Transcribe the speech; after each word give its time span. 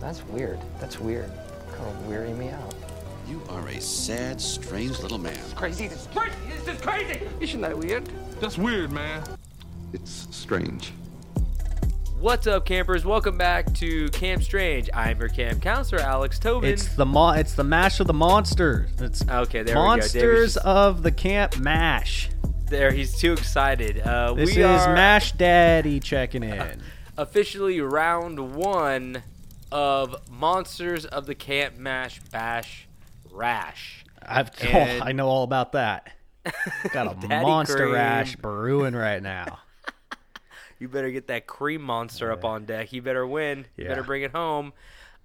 That's 0.00 0.22
weird. 0.26 0.58
That's 0.80 0.98
weird. 0.98 1.30
Kind 1.72 1.88
of 1.88 2.06
weary 2.06 2.32
me 2.32 2.48
out. 2.50 2.74
You 3.28 3.40
are 3.48 3.66
a 3.68 3.80
sad, 3.80 4.40
strange 4.40 4.98
little 5.00 5.18
man. 5.18 5.32
It's 5.34 5.52
Crazy. 5.54 5.88
This 5.88 6.02
is 6.02 6.08
crazy. 6.12 6.34
This 6.48 6.74
is 6.74 6.80
crazy. 6.80 7.20
Isn't 7.40 7.60
that 7.60 7.78
weird? 7.78 8.08
That's 8.40 8.58
weird, 8.58 8.90
man. 8.92 9.22
It's 9.92 10.26
strange. 10.30 10.92
What's 12.18 12.46
up, 12.46 12.66
campers? 12.66 13.04
Welcome 13.04 13.36
back 13.36 13.72
to 13.74 14.08
Camp 14.10 14.42
Strange. 14.42 14.88
I'm 14.94 15.18
your 15.18 15.28
camp 15.28 15.60
counselor, 15.62 16.00
Alex 16.00 16.38
Tobin. 16.38 16.70
It's 16.72 16.94
the 16.94 17.06
mo- 17.06 17.30
It's 17.30 17.54
the 17.54 17.64
mash 17.64 17.98
of 18.00 18.06
the 18.06 18.12
monsters. 18.12 18.90
It's 19.00 19.22
Okay, 19.28 19.62
there 19.62 19.74
we 19.76 19.80
go. 19.80 19.86
monsters 19.86 20.12
David's- 20.54 20.56
of 20.58 21.02
the 21.02 21.10
camp 21.12 21.58
mash. 21.58 22.30
there. 22.66 22.90
He's 22.92 23.16
too 23.18 23.32
excited. 23.32 24.00
Uh, 24.00 24.34
This 24.34 24.54
we 24.56 24.62
is 24.62 24.82
are 24.82 24.94
Mash 24.94 25.32
Daddy 25.32 26.00
checking 26.00 26.42
in. 26.42 26.80
officially 27.18 27.80
round 27.80 28.54
one 28.54 29.22
of 29.72 30.14
Monsters 30.30 31.04
of 31.06 31.26
the 31.26 31.34
Camp 31.34 31.76
Mash 31.78 32.20
Bash 32.30 32.86
Rash. 33.30 34.04
I've 34.24 34.50
oh, 34.62 34.78
I 35.02 35.12
know 35.12 35.26
all 35.26 35.42
about 35.42 35.72
that. 35.72 36.12
Got 36.92 37.24
a 37.24 37.28
monster 37.28 37.76
cream. 37.78 37.92
rash 37.92 38.36
brewing 38.36 38.94
right 38.94 39.22
now. 39.22 39.58
You 40.78 40.88
better 40.88 41.12
get 41.12 41.28
that 41.28 41.46
cream 41.46 41.80
monster 41.80 42.32
up 42.32 42.44
on 42.44 42.64
deck. 42.64 42.92
You 42.92 43.02
better 43.02 43.24
win. 43.24 43.66
You 43.76 43.86
better 43.86 44.02
bring 44.02 44.22
it 44.22 44.32
home. 44.32 44.72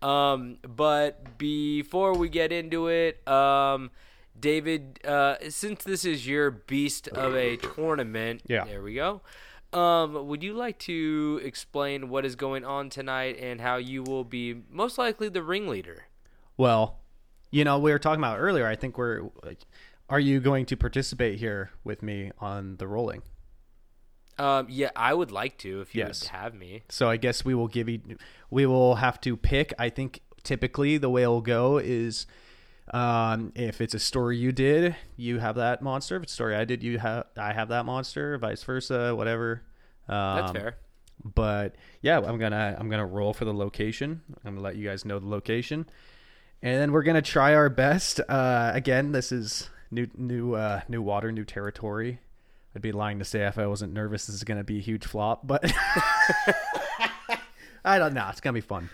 Um, 0.03 0.57
but 0.61 1.39
before 1.39 2.15
we 2.15 2.29
get 2.29 2.51
into 2.51 2.89
it, 2.89 3.27
um, 3.27 3.89
David, 4.39 4.99
uh, 5.03 5.37
since 5.49 5.83
this 5.83 6.05
is 6.05 6.27
your 6.27 6.51
beast 6.51 7.07
of 7.07 7.35
a 7.35 7.57
tournament, 7.57 8.43
Yeah. 8.45 8.65
there 8.65 8.83
we 8.83 8.93
go. 8.93 9.21
Um, 9.73 10.27
would 10.27 10.43
you 10.43 10.53
like 10.53 10.79
to 10.79 11.41
explain 11.43 12.09
what 12.09 12.25
is 12.25 12.35
going 12.35 12.63
on 12.63 12.89
tonight 12.89 13.37
and 13.39 13.59
how 13.59 13.77
you 13.77 14.01
will 14.03 14.23
be 14.23 14.61
most 14.71 14.97
likely 14.97 15.29
the 15.29 15.43
ringleader? 15.43 16.05
Well, 16.55 16.99
you 17.51 17.63
know, 17.63 17.77
we 17.77 17.91
were 17.91 17.99
talking 17.99 18.19
about 18.21 18.39
earlier. 18.39 18.65
I 18.65 18.75
think 18.75 18.97
we're. 18.97 19.29
Are 20.09 20.19
you 20.21 20.39
going 20.39 20.65
to 20.67 20.77
participate 20.77 21.37
here 21.39 21.71
with 21.83 22.01
me 22.01 22.31
on 22.39 22.77
the 22.77 22.87
rolling? 22.87 23.23
Um, 24.37 24.67
yeah, 24.69 24.91
I 24.95 25.13
would 25.13 25.31
like 25.31 25.57
to 25.59 25.81
if 25.81 25.93
you 25.93 25.99
Yes. 26.03 26.21
would 26.23 26.29
have 26.29 26.53
me. 26.53 26.83
So 26.89 27.09
I 27.09 27.17
guess 27.17 27.43
we 27.43 27.53
will 27.53 27.67
give 27.67 27.89
you. 27.89 27.99
We 28.49 28.65
will 28.65 28.95
have 28.95 29.19
to 29.21 29.35
pick. 29.35 29.73
I 29.77 29.89
think 29.89 30.21
typically 30.43 30.97
the 30.97 31.09
way 31.09 31.23
it'll 31.23 31.41
go 31.41 31.77
is, 31.77 32.25
um, 32.93 33.51
if 33.55 33.81
it's 33.81 33.93
a 33.93 33.99
story 33.99 34.37
you 34.37 34.51
did, 34.51 34.95
you 35.17 35.39
have 35.39 35.55
that 35.55 35.81
monster. 35.81 36.15
If 36.15 36.23
it's 36.23 36.31
a 36.31 36.35
story 36.35 36.55
I 36.55 36.65
did, 36.65 36.83
you 36.83 36.99
have 36.99 37.25
I 37.35 37.53
have 37.53 37.69
that 37.69 37.85
monster. 37.85 38.37
Vice 38.37 38.63
versa, 38.63 39.15
whatever. 39.15 39.61
Um, 40.07 40.37
That's 40.37 40.51
fair. 40.51 40.77
But 41.23 41.75
yeah, 42.01 42.19
I'm 42.19 42.37
gonna 42.37 42.75
I'm 42.79 42.89
gonna 42.89 43.05
roll 43.05 43.33
for 43.33 43.45
the 43.45 43.53
location. 43.53 44.21
I'm 44.45 44.53
gonna 44.53 44.63
let 44.63 44.75
you 44.77 44.87
guys 44.87 45.03
know 45.03 45.19
the 45.19 45.27
location, 45.27 45.85
and 46.61 46.79
then 46.79 46.91
we're 46.91 47.03
gonna 47.03 47.21
try 47.21 47.55
our 47.55 47.69
best. 47.69 48.21
Uh, 48.29 48.71
again, 48.73 49.11
this 49.11 49.31
is 49.31 49.69
new 49.91 50.07
new 50.15 50.53
uh, 50.53 50.81
new 50.87 51.01
water, 51.01 51.31
new 51.31 51.43
territory. 51.43 52.19
I'd 52.75 52.81
be 52.81 52.91
lying 52.91 53.19
to 53.19 53.25
say 53.25 53.45
if 53.47 53.57
I 53.57 53.65
wasn't 53.65 53.93
nervous 53.93 54.27
this 54.27 54.35
is 54.35 54.43
gonna 54.43 54.63
be 54.63 54.77
a 54.77 54.81
huge 54.81 55.05
flop, 55.05 55.45
but 55.45 55.63
I 57.83 57.97
don't 57.97 58.13
know. 58.13 58.27
It's 58.29 58.39
gonna 58.39 58.53
be 58.53 58.61
fun. 58.61 58.89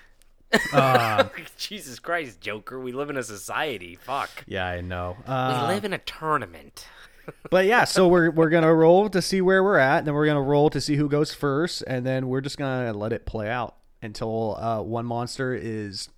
Jesus 1.58 2.00
Christ, 2.00 2.42
Joker! 2.42 2.80
We 2.80 2.92
live 2.92 3.10
in 3.10 3.18
a 3.18 3.24
society. 3.24 3.96
Fuck. 3.96 4.30
Yeah, 4.48 4.66
I 4.68 4.82
know. 4.82 5.18
We 5.28 5.34
Uh, 5.34 5.68
live 5.68 5.86
in 5.86 5.94
a 5.94 5.98
tournament. 6.00 6.88
but 7.50 7.66
yeah, 7.66 7.84
so 7.86 8.08
we're 8.08 8.32
we're 8.32 8.50
gonna 8.50 8.74
roll 8.74 9.10
to 9.10 9.22
see 9.22 9.42
where 9.42 9.64
we're 9.64 9.78
at, 9.78 10.00
and 10.00 10.08
then 10.08 10.14
we're 10.14 10.26
gonna 10.26 10.42
roll 10.42 10.70
to 10.70 10.82
see 10.82 10.96
who 10.96 11.08
goes 11.10 11.34
first, 11.34 11.84
and 11.88 12.06
then 12.06 12.28
we're 12.28 12.42
just 12.42 12.58
gonna 12.58 12.94
let 12.94 13.14
it 13.14 13.26
play 13.26 13.50
out 13.50 13.76
until 14.02 14.56
uh, 14.58 14.82
one 14.82 15.06
monster 15.06 15.54
is 15.54 16.10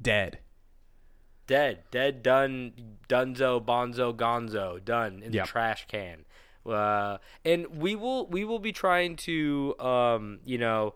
dead. 0.00 0.38
Dead, 1.46 1.82
dead, 1.90 2.22
done, 2.22 2.72
Dunzo, 3.08 3.64
Bonzo, 3.64 4.14
Gonzo, 4.14 4.84
done 4.84 5.20
in 5.24 5.32
Yep. 5.32 5.46
the 5.46 5.48
trash 5.50 5.86
can. 5.88 6.24
Uh, 6.64 7.18
and 7.44 7.66
we 7.80 7.96
will 7.96 8.26
we 8.28 8.44
will 8.44 8.58
be 8.60 8.70
trying 8.70 9.16
to 9.16 9.74
um, 9.80 10.38
you 10.44 10.58
know 10.58 10.94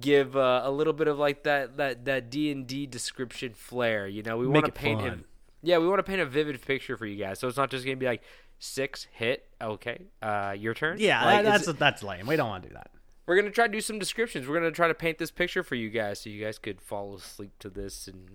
give 0.00 0.36
uh, 0.36 0.62
a 0.64 0.70
little 0.70 0.92
bit 0.92 1.08
of 1.08 1.18
like 1.18 1.44
that 1.44 1.76
that 1.78 2.04
that 2.04 2.30
D 2.30 2.50
and 2.50 2.66
D 2.66 2.86
description 2.86 3.52
flair. 3.54 4.06
You 4.06 4.22
know, 4.22 4.36
we 4.36 4.46
want 4.46 4.66
to 4.66 4.72
paint 4.72 5.00
fun. 5.00 5.08
him. 5.10 5.24
Yeah, 5.62 5.78
we 5.78 5.88
want 5.88 5.98
to 5.98 6.02
paint 6.04 6.20
a 6.20 6.26
vivid 6.26 6.60
picture 6.62 6.96
for 6.96 7.06
you 7.06 7.16
guys. 7.16 7.38
So 7.40 7.48
it's 7.48 7.56
not 7.56 7.70
just 7.70 7.84
gonna 7.84 7.96
be 7.96 8.06
like 8.06 8.22
six 8.58 9.06
hit. 9.12 9.46
Okay, 9.60 10.02
uh, 10.22 10.54
your 10.56 10.74
turn. 10.74 10.98
Yeah, 11.00 11.24
Like, 11.24 11.44
that's 11.44 11.72
that's 11.74 12.02
lame. 12.02 12.26
We 12.26 12.36
don't 12.36 12.48
want 12.48 12.62
to 12.64 12.68
do 12.68 12.74
that. 12.74 12.90
we're 13.26 13.36
gonna 13.36 13.50
try 13.50 13.66
to 13.66 13.72
do 13.72 13.80
some 13.80 13.98
descriptions. 13.98 14.46
We're 14.46 14.54
gonna 14.54 14.70
try 14.70 14.88
to 14.88 14.94
paint 14.94 15.18
this 15.18 15.30
picture 15.30 15.62
for 15.62 15.74
you 15.74 15.90
guys, 15.90 16.20
so 16.20 16.30
you 16.30 16.44
guys 16.44 16.58
could 16.58 16.80
fall 16.80 17.14
asleep 17.16 17.50
to 17.60 17.68
this 17.70 18.06
and 18.08 18.28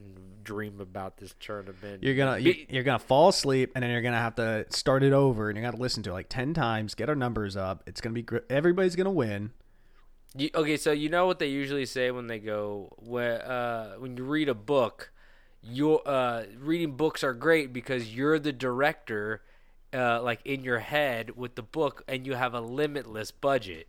dream 0.44 0.82
about 0.82 1.18
this 1.18 1.34
tournament. 1.40 2.04
You're 2.04 2.16
gonna 2.16 2.40
you, 2.40 2.54
Be- 2.54 2.68
you're 2.70 2.84
gonna 2.84 3.00
fall 3.00 3.30
asleep, 3.30 3.72
and 3.76 3.84
then 3.84 3.92
you're 3.92 4.02
gonna 4.02 4.18
have 4.20 4.36
to 4.36 4.66
start 4.70 5.04
it 5.04 5.14
over, 5.14 5.50
and 5.50 5.58
you're 5.58 5.66
gonna 5.70 5.82
listen 5.82 6.04
to 6.04 6.10
it 6.10 6.14
like 6.14 6.30
ten 6.30 6.54
times, 6.54 6.94
get 6.94 7.08
our 7.10 7.16
numbers 7.16 7.56
up. 7.56 7.84
It's 7.88 8.02
gonna 8.02 8.14
be 8.14 8.24
gr- 8.24 8.40
everybody's 8.50 8.96
gonna 8.98 9.12
win. 9.12 9.52
You, 10.36 10.50
okay, 10.56 10.78
so 10.78 10.92
you 10.92 11.10
know 11.10 11.28
what 11.28 11.40
they 11.40 11.48
usually 11.48 11.86
say 11.86 12.10
when 12.12 12.28
they 12.28 12.40
go 12.40 12.94
when 12.98 13.40
uh, 13.42 13.96
when 14.00 14.18
you 14.18 14.24
read 14.24 14.50
a 14.50 14.56
book, 14.56 15.12
your 15.62 16.02
uh, 16.08 16.44
reading 16.60 16.94
books 16.94 17.24
are 17.24 17.34
great 17.34 17.72
because 17.72 18.16
you're 18.16 18.40
the 18.40 18.52
director, 18.52 19.44
uh, 19.94 20.22
like 20.24 20.40
in 20.44 20.64
your 20.64 20.80
head 20.80 21.36
with 21.36 21.56
the 21.56 21.62
book, 21.62 22.04
and 22.08 22.26
you 22.26 22.34
have 22.34 22.54
a 22.56 22.62
limitless 22.62 23.30
budget. 23.30 23.88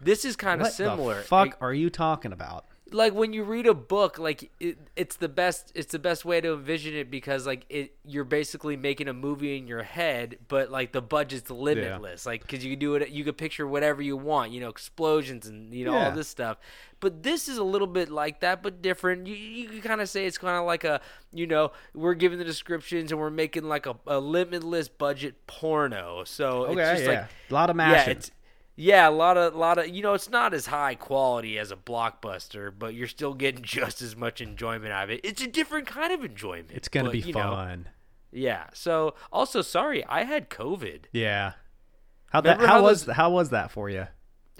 This 0.00 0.24
is 0.24 0.36
kind 0.36 0.60
of 0.60 0.68
similar. 0.68 1.18
the 1.18 1.24
fuck 1.24 1.48
It- 1.48 1.54
are 1.60 1.74
you 1.74 1.90
talking 1.90 2.32
about? 2.32 2.66
Like 2.92 3.14
when 3.14 3.32
you 3.32 3.44
read 3.44 3.66
a 3.66 3.74
book 3.74 4.18
like 4.18 4.50
it, 4.60 4.78
it's 4.96 5.16
the 5.16 5.28
best 5.28 5.72
it's 5.74 5.92
the 5.92 5.98
best 5.98 6.24
way 6.24 6.40
to 6.40 6.54
envision 6.54 6.94
it 6.94 7.10
because 7.10 7.46
like 7.46 7.64
it 7.68 7.94
you're 8.04 8.24
basically 8.24 8.76
making 8.76 9.08
a 9.08 9.12
movie 9.12 9.56
in 9.56 9.66
your 9.66 9.82
head 9.82 10.38
but 10.48 10.70
like 10.70 10.92
the 10.92 11.02
budget's 11.02 11.50
limitless. 11.50 12.26
Like 12.26 12.42
because 12.42 12.64
you 12.64 12.72
can 12.72 12.78
do 12.78 12.94
it 12.94 13.10
you 13.10 13.24
can 13.24 13.34
picture 13.34 13.66
whatever 13.66 14.02
you 14.02 14.16
want 14.16 14.52
you 14.52 14.60
know 14.60 14.68
explosions 14.68 15.46
and 15.46 15.72
you 15.72 15.84
know 15.84 15.94
all 15.94 16.12
this 16.12 16.28
stuff. 16.28 16.58
But 17.00 17.22
this 17.22 17.48
is 17.48 17.56
a 17.56 17.64
little 17.64 17.86
bit 17.86 18.10
like 18.10 18.40
that 18.40 18.62
but 18.62 18.82
different. 18.82 19.26
You, 19.26 19.34
you 19.34 19.68
can 19.68 19.80
kind 19.80 20.00
of 20.00 20.08
say 20.08 20.26
it's 20.26 20.38
kind 20.38 20.58
of 20.58 20.66
like 20.66 20.84
a 20.84 21.00
you 21.32 21.46
know 21.46 21.72
we're 21.94 22.14
giving 22.14 22.38
the 22.38 22.44
descriptions 22.44 23.10
and 23.12 23.20
we're 23.20 23.30
making 23.30 23.64
like 23.64 23.86
a, 23.86 23.96
a 24.06 24.18
limitless 24.20 24.88
budget 24.88 25.46
porno. 25.46 26.24
So 26.24 26.66
Okay, 26.66 26.80
it's 26.80 26.90
just 26.90 27.04
yeah, 27.04 27.08
like 27.08 27.28
a 27.50 27.54
lot 27.54 27.70
of 27.70 27.76
yeah, 27.76 27.92
mashing. 27.92 28.20
Yeah, 28.80 29.06
a 29.06 29.10
lot 29.10 29.36
of 29.36 29.54
lot 29.54 29.76
of 29.78 29.88
you 29.88 30.02
know, 30.02 30.14
it's 30.14 30.30
not 30.30 30.54
as 30.54 30.66
high 30.66 30.94
quality 30.94 31.58
as 31.58 31.70
a 31.70 31.76
blockbuster, 31.76 32.72
but 32.76 32.94
you're 32.94 33.08
still 33.08 33.34
getting 33.34 33.62
just 33.62 34.00
as 34.00 34.16
much 34.16 34.40
enjoyment 34.40 34.90
out 34.92 35.04
of 35.04 35.10
it. 35.10 35.20
It's 35.22 35.42
a 35.42 35.46
different 35.46 35.86
kind 35.86 36.12
of 36.12 36.24
enjoyment. 36.24 36.70
It's 36.72 36.88
gonna 36.88 37.06
but, 37.08 37.12
be 37.12 37.18
you 37.20 37.34
know, 37.34 37.40
fun. 37.54 37.88
yeah. 38.32 38.64
So 38.72 39.14
also 39.30 39.60
sorry, 39.60 40.04
I 40.06 40.24
had 40.24 40.48
COVID. 40.48 41.04
Yeah. 41.12 41.52
How 42.30 42.40
that? 42.40 42.58
How, 42.60 42.66
how 42.66 42.82
was 42.82 43.04
those- 43.04 43.16
how 43.16 43.30
was 43.30 43.50
that 43.50 43.70
for 43.70 43.90
you? 43.90 44.06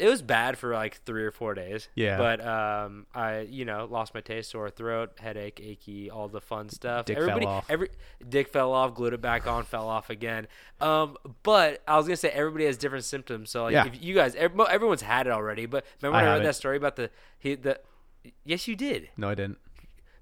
It 0.00 0.08
was 0.08 0.22
bad 0.22 0.56
for 0.58 0.72
like 0.72 1.02
three 1.04 1.24
or 1.24 1.30
four 1.30 1.54
days. 1.54 1.88
Yeah. 1.94 2.16
But 2.16 2.44
um, 2.46 3.06
I 3.14 3.40
you 3.40 3.64
know 3.64 3.86
lost 3.90 4.14
my 4.14 4.20
taste, 4.20 4.50
sore 4.50 4.70
throat, 4.70 5.12
headache, 5.18 5.60
achy, 5.62 6.10
all 6.10 6.28
the 6.28 6.40
fun 6.40 6.68
stuff. 6.70 7.04
Dick 7.04 7.16
fell 7.18 7.28
Everybody, 7.28 7.46
off. 7.46 7.66
every 7.68 7.90
dick 8.28 8.48
fell 8.48 8.72
off, 8.72 8.94
glued 8.94 9.12
it 9.12 9.20
back 9.20 9.46
on, 9.46 9.64
fell 9.64 9.88
off 9.88 10.08
again. 10.10 10.46
Um, 10.80 11.16
but 11.42 11.82
I 11.86 11.96
was 11.96 12.06
gonna 12.06 12.16
say 12.16 12.30
everybody 12.30 12.64
has 12.64 12.76
different 12.78 13.04
symptoms. 13.04 13.50
So 13.50 13.64
like, 13.64 13.72
Yeah. 13.72 13.86
if 13.86 14.02
you 14.02 14.14
guys, 14.14 14.34
ev- 14.34 14.58
everyone's 14.58 15.02
had 15.02 15.26
it 15.26 15.32
already. 15.32 15.66
But 15.66 15.84
remember 16.00 16.18
I 16.18 16.22
when 16.22 16.30
I, 16.32 16.36
read 16.38 16.46
that 16.46 16.56
story 16.56 16.76
about 16.76 16.96
the 16.96 17.10
he 17.38 17.54
the. 17.54 17.78
Yes, 18.44 18.66
you 18.68 18.76
did. 18.76 19.08
No, 19.16 19.28
I 19.30 19.34
didn't. 19.34 19.58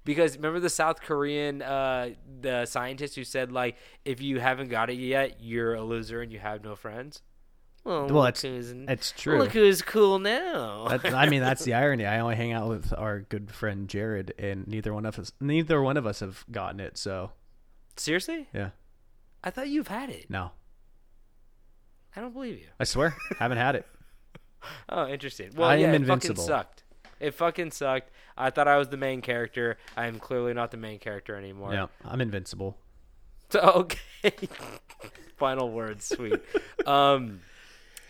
Because 0.05 0.37
remember 0.37 0.59
the 0.59 0.69
South 0.69 1.01
Korean 1.01 1.61
uh, 1.61 2.11
the 2.41 2.65
scientist 2.65 3.15
who 3.15 3.23
said 3.23 3.51
like 3.51 3.75
if 4.05 4.21
you 4.21 4.39
haven't 4.39 4.69
got 4.69 4.89
it 4.89 4.93
yet, 4.97 5.37
you're 5.41 5.75
a 5.75 5.83
loser 5.83 6.21
and 6.21 6.31
you 6.31 6.39
have 6.39 6.63
no 6.63 6.75
friends. 6.75 7.21
Well, 7.89 8.07
Well, 8.07 8.25
who's- 8.31 8.71
it's 8.87 9.11
true. 9.13 9.39
Look 9.39 9.51
who's 9.51 9.81
cool 9.81 10.19
now. 10.19 10.87
That, 10.89 11.13
I 11.13 11.27
mean, 11.27 11.41
that's 11.41 11.63
the 11.63 11.73
irony. 11.73 12.05
I 12.05 12.19
only 12.19 12.35
hang 12.35 12.51
out 12.53 12.69
with 12.69 12.93
our 12.95 13.21
good 13.21 13.49
friend 13.51 13.87
Jared, 13.89 14.33
and 14.37 14.67
neither 14.67 14.93
one 14.93 15.05
of 15.07 15.17
us, 15.17 15.31
neither 15.39 15.81
one 15.81 15.97
of 15.97 16.05
us 16.05 16.19
have 16.19 16.45
gotten 16.51 16.79
it. 16.79 16.97
So 16.99 17.31
Seriously? 17.95 18.47
yeah, 18.53 18.69
I 19.43 19.49
thought 19.49 19.69
you've 19.69 19.87
had 19.87 20.09
it. 20.11 20.29
no, 20.29 20.51
I 22.15 22.21
don't 22.21 22.33
believe 22.33 22.59
you. 22.59 22.67
I 22.79 22.83
swear, 22.83 23.15
haven't 23.39 23.57
had 23.57 23.75
it. 23.75 23.85
Oh, 24.89 25.07
interesting. 25.07 25.51
Well, 25.55 25.69
I 25.69 25.75
yeah, 25.77 25.87
am 25.87 25.93
it 25.93 25.95
invincible. 26.01 26.35
fucking 26.43 26.47
sucked. 26.47 26.83
It 27.21 27.33
fucking 27.33 27.71
sucked. 27.71 28.11
I 28.37 28.49
thought 28.49 28.67
I 28.67 28.75
was 28.77 28.89
the 28.89 28.97
main 28.97 29.21
character. 29.21 29.77
I 29.95 30.07
am 30.07 30.19
clearly 30.19 30.53
not 30.53 30.71
the 30.71 30.75
main 30.77 30.99
character 30.99 31.33
anymore. 31.37 31.73
Yeah, 31.73 31.85
I'm 32.03 32.19
invincible. 32.19 32.75
So, 33.51 33.59
okay. 33.61 33.99
Final 35.37 35.71
words, 35.71 36.03
sweet. 36.13 36.41
um, 36.85 37.39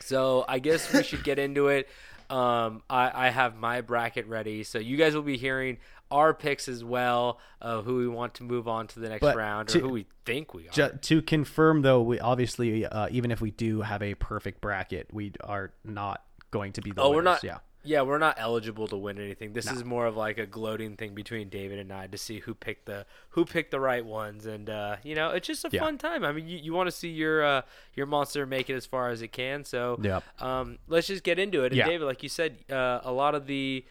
so 0.10 0.44
I 0.48 0.60
guess 0.60 0.92
we 0.92 1.04
should 1.04 1.24
get 1.24 1.38
into 1.40 1.68
it. 1.68 1.88
Um, 2.30 2.84
I, 2.90 3.28
I 3.28 3.30
have 3.30 3.56
my 3.56 3.82
bracket 3.82 4.28
ready, 4.28 4.64
so 4.64 4.78
you 4.80 4.98
guys 4.98 5.16
will 5.16 5.22
be 5.24 5.38
hearing 5.38 5.78
our 6.12 6.34
picks 6.34 6.68
as 6.68 6.84
well 6.84 7.40
of 7.62 7.86
who 7.86 7.98
we 7.98 8.08
want 8.08 8.34
to 8.36 8.44
move 8.44 8.68
on 8.68 8.88
to 8.88 9.00
the 9.00 9.10
next 9.10 9.22
But 9.22 9.36
round 9.36 9.70
or 9.70 9.74
to- 9.74 9.80
who 9.80 9.90
we 9.90 10.06
think 10.26 10.54
we 10.54 10.68
are. 10.68 10.72
Ju- 10.72 10.98
to 11.02 11.22
confirm, 11.22 11.82
though, 11.84 12.02
we 12.02 12.20
obviously, 12.20 12.86
uh, 12.86 13.08
even 13.12 13.32
if 13.32 13.42
we 13.42 13.52
do 13.52 13.82
have 13.82 14.02
a 14.02 14.16
perfect 14.16 14.62
bracket, 14.62 15.08
we 15.14 15.32
are 15.44 15.72
not 15.84 16.24
going 16.52 16.74
to 16.74 16.82
be 16.82 16.92
the 16.92 17.02
oh, 17.02 17.10
we're 17.12 17.18
winners. 17.18 17.26
not. 17.26 17.44
Yeah, 17.44 17.58
Yeah, 17.82 18.02
we're 18.02 18.18
not 18.18 18.36
eligible 18.38 18.88
to 18.90 18.98
win 18.98 19.18
anything. 19.20 19.54
This 19.54 19.72
is 19.72 19.86
more 19.86 20.06
of 20.06 20.18
like 20.18 20.38
a 20.38 20.46
gloating 20.46 20.98
thing 20.98 21.14
between 21.16 21.48
David 21.48 21.80
and 21.80 21.94
I 21.94 22.08
to 22.08 22.18
see 22.18 22.40
who 22.40 22.54
picked 22.54 22.86
the 22.88 23.06
who 23.30 23.46
picked 23.46 23.72
the 23.72 23.80
right 23.80 24.06
ones, 24.06 24.46
and 24.46 24.70
uh, 24.70 24.98
you 25.02 25.16
know, 25.16 25.30
it's 25.32 25.48
just 25.48 25.64
a 25.64 25.70
Yeah. 25.72 25.80
fun 25.82 25.98
time. 25.98 26.26
I 26.26 26.34
mean, 26.34 26.48
you, 26.48 26.58
you 26.58 26.74
want 26.74 26.88
to 26.88 26.92
see 26.92 27.08
your 27.10 27.42
uh, 27.44 27.62
your 27.96 28.06
monster 28.06 28.46
make 28.46 28.70
it 28.70 28.74
as 28.76 28.86
far 28.86 29.10
as 29.10 29.22
it 29.22 29.30
can. 29.32 29.64
So, 29.64 29.98
Yep. 30.04 30.24
um, 30.42 30.78
let's 30.90 31.08
just 31.08 31.24
get 31.24 31.40
into 31.40 31.64
it. 31.64 31.68
And 31.68 31.78
Yeah. 31.78 31.86
David, 31.88 32.06
like 32.06 32.22
you 32.22 32.28
said, 32.30 32.58
uh, 32.70 33.00
a 33.04 33.12
lot 33.14 33.34
of 33.34 33.48
the 33.48 33.86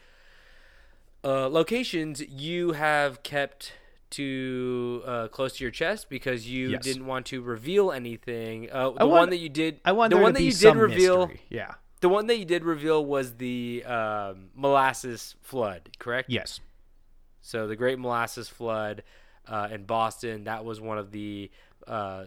uh, 1.23 1.49
locations 1.49 2.21
you 2.21 2.73
have 2.73 3.23
kept 3.23 3.73
to 4.11 5.03
uh, 5.05 5.27
close 5.29 5.57
to 5.57 5.63
your 5.63 5.71
chest 5.71 6.09
because 6.09 6.47
you 6.47 6.69
Yes. 6.69 6.83
didn't 6.83 7.05
want 7.05 7.25
to 7.27 7.41
reveal 7.41 7.91
anything. 7.91 8.69
Uh, 8.71 8.91
the 8.91 9.05
want- 9.05 9.09
one 9.09 9.29
that 9.31 9.37
you 9.37 9.49
did, 9.49 9.79
I 9.83 9.91
want 9.91 10.11
the 10.11 10.17
one 10.17 10.33
to 10.33 10.39
that 10.39 10.43
you 10.43 10.51
did 10.51 10.75
reveal. 10.75 11.27
mystery. 11.27 11.41
Yeah. 11.49 11.73
The 12.01 12.09
one 12.09 12.27
that 12.27 12.37
you 12.37 12.45
did 12.45 12.63
reveal 12.63 13.05
was 13.05 13.35
the 13.35 13.83
um, 13.85 14.49
molasses 14.55 15.35
flood, 15.41 15.89
correct? 15.99 16.29
Yes. 16.29 16.59
So 17.41 17.67
the 17.67 17.75
Great 17.75 17.99
Molasses 17.99 18.47
Flood 18.47 19.03
uh, 19.47 19.69
in 19.71 19.83
Boston. 19.83 20.45
That 20.45 20.63
was 20.63 20.79
one 20.79 20.97
of 20.97 21.11
the 21.11 21.51
uh, 21.87 22.25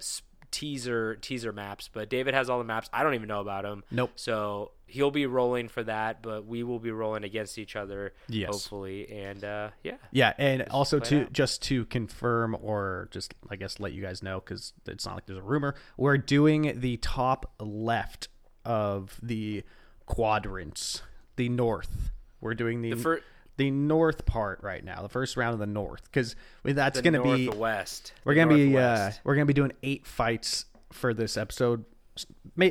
teaser 0.50 1.16
teaser 1.16 1.52
maps. 1.52 1.88
But 1.92 2.10
David 2.10 2.34
has 2.34 2.50
all 2.50 2.58
the 2.58 2.64
maps. 2.64 2.88
I 2.92 3.02
don't 3.02 3.14
even 3.14 3.28
know 3.28 3.40
about 3.40 3.64
them. 3.64 3.82
Nope. 3.90 4.12
So 4.16 4.72
he'll 4.86 5.10
be 5.10 5.26
rolling 5.26 5.68
for 5.68 5.82
that, 5.84 6.22
but 6.22 6.46
we 6.46 6.62
will 6.62 6.78
be 6.78 6.90
rolling 6.90 7.24
against 7.24 7.58
each 7.58 7.76
other. 7.76 8.12
Yes. 8.28 8.50
Hopefully, 8.52 9.10
and 9.10 9.42
uh, 9.44 9.70
yeah. 9.82 9.96
Yeah, 10.10 10.34
and 10.38 10.62
also 10.70 10.98
to 10.98 11.22
out. 11.22 11.32
just 11.32 11.62
to 11.62 11.84
confirm 11.86 12.56
or 12.60 13.08
just 13.10 13.34
I 13.50 13.56
guess 13.56 13.80
let 13.80 13.92
you 13.92 14.02
guys 14.02 14.22
know 14.22 14.40
because 14.40 14.72
it's 14.86 15.06
not 15.06 15.14
like 15.16 15.26
there's 15.26 15.38
a 15.38 15.42
rumor. 15.42 15.74
We're 15.96 16.18
doing 16.18 16.80
the 16.80 16.98
top 16.98 17.52
left 17.58 18.28
of 18.64 19.18
the 19.22 19.62
quadrants, 20.06 21.02
the 21.36 21.48
north. 21.48 22.10
We're 22.40 22.54
doing 22.54 22.82
the 22.82 22.90
The 22.90 22.96
fir- 22.96 23.20
the 23.56 23.70
north 23.70 24.24
part 24.26 24.62
right 24.62 24.82
now, 24.84 25.02
the 25.02 25.08
first 25.08 25.36
round 25.36 25.52
of 25.54 25.58
the 25.60 25.66
north, 25.66 26.04
because 26.04 26.34
that's 26.64 27.00
going 27.00 27.14
to 27.14 27.22
be 27.22 27.46
the 27.48 27.56
west. 27.56 28.12
we're 28.24 28.34
gonna 28.34 28.54
be 28.54 28.76
uh, 28.76 29.10
we're 29.24 29.34
gonna 29.34 29.46
be 29.46 29.52
doing 29.52 29.72
eight 29.82 30.06
fights 30.06 30.64
for 30.90 31.12
this 31.14 31.36
episode, 31.36 31.84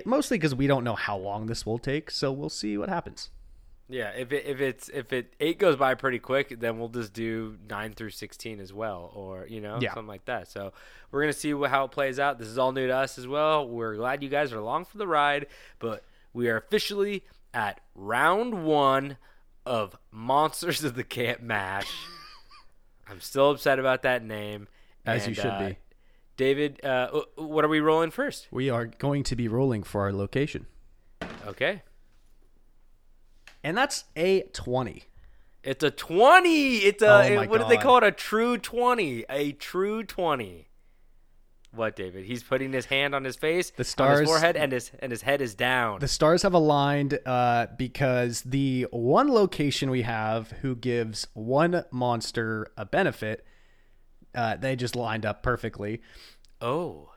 mostly 0.05 0.37
because 0.37 0.53
we 0.55 0.67
don't 0.67 0.83
know 0.83 0.95
how 0.95 1.17
long 1.17 1.45
this 1.45 1.65
will 1.65 1.79
take, 1.79 2.11
so 2.11 2.31
we'll 2.31 2.49
see 2.49 2.77
what 2.77 2.89
happens. 2.89 3.29
Yeah, 3.91 4.09
if 4.11 4.31
it 4.31 4.45
if 4.45 4.61
it's 4.61 4.87
if 4.89 5.11
it 5.11 5.33
eight 5.41 5.59
goes 5.59 5.75
by 5.75 5.95
pretty 5.95 6.19
quick, 6.19 6.59
then 6.59 6.79
we'll 6.79 6.87
just 6.89 7.11
do 7.13 7.57
nine 7.69 7.91
through 7.93 8.11
sixteen 8.11 8.59
as 8.61 8.71
well, 8.71 9.11
or 9.13 9.45
you 9.47 9.59
know 9.59 9.79
Yeah. 9.81 9.93
something 9.93 10.07
like 10.07 10.25
that. 10.25 10.47
So 10.47 10.71
we're 11.11 11.21
gonna 11.21 11.33
see 11.33 11.51
how 11.51 11.83
it 11.85 11.91
plays 11.91 12.17
out. 12.19 12.39
This 12.39 12.47
is 12.47 12.57
all 12.57 12.71
new 12.71 12.87
to 12.87 12.95
us 12.95 13.17
as 13.17 13.27
well. 13.27 13.67
We're 13.67 13.95
glad 13.97 14.23
you 14.23 14.29
guys 14.29 14.53
are 14.53 14.59
along 14.59 14.85
for 14.85 14.97
the 14.97 15.07
ride, 15.07 15.47
but 15.79 16.03
we 16.33 16.49
are 16.49 16.55
officially 16.57 17.25
at 17.53 17.81
round 17.93 18.63
one 18.63 19.17
of 19.65 19.97
Monsters 20.09 20.83
of 20.85 20.95
the 20.95 21.03
Camp 21.03 21.41
Mash. 21.41 21.91
I'm 23.07 23.19
still 23.19 23.51
upset 23.51 23.77
about 23.77 24.03
that 24.03 24.23
name, 24.23 24.69
As 25.05 25.27
you 25.27 25.33
should 25.33 25.47
uh, 25.47 25.67
be. 25.67 25.77
David, 26.37 26.83
uh, 26.85 27.23
what 27.35 27.65
are 27.65 27.67
we 27.67 27.81
rolling 27.81 28.09
first? 28.09 28.47
We 28.51 28.69
are 28.69 28.85
going 28.85 29.23
to 29.23 29.35
be 29.35 29.49
rolling 29.49 29.83
for 29.83 30.01
our 30.03 30.13
location, 30.13 30.65
Okay, 31.45 31.81
and 33.63 33.77
that's 33.77 34.05
a 34.15 34.41
twenty. 34.53 35.03
It's 35.63 35.83
a 35.83 35.91
20. 35.91 36.77
It's 36.77 37.03
a 37.03 37.07
Oh 37.33 37.35
my 37.35 37.45
what 37.45 37.61
do 37.61 37.67
they 37.67 37.77
call 37.77 37.97
it? 37.97 38.03
A 38.03 38.11
true 38.11 38.57
20. 38.57 39.25
A 39.29 39.51
true 39.51 40.03
20. 40.03 40.67
What, 41.73 41.95
David? 41.95 42.25
He's 42.25 42.41
putting 42.41 42.73
his 42.73 42.85
hand 42.87 43.13
on 43.13 43.23
his 43.23 43.35
face, 43.35 43.69
The 43.69 43.81
on 43.81 43.85
stars- 43.85 44.19
his 44.21 44.27
forehead, 44.29 44.57
and 44.57 44.71
his 44.71 44.89
and 44.99 45.11
his 45.11 45.21
head 45.21 45.39
is 45.39 45.53
down. 45.53 45.99
The 45.99 46.07
stars 46.07 46.41
have 46.41 46.55
aligned 46.55 47.19
uh, 47.27 47.67
because 47.77 48.41
the 48.41 48.87
one 48.89 49.29
location 49.31 49.91
we 49.91 50.01
have 50.01 50.49
who 50.63 50.75
gives 50.75 51.27
one 51.33 51.85
monster 51.91 52.65
a 52.75 52.83
benefit, 52.83 53.45
uh, 54.33 54.55
they 54.57 54.75
just 54.75 54.95
lined 54.95 55.25
up 55.27 55.43
perfectly. 55.43 56.01
oh, 56.59 57.11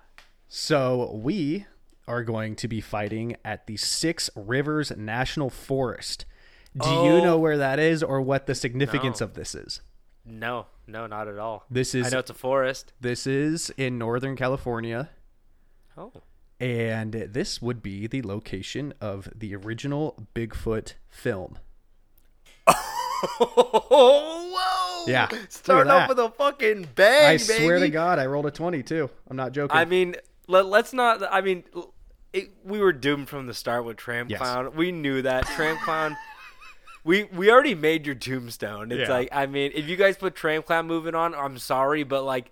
So 0.49 1.12
we 1.14 1.64
are 2.06 2.23
going 2.23 2.55
to 2.56 2.69
be 2.69 2.82
fighting 2.82 3.37
at 3.44 3.67
the 3.67 3.79
Six 3.79 4.29
Rivers 4.37 4.93
National 4.96 5.49
Forest. 5.49 6.26
Do 6.80 6.88
you 6.88 6.94
Oh. 6.94 7.24
know 7.24 7.38
where 7.38 7.56
that 7.58 7.78
is 7.78 8.02
or 8.02 8.20
what 8.20 8.46
the 8.46 8.54
significance 8.54 9.20
No. 9.20 9.24
of 9.26 9.34
this 9.34 9.54
is? 9.54 9.80
no, 10.26 10.66
no, 10.86 11.06
not 11.06 11.28
at 11.28 11.38
all. 11.38 11.64
This 11.70 11.94
is 11.94 12.06
I 12.06 12.10
know 12.10 12.18
it's 12.20 12.30
a 12.30 12.34
forest. 12.34 12.92
this 13.00 13.26
is 13.26 13.70
in 13.76 13.98
Northern 13.98 14.36
California. 14.36 15.10
Oh, 15.96 16.12
And 16.58 17.12
this 17.12 17.60
would 17.62 17.82
be 17.82 18.06
the 18.06 18.22
location 18.22 18.94
of 19.00 19.28
the 19.34 19.54
original 19.54 20.26
Bigfoot 20.34 20.94
film. 21.10 21.58
whoa! 23.38 25.04
Yeah, 25.06 25.28
starting 25.48 25.90
off 25.90 26.08
with 26.08 26.18
a 26.18 26.30
fucking 26.30 26.88
bang, 26.94 27.34
I 27.34 27.36
swear 27.36 27.78
to. 27.78 27.88
God, 27.90 28.18
I 28.18 28.26
rolled 28.26 28.46
a 28.46 28.50
22. 28.50 29.08
I'm 29.28 29.36
not 29.36 29.52
joking. 29.52 29.76
I 29.76 29.84
mean, 29.84 30.16
let, 30.48 30.66
let's 30.66 30.92
not. 30.92 31.22
I 31.30 31.40
mean, 31.40 31.64
it, 32.32 32.50
we 32.64 32.80
were 32.80 32.92
doomed 32.92 33.28
from 33.28 33.46
the 33.46 33.54
start 33.54 33.84
with 33.84 33.96
Tramp 33.96 34.30
Yes. 34.30 34.38
Clown. 34.40 34.74
We 34.74 34.92
knew 34.92 35.22
that 35.22 35.44
Tramp 35.46 35.80
Clown. 35.80 36.16
We 37.04 37.24
we 37.24 37.50
already 37.50 37.74
made 37.74 38.06
your 38.06 38.14
tombstone. 38.14 38.90
It's 38.90 39.08
Yeah. 39.08 39.14
like 39.14 39.28
I 39.30 39.46
mean, 39.46 39.72
if 39.74 39.86
you 39.88 39.96
guys 39.96 40.16
put 40.16 40.34
Tramp 40.34 40.66
Clown 40.66 40.86
moving 40.86 41.14
on, 41.14 41.34
I'm 41.34 41.58
sorry, 41.58 42.02
but 42.02 42.24
like, 42.24 42.50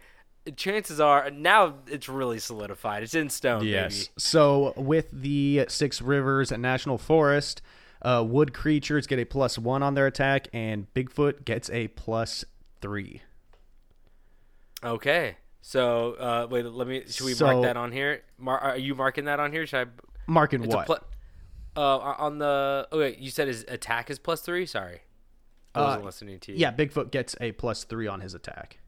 chances 0.57 1.01
are 1.01 1.31
now 1.31 1.77
it's 1.87 2.09
really 2.09 2.39
solidified. 2.39 3.03
It's 3.03 3.15
in 3.15 3.31
stone. 3.31 3.65
yes. 3.67 3.95
Baby. 3.99 4.11
So 4.19 4.75
with 4.77 5.09
the 5.11 5.65
Six 5.69 6.03
Rivers 6.03 6.51
National 6.53 6.99
Forest, 6.99 7.63
uh, 8.03 8.23
wood 8.29 8.53
creatures 8.53 9.07
get 9.07 9.19
a 9.19 9.25
plus 9.25 9.59
one 9.59 9.83
on 9.83 9.95
their 9.95 10.07
attack, 10.07 10.49
and 10.53 10.87
Bigfoot 10.95 11.45
gets 11.47 11.71
a 11.71 11.89
plus 11.89 12.45
three. 12.83 13.23
Okay. 14.85 15.37
So 15.61 16.15
uh, 16.15 16.47
wait, 16.51 16.65
let 16.67 16.87
me. 16.89 17.05
Should 17.09 17.25
we 17.27 17.35
So- 17.35 17.47
mark 17.47 17.63
that 17.63 17.77
on 17.77 17.93
here? 17.93 18.23
Mar- 18.39 18.59
are 18.61 18.77
you 18.77 18.95
marking 18.95 19.25
that 19.27 19.41
on 19.41 19.53
here? 19.53 19.67
Should 19.67 19.89
I? 19.89 19.91
Marking 20.27 20.63
what? 20.69 20.87
pl- 20.87 20.99
uh, 21.77 21.99
on 21.99 22.39
the. 22.39 22.89
Oh 22.93 22.99
wait, 22.99 23.19
you 23.19 23.31
said 23.31 23.49
his 23.49 23.65
attack 23.69 24.11
is 24.11 24.19
plus 24.19 24.41
three. 24.43 24.67
Sorry, 24.67 25.01
I 25.75 25.81
wasn't 25.81 26.03
Uh, 26.03 26.07
listening 26.07 26.41
to 26.41 26.53
you. 26.53 26.59
yeah, 26.59 26.73
Bigfoot 26.73 27.11
gets 27.11 27.35
a 27.41 27.53
plus 27.53 27.85
three 27.85 28.07
on 28.07 28.21
his 28.21 28.35
attack. 28.35 28.79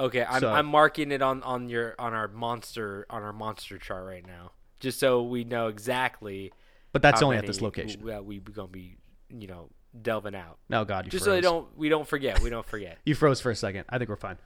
Okay, 0.00 0.24
I'm 0.24 0.40
So- 0.40 0.50
I'm 0.52 0.66
marking 0.66 1.12
it 1.12 1.22
on 1.22 1.42
on 1.44 1.68
your 1.68 1.94
on 1.98 2.12
our 2.14 2.28
monster 2.28 3.06
on 3.10 3.22
our 3.22 3.32
monster 3.32 3.78
chart 3.78 4.04
right 4.06 4.26
now, 4.26 4.52
just 4.80 4.98
so 4.98 5.22
we 5.22 5.44
know 5.44 5.68
exactly. 5.68 6.52
But 6.92 7.02
that's 7.02 7.22
only 7.22 7.36
at 7.36 7.46
this 7.46 7.60
location. 7.60 8.02
We, 8.02 8.18
we 8.20 8.38
gonna 8.40 8.68
be 8.68 8.96
you 9.28 9.46
know 9.46 9.70
delving 10.00 10.34
out, 10.34 10.58
No, 10.68 10.84
God, 10.84 11.04
you 11.06 11.10
just 11.12 11.24
froze. 11.24 11.32
so 11.32 11.34
they 11.36 11.40
don't 11.40 11.76
we 11.78 11.88
don't 11.88 12.06
forget 12.06 12.40
we 12.40 12.50
don't 12.50 12.66
forget. 12.66 12.98
You 13.06 13.14
froze 13.14 13.40
for 13.40 13.50
a 13.50 13.56
second. 13.56 13.84
I 13.88 13.98
think 13.98 14.10
we're 14.10 14.16
fine. 14.16 14.38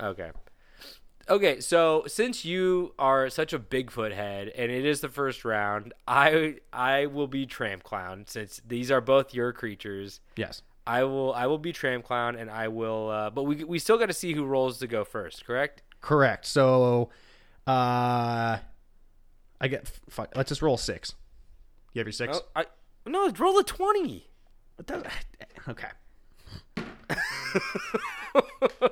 Okay. 0.00 0.30
Okay, 1.28 1.60
so 1.60 2.04
since 2.06 2.44
you 2.44 2.94
are 2.98 3.30
such 3.30 3.52
a 3.52 3.58
Bigfoot 3.58 4.12
head 4.14 4.48
and 4.48 4.70
it 4.72 4.84
is 4.84 5.00
the 5.00 5.08
first 5.08 5.44
round, 5.44 5.92
I 6.06 6.56
I 6.72 7.06
will 7.06 7.28
be 7.28 7.46
Tramp 7.46 7.84
Clown 7.84 8.24
since 8.26 8.60
these 8.66 8.90
are 8.90 9.00
both 9.00 9.32
your 9.32 9.52
creatures. 9.52 10.20
Yes. 10.36 10.62
I 10.86 11.04
will 11.04 11.32
I 11.32 11.46
will 11.46 11.58
be 11.58 11.72
Tramp 11.72 12.04
Clown 12.04 12.34
and 12.34 12.50
I 12.50 12.68
will 12.68 13.08
uh, 13.08 13.30
but 13.30 13.44
we 13.44 13.62
we 13.64 13.78
still 13.78 13.98
got 13.98 14.06
to 14.06 14.12
see 14.12 14.32
who 14.32 14.44
rolls 14.44 14.78
to 14.80 14.86
go 14.88 15.04
first, 15.04 15.46
correct? 15.46 15.82
Correct. 16.00 16.44
So, 16.44 17.10
uh, 17.68 18.58
I 19.60 19.68
get. 19.68 19.88
Fuck, 20.10 20.32
let's 20.34 20.48
just 20.48 20.60
roll 20.62 20.76
six. 20.76 21.14
You 21.92 22.00
have 22.00 22.08
your 22.08 22.12
six. 22.12 22.40
Oh, 22.42 22.46
I 22.56 22.66
no, 23.06 23.30
roll 23.30 23.56
a 23.58 23.64
20. 23.64 24.26
It 24.80 24.86
does- 24.86 25.04
Okay. 25.68 25.88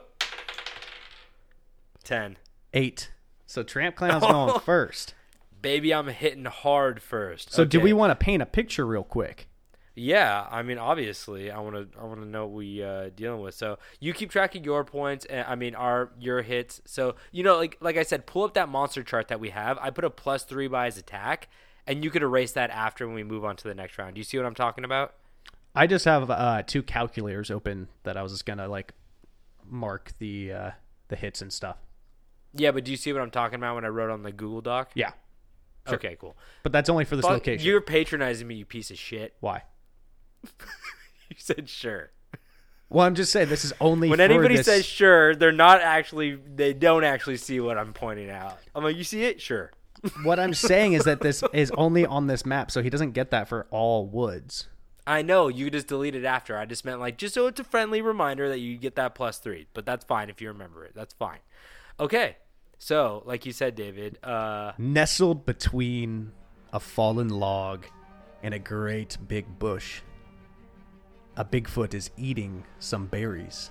Ten. 2.10 2.38
Eight. 2.74 3.12
So 3.46 3.62
Tramp 3.62 3.94
Clown's 3.94 4.26
going 4.26 4.58
first. 4.62 5.14
Baby, 5.62 5.94
I'm 5.94 6.08
hitting 6.08 6.44
hard 6.44 7.00
first. 7.00 7.52
So 7.52 7.64
do 7.64 7.78
we 7.78 7.92
want 7.92 8.10
to 8.10 8.16
paint 8.16 8.42
a 8.42 8.46
picture 8.46 8.84
real 8.84 9.04
quick? 9.04 9.46
Yeah, 9.94 10.44
I 10.50 10.62
mean, 10.62 10.76
obviously, 10.76 11.52
I 11.52 11.60
want 11.60 11.76
to, 11.76 12.00
I 12.00 12.04
want 12.06 12.20
to 12.20 12.26
know 12.26 12.46
what 12.46 12.56
we 12.56 12.82
uh, 12.82 13.10
dealing 13.14 13.40
with. 13.40 13.54
So 13.54 13.78
you 14.00 14.12
keep 14.12 14.32
track 14.32 14.56
of 14.56 14.64
your 14.64 14.82
points, 14.82 15.24
and 15.24 15.46
I 15.46 15.54
mean, 15.54 15.76
our 15.76 16.10
your 16.18 16.42
hits. 16.42 16.82
So 16.84 17.14
you 17.30 17.44
know, 17.44 17.56
like 17.56 17.76
like 17.80 17.96
I 17.96 18.02
said, 18.02 18.26
pull 18.26 18.42
up 18.42 18.54
that 18.54 18.68
monster 18.68 19.04
chart 19.04 19.28
that 19.28 19.38
we 19.38 19.50
have. 19.50 19.78
I 19.78 19.90
put 19.90 20.04
a 20.04 20.10
plus 20.10 20.42
three 20.42 20.66
by 20.66 20.86
his 20.86 20.98
attack, 20.98 21.48
and 21.86 22.02
you 22.02 22.10
could 22.10 22.22
erase 22.22 22.50
that 22.52 22.70
after 22.70 23.06
when 23.06 23.14
we 23.14 23.22
move 23.22 23.44
on 23.44 23.54
to 23.54 23.68
the 23.68 23.74
next 23.76 23.98
round. 23.98 24.16
Do 24.16 24.18
you 24.18 24.24
see 24.24 24.36
what 24.36 24.46
I'm 24.46 24.56
talking 24.56 24.82
about? 24.82 25.14
I 25.76 25.86
just 25.86 26.06
have 26.06 26.28
uh, 26.28 26.64
two 26.66 26.82
calculators 26.82 27.52
open 27.52 27.86
that 28.02 28.16
I 28.16 28.22
was 28.24 28.32
just 28.32 28.46
gonna 28.46 28.66
like 28.66 28.94
mark 29.64 30.10
the 30.18 30.52
uh, 30.52 30.70
the 31.06 31.14
hits 31.14 31.40
and 31.40 31.52
stuff. 31.52 31.76
Yeah, 32.54 32.72
but 32.72 32.84
do 32.84 32.90
you 32.90 32.96
see 32.96 33.12
what 33.12 33.22
I'm 33.22 33.30
talking 33.30 33.56
about 33.56 33.76
when 33.76 33.84
I 33.84 33.88
wrote 33.88 34.10
on 34.10 34.22
the 34.22 34.32
Google 34.32 34.60
Doc? 34.60 34.90
Yeah, 34.94 35.12
Okay, 35.88 36.16
cool. 36.20 36.36
but 36.62 36.72
that's 36.72 36.88
only 36.90 37.04
for 37.04 37.16
this 37.16 37.24
Fuck, 37.24 37.32
location. 37.32 37.66
You're 37.66 37.80
patronizing 37.80 38.46
me, 38.48 38.56
you 38.56 38.64
piece 38.64 38.90
of 38.90 38.98
shit. 38.98 39.34
Why? 39.40 39.62
You 41.30 41.36
said 41.38 41.68
sure. 41.68 42.10
Well, 42.88 43.06
I'm 43.06 43.14
just 43.14 43.30
saying 43.30 43.48
this 43.50 43.64
is 43.64 43.72
only 43.80 44.08
When 44.08 44.18
for 44.18 44.22
anybody 44.24 44.56
this- 44.56 44.66
says 44.66 44.84
sure, 44.84 45.36
they're 45.36 45.52
not 45.52 45.80
actually. 45.80 46.34
They 46.34 46.72
don't 46.74 47.04
actually 47.04 47.36
see 47.36 47.60
what 47.60 47.78
I'm 47.78 47.92
pointing 47.92 48.30
out. 48.30 48.58
I'm 48.74 48.82
like, 48.82 48.96
you 48.96 49.04
see 49.04 49.22
it? 49.22 49.40
Sure. 49.40 49.70
what 50.24 50.40
I'm 50.40 50.54
saying 50.54 50.94
is 50.94 51.04
that 51.04 51.20
this 51.20 51.44
is 51.52 51.70
only 51.72 52.04
on 52.04 52.26
this 52.26 52.44
map, 52.44 52.72
so 52.72 52.82
he 52.82 52.90
doesn't 52.90 53.12
get 53.12 53.30
that 53.30 53.48
for 53.48 53.68
all 53.70 54.06
woods. 54.06 54.66
I 55.06 55.22
know 55.22 55.46
you 55.48 55.70
just 55.70 55.86
delete 55.86 56.16
it 56.16 56.24
after. 56.24 56.58
I 56.58 56.64
just 56.66 56.84
meant 56.84 56.98
like 56.98 57.16
just 57.16 57.34
so 57.34 57.46
it's 57.46 57.60
a 57.60 57.64
friendly 57.64 58.02
reminder 58.02 58.48
that 58.48 58.58
you 58.58 58.76
get 58.76 58.96
that 58.96 59.14
plus 59.14 59.38
three. 59.38 59.66
But 59.72 59.86
that's 59.86 60.04
fine 60.04 60.28
if 60.28 60.40
you 60.40 60.48
remember 60.48 60.84
it. 60.84 60.92
That's 60.96 61.14
fine. 61.14 61.38
Okay. 62.00 62.36
So, 62.78 63.22
like 63.26 63.44
you 63.44 63.52
said, 63.52 63.74
David, 63.74 64.18
uh, 64.24 64.72
Nestled 64.78 65.44
between 65.44 66.32
a 66.72 66.80
fallen 66.80 67.28
log 67.28 67.84
and 68.42 68.54
a 68.54 68.58
great 68.58 69.18
big 69.28 69.58
bush, 69.58 70.00
a 71.36 71.44
Bigfoot 71.44 71.92
is 71.92 72.10
eating 72.16 72.64
some 72.78 73.06
berries. 73.06 73.70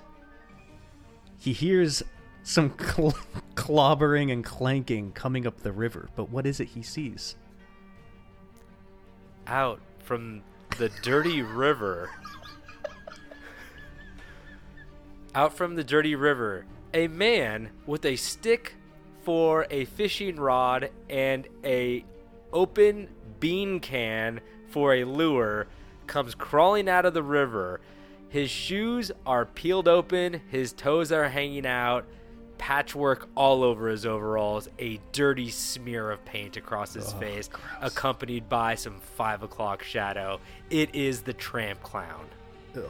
He 1.39 1.53
hears 1.53 2.03
some 2.43 2.73
cl- 2.79 3.17
clobbering 3.55 4.31
and 4.31 4.45
clanking 4.45 5.11
coming 5.13 5.47
up 5.47 5.61
the 5.61 5.71
river, 5.71 6.07
but 6.15 6.29
what 6.29 6.45
is 6.45 6.59
it 6.59 6.67
he 6.67 6.83
sees? 6.83 7.35
out 9.49 9.81
from 9.97 10.43
the 10.77 10.89
dirty 11.01 11.41
river. 11.41 12.09
Out 15.35 15.53
from 15.53 15.75
the 15.75 15.83
dirty 15.83 16.15
river, 16.15 16.65
a 16.93 17.07
man 17.07 17.69
with 17.85 18.05
a 18.05 18.15
stick 18.15 18.75
for 19.23 19.67
a 19.69 19.85
fishing 19.85 20.35
rod 20.37 20.89
and 21.09 21.47
a 21.63 22.03
open 22.51 23.09
bean 23.39 23.79
can 23.79 24.41
for 24.69 24.95
a 24.95 25.03
lure 25.03 25.67
comes 26.07 26.35
crawling 26.35 26.89
out 26.89 27.05
of 27.05 27.13
the 27.13 27.23
river. 27.23 27.79
His 28.29 28.49
shoes 28.49 29.11
are 29.25 29.45
peeled 29.45 29.87
open, 29.87 30.41
his 30.49 30.73
toes 30.73 31.11
are 31.11 31.29
hanging 31.29 31.65
out, 31.65 32.05
patchwork 32.57 33.27
all 33.35 33.63
over 33.63 33.87
his 33.87 34.05
overalls, 34.05 34.67
a 34.77 34.99
dirty 35.11 35.49
smear 35.49 36.11
of 36.11 36.23
paint 36.25 36.57
across 36.57 36.93
his 36.93 37.13
face, 37.13 37.49
accompanied 37.81 38.47
by 38.49 38.75
some 38.75 38.99
five 38.99 39.41
o'clock 39.41 39.83
shadow. 39.83 40.39
It 40.69 40.93
is 40.93 41.21
the 41.21 41.33
tramp 41.33 41.81
clown. 41.81 42.25
Ugh. 42.75 42.83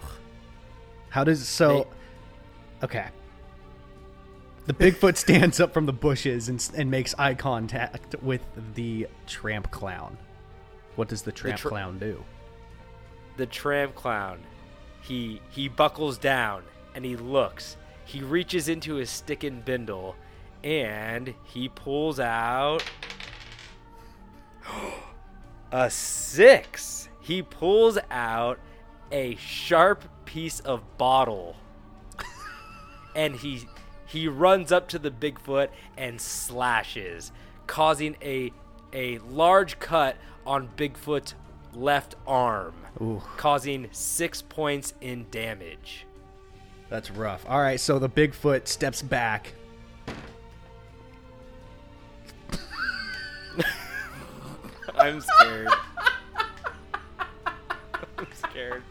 How 1.10 1.24
does 1.24 1.48
so? 1.48 1.88
Okay. 2.84 3.08
The 4.70 4.76
Bigfoot 4.76 5.18
stands 5.18 5.60
up 5.60 5.74
from 5.74 5.88
the 5.88 5.94
bushes 5.94 6.48
and, 6.48 6.70
and 6.78 6.92
makes 6.92 7.16
eye 7.18 7.34
contact 7.34 8.16
with 8.22 8.46
the 8.76 9.08
tramp 9.26 9.72
clown. 9.72 10.16
What 10.96 11.08
does 11.08 11.24
the 11.24 11.32
tramp 11.32 11.58
tr- 11.58 11.70
clown 11.70 11.98
do? 11.98 12.24
the 13.40 13.46
tramp 13.46 13.96
clown 13.96 14.38
he 15.02 15.42
he 15.50 15.70
buckles 15.70 16.18
down 16.18 16.62
and 16.94 17.06
he 17.06 17.16
looks 17.16 17.78
he 18.04 18.22
reaches 18.22 18.68
into 18.68 18.96
his 18.96 19.10
stick 19.10 19.46
and 19.46 19.64
bindle 19.64 20.14
and 20.62 21.34
he 21.46 21.70
pulls 21.70 22.20
out 22.20 22.84
a 25.72 25.90
six 25.90 27.08
he 27.22 27.42
pulls 27.42 27.98
out 28.12 28.60
a 29.14 29.38
sharp 29.38 30.04
piece 30.26 30.60
of 30.60 30.84
bottle 30.98 31.56
and 33.16 33.38
he 33.38 33.66
he 34.10 34.28
runs 34.28 34.72
up 34.72 34.88
to 34.90 35.00
the 35.00 35.12
bigfoot 35.12 35.70
and 35.98 36.20
slashes 36.20 37.32
causing 37.68 38.16
a 38.22 38.52
a 38.92 39.20
large 39.20 39.80
cut 39.80 40.16
on 40.46 40.68
bigfoot's 40.76 41.36
left 41.74 42.16
arm 42.26 42.74
Ooh. 43.02 43.22
causing 43.38 43.88
six 43.92 44.42
points 44.42 44.94
in 45.02 45.26
damage 45.32 46.06
That's 46.90 47.12
rough. 47.12 47.46
All 47.48 47.62
right, 47.62 47.80
so 47.80 48.00
the 48.00 48.10
Bigfoot 48.10 48.68
steps 48.68 49.04
back. 49.04 49.54
i'm 54.96 55.22
scared 55.22 55.68
i'm 58.18 58.28
scared 58.34 58.84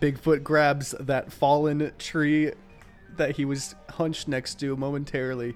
Bigfoot 0.00 0.42
grabs 0.42 0.94
that 1.00 1.32
fallen 1.32 1.92
tree 1.98 2.52
that 3.16 3.36
he 3.36 3.44
was 3.44 3.74
hunched 3.90 4.28
next 4.28 4.54
to 4.60 4.76
momentarily, 4.76 5.54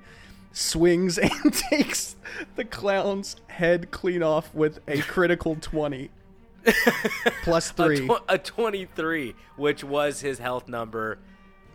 swings 0.53 1.19
and 1.19 1.53
takes 1.53 2.17
the 2.57 2.65
clown's 2.65 3.37
head 3.49 3.91
clean 3.91 4.23
off 4.23 4.55
with 4.55 4.81
a 4.89 5.01
critical 5.03 5.57
20. 5.61 6.11
Plus 7.43 7.71
a, 7.71 7.75
three. 7.75 8.09
tw- 8.09 8.23
a 8.29 8.39
23 8.39 9.35
which 9.57 9.85
was 9.85 10.21
his 10.21 10.39
health 10.39 10.67
number 10.67 11.19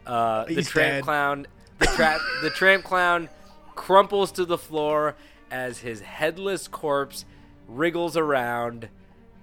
uh, 0.07 0.45
the 0.45 0.63
tramp 0.63 0.93
dead. 0.95 1.03
clown 1.03 1.47
the 1.77 1.85
trap 1.85 2.19
the 2.41 2.49
tramp 2.49 2.83
clown 2.83 3.29
crumples 3.75 4.31
to 4.31 4.45
the 4.45 4.57
floor 4.57 5.15
as 5.51 5.79
his 5.79 6.01
headless 6.01 6.67
corpse 6.67 7.23
wriggles 7.67 8.17
around 8.17 8.89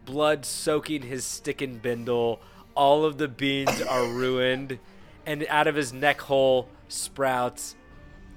blood 0.04 0.44
soaking 0.44 1.02
his 1.02 1.24
stick 1.24 1.62
and 1.62 1.80
bindle 1.80 2.40
all 2.76 3.04
of 3.04 3.18
the 3.18 3.26
beans 3.28 3.80
are 3.82 4.06
ruined 4.06 4.78
and 5.24 5.44
out 5.48 5.66
of 5.66 5.74
his 5.74 5.92
neck 5.92 6.20
hole 6.20 6.68
sprouts 6.88 7.74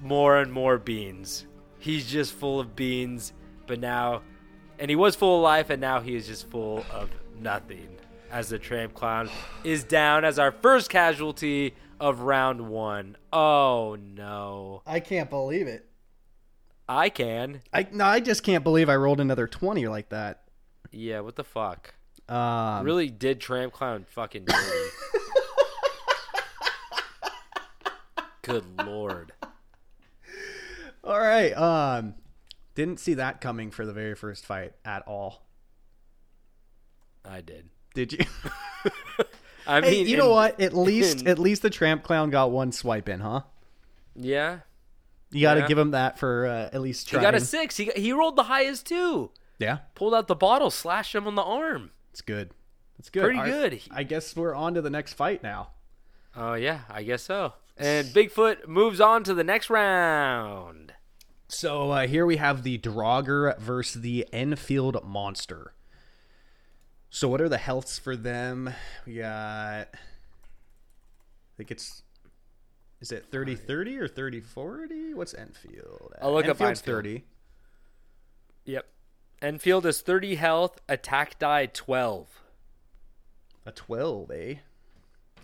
more 0.02 0.38
and 0.38 0.52
more 0.52 0.78
beans 0.78 1.46
he's 1.78 2.10
just 2.10 2.32
full 2.32 2.58
of 2.58 2.74
beans 2.74 3.32
but 3.66 3.78
now 3.78 4.22
and 4.78 4.88
he 4.90 4.96
was 4.96 5.14
full 5.14 5.36
of 5.36 5.42
life 5.42 5.70
and 5.70 5.80
now 5.80 6.00
he 6.00 6.16
is 6.16 6.26
just 6.26 6.48
full 6.48 6.84
of 6.90 7.10
nothing 7.38 7.96
as 8.30 8.48
the 8.48 8.58
tramp 8.58 8.94
clown 8.94 9.28
is 9.62 9.84
down 9.84 10.24
as 10.24 10.38
our 10.38 10.50
first 10.52 10.88
casualty 10.88 11.74
of 11.98 12.20
round 12.20 12.68
one. 12.68 13.14
Oh 13.32 13.96
no 14.00 14.82
I 14.86 15.00
can't 15.00 15.28
believe 15.28 15.66
it. 15.66 15.86
i 16.88 17.08
can 17.10 17.60
I 17.72 17.86
no, 17.92 18.04
I 18.06 18.20
just 18.20 18.42
can't 18.42 18.64
believe 18.64 18.88
I 18.88 18.96
rolled 18.96 19.20
another 19.20 19.46
20 19.46 19.86
like 19.88 20.08
that. 20.08 20.44
yeah 20.90 21.20
what 21.20 21.36
the 21.36 21.44
fuck 21.44 21.94
Um, 22.30 22.84
really 22.84 23.10
did 23.10 23.40
tramp 23.40 23.72
clown 23.72 24.06
fucking 24.08 24.44
dirty 24.44 24.62
good 28.42 28.64
lord 28.84 29.32
All 31.02 31.18
right. 31.18 31.52
Um, 31.54 32.14
didn't 32.74 33.00
see 33.00 33.14
that 33.14 33.40
coming 33.40 33.70
for 33.70 33.86
the 33.86 33.92
very 33.92 34.14
first 34.14 34.44
fight 34.46 34.72
at 34.84 35.02
all. 35.06 35.42
i 37.24 37.40
did 37.40 37.68
Did 37.94 38.12
you? 38.12 38.18
i 39.66 39.80
hey, 39.80 39.90
mean 39.90 40.06
you 40.06 40.16
know 40.16 40.30
what? 40.30 40.60
At 40.60 40.74
least, 40.74 41.22
in- 41.22 41.28
at 41.28 41.38
least 41.38 41.62
the 41.62 41.70
tramp 41.70 42.02
clown 42.02 42.30
got 42.30 42.50
one 42.50 42.72
swipe 42.72 43.08
in, 43.08 43.20
huh? 43.20 43.42
yeah 44.14 44.60
You 45.32 45.42
got 45.42 45.54
to 45.54 45.60
Yeah. 45.60 45.68
give 45.68 45.78
him 45.78 45.90
that 45.92 46.18
for 46.18 46.46
uh, 46.46 46.70
at 46.72 46.80
least 46.80 47.10
he 47.10 47.16
got 47.18 47.34
a 47.34 47.40
six 47.40 47.76
he, 47.76 47.86
got, 47.86 47.96
he 47.96 48.12
rolled 48.12 48.36
the 48.36 48.44
highest 48.44 48.86
too 48.86 49.30
Yeah, 49.58 49.78
pulled 49.94 50.14
out 50.14 50.28
the 50.28 50.34
bottle 50.36 50.70
slashed 50.70 51.14
him 51.14 51.26
on 51.26 51.34
the 51.34 51.42
arm 51.42 51.90
it's 52.10 52.20
good. 52.20 52.50
It's 52.98 53.10
good. 53.10 53.22
Pretty 53.22 53.50
good. 53.50 53.80
I 53.90 54.02
guess 54.02 54.36
we're 54.36 54.54
on 54.54 54.74
to 54.74 54.82
the 54.82 54.90
next 54.90 55.14
fight 55.14 55.42
now. 55.42 55.70
Oh 56.36 56.54
yeah, 56.54 56.80
I 56.88 57.02
guess 57.02 57.22
so. 57.22 57.54
And 57.76 58.08
Bigfoot 58.08 58.68
moves 58.68 59.00
on 59.00 59.24
to 59.24 59.34
the 59.34 59.44
next 59.44 59.70
round. 59.70 60.92
So 61.48 61.90
uh, 61.90 62.06
here 62.06 62.26
we 62.26 62.36
have 62.36 62.62
the 62.62 62.78
Draugr 62.78 63.58
versus 63.58 64.02
the 64.02 64.26
Enfield 64.32 65.02
Monster. 65.04 65.72
So 67.08 67.28
what 67.28 67.40
are 67.40 67.48
the 67.48 67.58
healths 67.58 67.98
for 67.98 68.14
them? 68.14 68.72
We 69.04 69.14
got, 69.16 69.88
I 69.88 69.88
think 71.56 71.72
it's, 71.72 72.02
is 73.00 73.10
it 73.10 73.32
30-30 73.32 73.98
or 73.98 74.08
30-40? 74.08 75.14
What's 75.14 75.34
Enfield? 75.34 76.12
at? 76.16 76.22
I'll 76.22 76.32
look 76.32 76.44
up 76.44 76.50
Enfield's 76.60 76.80
Enfield. 76.82 76.96
30. 76.98 77.24
Yep. 78.66 78.86
Enfield 79.42 79.86
is 79.86 80.02
30 80.02 80.34
health, 80.34 80.80
attack 80.88 81.38
die 81.38 81.66
12. 81.66 82.28
A 83.64 83.72
12, 83.72 84.30
eh? 84.30 84.54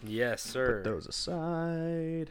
Yes, 0.05 0.43
sir. 0.43 0.83
Put 0.83 0.85
those 0.85 1.07
aside. 1.07 2.31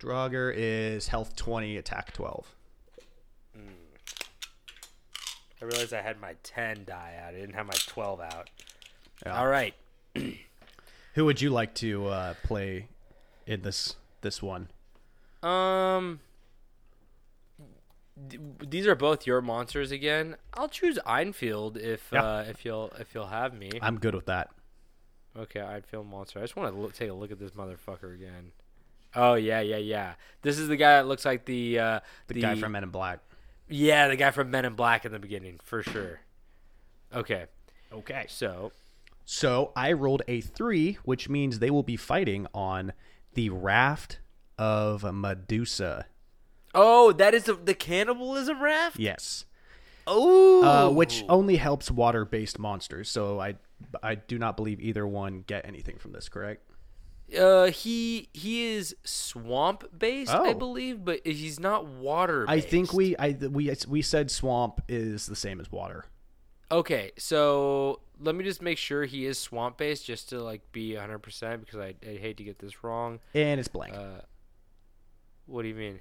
Draugr 0.00 0.52
is 0.56 1.06
health 1.08 1.36
20, 1.36 1.76
attack 1.76 2.12
12. 2.12 2.46
I 5.62 5.64
realized 5.64 5.94
I 5.94 6.02
had 6.02 6.20
my 6.20 6.34
10 6.42 6.86
die 6.86 7.14
out. 7.22 7.34
I 7.34 7.38
didn't 7.38 7.54
have 7.54 7.66
my 7.66 7.74
12 7.86 8.20
out. 8.20 8.50
Yeah. 9.24 9.38
All 9.38 9.46
right. 9.46 9.74
Who 11.14 11.24
would 11.24 11.40
you 11.40 11.50
like 11.50 11.72
to 11.76 12.08
uh, 12.08 12.34
play 12.42 12.88
in 13.46 13.62
this 13.62 13.94
this 14.22 14.42
one? 14.42 14.68
Um 15.44 16.18
d- 18.28 18.38
these 18.68 18.86
are 18.86 18.94
both 18.94 19.26
your 19.26 19.40
monsters 19.40 19.90
again. 19.90 20.36
I'll 20.54 20.68
choose 20.68 20.98
Einfield 21.06 21.76
if 21.76 22.08
Yeah. 22.12 22.22
uh, 22.24 22.44
if 22.48 22.64
you'll 22.64 22.92
if 22.98 23.14
you'll 23.14 23.26
have 23.28 23.54
me. 23.54 23.70
I'm 23.80 23.98
good 23.98 24.14
with 24.14 24.26
that. 24.26 24.50
Okay, 25.36 25.60
Einfield 25.60 26.06
monster. 26.06 26.38
I 26.38 26.42
just 26.42 26.56
want 26.56 26.74
to 26.74 26.80
look, 26.80 26.92
take 26.94 27.08
a 27.08 27.14
look 27.14 27.30
at 27.32 27.38
this 27.38 27.52
motherfucker 27.52 28.14
again. 28.14 28.52
Oh 29.14 29.34
yeah, 29.34 29.60
yeah, 29.60 29.76
yeah. 29.78 30.14
This 30.42 30.58
is 30.58 30.68
the 30.68 30.76
guy 30.76 30.96
that 30.96 31.06
looks 31.06 31.24
like 31.24 31.44
the 31.46 31.78
uh, 31.78 32.00
The, 32.28 32.40
guy 32.40 32.54
from 32.56 32.72
Men 32.72 32.82
in 32.84 32.90
Black. 32.90 33.20
Yeah, 33.68 34.08
the 34.08 34.16
guy 34.16 34.30
from 34.30 34.50
Men 34.50 34.64
in 34.66 34.74
Black 34.74 35.04
in 35.06 35.12
the 35.12 35.18
beginning, 35.18 35.58
for 35.62 35.82
sure. 35.82 36.20
Okay, 37.14 37.46
Okay. 37.92 38.24
so 38.28 38.72
So 39.24 39.72
I 39.76 39.92
rolled 39.92 40.22
a 40.28 40.40
three, 40.40 40.94
which 41.04 41.28
means 41.28 41.58
they 41.58 41.70
will 41.70 41.82
be 41.82 41.96
fighting 41.96 42.46
on 42.54 42.92
the 43.34 43.48
raft 43.50 44.18
of 44.58 45.02
Medusa. 45.14 46.06
Oh, 46.74 47.12
that 47.12 47.34
is 47.34 47.44
the, 47.44 47.54
the 47.54 47.74
cannibalism 47.74 48.62
raft. 48.62 48.98
Yes. 48.98 49.44
Oh, 50.06 50.64
Uh, 50.64 50.90
which 50.90 51.24
only 51.28 51.56
helps 51.56 51.90
water-based 51.90 52.58
monsters. 52.58 53.08
So 53.10 53.40
I, 53.40 53.56
I 54.02 54.14
do 54.16 54.38
not 54.38 54.56
believe 54.56 54.80
either 54.80 55.06
one 55.06 55.44
get 55.46 55.66
anything 55.66 55.98
from 55.98 56.12
this. 56.12 56.28
Correct? 56.28 56.62
uh, 57.38 57.66
he 57.70 58.28
he 58.34 58.66
is 58.74 58.94
swamp 59.04 59.84
based, 59.96 60.30
I 60.30 60.50
Oh. 60.50 60.54
believe, 60.54 61.02
but 61.04 61.26
he's 61.26 61.58
not 61.58 61.86
water. 61.86 62.44
I 62.48 62.60
think 62.60 62.92
we, 62.92 63.16
I 63.16 63.30
we 63.30 63.72
we 63.88 64.02
said 64.02 64.30
swamp 64.30 64.82
is 64.88 65.26
the 65.26 65.36
same 65.36 65.58
as 65.60 65.70
water. 65.72 66.04
Okay, 66.70 67.12
so 67.16 68.00
let 68.20 68.34
me 68.34 68.44
just 68.44 68.60
make 68.60 68.76
sure 68.76 69.04
he 69.06 69.24
is 69.24 69.38
swamp 69.38 69.78
based, 69.78 70.04
just 70.04 70.28
to 70.30 70.42
like 70.42 70.60
be 70.72 70.94
100 70.94 71.20
percent 71.20 71.64
because 71.64 71.78
I 71.80 71.94
I 72.06 72.16
hate 72.16 72.36
to 72.38 72.44
get 72.44 72.58
this 72.58 72.82
wrong. 72.84 73.20
And 73.34 73.58
it's 73.60 73.68
blank. 73.68 73.94
What 75.46 75.62
do 75.62 75.68
you 75.68 75.74
mean? 75.74 76.00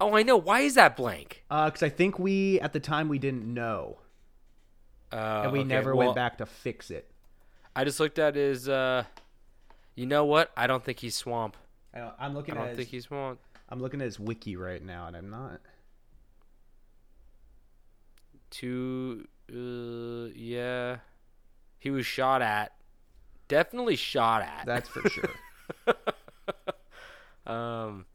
Oh, 0.00 0.16
I 0.16 0.22
know. 0.22 0.36
Why 0.36 0.60
is 0.60 0.74
that 0.76 0.96
blank? 0.96 1.44
because 1.48 1.82
I 1.82 1.88
think 1.90 2.18
we 2.18 2.58
at 2.60 2.72
the 2.72 2.80
time 2.80 3.08
we 3.08 3.18
didn't 3.18 3.44
know, 3.52 3.98
Uh, 5.12 5.42
and 5.44 5.52
we 5.52 5.58
okay, 5.60 5.68
never 5.68 5.94
well, 5.94 6.08
went 6.08 6.16
back 6.16 6.38
to 6.38 6.46
fix 6.46 6.90
it. 6.90 7.10
I 7.76 7.84
just 7.84 8.00
looked 8.00 8.18
at 8.18 8.34
his. 8.34 8.68
Uh, 8.68 9.04
you 9.94 10.06
know 10.06 10.24
what? 10.24 10.50
I 10.56 10.66
don't 10.66 10.82
think 10.84 11.00
he's 11.00 11.14
swamp. 11.14 11.56
I- 11.94 12.00
I'm 12.00 12.12
I 12.18 12.28
looking 12.28 12.54
don't 12.54 12.64
at 12.68 12.76
think 12.76 12.88
his, 12.88 13.04
he's 13.04 13.04
swamp. 13.06 13.40
I'm 13.68 13.78
looking 13.80 14.00
at 14.00 14.04
his 14.06 14.18
wiki 14.18 14.56
right 14.56 14.82
now, 14.82 15.06
and 15.06 15.16
I'm 15.16 15.28
not. 15.30 15.60
Two. 18.50 19.26
Uh, 19.52 20.30
yeah, 20.34 20.98
he 21.78 21.90
was 21.90 22.06
shot 22.06 22.40
at. 22.42 22.72
Definitely 23.48 23.96
shot 23.96 24.42
at. 24.42 24.64
That's 24.64 24.88
for 24.88 25.08
sure. 25.08 25.30
um, 27.46 28.06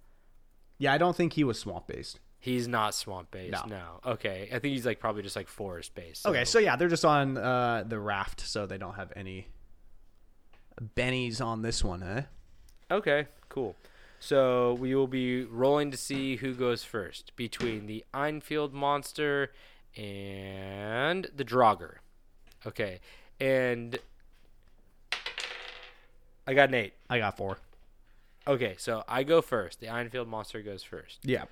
yeah, 0.77 0.93
I 0.93 0.97
don't 0.97 1.15
think 1.15 1.33
he 1.33 1.43
was 1.43 1.59
swamp 1.59 1.87
based. 1.87 2.19
he's 2.39 2.67
not 2.67 2.93
swamp 2.93 3.31
based. 3.31 3.65
No. 3.67 3.75
No. 4.05 4.11
Okay, 4.13 4.49
I 4.53 4.59
think 4.59 4.73
he's 4.73 4.85
like 4.85 4.99
probably 4.99 5.23
just 5.23 5.35
like 5.35 5.47
forest 5.47 5.95
based. 5.95 6.25
Okay, 6.27 6.45
so 6.45 6.59
yeah, 6.59 6.75
they're 6.75 6.87
just 6.89 7.05
on 7.05 7.37
uh, 7.37 7.83
the 7.87 7.99
raft, 7.99 8.41
so 8.41 8.65
they 8.65 8.77
don't 8.77 8.95
have 8.95 9.11
any 9.15 9.47
bennies 10.95 11.41
on 11.43 11.61
this 11.61 11.83
one, 11.83 12.03
eh? 12.03 12.21
Okay, 12.91 13.27
cool. 13.49 13.75
So 14.19 14.73
we 14.75 14.93
will 14.95 15.07
be 15.07 15.43
rolling 15.43 15.91
to 15.91 15.97
see 15.97 16.35
who 16.37 16.53
goes 16.53 16.83
first 16.83 17.35
between 17.35 17.85
the 17.85 18.03
Einfield 18.13 18.71
monster 18.73 19.51
and 19.95 21.27
the 21.35 21.43
Draugr. 21.45 21.95
Okay, 22.65 22.99
and 23.39 23.97
I 26.47 26.53
got 26.53 26.69
an 26.69 26.75
eight. 26.75 26.93
I 27.09 27.17
got 27.19 27.37
four. 27.37 27.57
Okay, 28.47 28.75
so 28.77 29.03
I 29.07 29.23
go 29.23 29.41
first. 29.41 29.79
The 29.79 29.87
Ironfield 29.87 30.27
monster 30.27 30.61
goes 30.61 30.83
first. 30.83 31.19
Yeah. 31.23 31.45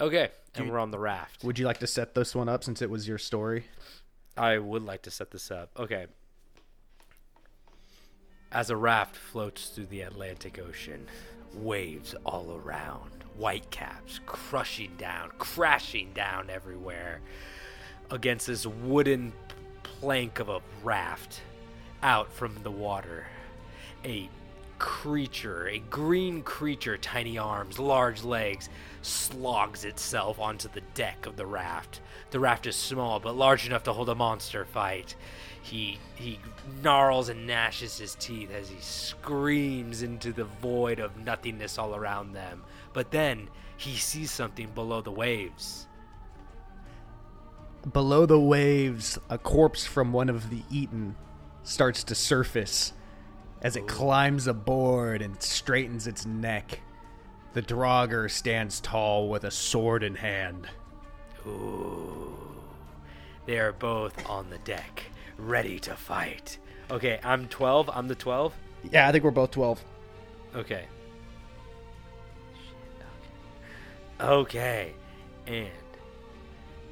Okay, 0.00 0.30
and 0.54 0.70
we're 0.70 0.78
on 0.78 0.90
the 0.90 0.98
raft. 0.98 1.44
Would 1.44 1.58
you 1.58 1.66
like 1.66 1.78
to 1.78 1.86
set 1.86 2.14
this 2.14 2.34
one 2.34 2.48
up 2.48 2.64
since 2.64 2.82
it 2.82 2.90
was 2.90 3.06
your 3.06 3.18
story? 3.18 3.66
I 4.36 4.58
would 4.58 4.82
like 4.82 5.02
to 5.02 5.10
set 5.10 5.30
this 5.30 5.50
up. 5.50 5.70
Okay. 5.78 6.06
As 8.50 8.70
a 8.70 8.76
raft 8.76 9.16
floats 9.16 9.68
through 9.68 9.86
the 9.86 10.02
Atlantic 10.02 10.58
Ocean, 10.58 11.06
waves 11.54 12.14
all 12.24 12.60
around, 12.64 13.24
whitecaps 13.36 14.20
crushing 14.26 14.92
down, 14.96 15.30
crashing 15.38 16.12
down 16.12 16.50
everywhere 16.50 17.20
against 18.10 18.46
this 18.46 18.66
wooden 18.66 19.32
plank 19.82 20.38
of 20.38 20.48
a 20.48 20.60
raft 20.82 21.40
out 22.02 22.32
from 22.32 22.56
the 22.62 22.70
water. 22.70 23.26
A 24.04 24.28
creature, 24.84 25.66
a 25.66 25.78
green 25.78 26.42
creature, 26.42 26.98
tiny 26.98 27.38
arms, 27.38 27.78
large 27.78 28.22
legs, 28.22 28.68
slogs 29.00 29.82
itself 29.82 30.38
onto 30.38 30.68
the 30.68 30.82
deck 30.92 31.24
of 31.24 31.36
the 31.36 31.46
raft. 31.46 32.02
The 32.32 32.38
raft 32.38 32.66
is 32.66 32.76
small 32.76 33.18
but 33.18 33.34
large 33.34 33.66
enough 33.66 33.84
to 33.84 33.94
hold 33.94 34.10
a 34.10 34.14
monster 34.14 34.66
fight. 34.66 35.16
He 35.62 35.98
he 36.16 36.38
gnarls 36.82 37.30
and 37.30 37.46
gnashes 37.46 37.96
his 37.96 38.14
teeth 38.16 38.50
as 38.50 38.68
he 38.68 38.76
screams 38.78 40.02
into 40.02 40.34
the 40.34 40.44
void 40.44 40.98
of 41.00 41.16
nothingness 41.16 41.78
all 41.78 41.96
around 41.96 42.34
them. 42.34 42.62
But 42.92 43.10
then 43.10 43.48
he 43.78 43.96
sees 43.96 44.30
something 44.32 44.68
below 44.74 45.00
the 45.00 45.10
waves. 45.10 45.86
Below 47.90 48.26
the 48.26 48.38
waves, 48.38 49.18
a 49.30 49.38
corpse 49.38 49.86
from 49.86 50.12
one 50.12 50.28
of 50.28 50.50
the 50.50 50.60
eaten 50.70 51.16
starts 51.62 52.04
to 52.04 52.14
surface 52.14 52.92
as 53.64 53.76
it 53.76 53.88
climbs 53.88 54.46
aboard 54.46 55.22
and 55.22 55.42
straightens 55.42 56.06
its 56.06 56.26
neck. 56.26 56.80
The 57.54 57.62
Draugr 57.62 58.30
stands 58.30 58.78
tall 58.78 59.30
with 59.30 59.44
a 59.44 59.50
sword 59.50 60.02
in 60.02 60.14
hand. 60.16 60.68
Ooh. 61.46 62.36
They 63.46 63.58
are 63.58 63.72
both 63.72 64.28
on 64.28 64.50
the 64.50 64.58
deck, 64.58 65.04
ready 65.38 65.78
to 65.80 65.96
fight. 65.96 66.58
Okay, 66.90 67.18
I'm 67.24 67.48
12. 67.48 67.90
I'm 67.92 68.06
the 68.06 68.14
12. 68.14 68.54
Yeah, 68.92 69.08
I 69.08 69.12
think 69.12 69.24
we're 69.24 69.30
both 69.30 69.50
12. 69.52 69.82
Okay. 70.56 70.84
Okay. 74.20 74.92
And 75.46 75.68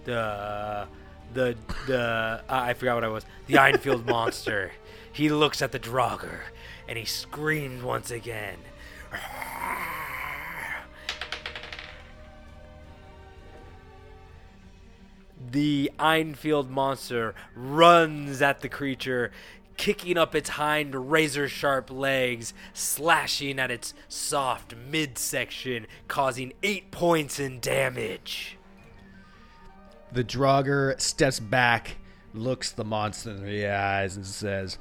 the 0.04 0.86
the 1.32 1.56
the 1.86 2.00
uh, 2.00 2.42
I 2.48 2.74
forgot 2.74 2.96
what 2.96 3.04
I 3.04 3.08
was. 3.08 3.24
The 3.46 3.54
Einfield 3.54 4.06
monster. 4.06 4.72
He 5.12 5.28
looks 5.28 5.62
at 5.62 5.72
the 5.72 5.78
Draugr 5.78 6.40
and 6.92 6.98
he 6.98 7.06
screams 7.06 7.82
once 7.82 8.10
again. 8.10 8.58
The 15.50 15.90
Einfield 15.98 16.68
monster 16.68 17.34
runs 17.56 18.42
at 18.42 18.60
the 18.60 18.68
creature, 18.68 19.32
kicking 19.78 20.18
up 20.18 20.34
its 20.34 20.50
hind 20.50 21.10
razor 21.10 21.48
sharp 21.48 21.90
legs, 21.90 22.52
slashing 22.74 23.58
at 23.58 23.70
its 23.70 23.94
soft 24.06 24.74
midsection, 24.76 25.86
causing 26.08 26.52
eight 26.62 26.90
points 26.90 27.40
in 27.40 27.58
damage. 27.60 28.58
The 30.12 30.24
Draugr 30.24 31.00
steps 31.00 31.40
back, 31.40 31.96
looks 32.34 32.70
the 32.70 32.84
monster 32.84 33.30
in 33.30 33.46
the 33.46 33.66
eyes, 33.66 34.14
and 34.14 34.26
says, 34.26 34.76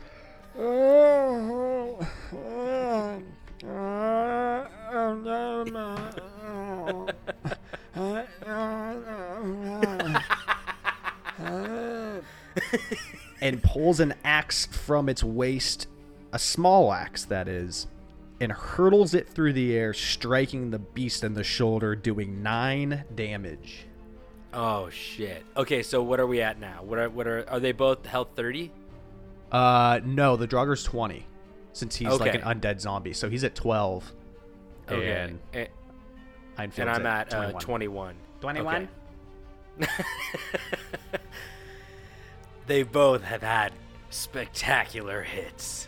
and 13.41 13.63
pulls 13.63 13.99
an 13.99 14.13
axe 14.23 14.65
from 14.65 15.09
its 15.09 15.23
waist, 15.23 15.87
a 16.33 16.39
small 16.39 16.93
axe 16.93 17.25
that 17.25 17.47
is, 17.47 17.87
and 18.39 18.51
hurtles 18.51 19.13
it 19.13 19.29
through 19.29 19.53
the 19.53 19.75
air, 19.75 19.93
striking 19.93 20.71
the 20.71 20.79
beast 20.79 21.23
in 21.23 21.33
the 21.33 21.43
shoulder, 21.43 21.95
doing 21.95 22.43
nine 22.43 23.03
damage. 23.15 23.85
Oh 24.53 24.89
shit. 24.89 25.45
Okay, 25.55 25.81
so 25.81 26.03
what 26.03 26.19
are 26.19 26.27
we 26.27 26.41
at 26.41 26.59
now? 26.59 26.83
What 26.83 26.99
are 26.99 27.09
what 27.09 27.25
are 27.25 27.49
are 27.49 27.59
they 27.59 27.71
both 27.71 28.05
health 28.05 28.29
30? 28.35 28.71
Uh, 29.51 29.99
no, 30.05 30.35
the 30.37 30.47
Draugr's 30.47 30.83
20, 30.83 31.25
since 31.73 31.95
he's 31.95 32.19
like 32.19 32.35
an 32.35 32.41
undead 32.41 32.79
zombie. 32.79 33.13
So 33.13 33.29
he's 33.29 33.43
at 33.43 33.55
12. 33.55 34.13
Okay. 34.89 35.11
And 35.11 35.39
And, 35.53 36.71
and 36.77 36.89
I'm 36.89 37.05
at, 37.05 37.33
uh, 37.33 37.51
21. 37.53 38.15
21. 38.41 38.89
Okay. 39.81 39.87
they 42.67 42.83
both 42.83 43.23
have 43.23 43.41
had 43.41 43.73
spectacular 44.09 45.23
hits, 45.23 45.87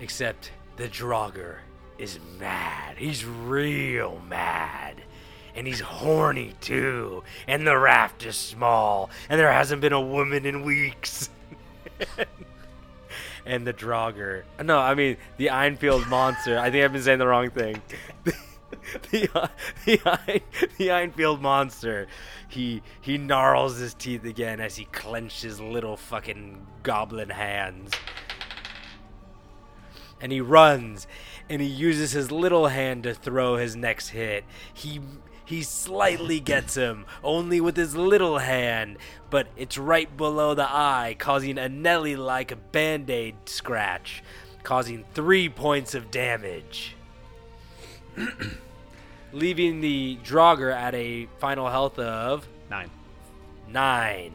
except 0.00 0.50
the 0.76 0.88
Draugr 0.88 1.56
is 1.98 2.18
mad. 2.38 2.96
He's 2.98 3.24
real 3.24 4.20
mad. 4.28 5.02
And 5.54 5.66
he's 5.66 5.80
horny 5.80 6.54
too. 6.60 7.22
And 7.46 7.66
the 7.66 7.76
raft 7.76 8.24
is 8.24 8.36
small. 8.36 9.10
And 9.28 9.38
there 9.38 9.52
hasn't 9.52 9.82
been 9.82 9.92
a 9.92 10.00
woman 10.00 10.46
in 10.46 10.62
weeks. 10.62 11.28
and 13.46 13.66
the 13.66 13.72
Draugr. 13.72 14.42
No, 14.62 14.78
I 14.78 14.94
mean 14.94 15.16
the 15.36 15.48
Einfield 15.48 16.08
monster. 16.08 16.58
I 16.58 16.70
think 16.70 16.84
I've 16.84 16.92
been 16.92 17.02
saying 17.02 17.18
the 17.18 17.26
wrong 17.26 17.50
thing. 17.50 17.80
the 18.24 19.50
the, 19.84 20.00
Ein, 20.04 20.40
the 20.78 20.88
Einfield 20.88 21.40
monster. 21.40 22.06
He 22.48 22.82
he 23.00 23.18
gnarls 23.18 23.78
his 23.78 23.94
teeth 23.94 24.24
again 24.24 24.60
as 24.60 24.76
he 24.76 24.84
clenches 24.86 25.60
little 25.60 25.96
fucking 25.96 26.66
goblin 26.82 27.30
hands. 27.30 27.92
And 30.20 30.30
he 30.30 30.40
runs 30.40 31.08
and 31.50 31.60
he 31.60 31.68
uses 31.68 32.12
his 32.12 32.30
little 32.30 32.68
hand 32.68 33.02
to 33.04 33.14
throw 33.14 33.56
his 33.56 33.74
next 33.74 34.10
hit. 34.10 34.44
He 34.72 35.00
He 35.52 35.62
slightly 35.62 36.40
gets 36.40 36.74
him, 36.74 37.04
only 37.22 37.60
with 37.60 37.76
his 37.76 37.94
little 37.94 38.38
hand, 38.38 38.96
but 39.28 39.48
it's 39.54 39.76
right 39.76 40.16
below 40.16 40.54
the 40.54 40.64
eye, 40.64 41.14
causing 41.18 41.58
a 41.58 41.68
Nelly 41.68 42.16
like 42.16 42.72
band 42.72 43.10
aid 43.10 43.34
scratch, 43.44 44.22
causing 44.62 45.04
three 45.12 45.50
points 45.50 45.94
of 45.94 46.10
damage. 46.10 46.96
Leaving 49.34 49.82
the 49.82 50.16
Draugr 50.24 50.74
at 50.74 50.94
a 50.94 51.28
final 51.36 51.68
health 51.68 51.98
of 51.98 52.48
Nine. 52.70 52.88
nine. 53.68 54.32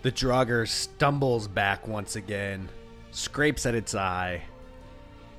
The 0.00 0.12
Draugr 0.12 0.66
stumbles 0.66 1.46
back 1.46 1.86
once 1.86 2.16
again, 2.16 2.70
scrapes 3.10 3.66
at 3.66 3.74
its 3.74 3.94
eye, 3.94 4.44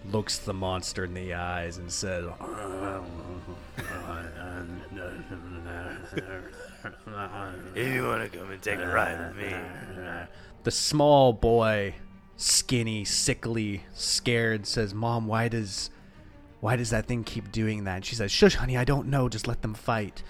looks 0.09 0.37
the 0.39 0.53
monster 0.53 1.05
in 1.05 1.13
the 1.13 1.33
eyes, 1.33 1.77
and 1.77 1.91
says, 1.91 2.25
If 7.75 7.93
you 7.93 8.03
want 8.03 8.31
to 8.31 8.37
come 8.37 8.51
and 8.51 8.61
take 8.61 8.79
a 8.79 8.87
ride 8.87 9.27
with 9.27 9.37
me. 9.37 9.55
The 10.63 10.69
small 10.69 11.33
boy, 11.33 11.95
skinny, 12.37 13.03
sickly, 13.03 13.83
scared, 13.95 14.67
says, 14.67 14.93
"Mom, 14.93 15.25
why 15.25 15.47
does, 15.47 15.89
why 16.59 16.75
does 16.75 16.91
that 16.91 17.07
thing 17.07 17.23
keep 17.23 17.51
doing 17.51 17.85
that?" 17.85 17.95
And 17.95 18.05
she 18.05 18.13
says, 18.13 18.31
"Shush, 18.31 18.53
honey, 18.53 18.77
I 18.77 18.83
don't 18.83 19.07
know. 19.07 19.27
Just 19.27 19.47
let 19.47 19.63
them 19.63 19.73
fight." 19.73 20.21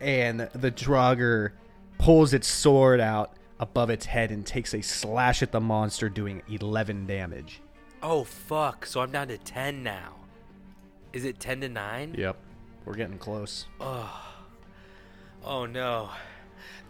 And 0.00 0.40
the 0.40 0.72
Draugr 0.72 1.52
pulls 1.98 2.34
its 2.34 2.48
sword 2.48 2.98
out 2.98 3.34
above 3.60 3.90
its 3.90 4.06
head 4.06 4.32
and 4.32 4.44
takes 4.44 4.74
a 4.74 4.82
slash 4.82 5.40
at 5.40 5.52
the 5.52 5.60
monster, 5.60 6.08
doing 6.08 6.42
eleven 6.48 7.06
damage. 7.06 7.62
Oh 8.06 8.22
fuck! 8.22 8.84
So 8.84 9.00
I'm 9.00 9.10
down 9.10 9.28
to 9.28 9.38
ten 9.38 9.82
now. 9.82 10.16
Is 11.14 11.24
it 11.24 11.40
ten 11.40 11.62
to 11.62 11.70
nine? 11.70 12.14
Yep, 12.18 12.36
we're 12.84 12.96
getting 12.96 13.16
close. 13.16 13.64
Oh 13.80 14.34
oh 15.42 15.64
no. 15.64 16.10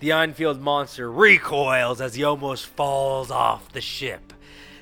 The 0.01 0.11
Einfield 0.11 0.59
monster 0.59 1.11
recoils 1.11 2.01
as 2.01 2.17
he 2.17 2.25
almost 2.25 2.67
falls 2.67 3.31
off 3.31 3.73
the 3.73 3.81
ship. 3.81 4.33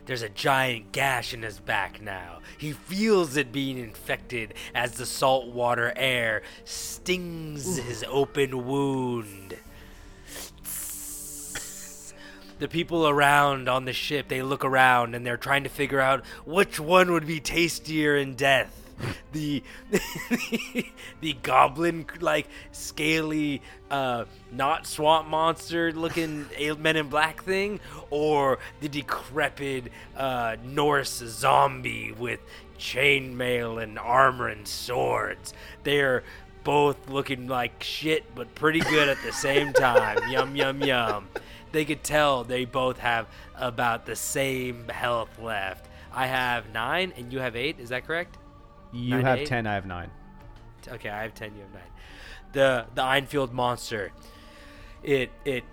There's 0.07 0.23
a 0.23 0.31
giant 0.31 0.91
gash 0.93 1.35
in 1.35 1.43
his 1.43 1.61
back 1.61 2.01
now. 2.01 2.41
He 2.57 2.73
feels 2.73 3.37
it 3.37 3.53
being 3.53 3.79
infected 3.79 4.55
as 4.75 4.93
the 4.93 5.07
saltwater 5.07 5.93
air 5.97 6.43
stings 6.65 7.77
his 7.77 8.05
open 8.09 8.67
wound. 8.67 9.59
The 12.63 12.69
people 12.69 13.09
around 13.09 13.69
on 13.69 13.87
the 13.87 13.93
ship, 13.93 14.29
they 14.29 14.41
look 14.41 14.65
around 14.65 15.17
and 15.17 15.27
they're 15.27 15.37
trying 15.37 15.65
to 15.65 15.69
figure 15.69 15.99
out 15.99 16.25
which 16.47 16.79
one 16.79 17.11
would 17.11 17.27
be 17.27 17.41
tastier 17.41 18.17
in 18.17 18.37
death. 18.37 18.89
The 19.33 19.65
the 21.21 21.33
goblin 21.43 22.07
like 22.21 22.47
scaly 22.71 23.63
uh 23.91 24.27
not 24.53 24.87
swamp 24.87 25.27
monster 25.27 25.91
looking 25.91 26.47
men 26.79 26.95
in 26.95 27.09
black 27.09 27.43
thing 27.43 27.81
or 28.11 28.61
the 28.81 28.89
decrepit 28.89 29.91
uh 30.17 30.55
Norse 30.63 31.21
zombie 31.27 32.13
with 32.13 32.39
chainmail 32.79 33.83
and 33.83 33.99
armor 33.99 34.47
and 34.47 34.69
swords. 34.69 35.53
They're 35.83 36.23
both 36.63 37.11
looking 37.11 37.49
like 37.49 37.83
shit 37.83 38.33
but 38.37 38.55
pretty 38.55 38.81
good 38.81 39.09
at 39.09 39.19
the 39.25 39.33
same 39.33 39.73
time. 39.73 40.31
yum 40.31 40.55
yum 40.55 40.81
yum. 40.81 41.27
They 41.73 41.85
could 41.85 42.05
tell 42.05 42.45
they 42.45 42.65
both 42.65 42.99
have 42.99 43.27
about 43.57 44.07
the 44.07 44.15
same 44.17 44.89
health 44.89 45.39
left. 45.39 45.89
I 46.13 46.27
have 46.27 46.71
9 46.73 47.13
and 47.17 47.33
you 47.33 47.41
have 47.41 47.57
8, 47.57 47.81
is 47.81 47.89
that 47.89 48.07
correct? 48.07 48.37
You 48.93 49.17
Nine 49.17 49.25
have 49.25 49.39
eight? 49.39 49.47
ten. 49.47 49.67
I 49.67 49.73
have 49.75 49.87
nine. 49.87 50.11
Okay, 50.87 51.09
I 51.09 51.23
have 51.23 51.33
ten. 51.33 51.55
You 51.55 51.63
have 51.63 51.73
nine. 51.73 51.91
The 52.53 52.85
the 52.95 53.01
Einfield 53.01 53.53
monster. 53.53 54.13
It 55.03 55.31
it 55.47 55.65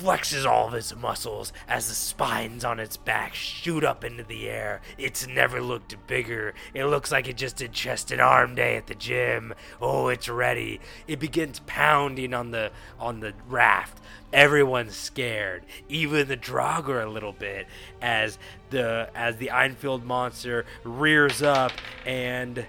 flexes 0.00 0.46
all 0.46 0.68
of 0.68 0.74
its 0.74 0.94
muscles 0.96 1.52
as 1.68 1.88
the 1.88 1.94
spines 1.94 2.64
on 2.64 2.80
its 2.80 2.96
back 2.96 3.34
shoot 3.34 3.84
up 3.84 4.02
into 4.02 4.24
the 4.24 4.48
air. 4.48 4.80
It's 4.96 5.26
never 5.26 5.60
looked 5.60 5.94
bigger. 6.06 6.54
It 6.72 6.86
looks 6.86 7.12
like 7.12 7.28
it 7.28 7.36
just 7.36 7.56
did 7.56 7.72
chest 7.72 8.10
and 8.10 8.20
arm 8.20 8.54
day 8.54 8.76
at 8.76 8.86
the 8.86 8.94
gym. 8.94 9.54
Oh, 9.80 10.08
it's 10.08 10.28
ready. 10.28 10.80
It 11.06 11.18
begins 11.18 11.60
pounding 11.66 12.32
on 12.32 12.50
the 12.50 12.70
on 12.98 13.20
the 13.20 13.34
raft. 13.48 13.98
Everyone's 14.32 14.94
scared, 14.96 15.64
even 15.88 16.28
the 16.28 16.36
Draugr 16.36 17.04
a 17.04 17.08
little 17.08 17.32
bit, 17.32 17.66
as 18.00 18.38
the 18.70 19.10
as 19.14 19.36
the 19.36 19.50
Einfield 19.52 20.04
monster 20.04 20.64
rears 20.84 21.42
up 21.42 21.72
and 22.06 22.64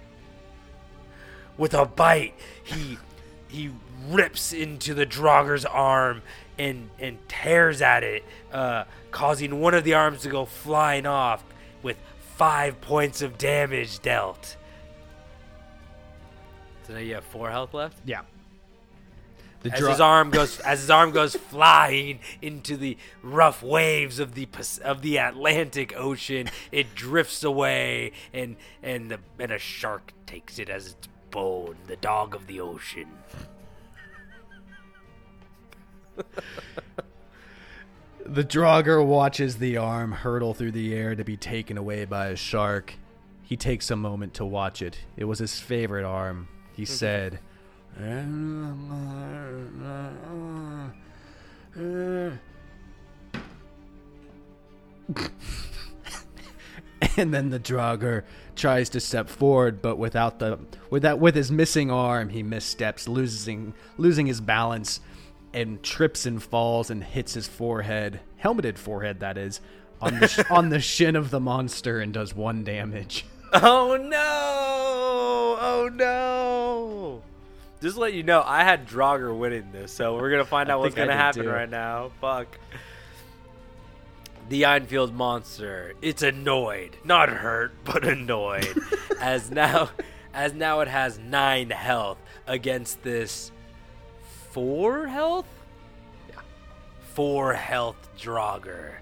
with 1.58 1.74
a 1.74 1.86
bite 1.86 2.34
he 2.64 2.98
he 3.48 3.70
rips 4.10 4.54
into 4.54 4.94
the 4.94 5.06
Draugr's 5.06 5.66
arm 5.66 6.22
and 6.62 6.90
and 7.00 7.18
tears 7.28 7.82
at 7.82 8.04
it, 8.04 8.24
uh, 8.54 8.84
causing 9.10 9.60
one 9.60 9.74
of 9.74 9.84
the 9.84 9.96
arms 9.96 10.22
to 10.22 10.30
go 10.30 10.46
flying 10.46 11.08
off 11.08 11.44
with 11.82 11.98
five 12.38 12.80
points 12.82 13.24
of 13.24 13.38
damage 13.38 14.00
dealt. 14.02 14.56
So 16.86 16.94
now 16.94 17.00
you 17.00 17.16
have 17.16 17.24
four 17.24 17.50
health 17.50 17.74
left. 17.74 17.98
Yeah. 18.06 18.22
The 19.64 19.72
As 19.74 19.80
Dra- 19.80 19.90
his 19.92 20.02
arm 20.02 20.30
goes, 20.30 20.60
as 20.60 20.82
his 20.82 20.90
arm 20.90 21.12
goes 21.12 21.36
flying 21.52 22.20
into 22.42 22.78
the 22.78 22.98
rough 23.24 23.64
waves 23.64 24.20
of 24.20 24.36
the 24.36 24.48
of 24.84 25.02
the 25.02 25.18
Atlantic 25.18 25.94
Ocean, 25.96 26.48
it 26.72 26.94
drifts 26.94 27.44
away, 27.44 28.12
and 28.34 28.56
and 28.84 29.10
the 29.10 29.20
and 29.40 29.52
a 29.52 29.60
shark 29.60 30.14
takes 30.28 30.60
it 30.60 30.70
as 30.70 30.92
its 30.92 31.08
bone. 31.32 31.76
The 31.88 31.96
dog 31.96 32.36
of 32.36 32.46
the 32.46 32.60
ocean. 32.62 33.08
The 38.26 38.44
Draugr 38.44 39.06
watches 39.06 39.58
the 39.58 39.78
arm 39.78 40.12
hurtle 40.12 40.54
through 40.54 40.72
the 40.72 40.94
air 40.94 41.16
to 41.16 41.24
be 41.24 41.36
taken 41.36 41.78
away 41.78 42.06
by 42.06 42.28
a 42.28 42.36
shark. 42.36 42.94
He 43.44 43.58
takes 43.58 43.92
a 43.92 43.96
moment 43.96 44.36
to 44.36 44.46
watch 44.46 44.82
it. 44.82 45.00
It 45.18 45.26
was 45.26 45.40
his 45.40 45.60
favorite 45.60 46.06
arm. 46.06 46.48
He 46.74 46.84
mm-hmm. 46.84 46.94
said, 46.94 47.40
and 57.18 57.34
then 57.34 57.50
the 57.50 57.60
Draugr 57.60 58.24
tries 58.56 58.90
to 58.90 59.00
step 59.00 59.28
forward, 59.28 59.82
but 59.82 59.98
without 59.98 60.40
the 60.40 60.60
with 60.90 61.04
that 61.04 61.20
with 61.20 61.36
his 61.36 61.52
missing 61.52 61.92
arm, 61.92 62.30
he 62.30 62.44
missteps, 62.44 63.08
losing 63.08 63.74
losing 63.98 64.28
his 64.28 64.40
balance, 64.40 65.02
and 65.54 65.82
trips 65.84 66.26
and 66.26 66.42
falls 66.42 66.90
and 66.90 67.04
hits 67.04 67.34
his 67.34 67.48
forehead, 67.48 68.20
helmeted 68.38 68.78
forehead 68.78 69.20
that 69.20 69.38
is, 69.38 69.60
on 70.02 70.20
the 70.20 70.28
sh- 70.28 70.40
on 70.50 70.70
the 70.70 70.80
shin 70.80 71.16
of 71.16 71.30
the 71.30 71.40
monster 71.40 72.00
and 72.00 72.14
does 72.14 72.36
one 72.36 72.64
damage. 72.64 73.26
Oh 73.54 73.98
no! 73.98 75.58
Oh 75.60 75.90
no! 75.94 77.22
Just 77.82 77.96
to 77.96 78.02
let 78.02 78.14
you 78.14 78.24
know, 78.24 78.42
I 78.46 78.64
had 78.64 78.88
Draugr 78.88 79.38
winning 79.38 79.74
this, 79.74 79.92
so 79.92 80.16
we're 80.16 80.32
gonna 80.32 80.46
find 80.46 80.70
out 80.70 80.80
what's 80.80 80.96
gonna 80.96 81.12
happen 81.12 81.44
too. 81.44 81.50
right 81.50 81.70
now. 81.70 82.12
Fuck. 82.22 82.58
The 84.48 84.62
Einfield 84.64 85.14
monster. 85.14 85.94
It's 86.02 86.24
annoyed, 86.24 86.96
not 87.04 87.28
hurt, 87.30 87.74
but 87.84 88.06
annoyed, 88.06 88.74
as 89.20 89.52
now, 89.52 89.90
as 90.34 90.54
now 90.54 90.80
it 90.80 90.88
has 90.88 91.20
nine 91.20 91.72
health 91.72 92.18
against 92.48 93.04
this 93.04 93.52
four 94.52 95.08
health. 95.08 95.48
Yeah, 96.30 96.42
four 97.14 97.54
health 97.54 98.10
Draugr. 98.18 98.94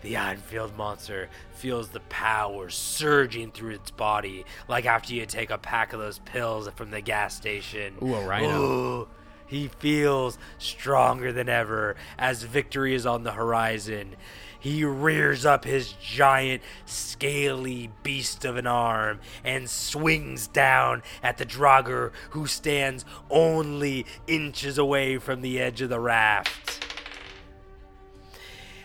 The 0.00 0.14
Einfield 0.14 0.76
monster 0.76 1.28
feels 1.54 1.88
the 1.88 2.00
power 2.00 2.70
surging 2.70 3.50
through 3.50 3.74
its 3.74 3.90
body, 3.90 4.44
like 4.68 4.86
after 4.86 5.12
you 5.12 5.26
take 5.26 5.50
a 5.50 5.58
pack 5.58 5.92
of 5.92 5.98
those 5.98 6.20
pills 6.20 6.68
from 6.76 6.90
the 6.90 7.00
gas 7.00 7.34
station. 7.34 7.94
Ooh, 8.02 8.14
a 8.14 8.24
rhino. 8.24 8.62
Ooh, 8.62 9.08
he 9.46 9.68
feels 9.68 10.38
stronger 10.58 11.32
than 11.32 11.48
ever 11.48 11.96
as 12.16 12.42
victory 12.44 12.94
is 12.94 13.06
on 13.06 13.24
the 13.24 13.32
horizon. 13.32 14.14
He 14.60 14.84
rears 14.84 15.46
up 15.46 15.64
his 15.64 15.92
giant, 15.92 16.62
scaly 16.84 17.90
beast 18.02 18.44
of 18.44 18.56
an 18.56 18.66
arm 18.66 19.20
and 19.44 19.70
swings 19.70 20.48
down 20.48 21.02
at 21.22 21.38
the 21.38 21.46
Draugr, 21.46 22.10
who 22.30 22.46
stands 22.46 23.04
only 23.30 24.04
inches 24.26 24.78
away 24.78 25.18
from 25.18 25.42
the 25.42 25.60
edge 25.60 25.80
of 25.80 25.90
the 25.90 26.00
raft. 26.00 26.84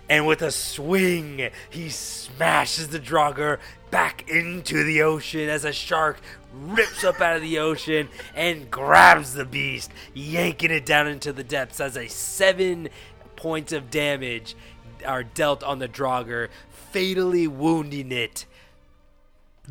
And 0.10 0.28
with 0.28 0.42
a 0.42 0.52
swing, 0.52 1.50
he 1.70 1.90
smashes 1.90 2.90
the 2.90 3.00
Draugr 3.00 3.60
back 3.90 4.30
into 4.30 4.84
the 4.84 5.02
ocean 5.02 5.50
as 5.50 5.66
a 5.66 5.74
shark 5.74 6.20
rips 6.54 7.04
up 7.04 7.20
out 7.20 7.38
of 7.38 7.42
the 7.42 7.58
ocean 7.58 8.10
and 8.36 8.70
grabs 8.70 9.34
the 9.34 9.46
beast, 9.46 9.92
yanking 10.14 10.72
it 10.72 10.86
down 10.86 11.08
into 11.08 11.34
the 11.34 11.44
depths 11.44 11.80
as 11.80 11.98
a 11.98 12.08
seven 12.08 12.90
points 13.36 13.72
of 13.74 13.90
damage 13.90 14.56
are 15.04 15.24
dealt 15.24 15.64
on 15.64 15.80
the 15.80 15.88
Draugr, 15.88 16.50
fatally 16.70 17.48
wounding 17.48 18.12
it. 18.12 18.46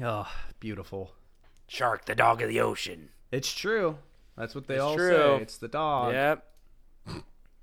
Oh, 0.03 0.29
beautiful. 0.61 1.13
Shark, 1.67 2.05
the 2.05 2.15
dog 2.15 2.43
of 2.43 2.49
the 2.49 2.61
ocean. 2.61 3.11
It's 3.31 3.53
true. 3.53 3.99
That's 4.37 4.55
what 4.55 4.67
they 4.67 4.75
It's 4.75 4.83
all 4.83 4.97
true. 4.97 5.11
say. 5.11 5.37
It's 5.43 5.59
the 5.59 5.69
dog. 5.69 6.13
Yep. 6.13 6.47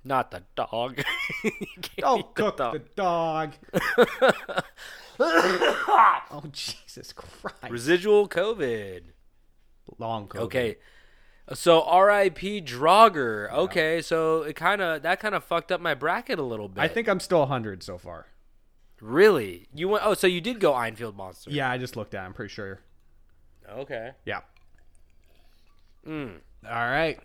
Not 0.04 0.32
the 0.32 0.44
dog. 0.56 1.04
Don't 1.98 2.20
eat 2.20 2.36
the 2.36 2.52
dog. 2.52 2.74
the 2.74 2.82
dog. 2.96 3.54
oh 5.20 6.44
Jesus 6.52 7.12
Christ! 7.14 7.70
Residual 7.70 8.30
COVID. 8.30 9.02
Long 9.98 10.28
COVID. 10.28 10.40
Okay. 10.42 10.78
So 11.54 11.82
R.I.P. 11.84 12.62
Draugr. 12.62 13.52
Okay, 13.52 14.02
so 14.02 14.44
it 14.44 14.56
kind 14.56 14.82
of 14.82 15.02
that 15.02 15.20
kind 15.20 15.34
of 15.36 15.44
fucked 15.44 15.72
up 15.72 15.82
my 15.82 15.94
bracket 15.94 16.40
a 16.40 16.44
little 16.44 16.68
bit. 16.68 16.82
I 16.82 16.88
think 16.88 17.08
I'm 17.08 17.20
still 17.20 17.40
100 17.40 17.82
so 17.84 17.98
far. 17.98 18.28
really 19.02 19.68
you 19.74 19.90
went. 19.90 20.06
Oh, 20.06 20.14
so 20.14 20.28
you 20.28 20.42
did 20.42 20.60
go 20.60 20.74
Einfield 20.74 21.16
Monster. 21.16 21.52
Yeah, 21.52 21.70
I 21.70 21.78
just 21.78 21.96
looked 21.96 22.14
at. 22.14 22.24
it. 22.24 22.26
I'm 22.26 22.34
pretty 22.34 22.54
sure. 22.54 22.80
Okay. 23.70 24.12
Yeah. 24.26 24.42
Mm. 26.08 26.38
All 26.66 26.72
right. 26.72 27.20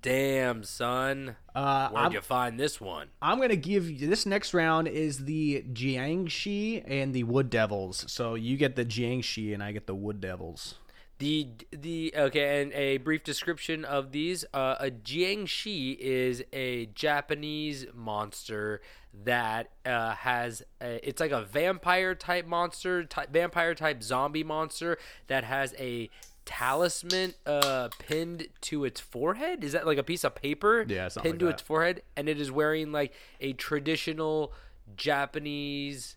Damn, 0.00 0.64
son. 0.64 1.36
Uh, 1.54 1.88
Where'd 1.90 2.06
I'm, 2.06 2.12
you 2.12 2.20
find 2.20 2.58
this 2.58 2.80
one? 2.80 3.08
I'm 3.22 3.40
gonna 3.40 3.54
give 3.54 3.88
you 3.88 4.08
this 4.08 4.26
next 4.26 4.52
round 4.52 4.88
is 4.88 5.26
the 5.26 5.64
Jiangshi 5.72 6.82
and 6.84 7.14
the 7.14 7.22
Wood 7.22 7.50
Devils. 7.50 8.04
So 8.08 8.34
you 8.34 8.56
get 8.56 8.74
the 8.74 8.84
Jiangshi 8.84 9.54
and 9.54 9.62
I 9.62 9.70
get 9.70 9.86
the 9.86 9.94
Wood 9.94 10.20
Devils. 10.20 10.74
The 11.22 11.46
the 11.70 12.12
okay, 12.16 12.62
and 12.62 12.72
a 12.72 12.96
brief 12.96 13.22
description 13.22 13.84
of 13.84 14.10
these. 14.10 14.44
Uh, 14.52 14.74
a 14.80 14.90
Jiangshi 14.90 15.96
is 15.96 16.42
a 16.52 16.86
Japanese 16.86 17.86
monster 17.94 18.80
that 19.22 19.70
uh, 19.86 20.16
has 20.16 20.64
a, 20.80 21.08
it's 21.08 21.20
like 21.20 21.30
a 21.30 21.42
vampire 21.42 22.16
type 22.16 22.44
monster, 22.48 23.04
ty 23.04 23.26
vampire 23.30 23.72
type 23.76 24.02
zombie 24.02 24.42
monster 24.42 24.98
that 25.28 25.44
has 25.44 25.76
a 25.78 26.10
talisman 26.44 27.34
uh, 27.46 27.90
pinned 28.00 28.48
to 28.62 28.84
its 28.84 29.00
forehead. 29.00 29.62
Is 29.62 29.70
that 29.74 29.86
like 29.86 29.98
a 29.98 30.02
piece 30.02 30.24
of 30.24 30.34
paper? 30.34 30.84
Yeah, 30.88 31.08
pinned 31.08 31.24
like 31.24 31.38
to 31.38 31.44
that. 31.44 31.50
its 31.52 31.62
forehead, 31.62 32.02
and 32.16 32.28
it 32.28 32.40
is 32.40 32.50
wearing 32.50 32.90
like 32.90 33.14
a 33.40 33.52
traditional 33.52 34.52
Japanese 34.96 36.16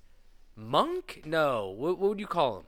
monk. 0.55 1.21
No, 1.25 1.69
what, 1.69 1.99
what 1.99 2.09
would 2.09 2.19
you 2.19 2.25
call 2.25 2.57
him? 2.57 2.65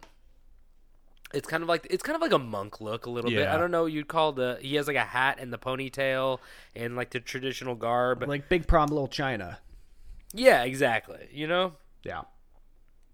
It's 1.34 1.48
kind 1.48 1.62
of 1.62 1.68
like 1.70 1.86
it's 1.90 2.04
kind 2.04 2.16
of 2.16 2.22
like 2.22 2.32
a 2.32 2.40
monk 2.40 2.80
look 2.80 3.06
a 3.06 3.10
little 3.10 3.30
bit. 3.30 3.42
Yeah. 3.42 3.54
I 3.54 3.58
don't 3.58 3.72
know 3.72 3.84
what 3.84 3.92
you'd 3.92 4.08
call 4.08 4.32
the. 4.32 4.58
He 4.62 4.76
has 4.76 4.88
like 4.88 4.96
a 4.96 5.02
hat 5.04 5.38
and 5.40 5.52
the 5.52 5.58
ponytail 5.58 6.40
and 6.76 6.96
like 6.96 7.10
the 7.12 7.20
traditional 7.20 7.76
garb. 7.76 8.24
Like 8.28 8.48
Big 8.50 8.66
Prom 8.68 8.88
Little 8.90 9.08
China. 9.10 9.60
yeah, 10.34 10.64
exactly. 10.64 11.28
You 11.32 11.48
know. 11.48 11.74
Yeah. 12.04 12.22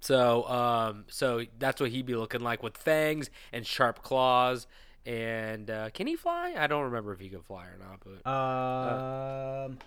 So, 0.01 0.43
um, 0.49 1.05
so 1.07 1.45
that's 1.57 1.79
what 1.81 1.89
he'd 1.91 2.05
be 2.05 2.15
looking 2.15 2.41
like 2.41 2.61
with 2.61 2.77
fangs 2.77 3.29
and 3.51 3.65
sharp 3.65 4.03
claws. 4.03 4.67
And 5.05 5.69
uh, 5.71 5.89
can 5.91 6.07
he 6.07 6.15
fly? 6.15 6.53
I 6.57 6.67
don't 6.67 6.83
remember 6.83 7.13
if 7.13 7.19
he 7.19 7.29
could 7.29 7.43
fly 7.45 7.65
or 7.65 7.77
not. 7.79 7.99
But 8.23 8.29
Um. 8.29 9.79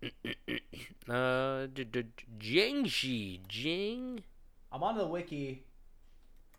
uh, 1.10 1.66
d- 1.66 2.04
Jiangshi, 2.38 3.40
Jing. 3.48 4.22
I'm 4.70 4.82
on 4.82 4.96
the 4.96 5.06
wiki. 5.06 5.64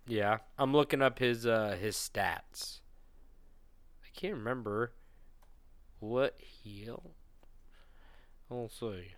Yeah, 0.08 0.38
I'm 0.58 0.74
looking 0.74 1.02
up 1.02 1.20
his 1.20 1.46
uh 1.46 1.78
his 1.80 1.96
stats. 1.96 2.80
I 4.04 4.08
can't 4.14 4.36
remember 4.36 4.94
what 6.00 6.36
heal. 6.40 7.12
We'll 8.50 8.70
see. 8.70 9.14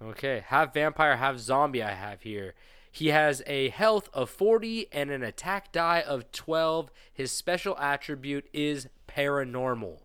Okay, 0.00 0.44
half 0.46 0.72
vampire, 0.74 1.16
half 1.16 1.38
zombie. 1.38 1.82
I 1.82 1.92
have 1.92 2.22
here. 2.22 2.54
He 2.90 3.08
has 3.08 3.42
a 3.46 3.70
health 3.70 4.10
of 4.12 4.28
40 4.28 4.92
and 4.92 5.10
an 5.10 5.22
attack 5.22 5.72
die 5.72 6.02
of 6.02 6.30
12. 6.30 6.90
His 7.12 7.32
special 7.32 7.76
attribute 7.78 8.48
is 8.52 8.88
paranormal. 9.08 10.00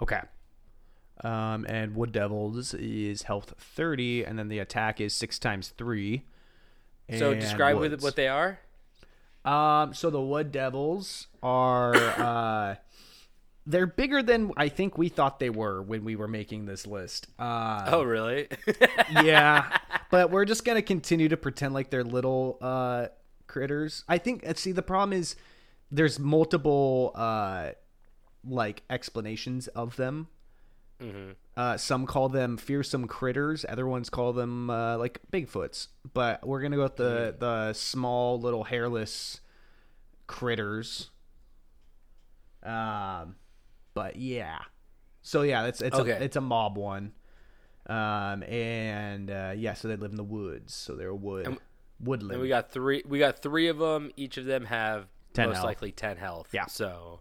Okay. 0.00 0.20
Um, 1.22 1.66
and 1.68 1.94
Wood 1.94 2.12
Devils 2.12 2.72
is 2.74 3.22
health 3.22 3.54
30, 3.58 4.24
and 4.24 4.38
then 4.38 4.48
the 4.48 4.58
attack 4.58 5.00
is 5.00 5.12
six 5.14 5.38
times 5.38 5.68
three. 5.76 6.22
So 7.18 7.34
describe 7.34 7.76
woods. 7.78 8.02
what 8.02 8.16
they 8.16 8.28
are. 8.28 8.60
Um, 9.44 9.94
so 9.94 10.10
the 10.10 10.20
Wood 10.20 10.52
Devils 10.52 11.26
are 11.42 11.94
uh, 11.96 12.74
they're 13.66 13.86
bigger 13.86 14.22
than 14.22 14.52
I 14.56 14.68
think 14.68 14.96
we 14.96 15.08
thought 15.08 15.40
they 15.40 15.50
were 15.50 15.82
when 15.82 16.04
we 16.04 16.14
were 16.16 16.28
making 16.28 16.66
this 16.66 16.86
list. 16.86 17.26
Uh, 17.38 17.84
Oh, 17.88 18.02
really? 18.02 18.48
yeah, 19.22 19.76
but 20.10 20.30
we're 20.30 20.44
just 20.44 20.64
gonna 20.64 20.82
continue 20.82 21.28
to 21.28 21.36
pretend 21.36 21.74
like 21.74 21.90
they're 21.90 22.04
little 22.04 22.58
uh 22.60 23.06
critters. 23.46 24.04
I 24.08 24.18
think. 24.18 24.46
uh, 24.46 24.54
See, 24.54 24.72
the 24.72 24.82
problem 24.82 25.18
is 25.18 25.36
there's 25.90 26.18
multiple 26.18 27.12
uh 27.14 27.70
like 28.46 28.82
explanations 28.88 29.68
of 29.68 29.96
them. 29.96 30.28
Uh, 31.56 31.76
some 31.76 32.06
call 32.06 32.28
them 32.28 32.56
fearsome 32.56 33.06
critters. 33.06 33.64
Other 33.68 33.86
ones 33.86 34.10
call 34.10 34.32
them 34.32 34.70
uh, 34.70 34.96
like 34.98 35.20
Bigfoots. 35.32 35.88
But 36.14 36.46
we're 36.46 36.60
gonna 36.60 36.76
go 36.76 36.84
with 36.84 36.96
the 36.96 37.34
the 37.38 37.72
small 37.72 38.40
little 38.40 38.64
hairless 38.64 39.40
critters. 40.26 41.10
Um, 42.62 43.36
but 43.94 44.16
yeah. 44.16 44.58
So 45.22 45.42
yeah, 45.42 45.66
it's 45.66 45.80
it's 45.80 45.96
Okay. 45.96 46.12
a, 46.12 46.20
it's 46.20 46.36
a 46.36 46.40
mob 46.40 46.76
one. 46.76 47.12
Um, 47.86 48.42
and 48.44 49.30
uh, 49.30 49.52
yeah, 49.56 49.74
so 49.74 49.88
they 49.88 49.96
live 49.96 50.10
in 50.10 50.16
the 50.16 50.24
woods. 50.24 50.74
So 50.74 50.94
they're 50.94 51.08
a 51.08 51.14
wood 51.16 51.46
And- 51.46 51.58
woodland. 51.98 52.32
And 52.34 52.42
we 52.42 52.48
got 52.48 52.70
three. 52.70 53.02
We 53.06 53.18
got 53.18 53.40
three 53.42 53.68
of 53.68 53.78
them. 53.78 54.10
Each 54.16 54.36
of 54.36 54.44
them 54.44 54.66
have 54.66 55.06
10 55.34 55.48
most 55.48 55.56
health. 55.56 55.66
likely 55.66 55.92
ten 55.92 56.16
health. 56.16 56.48
Yeah. 56.52 56.66
So, 56.66 57.20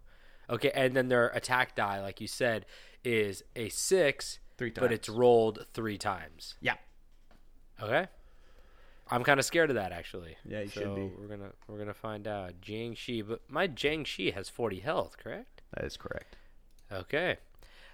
okay, 0.49 0.71
and 0.73 0.95
then 0.95 1.07
their 1.09 1.27
attack 1.29 1.75
die, 1.75 2.01
like 2.01 2.19
you 2.21 2.27
said, 2.27 2.65
is 3.03 3.43
a 3.55 3.69
six. 3.69 4.39
Three 4.57 4.71
times. 4.71 4.81
But 4.87 4.91
it's 4.91 5.07
rolled 5.07 5.65
three 5.73 5.97
times. 5.97 6.55
yeah, 6.59 6.75
Okay. 7.81 8.07
I'm 9.11 9.23
kind 9.23 9.39
of 9.39 9.45
scared 9.45 9.69
of 9.71 9.75
that 9.75 9.91
actually. 9.91 10.35
Yeah, 10.45 10.59
you 10.61 10.67
should 10.69 10.83
So 10.83 10.95
be. 10.95 11.11
We're 11.17 11.27
gonna 11.35 11.51
we're 11.67 11.79
gonna 11.79 11.93
find 11.95 12.27
out. 12.27 12.61
Jiang 12.61 12.95
Shi, 12.95 13.21
but 13.23 13.41
my 13.49 13.67
Jiang 13.67 14.05
Shi 14.05 14.31
has 14.31 14.49
40 14.49 14.81
health, 14.81 15.17
correct? 15.17 15.61
that 15.73 15.85
is 15.85 15.97
correct. 15.97 16.35
Okay. 16.91 17.37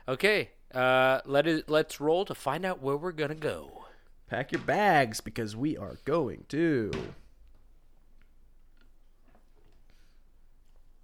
Okay. 0.07 0.49
Uh, 0.73 1.21
let 1.25 1.47
it 1.47 1.69
let's 1.69 2.01
roll 2.01 2.25
to 2.25 2.35
find 2.35 2.65
out 2.65 2.81
where 2.81 2.97
we're 2.97 3.11
gonna 3.13 3.33
go. 3.35 3.85
Pack 4.27 4.51
your 4.51 4.61
bags 4.61 5.21
because 5.21 5.55
we 5.55 5.77
are 5.77 5.97
going 6.03 6.45
to 6.49 6.91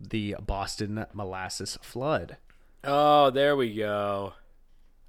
the 0.10 0.36
Boston 0.42 1.06
molasses 1.14 1.78
flood. 1.82 2.38
Oh, 2.84 3.30
there 3.30 3.56
we 3.56 3.74
go. 3.76 4.34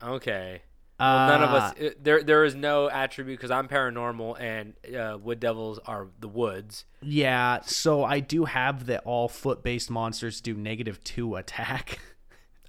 Okay. 0.02 0.62
Well, 1.00 1.26
none 1.28 1.42
of 1.42 1.50
us. 1.50 1.72
Uh, 1.72 1.74
it- 1.84 2.04
There, 2.04 2.22
there 2.22 2.44
is 2.44 2.54
no 2.54 2.88
attribute 2.90 3.38
because 3.38 3.50
I'm 3.50 3.66
paranormal 3.68 4.40
and 4.40 4.74
uh, 4.94 5.18
wood 5.18 5.40
devils 5.40 5.78
are 5.86 6.06
the 6.20 6.28
woods. 6.28 6.84
Yeah, 7.00 7.60
so 7.62 8.04
I 8.04 8.20
do 8.20 8.44
have 8.44 8.86
that 8.86 9.02
all 9.04 9.28
foot 9.28 9.62
based 9.64 9.90
monsters 9.90 10.40
do 10.40 10.54
negative 10.54 11.02
two 11.04 11.36
attack. 11.36 11.98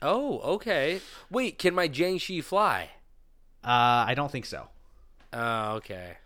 Oh, 0.05 0.39
okay. 0.55 0.99
Wait, 1.29 1.57
can 1.57 1.73
my 1.73 1.87
Jiangshi 1.87 2.43
fly? 2.43 2.89
Uh, 3.63 4.03
I 4.05 4.15
don't 4.17 4.29
think 4.29 4.45
so. 4.45 4.67
Oh, 5.31 5.75
okay. 5.75 6.17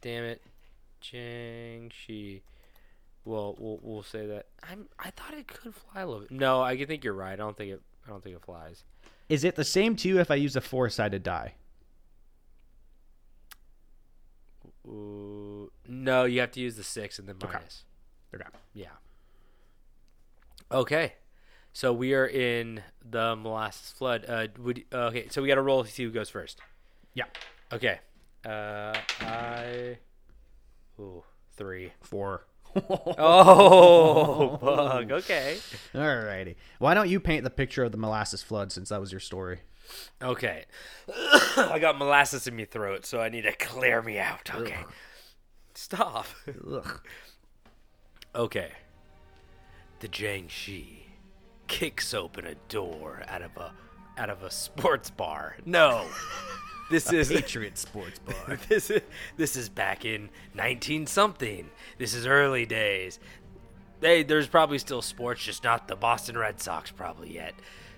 Damn 0.00 0.24
it, 0.24 0.42
Jiangshi. 1.00 2.40
Well, 3.26 3.56
we'll 3.58 3.80
we'll 3.82 4.02
say 4.04 4.24
that. 4.26 4.46
I'm. 4.62 4.86
I 5.00 5.10
thought 5.10 5.34
it 5.34 5.48
could 5.48 5.74
fly 5.74 6.02
a 6.02 6.06
little 6.06 6.20
bit. 6.22 6.30
No, 6.30 6.62
I 6.62 6.82
think 6.84 7.02
you're 7.02 7.12
right. 7.12 7.32
I 7.32 7.36
don't 7.36 7.56
think 7.56 7.72
it. 7.72 7.82
I 8.06 8.10
don't 8.10 8.22
think 8.22 8.36
it 8.36 8.42
flies. 8.42 8.84
Is 9.28 9.42
it 9.42 9.56
the 9.56 9.64
same 9.64 9.96
too 9.96 10.20
if 10.20 10.30
I 10.30 10.36
use 10.36 10.54
a 10.54 10.60
four 10.60 10.88
sided 10.88 11.24
die? 11.24 11.54
Ooh, 14.86 15.72
no, 15.88 16.24
you 16.24 16.38
have 16.40 16.52
to 16.52 16.60
use 16.60 16.76
the 16.76 16.84
six 16.84 17.18
and 17.18 17.28
then 17.28 17.36
Okay. 17.42 17.54
minus. 17.54 17.82
Okay. 18.32 18.44
Yeah. 18.74 18.90
Okay. 20.70 21.14
So 21.72 21.92
we 21.92 22.14
are 22.14 22.26
in 22.26 22.82
the 23.04 23.34
molasses 23.34 23.90
flood. 23.90 24.24
Uh, 24.28 24.46
would 24.58 24.84
uh, 24.92 25.06
okay. 25.08 25.28
So 25.30 25.42
we 25.42 25.48
got 25.48 25.56
to 25.56 25.62
roll 25.62 25.82
to 25.82 25.90
see 25.90 26.04
who 26.04 26.10
goes 26.12 26.30
first. 26.30 26.60
Yeah. 27.14 27.24
Okay. 27.72 27.98
Uh, 28.44 28.94
I. 29.20 29.98
Ooh, 31.00 31.24
three. 31.56 31.92
Four. 32.02 32.46
Oh, 33.18 34.56
bug. 34.60 35.12
Okay. 35.12 35.58
All 35.94 36.16
righty. 36.18 36.56
Why 36.78 36.94
don't 36.94 37.08
you 37.08 37.20
paint 37.20 37.44
the 37.44 37.50
picture 37.50 37.84
of 37.84 37.92
the 37.92 37.98
molasses 37.98 38.42
flood 38.42 38.72
since 38.72 38.88
that 38.90 39.00
was 39.00 39.12
your 39.12 39.20
story? 39.20 39.60
Okay. 40.22 40.64
I 41.56 41.78
got 41.80 41.98
molasses 41.98 42.46
in 42.46 42.56
my 42.56 42.64
throat, 42.64 43.06
so 43.06 43.20
I 43.20 43.28
need 43.28 43.42
to 43.42 43.52
clear 43.52 44.02
me 44.02 44.18
out. 44.18 44.50
Okay. 44.54 44.84
Stop. 45.74 46.26
Ugh. 46.70 47.00
Okay. 48.34 48.72
The 50.00 50.08
Jiangshi 50.08 50.98
kicks 51.68 52.14
open 52.14 52.46
a 52.46 52.54
door 52.68 53.22
out 53.28 53.42
of 53.42 53.56
a 53.56 53.72
out 54.18 54.30
of 54.30 54.42
a 54.42 54.50
sports 54.50 55.10
bar. 55.10 55.56
No. 55.64 56.06
This 56.88 57.12
is 57.12 57.30
a 57.32 57.34
Patriot 57.34 57.76
Sports 57.78 58.20
Bar. 58.20 58.58
this 58.68 58.90
is 58.90 59.02
this 59.36 59.56
is 59.56 59.68
back 59.68 60.04
in 60.04 60.28
19 60.54 61.06
something. 61.06 61.68
This 61.98 62.14
is 62.14 62.26
early 62.26 62.64
days. 62.64 63.18
Hey, 64.00 64.22
there's 64.22 64.46
probably 64.46 64.78
still 64.78 65.02
sports, 65.02 65.42
just 65.42 65.64
not 65.64 65.88
the 65.88 65.96
Boston 65.96 66.38
Red 66.38 66.60
Sox 66.60 66.90
probably 66.92 67.34
yet. 67.34 67.54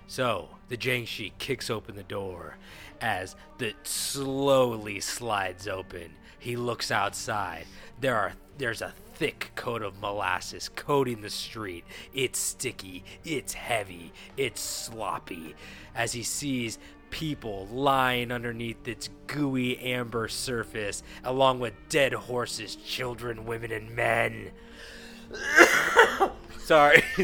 So 0.07 0.49
the 0.69 0.77
Jiangshi 0.77 1.33
kicks 1.39 1.69
open 1.69 1.97
the 1.97 2.03
door 2.03 2.57
as 3.01 3.37
the 3.59 3.75
slowly 3.83 5.01
slides 5.01 5.69
open. 5.69 6.13
He 6.39 6.57
looks 6.57 6.91
outside. 6.91 7.67
There 8.01 8.17
are 8.17 8.33
there's 8.57 8.81
a 8.81 8.95
thick 9.15 9.51
coat 9.55 9.83
of 9.83 10.01
molasses 10.01 10.71
coating 10.71 11.21
the 11.21 11.31
street. 11.31 11.85
It's 12.15 12.39
sticky, 12.39 13.05
it's 13.25 13.53
heavy, 13.53 14.13
it's 14.39 14.63
sloppy. 14.63 15.55
As 15.95 16.13
he 16.13 16.23
sees 16.23 16.79
people 17.11 17.67
lying 17.73 18.31
underneath 18.31 18.87
its 18.87 19.11
gooey 19.27 19.79
amber 19.79 20.29
surface, 20.29 21.03
along 21.25 21.61
with 21.61 21.75
dead 21.89 22.13
horses, 22.13 22.77
children, 22.77 23.45
women, 23.45 23.73
and 23.73 23.91
men. 23.91 24.51
Sorry. 26.59 27.03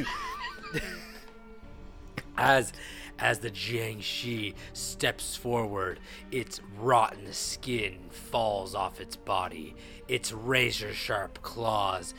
as 2.37 2.73
as 3.19 3.39
the 3.39 3.51
Jiangshi 3.51 4.55
steps 4.73 5.37
forward, 5.37 6.01
its 6.33 6.61
rotten 6.79 7.33
skin 7.33 7.99
falls 8.11 8.75
off 8.75 9.01
its 9.01 9.17
body. 9.17 9.75
Its 10.09 10.33
razor 10.33 10.93
sharp 10.93 11.41
claws 11.43 12.13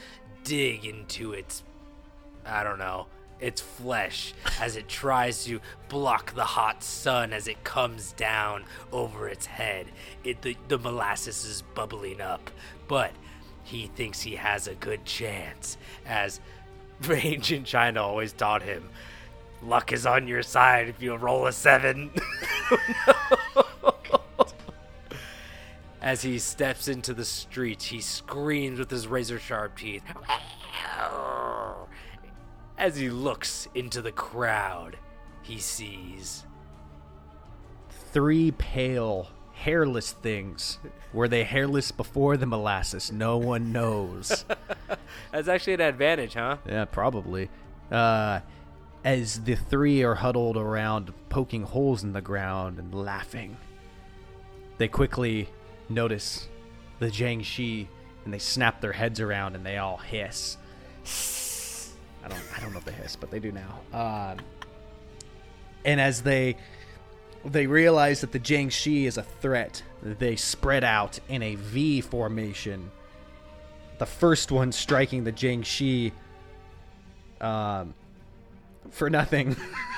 dig 0.43 0.85
into 0.85 1.33
its 1.33 1.63
I 2.45 2.63
don't 2.63 2.79
know, 2.79 3.07
its 3.39 3.61
flesh 3.61 4.33
as 4.59 4.75
it 4.75 4.87
tries 4.87 5.45
to 5.45 5.59
block 5.89 6.33
the 6.35 6.43
hot 6.43 6.83
sun 6.83 7.33
as 7.33 7.47
it 7.47 7.63
comes 7.63 8.13
down 8.13 8.65
over 8.91 9.27
its 9.27 9.45
head. 9.45 9.87
It 10.23 10.41
the, 10.41 10.57
the 10.67 10.77
molasses 10.77 11.45
is 11.45 11.61
bubbling 11.61 12.21
up, 12.21 12.49
but 12.87 13.11
he 13.63 13.87
thinks 13.87 14.21
he 14.21 14.35
has 14.35 14.67
a 14.67 14.75
good 14.75 15.05
chance 15.05 15.77
as 16.05 16.39
ancient 17.09 17.65
China 17.65 18.01
always 18.03 18.33
taught 18.33 18.61
him. 18.61 18.89
Luck 19.61 19.91
is 19.91 20.05
on 20.05 20.27
your 20.27 20.43
side 20.43 20.89
if 20.89 21.01
you 21.01 21.15
roll 21.15 21.47
a 21.47 21.51
seven. 21.51 22.11
As 26.01 26.21
he 26.21 26.37
steps 26.37 26.87
into 26.87 27.15
the 27.15 27.25
street, 27.25 27.81
he 27.81 27.99
screams 27.99 28.77
with 28.77 28.91
his 28.91 29.07
razor 29.07 29.39
sharp 29.39 29.75
teeth. 29.75 30.03
As 32.77 32.97
he 32.97 33.09
looks 33.09 33.67
into 33.73 34.01
the 34.01 34.11
crowd, 34.11 34.97
he 35.41 35.59
sees 35.59 36.45
Three 38.15 38.51
pale, 38.51 39.27
hairless 39.51 40.13
things. 40.13 40.79
Were 41.11 41.27
they 41.27 41.43
hairless 41.43 41.91
before 41.91 42.37
the 42.37 42.45
molasses? 42.45 43.11
No 43.11 43.37
one 43.37 43.73
knows. 43.73 44.45
That's 45.33 45.49
actually 45.49 45.73
an 45.73 45.81
advantage, 45.81 46.33
huh? 46.33 46.57
yeah, 46.65 46.85
probably. 46.85 47.49
Uh, 47.91 48.39
as 49.03 49.43
the 49.43 49.55
three 49.55 50.01
are 50.03 50.15
huddled 50.15 50.55
around, 50.55 51.13
poking 51.27 51.63
holes 51.63 52.03
in 52.03 52.13
the 52.13 52.21
ground 52.21 52.79
and 52.79 52.93
laughing, 52.93 53.57
they 54.77 54.87
quickly 54.87 55.49
notice 55.89 56.47
the 56.99 57.07
Jiangshi 57.07 57.87
and 58.23 58.33
they 58.33 58.39
snap 58.39 58.79
their 58.79 58.93
heads 58.93 59.19
around 59.19 59.55
and 59.55 59.65
they 59.65 59.77
all 59.77 59.97
hiss. 59.97 60.57
I 62.25 62.27
don't, 62.27 62.41
I 62.57 62.59
don't 62.59 62.73
know 62.73 62.79
if 62.79 62.85
they 62.85 62.91
hiss, 62.91 63.15
but 63.15 63.29
they 63.29 63.39
do 63.39 63.51
now. 63.51 63.79
Um, 63.93 64.39
and 65.85 66.01
as 66.01 66.23
they 66.23 66.57
they 67.45 67.67
realize 67.67 68.21
that 68.21 68.31
the 68.31 68.39
Jiangshi 68.39 69.05
is 69.05 69.17
a 69.17 69.21
threat, 69.21 69.83
they 70.01 70.35
spread 70.35 70.83
out 70.83 71.19
in 71.29 71.43
a 71.43 71.55
V 71.55 72.01
formation. 72.01 72.89
The 73.99 74.07
first 74.07 74.51
one 74.51 74.71
striking 74.71 75.23
the 75.23 75.31
Jiangshi 75.31 76.11
um, 77.39 77.93
for 78.89 79.09
nothing. 79.09 79.55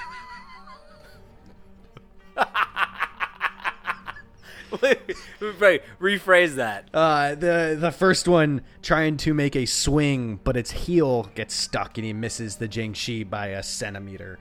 right, 5.59 5.81
rephrase 5.99 6.55
that. 6.55 6.89
Uh, 6.93 7.35
the 7.35 7.77
the 7.79 7.91
first 7.91 8.27
one 8.27 8.61
trying 8.81 9.17
to 9.17 9.33
make 9.33 9.55
a 9.55 9.65
swing, 9.65 10.39
but 10.43 10.57
its 10.57 10.71
heel 10.71 11.29
gets 11.35 11.53
stuck 11.53 11.97
and 11.97 12.05
he 12.05 12.13
misses 12.13 12.57
the 12.57 12.67
Jiangshi 12.67 13.29
by 13.29 13.47
a 13.47 13.63
centimeter. 13.63 14.39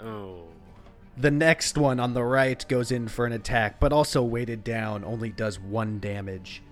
Oh. 0.00 0.44
The 1.16 1.30
next 1.30 1.76
one 1.76 2.00
on 2.00 2.14
the 2.14 2.22
right 2.24 2.64
goes 2.68 2.90
in 2.90 3.06
for 3.08 3.26
an 3.26 3.32
attack, 3.32 3.78
but 3.80 3.92
also 3.92 4.22
weighted 4.22 4.64
down, 4.64 5.04
only 5.04 5.28
does 5.30 5.60
one 5.60 6.00
damage 6.00 6.62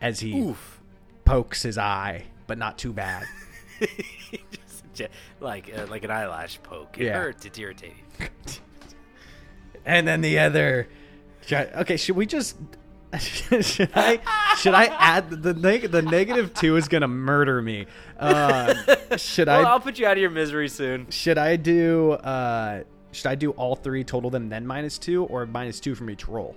as 0.00 0.20
he 0.20 0.38
Oof. 0.40 0.80
pokes 1.24 1.62
his 1.62 1.76
eye, 1.76 2.24
but 2.46 2.56
not 2.56 2.78
too 2.78 2.92
bad. 2.92 3.24
Just 4.94 5.10
like 5.40 5.72
uh, 5.76 5.86
like 5.90 6.04
an 6.04 6.10
eyelash 6.12 6.60
poke. 6.62 6.96
It 6.98 7.06
Yeah. 7.06 7.14
hurts. 7.18 7.44
It's 7.44 7.58
irritating. 7.58 7.96
And 9.86 10.08
then 10.08 10.22
the 10.22 10.38
other. 10.38 10.88
Should 11.46 11.58
I- 11.58 11.80
okay, 11.82 11.96
should 11.96 12.16
we 12.16 12.26
just? 12.26 12.56
should 13.20 13.90
I? 13.94 14.18
Should 14.58 14.74
I 14.74 14.86
add 14.86 15.30
the 15.30 15.54
neg- 15.54 15.90
the 15.92 16.02
negative 16.02 16.52
two 16.52 16.76
is 16.76 16.88
gonna 16.88 17.06
murder 17.06 17.62
me? 17.62 17.86
Uh, 18.18 18.74
should 19.16 19.46
Well, 19.46 19.64
I? 19.64 19.70
I'll 19.70 19.78
put 19.80 19.98
you 20.00 20.06
out 20.06 20.12
of 20.12 20.18
your 20.18 20.30
misery 20.30 20.68
soon. 20.68 21.08
Should 21.10 21.38
I 21.38 21.54
do? 21.56 22.12
Uh, 22.12 22.82
should 23.12 23.26
I 23.28 23.36
do 23.36 23.52
all 23.52 23.76
three 23.76 24.02
total 24.02 24.30
then 24.30 24.48
then 24.48 24.66
minus 24.66 24.98
two 24.98 25.24
or 25.26 25.46
minus 25.46 25.78
two 25.78 25.94
from 25.94 26.10
each 26.10 26.26
roll? 26.26 26.56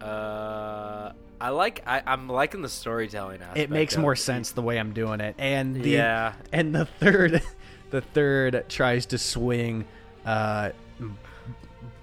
Uh, 0.00 1.12
I 1.40 1.50
like. 1.50 1.82
I, 1.86 2.02
I'm 2.06 2.28
liking 2.28 2.62
the 2.62 2.68
storytelling 2.68 3.40
aspect. 3.42 3.58
It 3.58 3.70
makes 3.70 3.96
more 3.96 4.12
it. 4.14 4.18
sense 4.18 4.52
the 4.52 4.62
way 4.62 4.78
I'm 4.78 4.92
doing 4.92 5.20
it. 5.20 5.34
And 5.38 5.76
the 5.82 5.90
Yeah. 5.90 6.34
and 6.52 6.74
the 6.74 6.84
third, 6.86 7.42
the 7.90 8.00
third 8.00 8.64
tries 8.68 9.06
to 9.06 9.18
swing, 9.18 9.84
uh, 10.24 10.70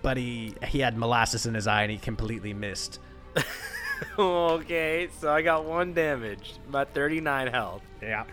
but 0.05 0.17
he 0.17 0.53
he 0.67 0.81
had 0.81 0.95
molasses 0.95 1.47
in 1.47 1.55
his 1.55 1.65
eye 1.65 1.81
and 1.81 1.91
he 1.91 1.97
completely 1.97 2.53
missed. 2.53 2.99
okay, 4.19 5.09
so 5.19 5.33
I 5.33 5.41
got 5.41 5.65
one 5.65 5.95
damage. 5.95 6.53
About 6.69 6.93
39 6.93 7.47
health. 7.47 7.81
Yeah. 8.03 8.25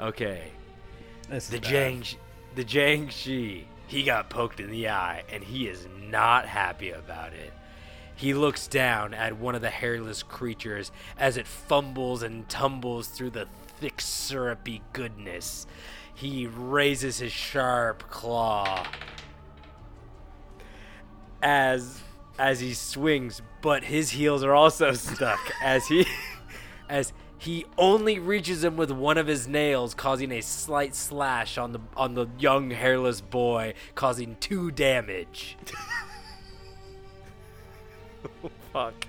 Okay. 0.00 0.50
This 1.28 1.48
The. 1.48 1.58
Jiang, 1.58 2.16
the 2.54 2.64
Jiangshi, 2.64 3.64
he 3.88 4.02
got 4.04 4.30
poked 4.30 4.58
in 4.58 4.70
the 4.70 4.88
eye, 4.88 5.22
and 5.30 5.44
he 5.44 5.68
is 5.68 5.86
not 6.08 6.46
happy 6.46 6.92
about 6.92 7.34
it. 7.34 7.52
He 8.16 8.32
looks 8.32 8.66
down 8.66 9.12
at 9.12 9.36
one 9.36 9.54
of 9.54 9.60
the 9.60 9.68
hairless 9.68 10.22
creatures 10.22 10.92
as 11.18 11.36
it 11.36 11.46
fumbles 11.46 12.22
and 12.22 12.48
tumbles 12.48 13.08
through 13.08 13.30
the 13.30 13.48
thick, 13.80 14.00
syrupy 14.00 14.80
goodness. 14.94 15.66
He 16.14 16.46
raises 16.46 17.18
his 17.18 17.32
sharp 17.32 18.08
claw 18.08 18.86
as 21.42 22.00
as 22.38 22.60
he 22.60 22.72
swings, 22.72 23.42
but 23.60 23.84
his 23.84 24.10
heels 24.10 24.42
are 24.42 24.54
also 24.54 24.92
stuck 24.94 25.40
as 25.62 25.86
he 25.88 26.06
as 26.88 27.12
he 27.38 27.64
only 27.78 28.18
reaches 28.18 28.62
him 28.62 28.76
with 28.76 28.90
one 28.90 29.16
of 29.16 29.26
his 29.26 29.48
nails, 29.48 29.94
causing 29.94 30.30
a 30.30 30.42
slight 30.42 30.94
slash 30.94 31.56
on 31.56 31.72
the 31.72 31.80
on 31.96 32.14
the 32.14 32.26
young 32.38 32.70
hairless 32.70 33.20
boy, 33.20 33.74
causing 33.94 34.36
two 34.40 34.70
damage. 34.70 35.56
oh, 38.44 38.50
fuck. 38.72 39.06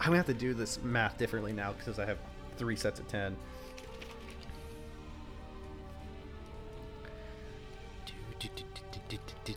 I'm 0.00 0.06
gonna 0.06 0.16
have 0.16 0.26
to 0.26 0.34
do 0.34 0.54
this 0.54 0.82
math 0.82 1.18
differently 1.18 1.52
now 1.52 1.72
because 1.72 1.98
I 1.98 2.06
have 2.06 2.18
three 2.56 2.76
sets 2.76 3.00
of 3.00 3.08
ten. 3.08 3.36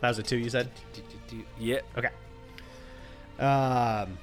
That 0.00 0.08
was 0.08 0.18
a 0.18 0.22
two, 0.22 0.36
you 0.36 0.50
said? 0.50 0.70
Yeah. 1.58 1.80
Okay. 1.96 2.10
Um, 3.38 4.18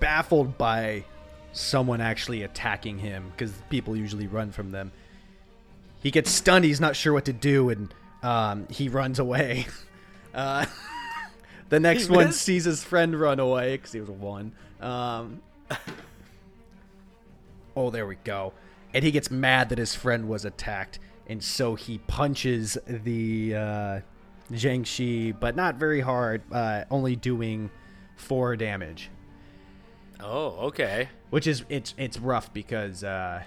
baffled 0.00 0.58
by 0.58 1.04
someone 1.52 2.00
actually 2.00 2.42
attacking 2.42 2.98
him 2.98 3.30
because 3.30 3.52
people 3.70 3.96
usually 3.96 4.26
run 4.26 4.50
from 4.52 4.70
them. 4.72 4.92
He 6.02 6.10
gets 6.10 6.30
stunned. 6.30 6.64
He's 6.64 6.80
not 6.80 6.94
sure 6.96 7.12
what 7.12 7.24
to 7.26 7.32
do, 7.32 7.70
and 7.70 7.92
um, 8.22 8.66
he 8.70 8.88
runs 8.88 9.18
away. 9.18 9.66
Uh, 10.34 10.66
the 11.70 11.80
next 11.80 12.08
He 12.08 12.12
one 12.12 12.26
missed? 12.26 12.42
sees 12.42 12.66
his 12.66 12.84
friend 12.84 13.18
run 13.18 13.40
away 13.40 13.78
because 13.78 13.90
he 13.92 14.00
was 14.00 14.10
one. 14.10 14.52
Um, 14.82 15.40
oh, 17.76 17.88
there 17.88 18.06
we 18.06 18.16
go. 18.16 18.52
And 18.92 19.02
he 19.02 19.10
gets 19.12 19.30
mad 19.30 19.70
that 19.70 19.78
his 19.78 19.94
friend 19.94 20.28
was 20.28 20.44
attacked, 20.44 20.98
and 21.26 21.42
so 21.42 21.74
he 21.74 21.96
punches 22.06 22.76
the 22.86 23.54
uh, 23.54 24.00
Jiangshi, 24.52 25.38
but 25.38 25.56
not 25.56 25.76
very 25.76 26.00
hard, 26.00 26.42
uh, 26.52 26.84
only 26.90 27.16
doing 27.16 27.70
four 28.16 28.56
damage, 28.56 29.10
Oh, 30.20 30.66
okay. 30.68 31.08
which 31.30 31.46
is 31.46 31.64
it's 31.68 31.94
it's 31.98 32.18
rough 32.18 32.52
because 32.52 33.02
uh, 33.04 33.42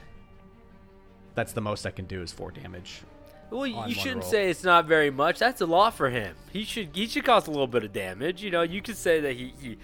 that's 1.35 1.53
the 1.53 1.61
most 1.61 1.85
I 1.85 1.91
can 1.91 2.05
do 2.05 2.21
is 2.21 2.31
four 2.31 2.51
damage. 2.51 3.01
Well, 3.49 3.65
you 3.65 3.95
shouldn't 3.95 4.21
roll. 4.21 4.31
say 4.31 4.49
it's 4.51 4.63
not 4.63 4.85
very 4.85 5.09
much. 5.09 5.39
That's 5.39 5.61
a 5.61 5.65
lot 5.65 5.95
for 5.95 6.09
him. 6.11 6.35
He 6.53 6.63
should 6.63 6.89
he 6.93 7.07
should 7.07 7.23
cause 7.25 7.47
a 7.47 7.51
little 7.51 7.65
bit 7.65 7.83
of 7.83 7.91
damage. 7.93 8.43
You 8.43 8.51
know, 8.51 8.61
you 8.61 8.81
could 8.81 8.97
say 8.97 9.19
that 9.21 9.35
he, 9.35 9.53
he 9.59 9.77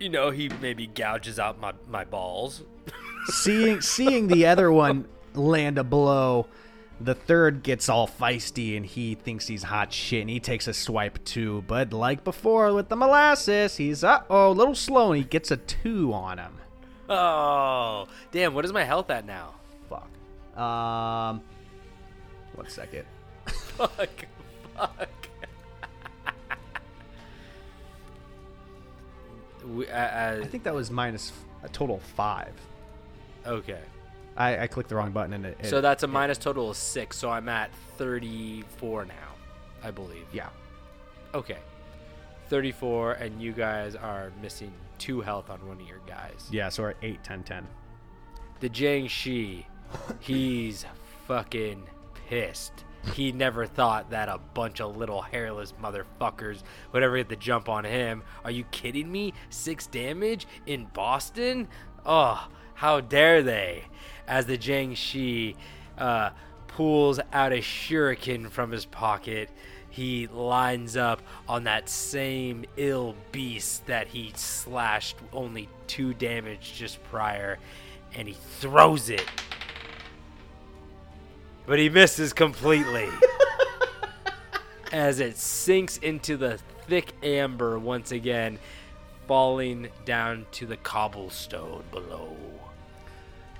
you 0.00 0.08
know, 0.08 0.30
he 0.30 0.48
maybe 0.60 0.88
gouges 0.88 1.38
out 1.38 1.60
my 1.60 1.72
my 1.88 2.04
balls. 2.04 2.62
seeing 3.26 3.80
seeing 3.82 4.26
the 4.26 4.46
other 4.46 4.72
one 4.72 5.06
land 5.34 5.78
a 5.78 5.84
blow. 5.84 6.48
The 7.00 7.14
third 7.14 7.62
gets 7.62 7.88
all 7.88 8.08
feisty 8.08 8.76
and 8.76 8.84
he 8.84 9.14
thinks 9.14 9.46
he's 9.46 9.62
hot 9.62 9.92
shit 9.92 10.22
and 10.22 10.30
he 10.30 10.40
takes 10.40 10.66
a 10.66 10.74
swipe 10.74 11.22
too. 11.24 11.62
But 11.68 11.92
like 11.92 12.24
before 12.24 12.72
with 12.74 12.88
the 12.88 12.96
molasses, 12.96 13.76
he's 13.76 14.02
uh 14.02 14.22
oh 14.28 14.50
a 14.50 14.52
little 14.52 14.74
slow 14.74 15.12
and 15.12 15.22
he 15.22 15.28
gets 15.28 15.50
a 15.52 15.56
two 15.56 16.12
on 16.12 16.38
him. 16.38 16.58
Oh, 17.08 18.06
damn! 18.32 18.52
What 18.52 18.64
is 18.64 18.72
my 18.72 18.84
health 18.84 19.08
at 19.10 19.24
now? 19.24 19.54
Fuck. 19.88 20.10
Um, 20.60 21.40
one 22.54 22.68
second. 22.68 23.04
Fuck. 23.46 24.26
Fuck. 24.76 25.08
we, 29.66 29.88
uh, 29.88 30.40
I 30.42 30.44
think 30.44 30.64
that 30.64 30.74
was 30.74 30.90
minus 30.90 31.32
a 31.62 31.68
total 31.68 31.96
of 31.96 32.02
five. 32.02 32.52
okay. 33.46 33.80
I, 34.38 34.62
I 34.62 34.66
clicked 34.68 34.88
the 34.88 34.96
wrong 34.96 35.10
button 35.10 35.32
and 35.34 35.44
it. 35.44 35.66
So 35.66 35.80
that's 35.80 36.04
a 36.04 36.06
minus 36.06 36.38
total 36.38 36.70
of 36.70 36.76
six. 36.76 37.16
So 37.18 37.28
I'm 37.30 37.48
at 37.48 37.70
34 37.98 39.04
now, 39.04 39.12
I 39.82 39.90
believe. 39.90 40.26
yeah. 40.32 40.48
Okay. 41.34 41.58
34, 42.48 43.12
and 43.14 43.42
you 43.42 43.52
guys 43.52 43.94
are 43.94 44.32
missing 44.40 44.72
two 44.98 45.20
health 45.20 45.50
on 45.50 45.58
one 45.68 45.78
of 45.78 45.86
your 45.86 46.00
guys. 46.06 46.48
Yeah, 46.50 46.70
so 46.70 46.84
we're 46.84 46.90
at 46.90 46.96
8, 47.02 47.22
10, 47.22 47.42
10. 47.42 47.66
The 48.60 48.70
Jiang 48.70 49.10
Shi, 49.10 49.66
he's 50.20 50.86
fucking 51.26 51.82
pissed. 52.28 52.84
He 53.14 53.32
never 53.32 53.66
thought 53.66 54.10
that 54.10 54.28
a 54.28 54.38
bunch 54.54 54.80
of 54.80 54.96
little 54.96 55.20
hairless 55.22 55.72
motherfuckers 55.82 56.62
would 56.92 57.02
ever 57.02 57.16
get 57.18 57.28
the 57.28 57.36
jump 57.36 57.68
on 57.68 57.84
him. 57.84 58.22
Are 58.44 58.50
you 58.50 58.64
kidding 58.70 59.10
me? 59.12 59.34
Six 59.50 59.86
damage 59.86 60.46
in 60.66 60.86
Boston? 60.86 61.68
Oh, 62.06 62.48
how 62.78 63.00
dare 63.00 63.42
they? 63.42 63.82
As 64.28 64.46
the 64.46 64.56
Jiang 64.56 64.96
Shi 64.96 65.56
uh, 65.98 66.30
pulls 66.68 67.18
out 67.32 67.52
a 67.52 67.56
shuriken 67.56 68.48
from 68.48 68.70
his 68.70 68.84
pocket, 68.84 69.50
he 69.90 70.28
lines 70.28 70.96
up 70.96 71.20
on 71.48 71.64
that 71.64 71.88
same 71.88 72.64
ill 72.76 73.16
beast 73.32 73.84
that 73.86 74.06
he 74.06 74.32
slashed 74.36 75.16
only 75.32 75.68
two 75.88 76.14
damage 76.14 76.74
just 76.76 77.02
prior, 77.02 77.58
and 78.14 78.28
he 78.28 78.34
throws 78.60 79.10
it. 79.10 79.26
But 81.66 81.80
he 81.80 81.88
misses 81.88 82.32
completely. 82.32 83.08
as 84.92 85.18
it 85.18 85.36
sinks 85.36 85.96
into 85.98 86.36
the 86.36 86.60
thick 86.86 87.12
amber 87.24 87.76
once 87.76 88.12
again, 88.12 88.56
falling 89.26 89.88
down 90.04 90.46
to 90.52 90.64
the 90.64 90.76
cobblestone 90.76 91.82
below. 91.90 92.36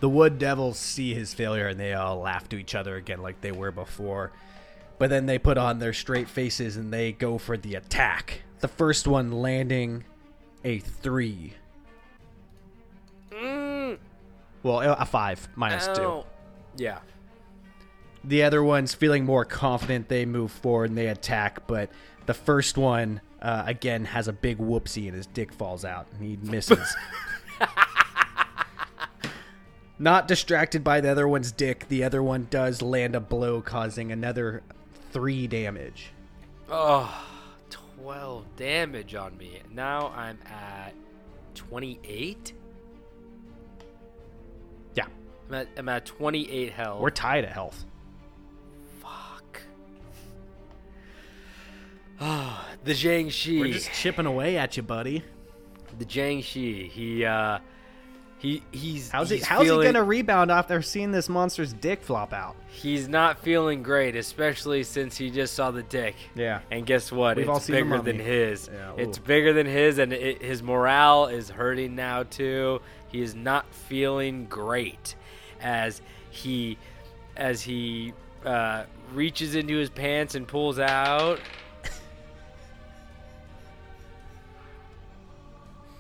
The 0.01 0.09
Wood 0.09 0.39
Devils 0.39 0.79
see 0.79 1.15
his 1.15 1.35
failure 1.35 1.69
and 1.69 1.79
they 1.79 1.93
all 1.93 2.21
laugh 2.21 2.49
to 2.51 2.57
each 2.57 2.75
other 2.75 2.97
again 2.97 3.21
like 3.21 3.41
they 3.41 3.53
were 3.53 3.73
before. 3.73 4.33
But 4.99 5.11
then 5.11 5.27
they 5.27 5.39
put 5.39 5.59
on 5.59 5.79
their 5.79 5.93
straight 5.93 6.29
faces 6.29 6.77
and 6.77 6.93
they 6.93 7.13
go 7.13 7.39
for 7.39 7.57
the 7.57 7.75
attack. 7.75 8.43
The 8.61 8.69
first 8.69 9.07
one 9.07 9.31
landing 9.33 10.05
a 10.65 10.79
3. 10.79 11.55
Well, 14.63 14.81
a 14.81 15.07
5 15.07 15.49
minus 15.55 15.87
2. 15.87 16.03
Ow. 16.03 16.27
Yeah. 16.77 16.99
The 18.25 18.43
other 18.43 18.63
one's 18.63 18.95
feeling 18.95 19.25
more 19.25 19.45
confident. 19.45 20.09
They 20.09 20.27
move 20.27 20.51
forward 20.51 20.91
and 20.91 20.99
they 20.99 21.07
attack, 21.07 21.67
but 21.67 21.91
the 22.27 22.35
first 22.35 22.77
one 22.77 23.21
uh, 23.41 23.63
again 23.67 24.05
has 24.05 24.27
a 24.29 24.33
big 24.33 24.59
whoopsie 24.59 25.07
and 25.07 25.15
his 25.15 25.27
dick 25.27 25.53
falls 25.53 25.85
out 25.85 26.07
and 26.13 26.23
he 26.23 26.37
misses. 26.43 26.95
Not 29.99 30.29
distracted 30.29 30.85
by 30.85 31.01
the 31.01 31.11
other 31.11 31.27
one's 31.27 31.51
dick, 31.51 31.89
the 31.89 32.05
other 32.05 32.23
one 32.23 32.47
does 32.51 32.83
land 32.83 33.17
a 33.17 33.21
blow, 33.21 33.61
causing 33.61 34.13
another 34.13 34.63
three 35.11 35.47
damage. 35.49 36.13
Oh, 36.71 37.25
12 37.71 38.45
damage 38.57 39.15
on 39.17 39.37
me. 39.37 39.61
Now 39.73 40.13
I'm 40.15 40.39
at 40.47 40.95
28. 41.57 42.53
Yeah, 44.95 45.07
I'm 45.49 45.55
at, 45.55 45.69
I'm 45.77 45.89
at 45.89 46.07
28 46.07 46.73
health. 46.73 47.01
we're 47.01 47.11
tied 47.11 47.45
at 47.45 47.53
health. 47.53 47.85
Fuck. 49.03 49.63
Oh, 52.21 52.65
the 52.85 52.93
Jiang 52.93 53.33
Shi. 53.33 53.59
We're 53.59 53.73
just 53.73 53.93
chipping 53.93 54.27
away 54.27 54.57
at 54.59 54.77
you, 54.77 54.85
buddy. 54.85 55.25
the 55.99 56.05
Jiang 56.05 56.45
Shi. 56.45 56.87
He 56.87 57.25
uh 57.25 57.59
he 58.39 58.63
he's 58.71 59.11
How's 59.11 59.31
he's 59.31 59.41
he? 59.41 59.45
How's 59.45 59.65
feeling, 59.65 59.87
he 59.87 59.93
gonna 59.93 60.05
rebound 60.05 60.51
after 60.51 60.81
seeing 60.81 61.11
this 61.11 61.29
monster's 61.29 61.73
dick 61.73 62.03
flop 62.03 62.33
out? 62.33 62.55
He's 62.69 63.09
not 63.09 63.41
feeling 63.41 63.83
great, 63.83 64.15
especially 64.15 64.85
since 64.85 65.17
he 65.17 65.31
just 65.31 65.55
saw 65.55 65.73
the 65.73 65.83
dick. 65.83 66.15
Yeah. 66.37 66.61
And 66.71 66.87
guess 66.87 67.11
what? 67.11 67.37
We've 67.37 67.49
all 67.49 67.57
it's 67.57 67.67
bigger 67.67 68.01
than 68.01 68.21
his. 68.21 68.71
Yeah, 68.73 68.93
it's 68.97 69.19
bigger 69.19 69.53
than 69.53 69.67
his, 69.67 69.99
and 69.99 70.13
it, 70.13 70.41
his 70.41 70.63
morale 70.63 71.27
is 71.27 71.51
hurting 71.51 71.97
now 71.97 72.23
too. 72.23 72.81
He 73.09 73.21
is 73.21 73.35
not 73.35 73.67
feeling 73.75 74.47
great 74.47 75.17
as 75.61 76.01
he 76.31 76.79
as 77.37 77.61
he 77.63 78.13
uh, 78.45 78.85
reaches 79.13 79.57
into 79.57 79.77
his 79.77 79.91
pants 79.91 80.37
and 80.37 80.47
pulls 80.47 80.79
out 80.79 81.41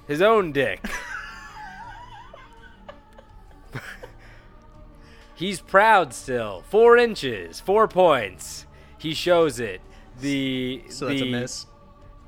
his 0.06 0.22
own 0.22 0.52
dick. 0.52 0.84
He's 5.38 5.60
proud 5.60 6.12
still. 6.12 6.64
Four 6.68 6.96
inches, 6.96 7.60
four 7.60 7.86
points. 7.86 8.66
He 8.98 9.14
shows 9.14 9.60
it. 9.60 9.80
The 10.20 10.82
So 10.88 11.06
that's 11.06 11.20
a 11.20 11.26
miss. 11.26 11.66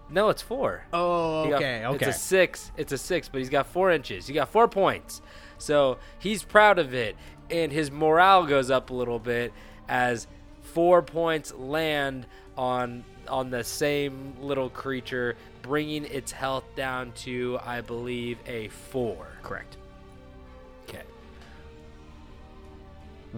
No, 0.09 0.29
it's 0.29 0.43
four. 0.43 0.85
Oh, 0.93 1.43
He 1.45 1.51
got- 1.51 1.57
okay, 1.57 1.85
okay. 1.87 2.07
It's 2.07 2.17
a 2.17 2.21
six. 2.21 2.71
It's 2.77 2.93
a 2.93 2.99
six, 2.99 3.29
but 3.29 3.39
he's 3.39 3.51
got 3.51 3.67
four 3.67 3.91
inches. 3.91 4.29
He 4.29 4.33
got 4.35 4.49
four 4.49 4.69
points. 4.69 5.23
So 5.59 5.99
he's 6.21 6.45
proud 6.45 6.79
of 6.79 6.95
it, 6.95 7.17
and 7.51 7.73
his 7.73 7.91
morale 7.91 8.47
goes 8.47 8.71
up 8.71 8.91
a 8.91 8.95
little 8.95 9.19
bit 9.19 9.53
as 9.89 10.29
four 10.63 11.03
points 11.03 11.53
land 11.55 12.27
on 12.57 13.05
on 13.29 13.51
the 13.51 13.63
same 13.65 14.35
little 14.41 14.71
creature, 14.71 15.37
bringing 15.63 16.05
its 16.05 16.31
health 16.33 16.65
down 16.77 17.11
to, 17.13 17.59
I 17.65 17.81
believe, 17.81 18.39
a 18.47 18.69
four. 18.69 19.27
Correct. 19.43 19.77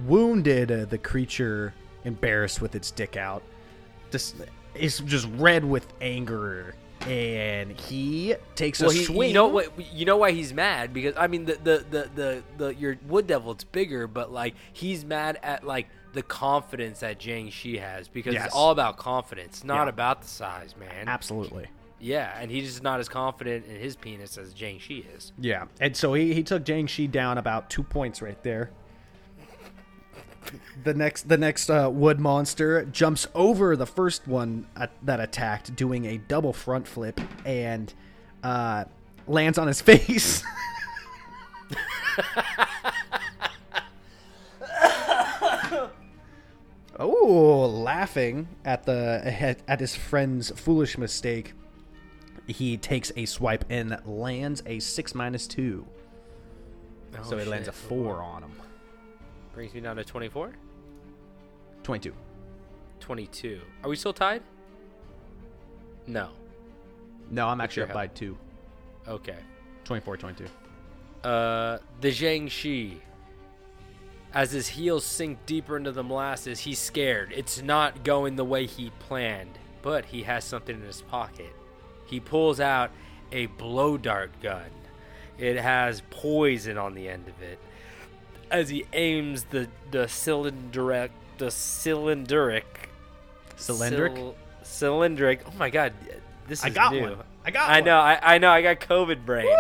Wounded 0.07 0.71
uh, 0.73 0.85
the 0.87 0.99
creature 0.99 1.75
embarrassed 2.05 2.61
with 2.61 2.75
its 2.75 2.91
dick 2.91 3.17
out 3.17 3.43
just 4.11 4.37
is 4.75 4.99
just 5.01 5.29
red 5.37 5.65
with 5.65 5.87
anger 6.01 6.75
and 7.09 7.73
he 7.73 8.35
takes 8.55 8.81
Well, 8.81 8.91
a 8.91 8.95
he, 8.95 9.05
swing 9.05 9.29
you 9.29 9.35
know 9.35 9.49
what? 9.49 9.73
You 9.93 10.05
know 10.05 10.17
why 10.19 10.31
he's 10.33 10.53
mad? 10.55 10.95
Because 10.95 11.15
I 11.17 11.27
mean, 11.27 11.45
the 11.45 11.55
the, 11.55 11.85
the 11.91 12.11
the 12.15 12.43
the 12.59 12.75
your 12.77 12.97
wood 13.09 13.27
devil 13.27 13.51
it's 13.53 13.65
bigger, 13.65 14.07
but 14.07 14.33
like 14.33 14.55
he's 14.73 15.05
mad 15.05 15.39
at 15.43 15.67
like 15.67 15.89
the 16.13 16.23
confidence 16.23 17.01
that 17.01 17.19
Jiang 17.19 17.51
Shi 17.51 17.79
has 17.79 18.07
because 18.07 18.35
Yes. 18.35 18.47
it's 18.47 18.55
all 18.55 18.71
about 18.71 18.99
confidence, 18.99 19.65
not 19.65 19.85
Yeah. 19.85 19.89
about 19.89 20.23
the 20.23 20.29
size, 20.29 20.77
man. 20.79 21.09
absolutely 21.09 21.67
Yeah, 21.99 22.33
and 22.39 22.51
he's 22.53 22.69
just 22.69 22.83
not 22.85 23.01
as 23.01 23.09
confident 23.09 23.67
in 23.67 23.77
his 23.81 23.97
penis 23.97 24.39
as 24.39 24.55
Jiang 24.55 24.79
Shi 24.81 25.05
is. 25.17 25.33
yeah 25.39 25.65
and 25.81 25.97
so 25.97 26.15
he, 26.15 26.33
he 26.35 26.43
took 26.45 26.65
Jiang 26.65 26.89
Shi 26.89 27.09
down 27.09 27.37
about 27.39 27.69
two 27.69 27.83
points 27.83 28.23
right 28.23 28.41
there 28.45 28.71
the 30.85 30.95
next 30.95 31.29
the 31.29 31.37
next 31.37 31.71
uh, 31.71 31.89
wood 31.93 32.19
monster 32.21 32.85
jumps 32.85 33.27
over 33.35 33.77
the 33.77 33.87
first 33.87 34.27
one 34.27 34.67
uh, 34.77 34.87
that 35.03 35.21
attacked 35.21 35.75
doing 35.77 36.05
a 36.07 36.19
double 36.19 36.53
front 36.53 36.87
flip 36.87 37.21
and 37.45 37.93
uh, 38.43 38.85
lands 39.27 39.59
on 39.59 39.67
his 39.69 39.81
face 39.83 40.43
Oh, 46.99 47.67
laughing 47.83 48.49
at 48.65 48.85
the 48.85 49.57
at, 49.67 49.81
his 49.81 49.97
friend's 49.97 50.51
foolish 50.51 50.99
mistake, 50.99 51.55
he 52.47 52.77
takes 52.77 53.11
a 53.17 53.25
swipe 53.25 53.65
and 53.71 53.99
lands 54.05 54.63
a 54.67 54.79
six 54.79 55.15
minus 55.15 55.47
two. 55.47 55.87
so 57.23 57.39
he 57.39 57.45
lands 57.47 57.69
a 57.69 57.71
Oh, 57.71 57.75
four 57.75 58.23
on 58.23 58.43
him. 58.43 58.53
Brings 59.55 59.75
me 59.75 59.81
down 59.81 59.97
to 59.97 60.05
24? 60.05 60.53
Twenty-two. 61.83 62.15
22. 63.01 63.61
Are 63.83 63.91
we 63.91 63.97
still 63.97 64.13
tied? 64.13 64.43
No. 66.07 66.29
No, 67.31 67.49
I'm 67.49 67.61
actually 67.61 67.85
up 67.85 67.93
by 67.93 68.07
two. 68.07 68.37
Okay. 69.09 69.37
24, 69.85 70.17
22. 70.17 70.45
Uh, 71.29 71.79
the 72.01 72.09
Jiang 72.09 72.49
Shi. 72.51 73.01
As 74.35 74.53
his 74.53 74.69
heels 74.69 75.05
sink 75.05 75.45
deeper 75.45 75.77
into 75.77 75.93
the 75.93 76.03
molasses, 76.03 76.61
he's 76.61 76.79
scared. 76.79 77.33
It's 77.37 77.61
not 77.61 78.03
going 78.05 78.37
the 78.37 78.45
way 78.45 78.67
he 78.67 78.91
planned, 79.01 79.59
but 79.83 80.07
he 80.07 80.23
has 80.23 80.45
something 80.45 80.75
in 80.77 80.83
his 80.83 81.03
pocket. 81.03 81.55
He 82.07 82.21
pulls 82.21 82.59
out 82.61 82.91
a 83.33 83.47
blow 83.47 83.99
dart 83.99 84.31
gun. 84.41 84.71
It 85.39 85.57
has 85.57 86.03
poison 86.11 86.79
on 86.79 86.95
the 86.95 87.09
end 87.09 87.29
of 87.29 87.43
it. 87.43 87.59
As 88.53 88.69
he 88.69 88.85
aims 88.93 89.45
the 89.45 89.69
the 89.91 90.05
cylindric 90.07 91.11
the 91.39 91.47
cylindric 91.47 92.63
Cylindric? 93.57 94.17
cyl- 94.17 94.37
cylindric. 94.63 95.41
Oh 95.47 95.53
my 95.59 95.71
god, 95.71 95.93
this 96.47 96.61
is 96.61 96.65
I 96.65 96.71
got 96.71 96.93
new. 96.93 97.03
one. 97.03 97.19
I 97.45 97.51
got 97.51 97.69
one. 97.69 97.71
I 97.71 97.81
one. 97.81 97.85
know. 97.85 97.99
I, 97.99 98.35
I 98.35 98.39
know. 98.39 98.51
I 98.51 98.63
got 98.63 98.81
COVID 98.81 99.25
brain. 99.25 99.55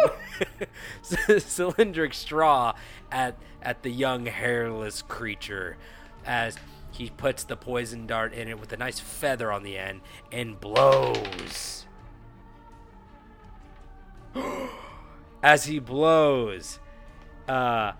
Cylindric 1.02 2.14
straw 2.14 2.74
at 3.10 3.36
at 3.62 3.82
the 3.82 3.90
young 3.90 4.26
hairless 4.26 5.02
creature 5.02 5.76
as 6.24 6.56
he 6.90 7.10
puts 7.10 7.44
the 7.44 7.56
poison 7.56 8.06
dart 8.06 8.32
in 8.34 8.48
it 8.48 8.60
with 8.60 8.72
a 8.72 8.76
nice 8.76 9.00
feather 9.00 9.50
on 9.50 9.62
the 9.62 9.78
end 9.78 10.00
and 10.30 10.60
blows. 10.60 11.86
as 15.42 15.64
he 15.64 15.78
blows, 15.78 16.78
uh, 17.48 17.92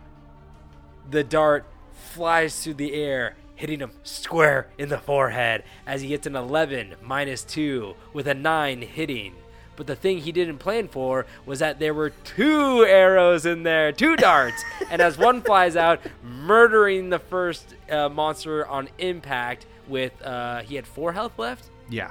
the 1.10 1.24
dart 1.24 1.64
flies 1.92 2.62
through 2.62 2.74
the 2.74 2.94
air, 2.94 3.36
hitting 3.54 3.80
him 3.80 3.92
square 4.02 4.68
in 4.78 4.88
the 4.88 4.98
forehead 4.98 5.62
as 5.86 6.00
he 6.02 6.08
gets 6.08 6.26
an 6.26 6.36
11 6.36 6.94
minus 7.02 7.42
2 7.44 7.94
with 8.12 8.26
a 8.26 8.34
9 8.34 8.82
hitting. 8.82 9.34
But 9.74 9.86
the 9.86 9.96
thing 9.96 10.18
he 10.18 10.32
didn't 10.32 10.58
plan 10.58 10.88
for 10.88 11.24
was 11.46 11.60
that 11.60 11.78
there 11.78 11.94
were 11.94 12.10
two 12.10 12.84
arrows 12.84 13.46
in 13.46 13.62
there, 13.62 13.90
two 13.92 14.16
darts, 14.16 14.62
and 14.90 15.00
as 15.00 15.16
one 15.16 15.40
flies 15.40 15.76
out, 15.76 16.00
murdering 16.22 17.08
the 17.08 17.18
first 17.18 17.74
uh, 17.90 18.08
monster 18.10 18.66
on 18.66 18.88
impact 18.98 19.66
with 19.88 20.12
uh, 20.22 20.60
he 20.62 20.74
had 20.76 20.86
four 20.86 21.12
health 21.12 21.38
left 21.38 21.64
Yeah. 21.88 22.10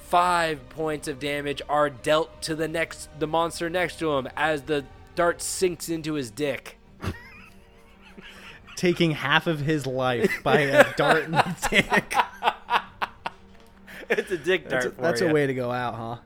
five 0.00 0.66
points 0.70 1.08
of 1.08 1.18
damage 1.20 1.62
are 1.68 1.90
dealt 1.90 2.42
to 2.42 2.54
the 2.56 2.66
next 2.68 3.08
the 3.18 3.26
monster 3.26 3.70
next 3.70 3.98
to 4.00 4.12
him 4.12 4.28
as 4.36 4.62
the 4.62 4.84
dart 5.14 5.40
sinks 5.42 5.88
into 5.88 6.14
his 6.14 6.30
dick. 6.30 6.78
Taking 8.76 9.10
half 9.12 9.46
of 9.46 9.60
his 9.60 9.86
life 9.86 10.30
by 10.42 10.60
a 10.60 10.92
dart 10.96 11.24
in 11.24 11.32
the 11.32 11.56
dick. 11.70 12.14
It's 14.08 14.30
a 14.30 14.38
dick 14.38 14.68
dart 14.68 14.82
That's, 14.84 14.98
a, 14.98 15.00
that's 15.02 15.20
a 15.20 15.32
way 15.32 15.46
to 15.46 15.54
go 15.54 15.70
out, 15.70 15.94
huh? 15.94 16.16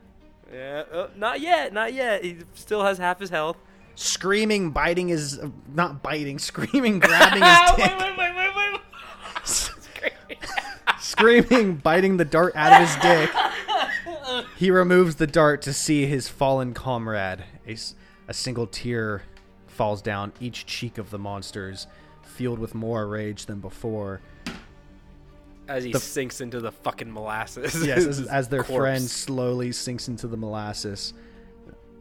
Yeah, 0.53 0.83
uh, 0.91 1.07
not 1.15 1.41
yet, 1.41 1.73
not 1.73 1.93
yet. 1.93 2.23
He 2.23 2.37
still 2.53 2.83
has 2.83 2.97
half 2.97 3.19
his 3.19 3.29
health. 3.29 3.57
Screaming, 3.95 4.71
biting 4.71 5.09
his. 5.09 5.37
uh, 5.39 5.49
Not 5.73 6.01
biting, 6.01 6.39
screaming, 6.39 6.99
grabbing 7.01 7.43
his 7.43 7.59
dick. 7.75 7.99
wait, 7.99 8.17
wait, 8.17 8.35
wait, 8.35 8.55
wait. 8.55 8.79
wait. 9.43 9.69
screaming, 10.99 11.75
biting 11.75 12.17
the 12.17 12.25
dart 12.25 12.53
out 12.55 12.73
of 12.81 12.87
his 12.87 12.95
dick. 13.01 13.29
He 14.57 14.71
removes 14.71 15.15
the 15.15 15.27
dart 15.27 15.61
to 15.63 15.73
see 15.73 16.05
his 16.05 16.27
fallen 16.27 16.73
comrade. 16.73 17.43
A 18.27 18.33
single 18.33 18.67
tear 18.67 19.23
falls 19.67 20.01
down 20.01 20.31
each 20.39 20.65
cheek 20.65 20.97
of 20.97 21.09
the 21.09 21.19
monsters, 21.19 21.87
filled 22.35 22.59
with 22.59 22.75
more 22.75 23.07
rage 23.07 23.45
than 23.45 23.59
before. 23.59 24.21
As 25.67 25.83
he 25.83 25.93
sinks 25.93 26.41
into 26.41 26.59
the 26.59 26.71
fucking 26.71 27.11
molasses. 27.11 27.85
Yes, 27.85 28.05
as, 28.05 28.27
as 28.27 28.49
their 28.49 28.63
Corpse. 28.63 28.79
friend 28.79 29.01
slowly 29.01 29.71
sinks 29.71 30.07
into 30.07 30.27
the 30.27 30.37
molasses. 30.37 31.13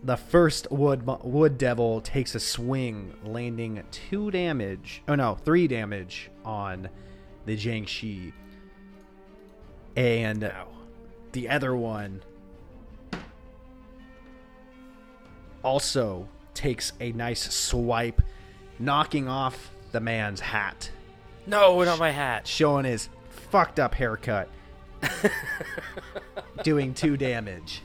The 0.02 0.16
first 0.16 0.70
wood 0.70 1.06
wood 1.22 1.56
devil 1.56 2.02
takes 2.02 2.34
a 2.34 2.40
swing, 2.40 3.14
landing 3.24 3.82
two 3.90 4.30
damage. 4.30 5.02
Oh 5.08 5.14
no, 5.14 5.34
three 5.34 5.66
damage 5.66 6.30
on 6.44 6.90
the 7.46 7.56
Jiangshi. 7.56 8.34
And 9.96 10.44
Ow. 10.44 10.66
the 11.32 11.48
other 11.48 11.74
one 11.74 12.22
also 15.62 16.28
takes 16.52 16.92
a 17.00 17.12
nice 17.12 17.54
swipe, 17.54 18.20
knocking 18.78 19.26
off 19.26 19.70
the 19.94 20.00
man's 20.00 20.40
hat, 20.40 20.90
No, 21.46 21.82
not 21.84 21.98
my 22.00 22.10
hat. 22.10 22.46
showing 22.48 22.84
his 22.84 23.08
fucked 23.50 23.78
up 23.80 23.94
haircut, 23.94 24.48
doing 26.62 26.92
two 26.94 27.16
damage. 27.16 27.80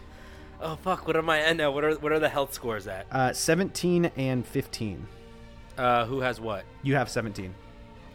Oh 0.61 0.75
fuck! 0.75 1.07
What 1.07 1.15
am 1.15 1.29
I? 1.29 1.45
I 1.47 1.53
know. 1.53 1.71
What 1.71 1.83
are 1.85 1.93
what 1.95 2.11
are 2.11 2.19
the 2.19 2.27
health 2.29 2.53
scores 2.53 2.87
at? 2.87 3.05
Uh, 3.11 3.31
17 3.31 4.11
and 4.17 4.45
15. 4.45 5.07
Uh, 5.77 6.05
who 6.05 6.19
has 6.19 6.41
what? 6.41 6.65
You 6.83 6.95
have 6.95 7.09
17. 7.09 7.53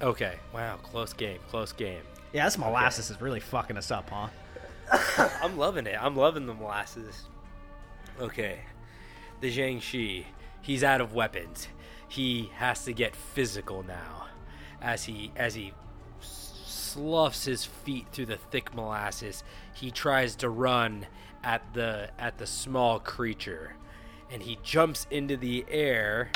Okay. 0.02 0.34
Wow. 0.52 0.76
Close 0.82 1.14
game. 1.14 1.38
Close 1.48 1.72
game. 1.72 2.02
Yeah, 2.34 2.44
this 2.44 2.58
molasses 2.58 3.08
is 3.10 3.20
really 3.22 3.40
fucking 3.40 3.78
us 3.78 3.90
up, 3.90 4.10
huh? 4.10 4.28
I'm 5.42 5.56
loving 5.56 5.86
it. 5.86 5.96
I'm 5.98 6.16
loving 6.16 6.44
the 6.46 6.52
molasses. 6.52 7.22
Okay. 8.20 8.58
The 9.40 9.56
Zhang 9.56 9.80
Shi, 9.80 10.26
he's 10.60 10.84
out 10.84 11.00
of 11.00 11.14
weapons. 11.14 11.68
He 12.14 12.52
has 12.54 12.84
to 12.84 12.92
get 12.92 13.16
physical 13.16 13.82
now. 13.82 14.26
As 14.80 15.02
he 15.02 15.32
as 15.34 15.56
he 15.56 15.72
sloughs 16.20 17.44
his 17.44 17.64
feet 17.64 18.06
through 18.12 18.26
the 18.26 18.36
thick 18.36 18.72
molasses, 18.72 19.42
he 19.74 19.90
tries 19.90 20.36
to 20.36 20.48
run 20.48 21.06
at 21.42 21.74
the 21.74 22.10
at 22.16 22.38
the 22.38 22.46
small 22.46 23.00
creature. 23.00 23.74
And 24.30 24.40
he 24.40 24.60
jumps 24.62 25.08
into 25.10 25.36
the 25.36 25.64
air 25.68 26.30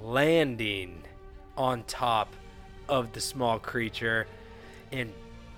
landing 0.00 1.02
on 1.56 1.82
top 1.84 2.32
of 2.88 3.14
the 3.14 3.20
small 3.20 3.58
creature 3.58 4.28
and 4.92 5.12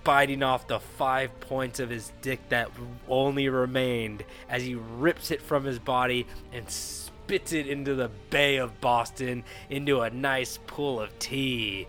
biting 0.05 0.43
off 0.43 0.67
the 0.67 0.81
five 0.81 1.39
points 1.41 1.81
of 1.81 1.91
his 1.91 2.13
dick 2.23 2.41
that 2.49 2.71
only 3.09 3.49
remained 3.49 4.25
as 4.49 4.63
he 4.63 4.75
rips 4.75 5.31
it 5.31 5.43
from 5.43 5.65
his 5.65 5.79
body 5.79 6.27
and 6.53 6.69
spits 6.69 7.53
it 7.53 7.67
into 7.67 7.95
the 7.95 8.11
Bay 8.31 8.57
of 8.57 8.81
Boston 8.81 9.45
into 9.69 10.01
a 10.01 10.11
nice 10.11 10.59
pool 10.67 11.01
of 11.01 11.17
tea. 11.19 11.87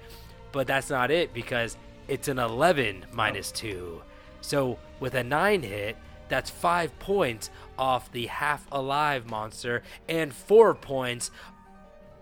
But 0.51 0.67
that's 0.67 0.89
not 0.89 1.11
it 1.11 1.33
because 1.33 1.77
it's 2.07 2.27
an 2.27 2.39
11 2.39 3.05
minus 3.13 3.51
2. 3.51 4.01
So 4.41 4.77
with 4.99 5.15
a 5.15 5.23
9 5.23 5.63
hit, 5.63 5.97
that's 6.27 6.49
5 6.49 6.97
points 6.99 7.49
off 7.77 8.11
the 8.11 8.27
half 8.27 8.67
alive 8.71 9.29
monster 9.29 9.83
and 10.07 10.33
4 10.33 10.75
points 10.75 11.31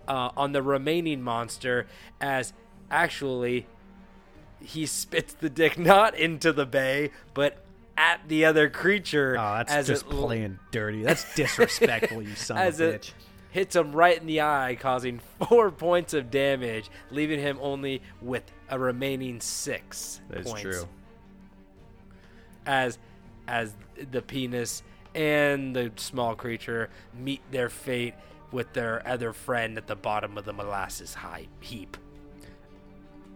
uh, 0.07 0.31
on 0.35 0.51
the 0.51 0.61
remaining 0.61 1.21
monster 1.21 1.87
as 2.19 2.53
actually 2.89 3.67
he 4.61 4.85
spits 4.85 5.33
the 5.33 5.49
dick 5.49 5.77
not 5.77 6.15
into 6.15 6.51
the 6.53 6.65
bay 6.65 7.11
but 7.33 7.57
at 7.97 8.21
the 8.27 8.45
other 8.45 8.69
creature 8.69 9.35
Oh, 9.37 9.55
that's 9.57 9.71
as 9.73 9.87
just 9.87 10.05
it 10.05 10.09
playing 10.09 10.59
dirty. 10.71 11.03
That's 11.03 11.33
disrespectful, 11.35 12.21
you 12.21 12.35
son 12.35 12.57
as 12.57 12.79
of 12.79 12.87
a 12.87 12.89
it 12.93 13.01
bitch. 13.01 13.11
hits 13.51 13.75
him 13.75 13.91
right 13.93 14.17
in 14.19 14.25
the 14.27 14.41
eye 14.41 14.77
causing 14.79 15.19
four 15.49 15.69
points 15.71 16.13
of 16.13 16.31
damage 16.31 16.89
leaving 17.11 17.39
him 17.39 17.57
only 17.61 18.01
with 18.21 18.43
a 18.69 18.79
remaining 18.79 19.41
six 19.41 20.21
That 20.29 20.45
is 20.45 20.53
true. 20.53 20.87
as 22.65 22.97
as 23.47 23.73
the 24.11 24.21
penis 24.21 24.83
and 25.15 25.75
the 25.75 25.91
small 25.95 26.35
creature 26.35 26.89
meet 27.17 27.41
their 27.51 27.69
fate 27.69 28.13
with 28.51 28.71
their 28.73 29.05
other 29.07 29.33
friend 29.33 29.77
at 29.77 29.87
the 29.87 29.95
bottom 29.95 30.37
of 30.37 30.45
the 30.45 30.53
molasses 30.53 31.15
high 31.15 31.47
heap. 31.59 31.97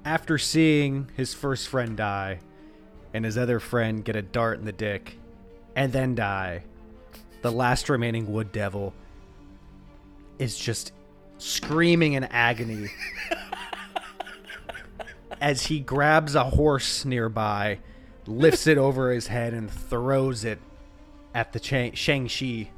After 0.05 0.37
seeing 0.37 1.09
his 1.15 1.33
first 1.33 1.67
friend 1.67 1.95
die 1.95 2.39
and 3.13 3.23
his 3.23 3.37
other 3.37 3.59
friend 3.59 4.03
get 4.03 4.15
a 4.15 4.21
dart 4.21 4.59
in 4.59 4.65
the 4.65 4.71
dick 4.71 5.17
and 5.75 5.93
then 5.93 6.15
die, 6.15 6.63
the 7.41 7.51
last 7.51 7.89
remaining 7.89 8.31
wood 8.31 8.51
devil 8.51 8.93
is 10.39 10.57
just 10.57 10.91
screaming 11.37 12.13
in 12.13 12.23
agony 12.25 12.87
as 15.41 15.65
he 15.65 15.79
grabs 15.79 16.35
a 16.35 16.43
horse 16.43 17.05
nearby, 17.05 17.79
lifts 18.25 18.67
it 18.67 18.77
over 18.77 19.11
his 19.11 19.27
head, 19.27 19.53
and 19.53 19.69
throws 19.69 20.45
it 20.45 20.59
at 21.35 21.51
the 21.51 21.59
Chang- 21.59 21.93
Shang-Chi. 21.93 22.69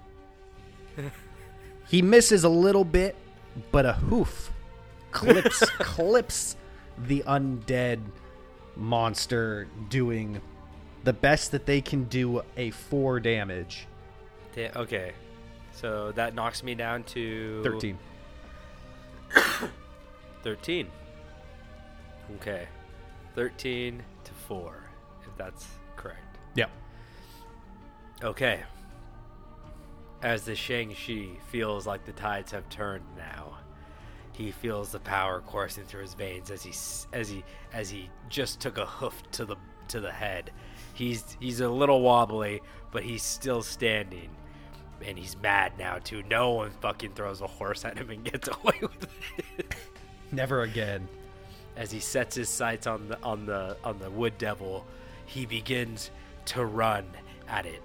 He 1.88 2.02
misses 2.02 2.44
a 2.44 2.50
little 2.50 2.86
bit, 2.86 3.16
but 3.72 3.86
a 3.86 3.94
hoof 3.94 4.52
clips 5.12 5.70
clips 5.80 6.56
the 6.98 7.24
undead 7.28 8.00
monster 8.76 9.68
doing 9.90 10.42
the 11.04 11.14
best 11.14 11.52
that 11.52 11.66
they 11.66 11.82
can 11.82 12.06
do 12.06 12.42
a 12.58 12.72
4 12.72 13.20
damage. 13.20 13.88
Da- 14.56 14.72
okay, 14.76 15.14
so 15.74 16.12
that 16.14 16.34
knocks 16.34 16.64
me 16.64 16.76
down 16.76 17.04
to 17.04 17.62
13. 17.64 17.98
13. 20.44 20.88
Okay, 22.38 22.68
thirteen 23.36 24.02
to 24.24 24.32
four, 24.48 24.84
if 25.22 25.38
that's 25.38 25.68
correct. 25.96 26.38
Yep. 26.56 26.72
Okay. 28.24 28.64
As 30.24 30.44
the 30.44 30.56
Shang-Chi 30.56 31.38
feels 31.52 31.86
like 31.86 32.04
the 32.06 32.14
tides 32.14 32.52
have 32.52 32.68
turned 32.70 33.04
now, 33.16 33.58
he 34.38 34.52
feels 34.52 34.92
the 34.92 35.00
power 35.00 35.42
coursing 35.42 35.86
through 35.86 36.02
his 36.02 36.14
veins 36.14 36.52
as 36.52 36.64
he 36.64 36.74
as 37.14 37.30
he 37.30 37.44
as 37.74 37.90
he 37.90 38.10
just 38.30 38.60
took 38.60 38.78
a 38.78 38.86
hoof 38.86 39.22
to 39.32 39.46
the 39.46 39.56
to 39.88 40.00
the 40.00 40.12
head. 40.12 40.52
He's 40.94 41.38
he's 41.40 41.60
a 41.62 41.70
little 41.70 42.02
wobbly, 42.02 42.62
but 42.92 43.04
he's 43.04 43.24
still 43.24 43.62
standing. 43.64 44.30
and 45.06 45.18
he's 45.18 45.36
mad 45.38 45.74
now 45.78 46.00
too. 46.04 46.24
No 46.30 46.52
one 46.52 46.72
fucking 46.82 47.14
throws 47.14 47.42
a 47.42 47.48
horse 47.48 47.86
at 47.86 47.98
him 47.98 48.10
and 48.10 48.24
gets 48.24 48.48
away 48.64 48.80
with 48.82 49.08
it. 49.58 49.76
Never 50.32 50.62
again. 50.64 51.08
As 51.78 51.92
he 51.92 52.00
sets 52.00 52.36
his 52.36 52.50
sights 52.50 52.88
on 52.88 53.10
the 53.10 53.22
on 53.22 53.46
the 53.46 53.78
on 53.84 54.00
the 54.00 54.10
wood 54.10 54.38
devil, 54.38 54.86
he 55.26 55.46
begins 55.46 56.12
to 56.46 56.66
run 56.66 57.06
at 57.48 57.66
it, 57.66 57.82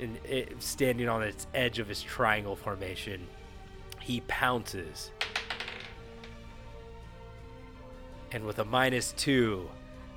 and 0.00 0.18
it, 0.24 0.60
standing 0.62 1.08
on 1.08 1.22
its 1.22 1.46
edge 1.54 1.78
of 1.78 1.86
his 1.88 2.02
triangle 2.02 2.56
formation, 2.56 3.26
he 4.00 4.20
pounces, 4.26 5.10
and 8.34 8.44
with 8.44 8.58
a 8.58 8.64
minus 8.64 9.12
two, 9.12 9.70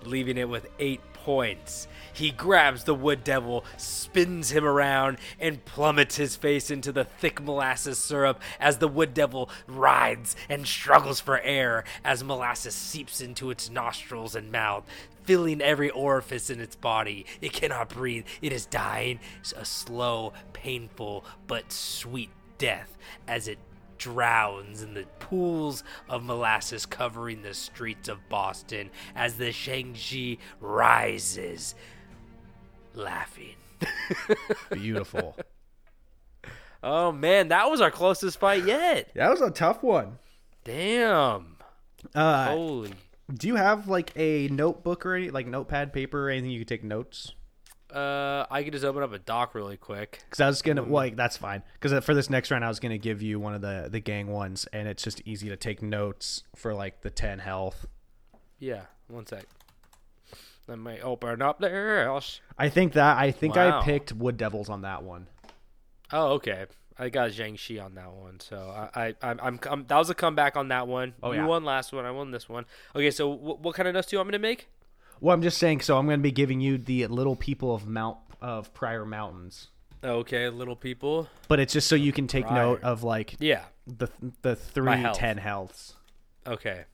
leaving 0.04 0.38
it 0.38 0.50
with 0.50 0.68
eight 0.80 1.02
points. 1.14 1.88
He 2.14 2.32
grabs 2.32 2.84
the 2.84 2.96
wood 2.96 3.24
devil, 3.24 3.64
spins 3.78 4.50
him 4.50 4.66
around, 4.66 5.20
and 5.40 5.64
plummets 5.66 6.16
his 6.16 6.36
face 6.36 6.72
into 6.72 6.92
the 6.92 7.04
thick 7.04 7.40
molasses 7.42 8.00
syrup 8.00 8.42
as 8.60 8.80
the 8.80 8.88
wood 8.88 9.14
devil 9.14 9.52
rides 9.68 10.36
and 10.50 10.66
struggles 10.66 11.20
for 11.20 11.40
air 11.42 11.84
as 12.04 12.24
molasses 12.24 12.74
seeps 12.74 13.22
into 13.22 13.52
its 13.52 13.70
nostrils 13.70 14.36
and 14.36 14.52
mouth, 14.52 14.84
filling 15.26 15.62
every 15.62 15.92
orifice 15.92 16.50
in 16.50 16.60
its 16.60 16.76
body. 16.76 17.24
It 17.40 17.54
cannot 17.54 17.90
breathe. 17.90 18.26
It 18.42 18.52
is 18.52 18.66
dying 18.66 19.20
It's 19.42 19.54
a 19.54 19.64
slow, 19.64 20.34
painful, 20.54 21.24
but 21.46 21.72
sweet 21.72 22.32
death 22.58 22.98
as 23.28 23.48
it 23.48 23.60
drowns 23.98 24.82
in 24.82 24.94
the 24.94 25.06
pools 25.20 25.84
of 26.10 26.24
molasses 26.24 26.86
covering 26.86 27.42
the 27.42 27.54
streets 27.54 28.10
of 28.10 28.28
Boston 28.30 28.90
as 29.16 29.36
the 29.36 29.52
Shang-Chi 29.52 30.38
rises, 30.60 31.76
laughing. 32.94 33.56
Beautiful. 34.72 35.36
Oh 36.84 37.12
man, 37.12 37.50
that 37.50 37.70
was 37.70 37.82
our 37.82 37.92
closest 37.92 38.40
fight 38.40 38.66
yet. 38.66 39.12
that 39.16 39.30
was 39.30 39.42
a 39.42 39.52
tough 39.52 39.84
one. 39.84 40.20
Damn. 40.64 41.58
Uh, 42.14 42.48
Holy. 42.48 42.94
do 43.34 43.48
you 43.48 43.56
have 43.56 43.88
like 43.88 44.12
a 44.16 44.48
notebook 44.50 45.06
or 45.06 45.16
any 45.16 45.30
like 45.30 45.48
notepad, 45.48 45.94
paper, 45.94 46.28
or 46.28 46.30
anything 46.30 46.52
you 46.52 46.60
can 46.60 46.68
take 46.68 46.84
notes? 46.84 47.34
Uh, 47.94 48.46
I 48.52 48.64
could 48.64 48.74
just 48.74 48.84
open 48.84 49.02
up 49.02 49.14
a 49.14 49.20
doc 49.20 49.56
really 49.56 49.78
quick. 49.78 50.20
Because 50.30 50.42
I 50.42 50.48
was 50.48 50.62
gonna, 50.62 50.84
well, 50.84 50.94
like, 51.06 51.16
that's 51.16 51.38
fine. 51.38 51.64
Because 51.80 52.04
for 52.04 52.14
this 52.14 52.30
next 52.30 52.52
round, 52.52 52.66
I 52.66 52.68
was 52.68 52.80
gonna 52.80 52.98
give 52.98 53.22
you 53.22 53.40
one 53.40 53.54
of 53.54 53.62
the 53.62 53.88
the 53.90 54.00
gang 54.02 54.28
ones, 54.28 54.68
and 54.74 54.88
it's 54.88 55.04
just 55.04 55.22
easy 55.26 55.48
to 55.50 55.56
take 55.56 55.82
notes 55.82 56.44
for 56.56 56.74
like 56.74 57.02
the 57.02 57.10
ten 57.10 57.40
health. 57.40 57.86
Yeah, 58.60 58.82
one 59.08 59.26
sec. 59.26 59.46
Let 60.68 60.80
me 60.80 61.00
open 61.02 61.42
up 61.42 61.60
the 61.60 61.70
house. 61.70 62.42
I 62.58 62.68
think 62.68 62.92
that 62.94 63.18
I 63.18 63.32
think 63.32 63.56
Wow. 63.56 63.80
I 63.80 63.84
picked 63.84 64.12
Wood 64.12 64.36
Devils 64.36 64.68
on 64.68 64.82
that 64.82 65.04
one. 65.04 65.28
Oh, 66.12 66.34
okay. 66.34 66.66
I 67.00 67.10
got 67.10 67.30
Zhang 67.30 67.58
Shi 67.58 67.80
on 67.80 67.94
that 67.96 68.12
one, 68.12 68.40
so 68.40 68.90
I, 68.96 69.10
I 69.10 69.16
I'm, 69.22 69.60
I'm, 69.70 69.86
that 69.88 69.98
was 69.98 70.10
a 70.10 70.16
comeback 70.16 70.58
on 70.58 70.70
that 70.70 70.88
one. 70.88 71.14
Oh, 71.22 71.32
you 71.32 71.42
yeah. 71.42 71.46
won 71.46 71.64
last 71.64 71.94
one. 71.94 72.06
I 72.06 72.12
won 72.12 72.32
this 72.32 72.50
one. 72.50 72.66
Okay, 72.96 73.12
so 73.12 73.32
wh- 73.34 73.64
what 73.64 73.76
kind 73.76 73.88
of 73.88 73.94
notes 73.94 74.08
do 74.08 74.16
you 74.16 74.20
want 74.20 74.30
me 74.30 74.32
to 74.34 74.40
make? 74.40 74.68
Well, 75.20 75.34
I'm 75.34 75.42
just 75.42 75.58
saying. 75.58 75.82
So 75.82 75.98
I'm 75.98 76.06
gonna 76.06 76.18
be 76.20 76.32
giving 76.32 76.62
you 76.62 76.78
the 76.78 77.08
Little 77.08 77.36
People 77.36 77.74
of 77.74 77.88
Mount 77.88 78.18
of 78.42 78.74
Prior 78.74 79.06
Mountains, 79.06 79.70
Okay, 80.04 80.50
little 80.50 80.76
people. 80.76 81.28
but 81.48 81.60
it's 81.60 81.74
just 81.74 81.88
so 81.88 81.96
you 81.96 82.12
can 82.12 82.28
take 82.28 82.46
Prior. 82.48 82.56
note 82.66 82.84
of 82.84 83.04
like 83.04 83.36
Yeah. 83.40 83.66
the 83.88 84.10
the 84.42 84.56
three 84.56 84.98
health. 84.98 85.18
ten 85.18 85.38
healths. 85.38 85.96
Okay. 86.46 86.86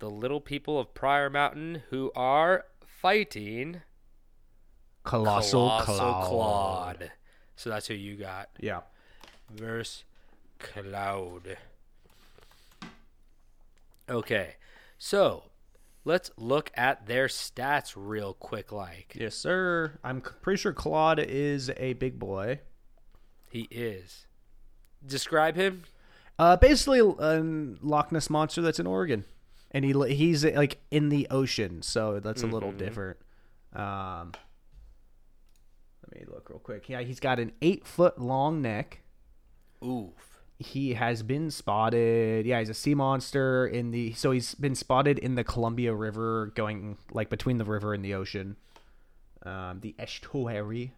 The 0.00 0.10
little 0.10 0.40
people 0.40 0.78
of 0.78 0.94
Prior 0.94 1.28
Mountain 1.30 1.82
who 1.90 2.10
are 2.16 2.64
fighting 2.84 3.82
Colossal, 5.04 5.68
Colossal 5.68 5.94
Claude. 5.96 6.28
Claude. 6.98 7.12
So 7.56 7.70
that's 7.70 7.86
who 7.86 7.94
you 7.94 8.16
got. 8.16 8.48
Yeah. 8.58 8.80
verse 9.50 10.04
Claude. 10.58 11.56
Okay, 14.08 14.54
so 14.98 15.44
let's 16.04 16.30
look 16.36 16.70
at 16.74 17.06
their 17.06 17.26
stats 17.26 17.92
real 17.96 18.34
quick. 18.34 18.72
Like 18.72 19.16
Yes, 19.18 19.34
sir. 19.34 19.98
I'm 20.02 20.20
pretty 20.20 20.60
sure 20.60 20.72
Claude 20.72 21.18
is 21.18 21.70
a 21.76 21.94
big 21.94 22.18
boy. 22.18 22.60
he 23.50 23.68
is. 23.70 24.26
Describe 25.04 25.56
him. 25.56 25.82
Uh, 26.38 26.56
basically, 26.56 27.00
a 27.00 27.42
Loch 27.82 28.12
Ness 28.12 28.30
monster 28.30 28.62
that's 28.62 28.78
in 28.78 28.86
Oregon, 28.86 29.24
and 29.70 29.84
he 29.84 29.92
he's 30.14 30.44
like 30.44 30.80
in 30.90 31.10
the 31.10 31.26
ocean, 31.30 31.82
so 31.82 32.18
that's 32.20 32.42
a 32.42 32.46
little 32.46 32.72
different. 32.72 33.18
Um, 33.74 34.32
let 36.02 36.20
me 36.20 36.26
look 36.32 36.48
real 36.48 36.58
quick. 36.58 36.88
Yeah, 36.88 37.02
he's 37.02 37.20
got 37.20 37.38
an 37.38 37.52
eight 37.60 37.86
foot 37.86 38.18
long 38.18 38.62
neck. 38.62 39.02
Oof. 39.84 40.29
He 40.60 40.92
has 40.92 41.22
been 41.22 41.50
spotted. 41.50 42.44
Yeah, 42.44 42.58
he's 42.58 42.68
a 42.68 42.74
sea 42.74 42.94
monster 42.94 43.66
in 43.66 43.92
the. 43.92 44.12
So 44.12 44.30
he's 44.30 44.54
been 44.54 44.74
spotted 44.74 45.18
in 45.18 45.34
the 45.34 45.42
Columbia 45.42 45.94
River, 45.94 46.52
going 46.54 46.98
like 47.12 47.30
between 47.30 47.56
the 47.56 47.64
river 47.64 47.94
and 47.94 48.04
the 48.04 48.14
ocean. 48.14 48.56
Um, 49.42 49.80
the 49.80 49.94
estuary. 49.98 50.92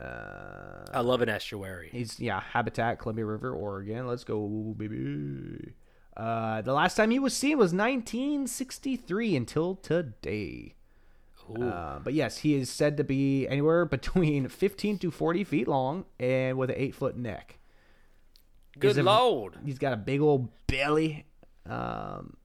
Uh, 0.00 0.86
I 0.92 1.00
love 1.00 1.20
an 1.20 1.28
estuary. 1.28 1.88
He's 1.90 2.20
yeah, 2.20 2.40
habitat 2.40 3.00
Columbia 3.00 3.26
River, 3.26 3.52
Oregon. 3.52 4.06
Let's 4.06 4.22
go, 4.22 4.46
baby. 4.76 5.72
Uh, 6.16 6.62
the 6.62 6.72
last 6.72 6.94
time 6.94 7.10
he 7.10 7.18
was 7.18 7.36
seen 7.36 7.58
was 7.58 7.72
1963 7.72 9.34
until 9.34 9.74
today. 9.74 10.74
Uh, 11.60 11.98
but 11.98 12.14
yes, 12.14 12.38
he 12.38 12.54
is 12.54 12.70
said 12.70 12.96
to 12.96 13.04
be 13.04 13.46
anywhere 13.48 13.84
between 13.86 14.48
15 14.48 14.98
to 14.98 15.10
40 15.10 15.44
feet 15.44 15.68
long 15.68 16.04
and 16.18 16.56
with 16.56 16.70
an 16.70 16.76
eight 16.78 16.94
foot 16.94 17.16
neck. 17.16 17.58
Good 18.78 18.98
a- 18.98 19.02
lord. 19.02 19.56
He's 19.64 19.78
got 19.78 19.92
a 19.92 19.96
big 19.96 20.20
old 20.20 20.48
belly 20.66 21.26
um, 21.68 22.36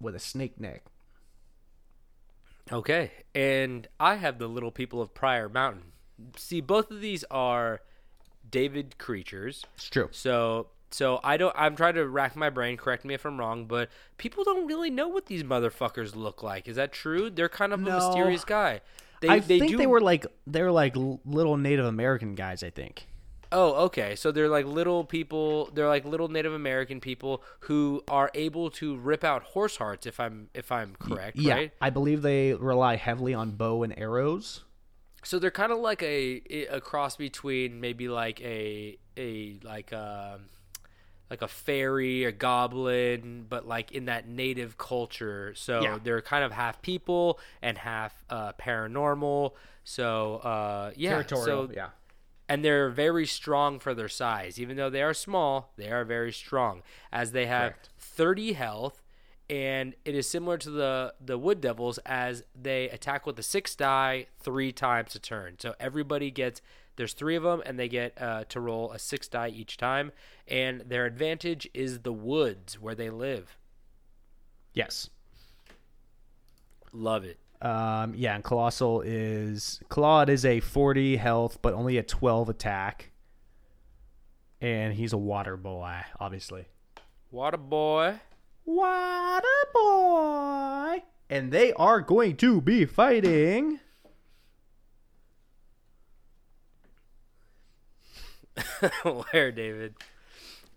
with 0.00 0.14
a 0.14 0.18
snake 0.20 0.60
neck. 0.60 0.84
Okay, 2.72 3.12
and 3.34 3.86
I 4.00 4.16
have 4.16 4.38
the 4.38 4.48
little 4.48 4.72
people 4.72 5.00
of 5.00 5.14
Prior 5.14 5.48
Mountain. 5.48 5.92
See, 6.36 6.60
both 6.60 6.90
of 6.90 7.00
these 7.00 7.22
are 7.30 7.80
David 8.50 8.98
creatures. 8.98 9.64
It's 9.76 9.88
true. 9.88 10.08
So 10.10 10.68
so 10.90 11.20
I 11.22 11.36
don't 11.36 11.54
I'm 11.56 11.76
trying 11.76 11.94
to 11.94 12.06
rack 12.08 12.34
my 12.34 12.50
brain, 12.50 12.76
correct 12.76 13.04
me 13.04 13.14
if 13.14 13.24
I'm 13.24 13.38
wrong, 13.38 13.66
but 13.66 13.88
people 14.18 14.42
don't 14.42 14.66
really 14.66 14.90
know 14.90 15.06
what 15.08 15.26
these 15.26 15.44
motherfuckers 15.44 16.16
look 16.16 16.42
like. 16.42 16.66
Is 16.66 16.74
that 16.76 16.92
true? 16.92 17.30
They're 17.30 17.48
kind 17.48 17.72
of 17.72 17.78
No. 17.80 17.92
a 17.92 17.94
mysterious 17.96 18.44
guy. 18.44 18.80
They 19.20 19.28
I 19.28 19.38
they 19.38 19.60
think 19.60 19.70
do 19.72 19.78
they 19.78 19.86
were 19.86 20.00
like 20.00 20.26
they 20.46 20.62
were 20.62 20.72
like 20.72 20.94
little 20.96 21.56
Native 21.56 21.86
American 21.86 22.34
guys. 22.34 22.64
I 22.64 22.70
think. 22.70 23.06
Oh, 23.52 23.84
okay. 23.86 24.16
So 24.16 24.32
they're 24.32 24.48
like 24.48 24.66
little 24.66 25.04
people, 25.04 25.70
they're 25.72 25.88
like 25.88 26.04
little 26.04 26.28
Native 26.28 26.52
American 26.52 27.00
people 27.00 27.42
who 27.60 28.02
are 28.08 28.30
able 28.34 28.70
to 28.72 28.96
rip 28.96 29.24
out 29.24 29.42
horse 29.44 29.76
hearts 29.76 30.06
if 30.06 30.18
I'm 30.18 30.50
if 30.54 30.72
I'm 30.72 30.96
correct, 30.98 31.36
Yeah, 31.38 31.54
right? 31.54 31.72
I 31.80 31.90
believe 31.90 32.22
they 32.22 32.54
rely 32.54 32.96
heavily 32.96 33.34
on 33.34 33.52
bow 33.52 33.82
and 33.82 33.96
arrows. 33.98 34.64
So 35.22 35.38
they're 35.38 35.50
kind 35.50 35.72
of 35.72 35.78
like 35.78 36.02
a 36.02 36.42
a 36.70 36.80
cross 36.80 37.16
between 37.16 37.80
maybe 37.80 38.08
like 38.08 38.40
a 38.42 38.98
a 39.16 39.58
like 39.62 39.92
a 39.92 40.40
like 41.30 41.42
a 41.42 41.48
fairy, 41.48 42.24
a 42.24 42.32
goblin, 42.32 43.46
but 43.48 43.66
like 43.66 43.92
in 43.92 44.04
that 44.06 44.28
native 44.28 44.78
culture. 44.78 45.54
So 45.56 45.80
Yeah. 45.82 45.98
they're 46.02 46.22
kind 46.22 46.44
of 46.44 46.52
half 46.52 46.80
people 46.82 47.40
and 47.62 47.78
half 47.78 48.14
uh, 48.30 48.52
paranormal. 48.54 49.52
So 49.84 50.36
uh, 50.36 50.92
yeah, 50.96 51.26
so 51.26 51.68
yeah. 51.74 51.88
And 52.48 52.64
they're 52.64 52.90
very 52.90 53.26
strong 53.26 53.78
for 53.78 53.94
their 53.94 54.08
size. 54.08 54.60
Even 54.60 54.76
though 54.76 54.90
they 54.90 55.02
are 55.02 55.14
small, 55.14 55.72
they 55.76 55.90
are 55.90 56.04
very 56.04 56.32
strong 56.32 56.82
as 57.12 57.32
they 57.32 57.46
have 57.46 57.72
Correct. 57.72 57.88
30 57.98 58.52
health 58.54 59.02
and 59.48 59.94
it 60.04 60.14
is 60.14 60.28
similar 60.28 60.58
to 60.58 60.70
the 60.70 61.14
the 61.24 61.38
wood 61.38 61.60
devils 61.60 61.98
as 62.04 62.42
they 62.60 62.88
attack 62.88 63.26
with 63.26 63.38
a 63.38 63.42
6 63.42 63.76
die 63.76 64.26
3 64.40 64.72
times 64.72 65.14
a 65.14 65.18
turn. 65.18 65.56
So 65.58 65.74
everybody 65.78 66.30
gets 66.30 66.60
there's 66.96 67.12
3 67.12 67.36
of 67.36 67.42
them 67.42 67.62
and 67.64 67.78
they 67.78 67.88
get 67.88 68.20
uh, 68.20 68.44
to 68.48 68.60
roll 68.60 68.90
a 68.92 68.98
6 68.98 69.28
die 69.28 69.48
each 69.48 69.76
time 69.76 70.12
and 70.48 70.80
their 70.82 71.06
advantage 71.06 71.68
is 71.74 72.00
the 72.00 72.12
woods 72.12 72.80
where 72.80 72.94
they 72.94 73.10
live. 73.10 73.56
Yes. 74.72 75.10
Love 76.92 77.24
it. 77.24 77.38
Um, 77.62 78.14
yeah, 78.14 78.34
and 78.34 78.44
Colossal 78.44 79.00
is 79.02 79.80
Claude 79.88 80.28
is 80.28 80.44
a 80.44 80.60
40 80.60 81.16
health, 81.16 81.58
but 81.62 81.74
only 81.74 81.96
a 81.98 82.02
12 82.02 82.48
attack. 82.50 83.10
And 84.60 84.94
he's 84.94 85.12
a 85.12 85.18
water 85.18 85.56
boy, 85.56 86.00
obviously. 86.20 86.66
Water 87.30 87.56
boy. 87.56 88.20
Water 88.64 89.42
boy. 89.74 91.02
And 91.28 91.52
they 91.52 91.72
are 91.74 92.00
going 92.00 92.36
to 92.38 92.60
be 92.60 92.84
fighting. 92.84 93.80
Where, 99.32 99.52
David? 99.52 99.94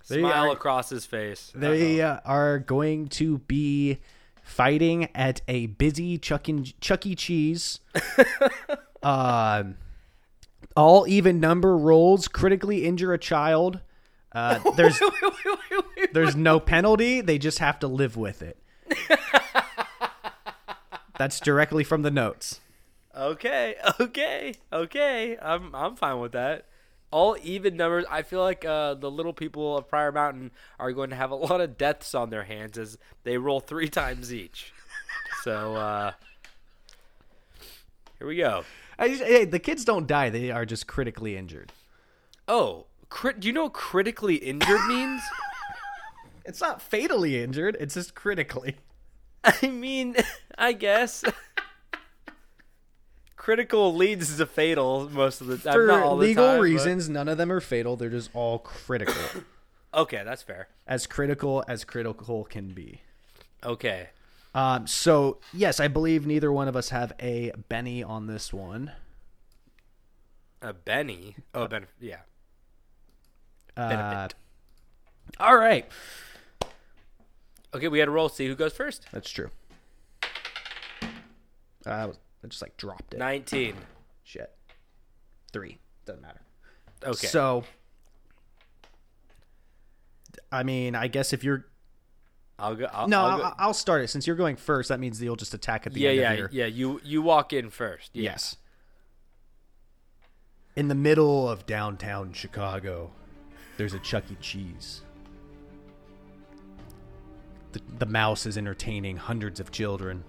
They 0.07 0.19
Smile 0.19 0.49
are- 0.49 0.53
across 0.53 0.89
his 0.89 1.05
face. 1.05 1.51
They 1.55 2.01
uh, 2.01 2.19
are 2.25 2.59
going 2.59 3.07
to 3.09 3.37
be 3.39 3.99
fighting 4.49 5.07
at 5.15 5.41
a 5.47 5.67
busy 5.67 6.17
Chuck, 6.17 6.47
and, 6.47 6.79
Chuck 6.81 7.05
E. 7.05 7.15
Cheese. 7.15 7.79
um, 9.03 9.77
All 10.75 11.07
even 11.07 11.39
number 11.39 11.77
rolls 11.77 12.27
critically 12.27 12.85
injure 12.85 13.13
a 13.13 13.17
child. 13.17 13.79
Uh, 14.31 14.59
there's 14.75 14.99
there's 16.13 16.35
no 16.35 16.59
penalty. 16.59 17.21
They 17.21 17.37
just 17.37 17.59
have 17.59 17.79
to 17.79 17.87
live 17.87 18.17
with 18.17 18.41
it. 18.41 18.57
That's 21.17 21.39
directly 21.39 21.83
from 21.83 22.01
the 22.03 22.11
notes. 22.11 22.61
Okay, 23.15 23.75
okay, 23.99 24.53
okay. 24.71 25.37
I'm 25.41 25.75
I'm 25.75 25.95
fine 25.95 26.19
with 26.19 26.31
that. 26.33 26.65
All 27.11 27.35
even 27.41 27.75
numbers. 27.75 28.05
I 28.09 28.21
feel 28.21 28.41
like 28.41 28.63
uh, 28.65 28.93
the 28.93 29.09
little 29.09 29.33
people 29.33 29.77
of 29.77 29.87
Prior 29.87 30.11
Mountain 30.11 30.51
are 30.79 30.91
going 30.91 31.09
to 31.09 31.15
have 31.15 31.31
a 31.31 31.35
lot 31.49 31.61
of 31.61 31.77
deaths 31.77 32.13
on 32.13 32.29
their 32.29 32.43
hands 32.43 32.77
as 32.77 32.97
they 33.23 33.37
roll 33.37 33.59
three 33.59 33.89
times 33.89 34.33
each. 34.33 34.73
So 35.43 35.75
uh, 35.75 36.11
here 38.17 38.27
we 38.27 38.35
go. 38.35 38.63
I 38.97 39.07
just, 39.07 39.23
hey, 39.23 39.45
the 39.45 39.59
kids 39.59 39.85
don't 39.85 40.07
die; 40.07 40.29
they 40.29 40.51
are 40.51 40.65
just 40.65 40.85
critically 40.85 41.37
injured. 41.37 41.71
Oh, 42.47 42.85
crit- 43.09 43.39
do 43.39 43.47
you 43.47 43.53
know 43.53 43.63
what 43.63 43.73
critically 43.73 44.35
injured 44.35 44.81
means? 44.87 45.21
It's 46.45 46.59
not 46.59 46.81
fatally 46.81 47.41
injured; 47.41 47.77
it's 47.79 47.93
just 47.93 48.13
critically. 48.13 48.75
I 49.43 49.67
mean, 49.67 50.17
I 50.57 50.73
guess. 50.73 51.23
Critical 53.49 53.95
leads 53.95 54.37
to 54.37 54.45
fatal 54.45 55.09
most 55.09 55.41
of 55.41 55.47
the 55.47 55.57
time. 55.57 55.73
For 55.73 55.87
not 55.87 56.03
all 56.03 56.15
the 56.17 56.21
legal 56.27 56.45
time, 56.45 56.57
but- 56.57 56.61
reasons, 56.61 57.09
none 57.09 57.27
of 57.27 57.39
them 57.39 57.51
are 57.51 57.59
fatal. 57.59 57.95
They're 57.95 58.11
just 58.11 58.29
all 58.35 58.59
critical, 58.59 59.15
Okay, 59.95 60.21
that's 60.23 60.43
fair. 60.43 60.67
as 60.85 61.07
critical 61.07 61.63
as 61.67 61.83
critical 61.83 62.43
can 62.43 62.73
be. 62.75 63.01
Okay. 63.63 64.09
Um, 64.53 64.85
so 64.85 65.39
yes, 65.51 65.79
I 65.79 65.87
believe 65.87 66.27
neither 66.27 66.51
one 66.51 66.67
of 66.67 66.75
us 66.75 66.89
have 66.89 67.11
a 67.19 67.51
Benny 67.69 68.03
on 68.03 68.27
this 68.27 68.53
one. 68.53 68.91
A 70.61 70.71
Benny. 70.71 71.35
Oh, 71.55 71.67
Ben. 71.67 71.87
Yeah. 71.99 72.17
Uh, 73.75 73.89
Benefit. 73.89 74.35
all 75.39 75.57
right, 75.57 75.87
Okay, 77.73 77.87
we 77.87 77.97
had 77.97 78.05
to 78.05 78.11
roll. 78.11 78.29
See 78.29 78.45
who 78.47 78.53
goes 78.53 78.73
first. 78.73 79.07
that's 79.11 79.31
true. 79.31 79.49
Uh, 81.83 82.09
I 82.43 82.47
just 82.47 82.61
like 82.61 82.77
dropped 82.77 83.13
it. 83.13 83.17
19. 83.17 83.75
Shit. 84.23 84.51
Three 85.51 85.79
doesn't 86.05 86.21
matter. 86.21 86.41
Okay. 87.03 87.27
So, 87.27 87.63
I 90.51 90.63
mean, 90.63 90.95
I 90.95 91.07
guess 91.07 91.33
if 91.33 91.43
you're 91.43 91.65
I'll 92.59 92.75
go. 92.75 92.87
I'll, 92.91 93.07
no, 93.07 93.21
I'll 93.21 93.37
go- 93.37 93.53
I'll 93.57 93.73
start 93.73 94.03
it 94.03 94.09
since 94.09 94.27
you're 94.27 94.35
going 94.35 94.57
first. 94.57 94.89
That 94.89 94.99
means 94.99 95.21
you'll 95.21 95.35
just 95.35 95.53
attack 95.53 95.87
at 95.87 95.93
the 95.93 96.01
yeah, 96.01 96.09
end 96.09 96.19
yeah, 96.19 96.31
of 96.31 96.39
your 96.39 96.49
yeah. 96.51 96.65
You 96.65 97.01
you 97.03 97.21
walk 97.21 97.53
in 97.53 97.69
first. 97.69 98.11
Yeah. 98.13 98.31
Yes. 98.31 98.57
In 100.75 100.87
the 100.87 100.95
middle 100.95 101.49
of 101.49 101.65
downtown 101.65 102.33
Chicago, 102.33 103.11
there's 103.77 103.93
a 103.93 103.99
Chuck 103.99 104.25
E. 104.31 104.37
Cheese. 104.41 105.01
The, 107.71 107.81
the 107.99 108.05
mouse 108.05 108.45
is 108.45 108.57
entertaining 108.57 109.17
hundreds 109.17 109.59
of 109.59 109.71
children, 109.71 110.23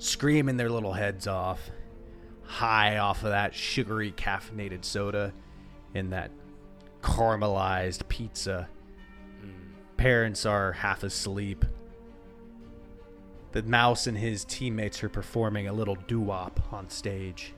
screaming 0.00 0.56
their 0.56 0.70
little 0.70 0.94
heads 0.94 1.26
off, 1.26 1.70
high 2.42 2.98
off 2.98 3.22
of 3.22 3.30
that 3.30 3.54
sugary 3.54 4.12
caffeinated 4.12 4.84
soda 4.84 5.32
and 5.94 6.12
that 6.12 6.30
caramelized 7.02 8.08
pizza. 8.08 8.68
Parents 9.96 10.46
are 10.46 10.72
half 10.72 11.02
asleep. 11.02 11.64
The 13.52 13.62
mouse 13.62 14.06
and 14.06 14.16
his 14.16 14.44
teammates 14.44 15.04
are 15.04 15.08
performing 15.08 15.68
a 15.68 15.72
little 15.72 15.96
doo 16.06 16.20
wop 16.20 16.60
on 16.72 16.88
stage. 16.88 17.52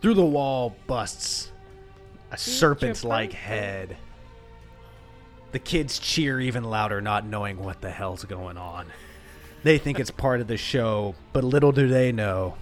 Through 0.00 0.14
the 0.14 0.24
wall 0.24 0.74
busts 0.86 1.52
a 2.30 2.38
serpent 2.38 3.04
like 3.04 3.32
head. 3.32 3.96
The 5.52 5.58
kids 5.58 5.98
cheer 5.98 6.40
even 6.40 6.64
louder, 6.64 7.00
not 7.00 7.26
knowing 7.26 7.58
what 7.58 7.80
the 7.80 7.90
hell's 7.90 8.24
going 8.24 8.56
on. 8.56 8.86
They 9.64 9.78
think 9.78 9.98
it's 9.98 10.10
part 10.10 10.42
of 10.42 10.46
the 10.46 10.58
show, 10.58 11.14
but 11.32 11.42
little 11.42 11.72
do 11.72 11.88
they 11.88 12.12
know 12.12 12.56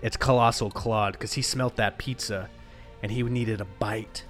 it's 0.00 0.16
Colossal 0.16 0.70
Claude 0.70 1.12
because 1.12 1.34
he 1.34 1.42
smelt 1.42 1.76
that 1.76 1.98
pizza 1.98 2.48
and 3.02 3.12
he 3.12 3.22
needed 3.22 3.60
a 3.60 3.66
bite. 3.66 4.24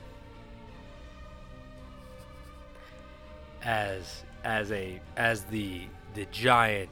As 3.62 4.24
as 4.42 4.72
a 4.72 5.00
as 5.16 5.44
the 5.44 5.82
the 6.14 6.26
giant 6.32 6.90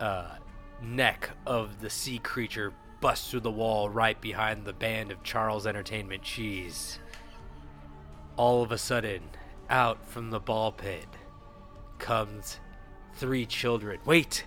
uh, 0.00 0.34
neck 0.82 1.30
of 1.46 1.80
the 1.80 1.90
sea 1.90 2.18
creature 2.18 2.72
busts 3.00 3.30
through 3.30 3.40
the 3.40 3.50
wall 3.50 3.88
right 3.88 4.20
behind 4.20 4.64
the 4.64 4.72
band 4.72 5.12
of 5.12 5.22
Charles 5.22 5.68
Entertainment 5.68 6.24
Cheese. 6.24 6.98
All 8.36 8.62
of 8.62 8.72
a 8.72 8.78
sudden, 8.78 9.22
out 9.70 10.04
from 10.04 10.30
the 10.30 10.40
ball 10.40 10.72
pit 10.72 11.06
comes 12.00 12.58
three 13.22 13.46
children. 13.46 14.00
Wait, 14.04 14.44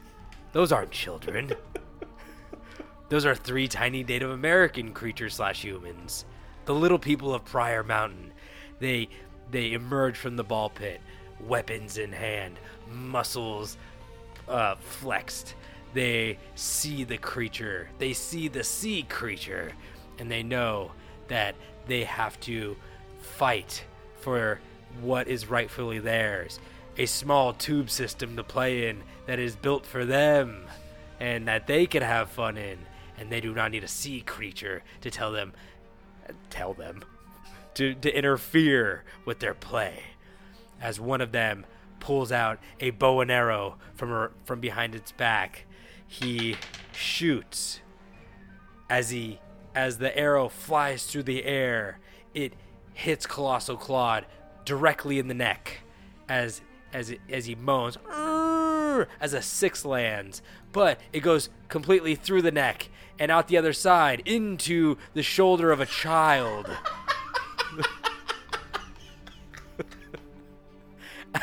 those 0.52 0.74
aren't 0.74 0.92
children. 0.92 1.54
those 3.10 3.26
are 3.26 3.34
three 3.34 3.70
tiny 3.70 4.04
Native 4.04 4.30
American 4.30 4.92
creatures 4.92 5.36
slash 5.36 5.64
humans. 5.64 6.26
The 6.66 6.76
little 6.76 7.00
people 7.00 7.34
of 7.34 7.46
Prior 7.46 7.84
Mountain. 7.86 8.34
They 8.80 9.08
they 9.50 9.72
emerge 9.72 10.18
from 10.18 10.36
the 10.36 10.44
ball 10.44 10.70
pit, 10.70 11.00
weapons 11.40 11.98
in 11.98 12.12
hand, 12.12 12.60
muscles 12.92 13.78
uh, 14.50 14.76
flexed. 14.76 15.56
They 15.94 16.38
see 16.56 17.06
the 17.06 17.18
creature. 17.18 17.88
They 17.98 18.12
see 18.12 18.50
the 18.50 18.66
sea 18.66 19.04
creature, 19.04 19.72
and 20.20 20.30
they 20.30 20.44
know 20.44 20.92
that 21.30 21.56
they 21.88 22.04
have 22.04 22.38
to 22.42 22.76
fight 23.22 23.86
for 24.20 24.60
what 25.00 25.30
is 25.30 25.50
rightfully 25.50 26.00
theirs. 26.00 26.60
A 26.98 27.06
small 27.06 27.54
tube 27.54 27.90
system 27.90 28.36
to 28.38 28.44
play 28.44 28.88
in 28.88 29.04
that 29.26 29.40
is 29.40 29.56
built 29.56 29.86
for 29.86 30.06
them 30.06 30.66
and 31.20 31.48
that 31.48 31.68
they 31.68 31.86
can 31.86 32.02
have 32.02 32.30
fun 32.30 32.58
in. 32.58 32.80
And 33.18 33.32
they 33.32 33.42
do 33.42 33.54
not 33.54 33.72
need 33.72 33.84
a 33.84 33.88
sea 33.88 34.22
creature 34.22 34.84
to 35.02 35.10
tell 35.10 35.32
them, 35.32 35.54
tell 36.50 36.74
them, 36.74 37.04
to, 37.76 37.94
to 37.96 38.18
interfere 38.18 39.04
with 39.24 39.40
their 39.40 39.54
play. 39.54 40.04
As 40.82 41.00
one 41.00 41.22
of 41.22 41.32
them 41.32 41.66
pulls 42.00 42.32
out 42.32 42.60
a 42.80 42.90
bow 42.92 43.22
and 43.22 43.32
arrow 43.32 43.78
from 43.96 44.10
her, 44.10 44.32
from 44.44 44.60
behind 44.60 44.96
its 44.96 45.12
back, 45.12 45.66
he 46.08 46.58
shoots. 46.94 47.80
As 48.90 49.10
he 49.10 49.40
as 49.74 49.98
the 49.98 50.18
arrow 50.18 50.48
flies 50.48 51.06
through 51.06 51.24
the 51.24 51.44
air, 51.44 52.00
it 52.34 52.54
hits 52.94 53.26
Colossal 53.26 53.76
Claude 53.76 54.26
directly 54.64 55.20
in 55.20 55.28
the 55.28 55.34
neck 55.34 55.80
as 56.30 56.62
as 56.96 57.10
it, 57.10 57.20
as 57.30 57.46
he 57.46 57.56
moans 57.56 57.98
as 59.20 59.34
a 59.34 59.42
six 59.42 59.84
lands, 59.84 60.42
but 60.72 61.02
it 61.12 61.20
goes 61.20 61.50
completely 61.68 62.16
through 62.16 62.42
the 62.42 62.52
neck 62.52 62.88
and 63.20 63.30
out 63.30 63.50
the 63.50 63.58
other 63.58 63.74
side 63.74 64.22
into 64.26 64.96
the 65.14 65.22
shoulder 65.22 65.74
of 65.74 65.82
a 65.82 65.86
child. 65.86 66.70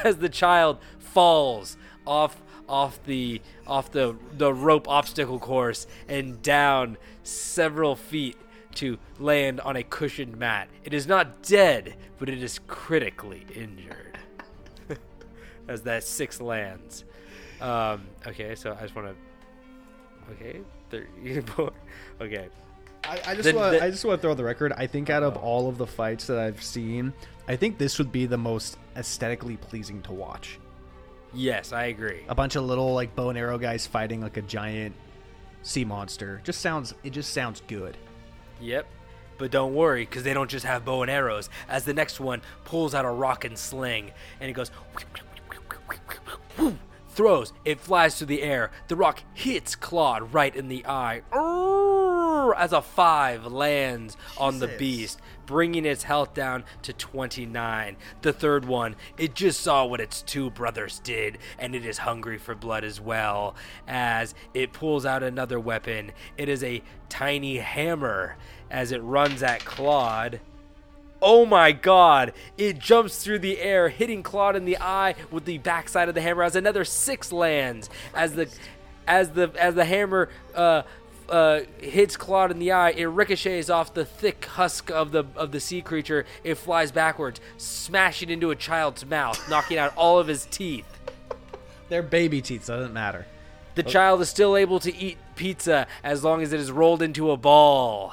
as 0.03 0.17
the 0.17 0.31
child 0.31 0.79
falls 0.99 1.77
off 2.07 2.41
off 2.67 3.03
the 3.05 3.43
off 3.67 3.91
the 3.91 4.17
the 4.39 4.55
rope 4.55 4.89
obstacle 4.89 5.39
course 5.39 5.87
and 6.09 6.41
down 6.41 6.97
several 7.23 7.95
feet 7.95 8.39
to 8.75 8.99
land 9.19 9.61
on 9.61 9.77
a 9.77 9.83
cushioned 9.83 10.39
mat. 10.39 10.71
It 10.85 10.95
is 10.95 11.07
not 11.07 11.43
dead, 11.43 11.95
but 12.19 12.31
it 12.31 12.43
is 12.43 12.59
critically 12.67 13.45
injured. 13.55 14.19
As 15.69 15.83
that 15.83 16.05
six 16.05 16.41
lands. 16.41 17.05
Um, 17.61 18.03
okay, 18.27 18.55
so 18.55 18.77
I 18.79 18.83
just 18.83 18.95
want 18.95 19.09
to. 19.09 20.33
Okay, 20.33 20.61
three, 20.91 21.41
four. 21.47 21.73
Okay, 22.21 22.49
I, 23.05 23.21
I 23.27 23.35
just 23.35 23.53
want 23.55 23.81
I 23.83 23.91
just 23.91 24.05
want 24.05 24.19
to 24.21 24.23
throw 24.23 24.35
the 24.35 24.45
record. 24.45 24.73
I 24.77 24.87
think 24.87 25.11
out 25.11 25.23
of 25.23 25.37
all 25.37 25.69
of 25.69 25.79
the 25.79 25.87
fights 25.87 26.27
that 26.27 26.39
I've 26.39 26.63
seen, 26.63 27.13
I 27.49 27.57
think 27.57 27.79
this 27.79 27.99
would 27.99 28.13
be 28.13 28.27
the 28.27 28.39
most 28.39 28.79
aesthetically 28.97 29.57
pleasing 29.57 30.03
to 30.03 30.13
watch. 30.13 30.59
yes, 31.35 31.73
I 31.73 31.85
agree. 31.87 32.23
A 32.29 32.35
bunch 32.35 32.57
of 32.57 32.65
little 32.65 32.95
like 32.95 33.15
bow 33.17 33.31
and 33.31 33.39
arrow 33.39 33.59
guys 33.59 33.87
fighting 33.87 34.21
like 34.21 34.37
a 34.37 34.43
giant 34.43 34.95
sea 35.63 35.85
monster. 35.85 36.41
Just 36.45 36.61
sounds 36.61 36.95
it 37.05 37.11
just 37.11 37.33
sounds 37.33 37.63
good. 37.67 37.97
Yep. 38.61 38.87
But 39.39 39.51
don't 39.51 39.75
worry, 39.75 40.05
because 40.05 40.23
they 40.23 40.35
don't 40.35 40.49
just 40.51 40.65
have 40.65 40.85
bow 40.85 41.03
and 41.03 41.11
arrows. 41.11 41.49
As 41.69 41.85
the 41.85 41.95
next 41.95 42.21
one 42.21 42.43
pulls 42.65 42.95
out 42.95 43.05
a 43.05 43.11
rock 43.11 43.45
and 43.45 43.59
sling, 43.59 44.13
and 44.41 44.49
it 44.49 44.53
goes, 44.53 44.71
throws, 47.09 47.53
it 47.65 47.81
flies 47.81 48.17
through 48.17 48.29
the 48.29 48.43
air. 48.43 48.71
The 48.89 48.97
rock 48.97 49.23
hits 49.35 49.75
Claude 49.75 50.33
right 50.33 50.55
in 50.55 50.69
the 50.69 50.85
eye. 50.87 51.23
as 52.57 52.73
a 52.73 52.83
five 52.83 53.47
lands 53.47 54.17
on 54.37 54.59
the 54.59 54.67
beast, 54.79 55.21
bringing 55.47 55.85
its 55.85 56.03
health 56.05 56.35
down 56.35 56.65
to 56.83 56.93
29. 56.93 57.97
The 58.23 58.33
third 58.33 58.65
one, 58.65 58.97
it 59.17 59.35
just 59.35 59.61
saw 59.61 59.85
what 59.85 60.01
its 60.01 60.23
two 60.23 60.51
brothers 60.51 60.99
did, 61.01 61.39
and 61.59 61.75
it 61.75 61.85
is 61.87 61.99
hungry 61.99 62.39
for 62.39 62.55
blood 62.55 62.85
as 62.85 63.01
well. 63.01 63.55
As 63.87 64.35
it 64.55 64.73
pulls 64.73 65.07
out 65.07 65.23
another 65.23 65.61
weapon, 65.61 66.13
it 66.37 66.49
is 66.49 66.65
a 66.65 66.83
tiny 67.09 67.59
hammer 67.59 68.37
as 68.71 68.91
it 68.91 69.03
runs 69.03 69.43
at 69.43 69.65
Claude. 69.65 70.41
Oh 71.23 71.47
my 71.47 71.71
god! 71.71 72.33
It 72.59 72.81
jumps 72.81 73.23
through 73.23 73.39
the 73.39 73.61
air, 73.61 73.89
hitting 73.89 74.25
Claude 74.25 74.57
in 74.57 74.65
the 74.65 74.77
eye 74.79 75.15
with 75.31 75.45
the 75.45 75.59
backside 75.59 76.09
of 76.09 76.17
the 76.17 76.21
hammer 76.21 76.43
as 76.43 76.57
another 76.57 76.85
six 76.85 77.31
lands. 77.31 77.89
As 78.13 78.35
the 78.35 78.49
as 79.07 79.31
the 79.31 79.53
as 79.57 79.77
the 79.77 79.85
hammer 79.85 80.29
uh, 80.55 80.83
uh, 81.29 81.61
hits 81.79 82.17
Claude 82.17 82.51
in 82.51 82.59
the 82.59 82.73
eye, 82.73 82.91
it 82.91 83.05
ricochets 83.05 83.71
off 83.71 83.95
the 83.95 84.05
thick 84.05 84.45
husk 84.45 84.91
of 84.91 85.13
the 85.13 85.25
of 85.37 85.53
the 85.53 85.61
sea 85.61 85.81
creature. 85.81 86.27
It 86.43 86.57
flies 86.57 86.91
backwards, 86.91 87.41
smashing 87.57 88.29
into 88.29 88.51
a 88.51 88.57
child's 88.57 89.07
mouth, 89.07 89.49
knocking 89.49 89.79
out 89.79 89.97
all 89.97 90.19
of 90.19 90.27
his 90.27 90.47
teeth. 90.47 90.87
They're 91.89 92.03
baby 92.03 92.41
teeth, 92.41 92.65
so 92.65 92.75
it 92.75 92.79
doesn't 92.79 92.95
matter. 92.95 93.27
The 93.75 93.83
child 93.83 94.21
is 94.21 94.29
still 94.29 94.57
able 94.57 94.81
to 94.81 94.95
eat 94.95 95.19
pizza 95.37 95.87
as 96.03 96.23
long 96.25 96.43
as 96.43 96.53
it 96.53 96.61
is 96.61 96.71
rolled 96.71 97.01
into 97.01 97.31
a 97.31 97.37
ball. 97.37 98.13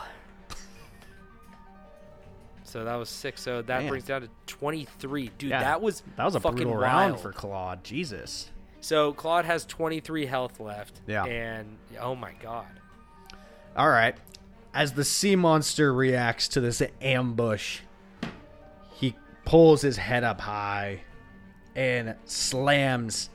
So 2.69 2.85
that 2.85 2.95
was 2.95 3.09
six. 3.09 3.41
So 3.41 3.61
that 3.61 3.81
Man. 3.81 3.89
brings 3.89 4.05
down 4.05 4.21
to 4.21 4.29
twenty-three. 4.47 5.31
Dude, 5.37 5.49
Yeah, 5.49 5.61
that 5.61 5.81
was 5.81 6.03
that 6.15 6.25
was 6.25 6.35
a 6.35 6.39
fucking 6.39 6.57
brutal 6.57 6.73
wild. 6.73 6.83
round 6.83 7.19
for 7.19 7.31
Claude. 7.31 7.83
Jesus. 7.83 8.51
So 8.81 9.11
Claude 9.13 9.45
has 9.45 9.65
twenty-three 9.65 10.25
health 10.25 10.59
left. 10.59 11.01
Yeah. 11.07 11.25
And 11.25 11.77
oh 11.99 12.15
my 12.15 12.31
god. 12.41 12.67
All 13.75 13.89
right. 13.89 14.15
As 14.73 14.93
the 14.93 15.03
sea 15.03 15.35
monster 15.35 15.93
reacts 15.93 16.47
to 16.49 16.61
this 16.61 16.81
ambush, 17.01 17.79
he 18.93 19.15
pulls 19.45 19.81
his 19.81 19.97
head 19.97 20.23
up 20.23 20.41
high 20.41 21.01
and 21.75 22.15
slams 22.25 23.29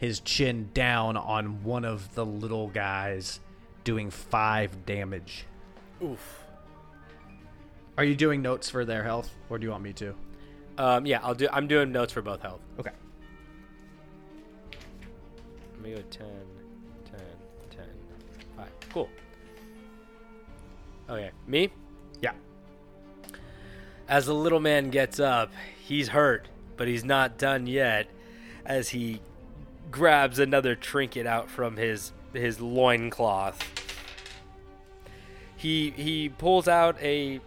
his 0.00 0.18
chin 0.20 0.70
down 0.74 1.16
on 1.16 1.62
one 1.62 1.84
of 1.84 2.14
the 2.14 2.26
little 2.26 2.66
guys, 2.68 3.38
doing 3.84 4.10
five 4.10 4.84
damage. 4.84 5.46
Oof. 6.02 6.41
Are 7.98 8.04
you 8.04 8.14
doing 8.14 8.40
notes 8.40 8.70
for 8.70 8.84
their 8.84 9.02
health, 9.02 9.30
or 9.50 9.58
do 9.58 9.64
you 9.64 9.70
want 9.70 9.82
me 9.82 9.92
to? 9.94 10.14
Um, 10.78 11.04
yeah, 11.04 11.20
I'll 11.22 11.34
do. 11.34 11.48
I'm 11.52 11.66
doing 11.66 11.92
notes 11.92 12.12
for 12.12 12.22
both 12.22 12.40
health. 12.40 12.60
Okay. 12.78 12.90
Let 15.74 15.82
me 15.82 15.90
go 15.90 16.02
10, 16.10 16.26
10, 17.04 17.20
10, 17.70 17.84
5. 18.56 18.68
Cool. 18.90 19.10
Okay, 21.10 21.30
me? 21.46 21.70
Yeah. 22.22 22.32
As 24.08 24.26
the 24.26 24.34
little 24.34 24.60
man 24.60 24.90
gets 24.90 25.20
up, 25.20 25.52
he's 25.84 26.08
hurt, 26.08 26.48
but 26.76 26.88
he's 26.88 27.04
not 27.04 27.36
done 27.36 27.66
yet 27.66 28.08
as 28.64 28.90
he 28.90 29.20
grabs 29.90 30.38
another 30.38 30.74
trinket 30.74 31.26
out 31.26 31.50
from 31.50 31.76
his 31.76 32.12
his 32.32 32.60
loincloth. 32.60 33.62
He 35.56 35.90
he 35.90 36.30
pulls 36.30 36.66
out 36.66 36.96
a 37.02 37.40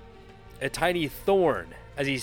a 0.62 0.70
tiny 0.70 1.08
thorn 1.08 1.74
as 1.98 2.08
he 2.08 2.22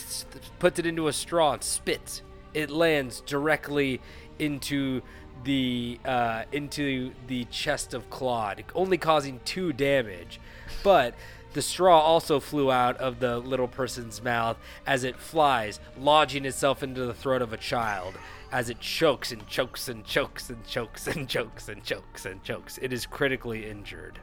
puts 0.58 0.78
it 0.78 0.86
into 0.86 1.08
a 1.08 1.12
straw 1.12 1.54
and 1.54 1.62
spits. 1.62 2.22
It 2.54 2.70
lands 2.70 3.20
directly 3.20 4.00
into 4.38 5.02
the 5.44 5.98
uh, 6.04 6.44
into 6.52 7.12
the 7.26 7.44
chest 7.46 7.94
of 7.94 8.08
Claude, 8.10 8.64
only 8.74 8.98
causing 8.98 9.40
two 9.44 9.72
damage. 9.72 10.40
But 10.82 11.14
the 11.52 11.62
straw 11.62 12.00
also 12.00 12.40
flew 12.40 12.70
out 12.70 12.96
of 12.98 13.20
the 13.20 13.38
little 13.38 13.68
person's 13.68 14.22
mouth 14.22 14.56
as 14.86 15.04
it 15.04 15.18
flies, 15.18 15.80
lodging 15.98 16.44
itself 16.44 16.82
into 16.82 17.04
the 17.04 17.14
throat 17.14 17.42
of 17.42 17.52
a 17.52 17.58
child. 17.58 18.14
As 18.50 18.68
it 18.68 18.80
chokes 18.80 19.32
and 19.32 19.46
chokes 19.46 19.88
and 19.88 20.04
chokes 20.04 20.50
and 20.50 20.66
chokes 20.66 21.06
and 21.06 21.26
chokes 21.26 21.68
and 21.68 21.82
chokes 21.82 22.26
and 22.26 22.42
chokes, 22.42 22.78
it 22.82 22.92
is 22.92 23.06
critically 23.06 23.68
injured. 23.68 24.18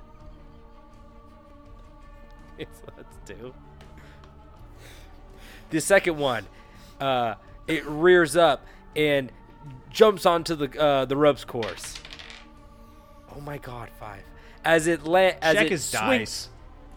that's 2.60 3.18
two. 3.26 3.54
The 5.70 5.82
second 5.82 6.18
one, 6.18 6.46
uh, 7.00 7.36
it 7.68 7.86
rears 7.86 8.36
up 8.36 8.66
and 8.96 9.32
jumps 9.92 10.26
onto 10.26 10.56
the 10.56 10.80
uh, 10.82 11.06
the 11.06 11.16
ropes 11.18 11.46
course. 11.46 11.96
Oh 13.36 13.42
my 13.42 13.58
god, 13.58 13.90
five! 14.00 14.24
As 14.66 14.88
it 14.88 15.04
la- 15.04 15.32
as 15.42 15.56
Check 15.56 15.66
it 15.68 15.72
his 15.72 15.86
swing- 15.86 16.20
dice. 16.22 16.50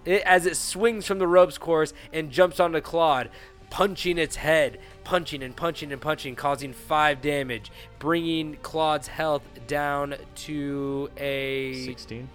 it, 0.05 0.23
as 0.23 0.47
it 0.47 0.57
swings 0.57 1.07
from 1.07 1.19
the 1.19 1.27
ropes 1.27 1.59
course 1.59 1.93
and 2.13 2.31
jumps 2.31 2.59
onto 2.61 2.81
Claude, 2.81 3.29
punching 3.69 4.17
its 4.17 4.37
head, 4.37 4.79
punching 5.05 5.43
and 5.43 5.55
punching 5.55 5.93
and 5.93 6.01
punching, 6.01 6.35
causing 6.35 6.73
five 6.73 7.21
damage, 7.21 7.71
bringing 7.99 8.57
Claude's 8.63 9.09
health 9.09 9.43
down 9.67 10.15
to 10.37 11.11
a 11.19 11.85
16. 11.85 12.29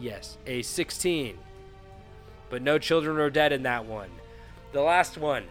yes, 0.00 0.36
a 0.46 0.62
16. 0.62 1.38
But 2.48 2.62
no 2.62 2.78
children 2.78 3.18
are 3.18 3.30
dead 3.30 3.52
in 3.52 3.62
that 3.64 3.84
one. 3.86 4.10
The 4.72 4.80
last 4.80 5.18
one. 5.18 5.44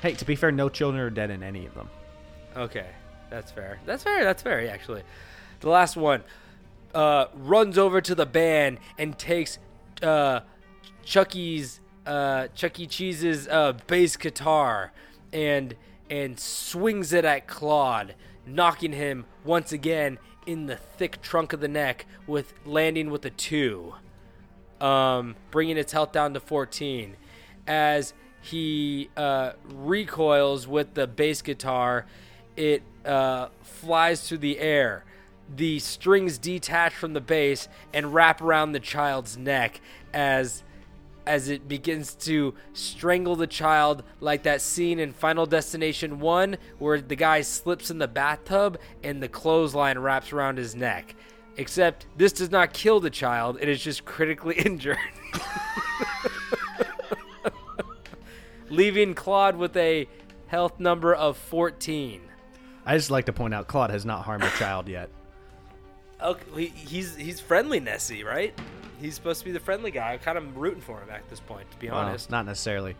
Hey, 0.00 0.14
to 0.14 0.24
be 0.24 0.36
fair, 0.36 0.50
no 0.50 0.68
children 0.68 1.02
are 1.02 1.10
dead 1.10 1.30
in 1.30 1.42
any 1.42 1.66
of 1.66 1.74
them. 1.74 1.88
Okay, 2.56 2.86
that's 3.30 3.50
fair. 3.50 3.78
That's 3.86 4.02
fair. 4.02 4.24
That's 4.24 4.42
fair, 4.42 4.68
actually. 4.70 5.02
The 5.60 5.68
last 5.68 5.96
one 5.96 6.22
uh, 6.94 7.26
runs 7.34 7.78
over 7.78 8.00
to 8.00 8.14
the 8.14 8.26
band 8.26 8.78
and 8.98 9.18
takes 9.18 9.58
uh, 10.02 10.40
Chucky's 11.04 11.80
uh, 12.06 12.48
Chuck 12.48 12.80
E. 12.80 12.86
Cheese's 12.86 13.46
uh, 13.48 13.74
bass 13.86 14.16
guitar 14.16 14.92
and 15.32 15.76
and 16.10 16.38
swings 16.38 17.12
it 17.12 17.24
at 17.24 17.46
Claude, 17.46 18.14
knocking 18.46 18.92
him 18.92 19.24
once 19.44 19.72
again 19.72 20.18
in 20.46 20.66
the 20.66 20.76
thick 20.76 21.22
trunk 21.22 21.52
of 21.52 21.60
the 21.60 21.68
neck, 21.68 22.04
with 22.26 22.52
landing 22.66 23.10
with 23.10 23.24
a 23.24 23.30
two 23.30 23.94
um, 24.82 25.36
bringing 25.50 25.78
its 25.78 25.92
health 25.92 26.12
down 26.12 26.34
to 26.34 26.40
14. 26.40 27.16
As 27.66 28.12
he 28.42 29.08
uh, 29.16 29.52
recoils 29.64 30.66
with 30.66 30.94
the 30.94 31.06
bass 31.06 31.40
guitar, 31.40 32.06
it 32.56 32.82
uh, 33.04 33.48
flies 33.62 34.28
through 34.28 34.38
the 34.38 34.58
air. 34.58 35.04
The 35.54 35.78
strings 35.78 36.38
detach 36.38 36.94
from 36.94 37.12
the 37.12 37.20
bass 37.20 37.68
and 37.94 38.12
wrap 38.12 38.42
around 38.42 38.72
the 38.72 38.80
child's 38.80 39.36
neck 39.36 39.80
as 40.12 40.64
as 41.24 41.48
it 41.48 41.68
begins 41.68 42.16
to 42.16 42.52
strangle 42.72 43.36
the 43.36 43.46
child 43.46 44.02
like 44.18 44.42
that 44.42 44.60
scene 44.60 44.98
in 44.98 45.12
Final 45.12 45.46
Destination 45.46 46.18
1 46.18 46.56
where 46.80 47.00
the 47.00 47.14
guy 47.14 47.42
slips 47.42 47.92
in 47.92 47.98
the 47.98 48.08
bathtub 48.08 48.76
and 49.04 49.22
the 49.22 49.28
clothesline 49.28 50.00
wraps 50.00 50.32
around 50.32 50.58
his 50.58 50.74
neck. 50.74 51.14
Except 51.56 52.06
this 52.16 52.32
does 52.32 52.50
not 52.50 52.72
kill 52.72 53.00
the 53.00 53.10
child, 53.10 53.58
it 53.60 53.68
is 53.68 53.82
just 53.82 54.04
critically 54.04 54.54
injured. 54.56 54.98
Leaving 58.70 59.14
Claude 59.14 59.56
with 59.56 59.76
a 59.76 60.08
health 60.46 60.80
number 60.80 61.14
of 61.14 61.36
14. 61.36 62.20
I 62.86 62.96
just 62.96 63.10
like 63.10 63.26
to 63.26 63.32
point 63.32 63.54
out 63.54 63.68
Claude 63.68 63.90
has 63.90 64.04
not 64.04 64.24
harmed 64.24 64.44
a 64.44 64.50
child 64.50 64.88
yet. 64.88 65.10
Okay, 66.22 66.44
he, 66.56 66.66
he's 66.68 67.16
he's 67.16 67.40
friendly 67.40 67.80
Nessie, 67.80 68.24
right? 68.24 68.58
He's 69.00 69.14
supposed 69.14 69.40
to 69.40 69.44
be 69.44 69.52
the 69.52 69.60
friendly 69.60 69.90
guy. 69.90 70.12
I'm 70.12 70.20
kind 70.20 70.38
of 70.38 70.56
rooting 70.56 70.80
for 70.80 71.00
him 71.00 71.10
at 71.10 71.28
this 71.28 71.40
point, 71.40 71.70
to 71.72 71.76
be 71.78 71.88
Well, 71.88 71.98
honest. 71.98 72.30
not 72.30 72.46
necessarily. 72.46 72.96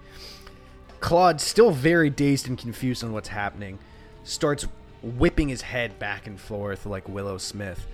Claude, 1.01 1.41
still 1.41 1.71
very 1.71 2.11
dazed 2.11 2.49
and 2.49 2.59
confused 2.59 3.03
on 3.05 3.13
what's 3.13 3.29
happening, 3.29 3.79
starts 4.25 4.67
whipping 5.03 5.49
his 5.49 5.63
head 5.63 5.99
back 5.99 6.27
and 6.27 6.41
forth 6.41 6.87
like 6.87 7.09
Willow 7.09 7.39
Smith. 7.39 7.87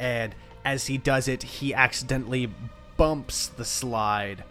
And 0.00 0.34
as 0.64 0.86
he 0.86 0.96
does 0.96 1.28
it, 1.28 1.42
he 1.42 1.74
accidentally 1.74 2.50
bumps 2.96 3.48
the 3.48 3.66
slide, 3.66 4.44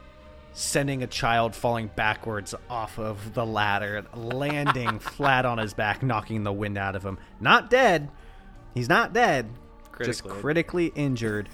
sending 0.53 1.01
a 1.01 1.07
child 1.07 1.55
falling 1.55 1.89
backwards 1.95 2.53
off 2.69 2.99
of 2.99 3.33
the 3.33 3.45
ladder, 3.45 4.05
landing 4.13 4.99
flat 4.99 5.45
on 5.45 5.57
his 5.57 5.73
back, 5.73 6.03
knocking 6.03 6.43
the 6.43 6.53
wind 6.53 6.77
out 6.77 6.95
of 6.95 7.03
him. 7.03 7.17
Not 7.39 7.71
dead. 7.71 8.09
He's 8.75 8.87
not 8.87 9.11
dead. 9.11 9.49
Just 10.03 10.23
Critically. 10.23 10.41
critically 10.41 10.85
injured 10.95 11.49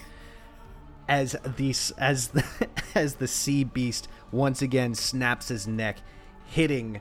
as 1.08 1.36
the 1.58 1.74
as 1.98 2.28
the, 2.30 2.46
as 2.96 3.16
the 3.16 3.28
sea 3.28 3.64
beast 3.64 4.08
once 4.32 4.62
again 4.62 4.94
snaps 4.94 5.48
his 5.48 5.68
neck, 5.68 6.00
hitting 6.46 7.00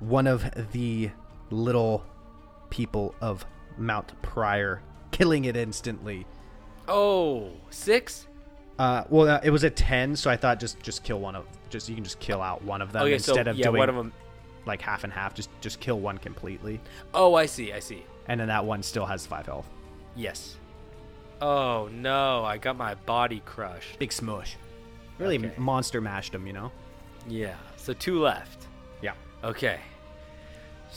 one 0.00 0.26
of 0.26 0.70
the 0.72 1.10
little 1.50 2.04
people 2.70 3.14
of 3.20 3.46
Mount 3.78 4.20
Prior, 4.22 4.82
killing 5.18 5.44
it 5.46 5.56
instantly. 5.56 6.24
Oh, 6.86 7.50
six? 7.70 8.26
Uh, 8.78 9.02
well, 9.10 9.28
uh, 9.28 9.40
it 9.42 9.50
was 9.50 9.64
a 9.64 9.70
ten, 9.70 10.14
so 10.14 10.30
I 10.30 10.36
thought 10.36 10.60
just 10.60 10.80
just 10.80 11.02
kill 11.02 11.18
one 11.20 11.34
of 11.34 11.44
just 11.68 11.88
you 11.88 11.94
can 11.96 12.04
just 12.04 12.20
kill 12.20 12.40
out 12.40 12.62
one 12.62 12.80
of 12.80 12.92
them 12.92 13.02
Okay, 13.02 13.18
so 13.18 13.32
instead 13.32 13.48
of 13.48 13.56
yeah, 13.56 13.64
doing 13.64 13.78
one 13.78 13.88
of 13.88 13.96
them. 13.96 14.12
like 14.66 14.80
half 14.80 15.02
and 15.04 15.12
half. 15.12 15.34
Just 15.34 15.50
just 15.60 15.80
kill 15.80 15.98
one 15.98 16.18
completely, 16.18 16.80
Oh, 17.12 17.34
I 17.34 17.46
see, 17.46 17.72
I 17.72 17.80
see. 17.80 18.04
and 18.28 18.38
then 18.40 18.48
that 18.48 18.64
one 18.64 18.82
still 18.82 19.04
has 19.06 19.26
five 19.26 19.46
health. 19.46 19.68
Yes. 20.14 20.56
Oh 21.42 21.88
no, 21.92 22.44
I 22.44 22.56
got 22.58 22.76
my 22.76 22.94
body 22.94 23.42
crushed. 23.44 23.98
Big 23.98 24.12
smush. 24.12 24.56
Really 25.18 25.38
Okay. 25.38 25.52
monster 25.58 26.00
mashed 26.00 26.32
him, 26.34 26.46
you 26.46 26.52
know? 26.52 26.70
Yeah, 27.28 27.56
so 27.76 27.92
two 27.92 28.20
left. 28.20 28.66
Yeah. 29.02 29.12
Okay. 29.42 29.80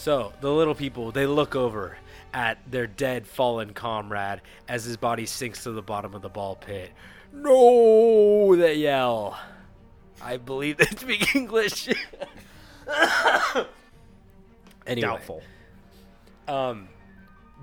So 0.02 0.34
the 0.42 0.52
little 0.52 0.74
people 0.74 1.12
they 1.12 1.28
look 1.28 1.56
over 1.56 1.96
at 2.34 2.58
their 2.72 2.88
dead 2.88 3.28
fallen 3.28 3.72
comrade 3.76 4.42
as 4.68 4.84
his 4.84 4.98
body 4.98 5.28
sinks 5.28 5.62
to 5.66 5.72
the 5.74 5.84
bottom 5.84 6.16
of 6.16 6.24
the 6.24 6.30
ball 6.30 6.56
pit. 6.56 6.90
No, 7.32 8.56
they 8.56 8.78
yell. 8.78 9.40
I 10.20 10.38
believe 10.38 10.78
they 10.78 10.86
speak 10.98 11.36
English. 11.36 11.88
anyway, 14.88 15.02
Doubtful. 15.02 15.44
um, 16.48 16.90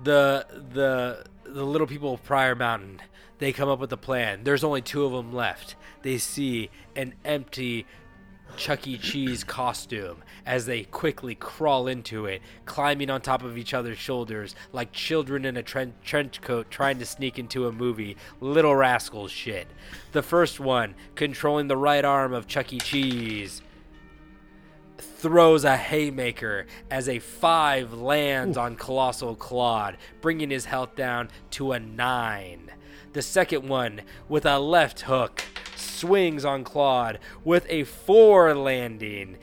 the 0.01 0.45
the 0.71 1.25
the 1.43 1.65
little 1.65 1.87
people 1.87 2.13
of 2.13 2.23
Prior 2.23 2.55
Mountain 2.55 3.01
they 3.39 3.51
come 3.51 3.67
up 3.67 3.79
with 3.79 3.91
a 3.91 3.97
plan. 3.97 4.45
There's 4.45 4.63
only 4.63 4.81
two 4.81 5.03
of 5.03 5.11
them 5.11 5.33
left. 5.33 5.75
They 6.03 6.17
see 6.17 6.69
an 6.95 7.15
empty 7.25 7.85
Chuck 8.57 8.87
E. 8.87 8.97
Cheese 8.97 9.43
costume 9.43 10.23
as 10.45 10.65
they 10.65 10.83
quickly 10.83 11.35
crawl 11.35 11.87
into 11.87 12.25
it, 12.25 12.41
climbing 12.65 13.09
on 13.09 13.21
top 13.21 13.43
of 13.43 13.57
each 13.57 13.73
other's 13.73 13.97
shoulders 13.97 14.55
like 14.73 14.91
children 14.91 15.45
in 15.45 15.57
a 15.57 15.63
tren- 15.63 15.93
trench 16.03 16.41
coat 16.41 16.69
trying 16.69 16.99
to 16.99 17.05
sneak 17.05 17.39
into 17.39 17.67
a 17.67 17.71
movie. 17.71 18.17
Little 18.41 18.75
rascals 18.75 19.31
shit. 19.31 19.67
The 20.11 20.23
first 20.23 20.59
one, 20.59 20.95
controlling 21.15 21.67
the 21.67 21.77
right 21.77 22.03
arm 22.03 22.33
of 22.33 22.47
Chuck 22.47 22.73
E. 22.73 22.79
Cheese, 22.79 23.61
throws 24.97 25.65
a 25.65 25.77
haymaker 25.77 26.65
as 26.89 27.09
a 27.09 27.19
five 27.19 27.93
lands 27.93 28.57
on 28.57 28.75
Colossal 28.75 29.35
Claude, 29.35 29.97
bringing 30.21 30.49
his 30.49 30.65
health 30.65 30.95
down 30.95 31.29
to 31.51 31.73
a 31.73 31.79
nine. 31.79 32.71
The 33.13 33.21
second 33.21 33.67
one, 33.67 34.01
with 34.27 34.45
a 34.45 34.59
left 34.59 35.01
hook, 35.01 35.43
swings 35.99 36.45
on 36.45 36.63
Claude 36.63 37.19
with 37.43 37.65
a 37.69 37.83
four 37.83 38.55
landing, 38.55 39.37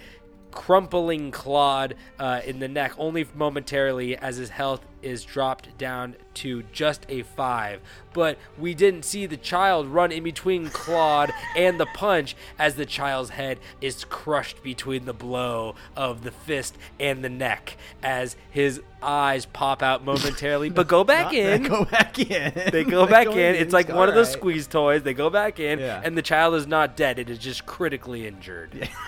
crumpling 0.57 1.31
Claude 1.31 1.95
uh, 2.19 2.41
in 2.47 2.61
the 2.61 2.67
neck 2.67 2.93
only 2.97 3.27
momentarily 3.35 4.17
as 4.17 4.39
his 4.39 4.49
health 4.49 4.81
is 5.03 5.23
dropped 5.23 5.77
down 5.77 6.17
to 6.33 6.63
just 6.73 7.05
a 7.11 7.23
five. 7.23 7.81
But 8.15 8.39
we 8.59 8.73
didn't 8.73 9.05
see 9.05 9.27
the 9.27 9.37
child 9.37 9.87
run 9.87 10.11
in 10.11 10.23
between 10.25 10.71
Claude 10.71 11.31
and 11.55 11.79
the 11.79 11.85
punch 11.87 12.35
as 12.59 12.75
the 12.75 12.87
child's 12.87 13.31
head 13.31 13.59
is 13.83 14.05
crushed 14.07 14.63
between 14.63 15.05
the 15.05 15.13
blow 15.13 15.75
of 15.95 16.25
the 16.25 16.31
fist 16.33 16.77
and 16.99 17.23
the 17.23 17.29
neck 17.29 17.77
as 18.03 18.35
his 18.51 18.81
eyes 19.03 19.45
pop 19.45 19.83
out 19.83 20.05
momentarily 20.05 20.71
but 20.71 20.89
go 20.89 21.05
back 21.15 21.35
in. 21.35 21.65
Go 21.65 21.85
back 21.85 22.19
in. 22.19 22.53
They 22.73 22.83
go 22.83 23.07
back 23.07 23.27
in. 23.29 23.55
It's 23.55 23.75
like 23.75 23.91
one 23.91 24.09
of 24.09 24.15
those 24.15 24.33
squeeze 24.33 24.67
toys. 24.67 25.03
They 25.03 25.15
go 25.15 25.29
back 25.29 25.61
in, 25.61 25.79
Yeah. 25.79 26.01
and 26.03 26.17
the 26.17 26.23
child 26.23 26.55
is 26.55 26.67
not 26.67 26.97
dead. 26.97 27.19
It 27.19 27.29
is 27.29 27.39
just 27.39 27.67
critically 27.67 28.27
injured. 28.27 28.89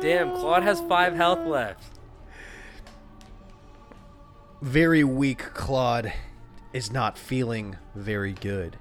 Damn, 0.00 0.34
Claude 0.36 0.62
has 0.62 0.80
five 0.82 1.14
health 1.14 1.46
left. 1.46 1.98
Very 4.60 5.04
weak 5.04 5.38
Claude 5.54 6.12
is 6.72 6.90
not 6.92 7.16
feeling 7.16 7.76
very 7.94 8.32
good. 8.32 8.76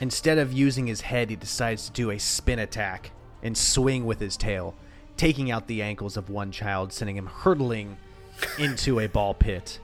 Instead 0.00 0.38
of 0.38 0.52
using 0.52 0.86
his 0.86 1.02
head, 1.02 1.30
he 1.30 1.36
decides 1.36 1.86
to 1.86 1.92
do 1.92 2.10
a 2.10 2.18
spin 2.18 2.58
attack 2.58 3.10
and 3.42 3.56
swing 3.56 4.06
with 4.06 4.20
his 4.20 4.36
tail, 4.36 4.74
taking 5.16 5.50
out 5.50 5.66
the 5.66 5.82
ankles 5.82 6.16
of 6.16 6.30
one 6.30 6.50
child, 6.50 6.92
sending 6.92 7.16
him 7.16 7.26
hurtling 7.26 7.96
into 8.58 9.00
a 9.00 9.06
ball 9.06 9.34
pit. 9.34 9.78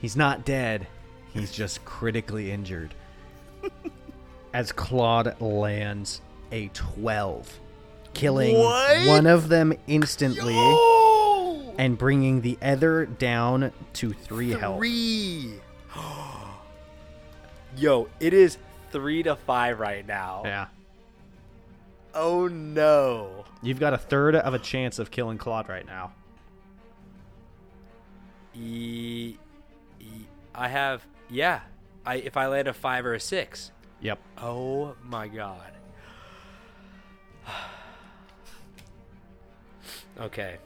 He's 0.00 0.16
not 0.16 0.44
dead, 0.44 0.86
he's 1.34 1.52
just 1.52 1.84
critically 1.84 2.50
injured. 2.50 2.94
As 4.54 4.72
Claude 4.72 5.40
lands 5.40 6.22
a 6.50 6.68
12, 6.68 7.60
killing 8.14 8.56
one 8.56 9.26
of 9.26 9.48
them 9.48 9.72
instantly 9.86 10.54
and 11.78 11.96
bringing 11.96 12.42
the 12.42 12.58
other 12.60 13.06
down 13.06 13.72
to 13.94 14.12
three 14.12 14.50
health. 14.50 14.78
Three. 14.78 15.54
Yo, 17.76 18.08
it 18.18 18.34
is 18.34 18.58
three 18.90 19.22
to 19.22 19.36
five 19.36 19.80
right 19.80 20.06
now. 20.06 20.42
Yeah. 20.44 20.66
Oh 22.14 22.48
no. 22.48 23.44
You've 23.62 23.80
got 23.80 23.94
a 23.94 23.98
third 23.98 24.34
of 24.34 24.54
a 24.54 24.58
chance 24.58 24.98
of 24.98 25.10
killing 25.10 25.38
Claude 25.38 25.68
right 25.68 25.86
now. 25.86 26.12
E, 28.54 29.36
e, 30.00 30.06
I 30.54 30.68
have 30.68 31.06
yeah. 31.28 31.60
I 32.04 32.16
if 32.16 32.36
I 32.36 32.48
land 32.48 32.68
a 32.68 32.72
five 32.72 33.06
or 33.06 33.14
a 33.14 33.20
six. 33.20 33.70
Yep. 34.00 34.18
Oh 34.38 34.96
my 35.04 35.28
god. 35.28 35.72
Okay. 40.20 40.58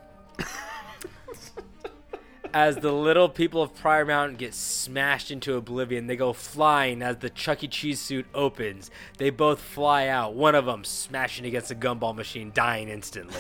As 2.55 2.76
the 2.76 2.92
little 2.92 3.28
people 3.28 3.62
of 3.62 3.74
Prior 3.74 4.05
Mountain 4.05 4.36
get 4.36 4.55
smashed 4.55 5.32
into 5.32 5.57
oblivion, 5.57 6.07
they 6.07 6.14
go 6.14 6.32
flying 6.32 7.02
as 7.02 7.16
the 7.16 7.28
Chuck 7.28 7.64
E. 7.64 7.68
Cheese 7.68 8.00
suit 8.00 8.26
opens. 8.32 8.92
They 9.18 9.30
both 9.30 9.59
fly 9.59 10.07
out, 10.07 10.34
one 10.34 10.55
of 10.55 10.64
them 10.64 10.84
smashing 10.84 11.46
against 11.46 11.72
a 11.72 11.74
gumball 11.74 12.14
machine, 12.14 12.52
dying 12.55 12.88
instantly. 12.88 13.34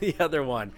the 0.00 0.16
other 0.18 0.42
one, 0.42 0.72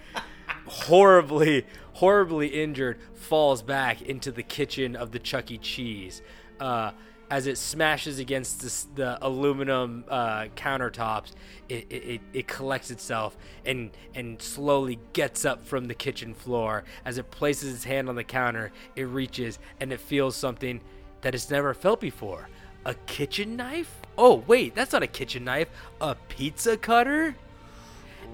horribly, 0.67 1.65
horribly 1.93 2.49
injured, 2.49 2.99
falls 3.15 3.63
back 3.63 4.03
into 4.03 4.31
the 4.31 4.43
kitchen 4.43 4.95
of 4.95 5.11
the 5.11 5.19
Chuck 5.19 5.49
E. 5.49 5.57
Cheese. 5.57 6.21
Uh, 6.59 6.91
as 7.29 7.47
it 7.47 7.57
smashes 7.57 8.19
against 8.19 8.61
this, 8.61 8.87
the 8.95 9.17
aluminum 9.25 10.05
uh, 10.07 10.45
countertops, 10.55 11.31
it, 11.67 11.85
it, 11.89 12.21
it, 12.33 12.47
collects 12.47 12.89
itself 12.89 13.37
and, 13.65 13.91
and 14.15 14.41
slowly 14.41 14.97
gets 15.13 15.43
up 15.43 15.65
from 15.65 15.85
the 15.85 15.93
kitchen 15.93 16.33
floor. 16.33 16.83
As 17.03 17.17
it 17.17 17.29
places 17.29 17.75
its 17.75 17.83
hand 17.83 18.07
on 18.07 18.15
the 18.15 18.23
counter, 18.23 18.71
it 18.95 19.03
reaches 19.03 19.59
and 19.79 19.91
it 19.91 19.99
feels 19.99 20.35
something 20.35 20.79
that 21.21 21.35
it's 21.35 21.49
never 21.49 21.73
felt 21.73 21.99
before. 21.99 22.47
A 22.85 22.93
kitchen 23.05 23.57
knife? 23.57 23.93
Oh, 24.17 24.43
wait, 24.47 24.73
that's 24.73 24.93
not 24.93 25.03
a 25.03 25.07
kitchen 25.07 25.43
knife. 25.43 25.69
A 25.99 26.15
pizza 26.29 26.77
cutter? 26.77 27.35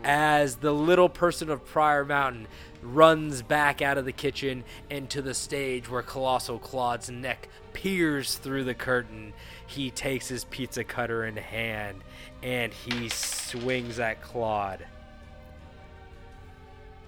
as 0.03 0.57
the 0.57 0.73
little 0.73 1.09
person 1.09 1.49
of 1.49 1.65
Prior 1.65 2.03
Mountain 2.03 2.47
runs 2.81 3.41
back 3.41 3.81
out 3.81 3.97
of 3.97 4.05
the 4.05 4.11
kitchen 4.11 4.63
and 4.89 5.09
to 5.09 5.21
the 5.21 5.33
stage 5.33 5.89
where 5.89 6.01
Colossal 6.01 6.59
Claude's 6.59 7.09
neck 7.09 7.47
peers 7.73 8.35
through 8.35 8.63
the 8.63 8.73
curtain. 8.73 9.33
He 9.67 9.91
takes 9.91 10.27
his 10.27 10.45
pizza 10.45 10.83
cutter 10.83 11.25
in 11.25 11.37
hand 11.37 12.03
and 12.41 12.73
he 12.73 13.09
swings 13.09 13.99
at 13.99 14.21
Claude. 14.21 14.85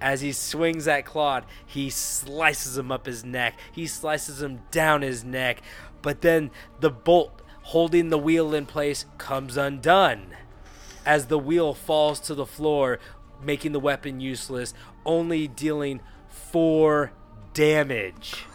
As 0.01 0.21
he 0.21 0.33
swings 0.33 0.87
at 0.87 1.05
Claude, 1.05 1.45
he 1.65 1.89
slices 1.89 2.77
him 2.77 2.91
up 2.91 3.05
his 3.05 3.23
neck. 3.23 3.57
He 3.71 3.87
slices 3.87 4.41
him 4.41 4.61
down 4.71 5.01
his 5.01 5.23
neck. 5.23 5.61
But 6.01 6.21
then 6.21 6.51
the 6.79 6.89
bolt 6.89 7.41
holding 7.63 8.09
the 8.09 8.17
wheel 8.17 8.53
in 8.53 8.65
place 8.65 9.05
comes 9.17 9.57
undone 9.57 10.35
as 11.05 11.27
the 11.27 11.39
wheel 11.39 11.73
falls 11.73 12.19
to 12.19 12.35
the 12.35 12.45
floor, 12.45 12.99
making 13.41 13.71
the 13.71 13.79
weapon 13.79 14.19
useless, 14.19 14.73
only 15.05 15.47
dealing 15.47 16.01
four 16.27 17.11
damage. 17.53 18.45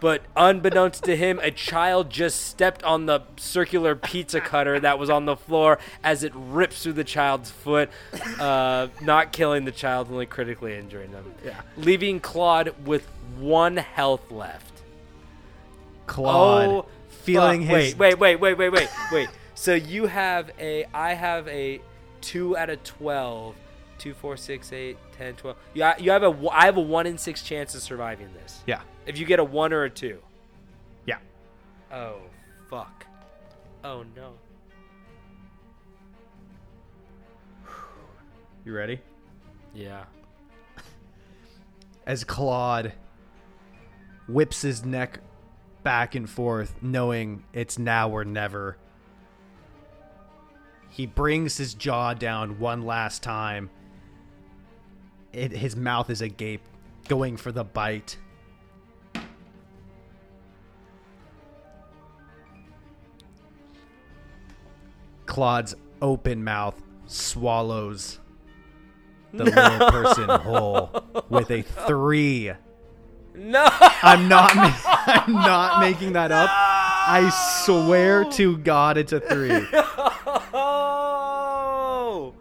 But 0.00 0.22
unbeknownst 0.36 1.04
to 1.04 1.16
him, 1.16 1.40
a 1.42 1.50
child 1.50 2.10
just 2.10 2.46
stepped 2.46 2.82
on 2.84 3.06
the 3.06 3.22
circular 3.36 3.96
pizza 3.96 4.40
cutter 4.40 4.78
that 4.80 4.98
was 4.98 5.10
on 5.10 5.24
the 5.24 5.36
floor 5.36 5.78
as 6.04 6.22
it 6.22 6.32
rips 6.34 6.82
through 6.82 6.92
the 6.94 7.04
child's 7.04 7.50
foot, 7.50 7.90
uh, 8.38 8.88
not 9.00 9.32
killing 9.32 9.64
the 9.64 9.72
child, 9.72 10.08
only 10.10 10.26
critically 10.26 10.76
injuring 10.76 11.10
them. 11.10 11.34
Yeah. 11.44 11.60
Leaving 11.76 12.20
Claude 12.20 12.74
with 12.86 13.06
one 13.38 13.76
health 13.76 14.30
left. 14.30 14.82
Claude 16.06 16.68
Oh, 16.68 16.86
feeling 17.08 17.62
fuck. 17.66 17.76
his 17.76 17.96
Wait, 17.96 18.18
wait, 18.18 18.38
wait, 18.40 18.54
wait, 18.56 18.58
wait, 18.58 18.72
wait, 18.72 18.88
wait. 19.12 19.28
So 19.54 19.74
you 19.74 20.06
have 20.06 20.50
a, 20.60 20.84
I 20.94 21.14
have 21.14 21.48
a 21.48 21.80
two 22.20 22.56
out 22.56 22.70
of 22.70 22.82
12. 22.84 23.54
2, 23.98 24.14
4, 24.14 24.36
6, 24.36 24.72
8, 24.72 24.96
10, 25.18 25.34
12. 25.34 25.56
Yeah, 25.74 25.94
you 25.98 26.12
have 26.12 26.22
a, 26.22 26.32
I 26.52 26.66
have 26.66 26.76
a 26.76 26.80
one 26.80 27.04
in 27.08 27.18
six 27.18 27.42
chance 27.42 27.74
of 27.74 27.82
surviving 27.82 28.28
this. 28.32 28.60
Yeah. 28.64 28.80
If 29.08 29.18
you 29.18 29.24
get 29.24 29.40
a 29.40 29.44
one 29.44 29.72
or 29.72 29.84
a 29.84 29.90
two. 29.90 30.18
Yeah. 31.06 31.16
Oh, 31.90 32.20
fuck. 32.68 33.06
Oh 33.82 34.04
no. 34.14 34.34
You 38.66 38.74
ready? 38.74 39.00
Yeah. 39.74 40.04
As 42.06 42.22
Claude 42.22 42.92
whips 44.28 44.60
his 44.60 44.84
neck 44.84 45.20
back 45.82 46.14
and 46.14 46.28
forth, 46.28 46.74
knowing 46.82 47.44
it's 47.54 47.78
now 47.78 48.10
or 48.10 48.26
never, 48.26 48.76
He 50.90 51.06
brings 51.06 51.56
his 51.56 51.74
jaw 51.74 52.12
down 52.12 52.58
one 52.58 52.84
last 52.84 53.22
time. 53.22 53.70
It, 55.32 55.52
his 55.52 55.76
mouth 55.76 56.10
is 56.10 56.20
agape, 56.20 56.62
going 57.06 57.36
for 57.36 57.52
the 57.52 57.64
bite. 57.64 58.18
Claude's 65.28 65.74
open 66.00 66.42
mouth 66.42 66.74
swallows 67.06 68.18
the 69.32 69.44
little 69.44 69.90
person 69.90 70.28
whole 70.28 70.90
with 71.28 71.50
a 71.50 71.60
three. 71.62 72.50
No. 73.34 73.68
I'm 73.70 74.26
not. 74.26 74.56
ma- 74.56 74.74
I'm 74.86 75.32
not 75.32 75.80
making 75.80 76.14
that 76.14 76.32
up. 76.32 76.48
I 76.50 77.28
swear 77.64 78.24
to 78.32 78.56
God, 78.56 78.96
it's 78.96 79.12
a 79.12 79.20
three. 79.20 79.66
Oh, 80.50 82.34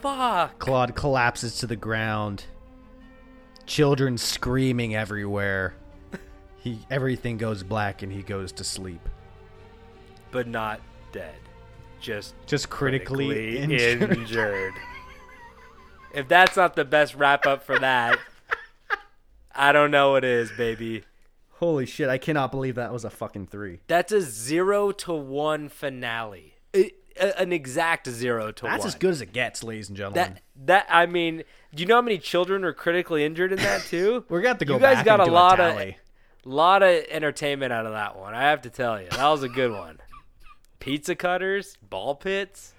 fuck. 0.00 0.58
Claude 0.58 0.94
collapses 0.94 1.58
to 1.58 1.66
the 1.66 1.74
ground. 1.76 2.44
Children 3.66 4.18
screaming 4.18 4.94
everywhere. 4.94 5.74
He 6.58 6.78
everything 6.90 7.38
goes 7.38 7.62
black 7.62 8.02
and 8.02 8.12
he 8.12 8.22
goes 8.22 8.52
to 8.52 8.64
sleep. 8.64 9.00
But 10.30 10.46
not 10.48 10.80
dead. 11.12 11.34
Just 12.06 12.34
Just 12.46 12.70
critically, 12.70 13.26
critically 13.26 13.58
injured. 13.58 14.16
injured. 14.16 14.74
if 16.14 16.28
that's 16.28 16.56
not 16.56 16.76
the 16.76 16.84
best 16.84 17.16
wrap 17.16 17.46
up 17.46 17.64
for 17.64 17.76
that, 17.80 18.16
I 19.52 19.72
don't 19.72 19.90
know 19.90 20.12
what 20.12 20.24
is, 20.24 20.52
baby. 20.52 21.02
Holy 21.54 21.84
shit! 21.84 22.08
I 22.08 22.18
cannot 22.18 22.52
believe 22.52 22.76
that 22.76 22.92
was 22.92 23.04
a 23.04 23.10
fucking 23.10 23.48
three. 23.48 23.80
That's 23.88 24.12
a 24.12 24.20
zero 24.20 24.92
to 24.92 25.14
one 25.14 25.68
finale. 25.68 26.54
It, 26.72 26.94
a- 27.18 27.40
an 27.40 27.50
exact 27.52 28.08
zero 28.08 28.52
to 28.52 28.64
one. 28.66 28.72
That's 28.72 28.82
one. 28.82 28.88
as 28.88 28.94
good 28.94 29.10
as 29.10 29.20
it 29.20 29.32
gets, 29.32 29.64
ladies 29.64 29.88
and 29.88 29.96
gentlemen. 29.96 30.34
That 30.34 30.42
that 30.66 30.86
I 30.88 31.06
mean, 31.06 31.42
do 31.74 31.82
you 31.82 31.86
know 31.86 31.96
how 31.96 32.02
many 32.02 32.18
children 32.18 32.62
are 32.64 32.72
critically 32.72 33.24
injured 33.24 33.50
in 33.52 33.58
that 33.58 33.82
too? 33.82 34.24
We're 34.28 34.40
gonna 34.42 34.50
have 34.50 34.58
to 34.58 34.64
go 34.64 34.74
You 34.74 34.80
guys 34.80 34.96
back 34.98 35.06
got 35.06 35.20
and 35.20 35.30
a 35.30 35.32
lot 35.32 35.56
tally. 35.56 35.96
of 36.44 36.52
lot 36.52 36.82
of 36.84 37.04
entertainment 37.10 37.72
out 37.72 37.84
of 37.86 37.92
that 37.94 38.16
one. 38.16 38.32
I 38.34 38.42
have 38.42 38.62
to 38.62 38.70
tell 38.70 39.00
you, 39.02 39.08
that 39.08 39.28
was 39.28 39.42
a 39.42 39.48
good 39.48 39.72
one. 39.72 39.98
Pizza 40.78 41.14
cutters, 41.14 41.76
ball 41.82 42.14
pits. 42.14 42.72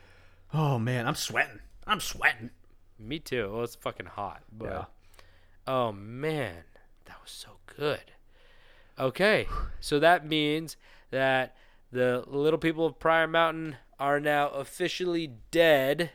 Oh 0.53 0.79
man, 0.79 1.07
I'm 1.07 1.15
sweating. 1.15 1.59
I'm 1.85 1.99
sweating. 1.99 2.51
Me 2.99 3.19
too. 3.19 3.51
Well, 3.53 3.63
it's 3.63 3.75
fucking 3.75 4.07
hot. 4.07 4.43
But, 4.51 4.69
Yeah. 4.69 4.85
Oh 5.67 5.91
man, 5.91 6.63
that 7.05 7.17
was 7.21 7.31
so 7.31 7.57
good. 7.75 8.11
Okay, 8.99 9.47
so 9.79 9.99
that 9.99 10.25
means 10.25 10.77
that 11.11 11.55
the 11.91 12.23
little 12.25 12.57
people 12.59 12.85
of 12.85 12.99
Prior 12.99 13.27
Mountain 13.27 13.75
are 13.99 14.19
now 14.19 14.49
officially 14.49 15.31
dead 15.51 16.11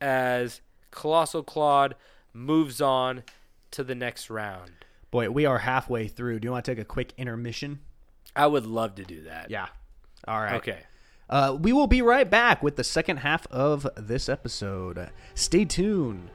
as 0.00 0.60
Colossal 0.90 1.42
Claude 1.42 1.94
moves 2.32 2.80
on 2.80 3.22
to 3.72 3.82
the 3.84 3.94
next 3.94 4.30
round. 4.30 4.70
Boy, 5.10 5.30
we 5.30 5.44
are 5.44 5.58
halfway 5.58 6.06
through. 6.08 6.40
Do 6.40 6.46
you 6.46 6.52
want 6.52 6.64
to 6.64 6.70
take 6.72 6.78
a 6.78 6.84
quick 6.84 7.12
intermission? 7.16 7.80
I 8.36 8.46
would 8.46 8.66
love 8.66 8.94
to 8.96 9.04
do 9.04 9.22
that. 9.22 9.50
Yeah. 9.50 9.68
All 10.30 10.40
right. 10.40 10.54
Okay. 10.54 10.78
Uh, 11.28 11.56
we 11.60 11.72
will 11.72 11.88
be 11.88 12.02
right 12.02 12.30
back 12.30 12.62
with 12.62 12.76
the 12.76 12.84
second 12.84 13.16
half 13.16 13.48
of 13.48 13.88
this 13.96 14.28
episode. 14.28 15.10
Stay 15.34 15.64
tuned. 15.64 16.30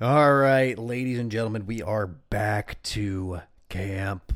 All 0.00 0.34
right, 0.34 0.78
ladies 0.78 1.18
and 1.18 1.32
gentlemen, 1.32 1.66
we 1.66 1.82
are 1.82 2.06
back 2.06 2.80
to 2.84 3.40
camp. 3.68 4.32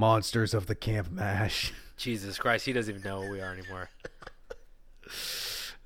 Monsters 0.00 0.54
of 0.54 0.64
the 0.64 0.74
Camp 0.74 1.10
Mash. 1.10 1.74
Jesus 1.98 2.38
Christ, 2.38 2.64
he 2.64 2.72
doesn't 2.72 2.96
even 2.96 3.06
know 3.06 3.20
what 3.20 3.30
we 3.30 3.42
are 3.42 3.52
anymore. 3.52 3.90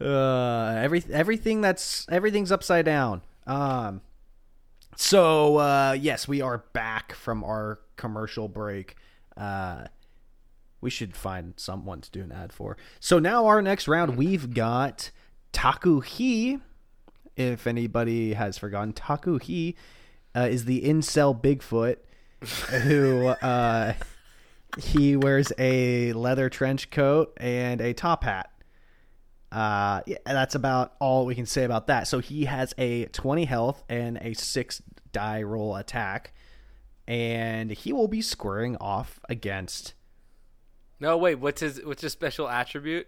uh 0.01 0.81
every 0.81 1.03
everything 1.11 1.61
that's 1.61 2.07
everything's 2.09 2.53
upside 2.53 2.85
down. 2.85 3.23
Um 3.47 4.03
so 4.97 5.57
uh 5.57 5.97
yes 6.01 6.29
we 6.29 6.41
are 6.41 6.59
back 6.73 7.13
from 7.15 7.43
our 7.43 7.81
commercial 7.97 8.47
break. 8.47 8.95
Uh 9.37 9.87
we 10.81 10.91
should 10.91 11.17
find 11.17 11.55
someone 11.57 12.01
to 12.01 12.11
do 12.13 12.23
an 12.23 12.31
ad 12.31 12.53
for. 12.53 12.77
So 13.01 13.19
now 13.19 13.47
our 13.47 13.61
next 13.61 13.89
round 13.89 14.17
we've 14.17 14.55
got 14.55 15.11
Taku-He. 15.53 16.59
If 17.37 17.67
anybody 17.67 18.35
has 18.35 18.59
forgotten 18.59 18.93
Taku-He 18.93 19.75
uh, 20.37 20.47
is 20.49 20.67
the 20.67 20.83
incel 20.83 21.41
bigfoot 21.41 21.97
who 22.45 23.27
uh 23.27 23.95
he 24.79 25.17
wears 25.17 25.53
a 25.59 26.13
leather 26.13 26.49
trench 26.49 26.91
coat 26.91 27.33
and 27.41 27.81
a 27.81 27.93
top 27.95 28.25
hat 28.25 28.51
uh, 29.55 30.01
yeah, 30.07 30.19
that's 30.27 30.57
about 30.57 30.95
all 30.99 31.25
we 31.27 31.35
can 31.37 31.47
say 31.47 31.63
about 31.63 31.87
that. 31.87 32.09
So 32.09 32.19
he 32.19 32.47
has 32.47 32.75
a 32.77 33.07
20 33.07 33.45
health 33.45 33.85
and 33.89 34.19
a 34.21 34.35
6 34.35 34.83
die 35.13 35.43
roll 35.45 35.77
attack. 35.77 36.33
And 37.07 37.71
he 37.71 37.93
will 37.93 38.09
be 38.09 38.21
squaring 38.21 38.77
off 38.79 39.21
against. 39.29 39.95
No, 40.99 41.17
wait. 41.17 41.37
What's 41.37 41.61
his 41.61 41.81
What's 41.85 42.03
his 42.03 42.13
special 42.13 42.49
attribute? 42.49 43.07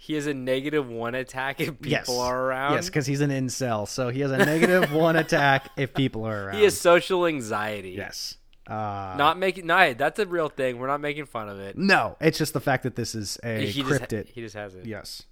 He 0.00 0.14
has 0.14 0.26
a 0.28 0.32
negative 0.34 0.88
one 0.88 1.16
attack 1.16 1.60
if 1.60 1.70
people 1.80 1.90
yes. 1.90 2.08
are 2.08 2.40
around. 2.44 2.74
Yes, 2.74 2.86
because 2.86 3.04
he's 3.04 3.20
an 3.20 3.30
incel. 3.30 3.88
So 3.88 4.10
he 4.10 4.20
has 4.20 4.30
a 4.30 4.38
negative 4.38 4.92
1 4.92 5.16
attack 5.16 5.70
if 5.76 5.92
people 5.92 6.24
are 6.24 6.44
around. 6.46 6.56
he 6.56 6.62
has 6.62 6.80
social 6.80 7.26
anxiety. 7.26 7.90
Yes. 7.90 8.36
Uh, 8.66 9.14
Not 9.18 9.38
making. 9.38 9.66
No, 9.66 9.94
that's 9.94 10.18
a 10.20 10.26
real 10.26 10.48
thing. 10.50 10.78
We're 10.78 10.86
not 10.86 11.00
making 11.00 11.26
fun 11.26 11.48
of 11.48 11.58
it. 11.58 11.76
no, 11.76 12.16
it's 12.20 12.38
just 12.38 12.52
the 12.52 12.60
fact 12.60 12.84
that 12.84 12.94
this 12.94 13.14
is 13.16 13.38
a 13.42 13.66
he 13.66 13.82
cryptid. 13.82 14.26
Just, 14.26 14.34
he 14.34 14.40
just 14.42 14.54
has 14.54 14.74
it. 14.76 14.86
yes. 14.86 15.24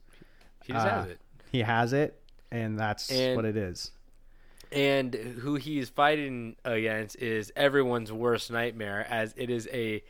He 0.65 0.73
just 0.73 0.85
Uh, 0.85 0.91
has 0.91 1.11
it. 1.11 1.21
He 1.53 1.61
has 1.61 1.93
it, 1.93 2.21
and 2.51 2.77
that's 2.79 3.09
And- 3.11 3.37
what 3.37 3.45
it 3.45 3.57
is. 3.57 3.93
And 4.73 5.15
who 5.15 5.55
he's 5.55 5.89
fighting 5.91 6.57
against 6.65 7.17
is 7.23 7.53
everyone's 7.55 8.11
worst 8.11 8.51
nightmare, 8.51 9.07
as 9.09 9.33
it 9.37 9.49
is 9.49 9.69
a 9.73 10.03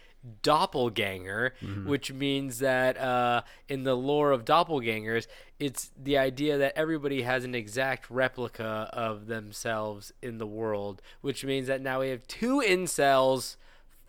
doppelganger, 0.43 1.53
Mm-hmm. 1.62 1.89
which 1.89 2.12
means 2.12 2.59
that 2.61 2.97
uh, 2.99 3.43
in 3.68 3.83
the 3.85 3.95
lore 3.95 4.31
of 4.33 4.45
doppelgangers, 4.45 5.27
it's 5.59 5.91
the 6.01 6.18
idea 6.18 6.59
that 6.59 6.72
everybody 6.77 7.22
has 7.22 7.45
an 7.45 7.55
exact 7.55 8.11
replica 8.11 8.91
of 8.93 9.27
themselves 9.27 10.12
in 10.22 10.39
the 10.39 10.47
world, 10.47 11.03
which 11.20 11.45
means 11.45 11.66
that 11.66 11.81
now 11.81 12.01
we 12.01 12.09
have 12.11 12.27
two 12.27 12.62
incels 12.66 13.57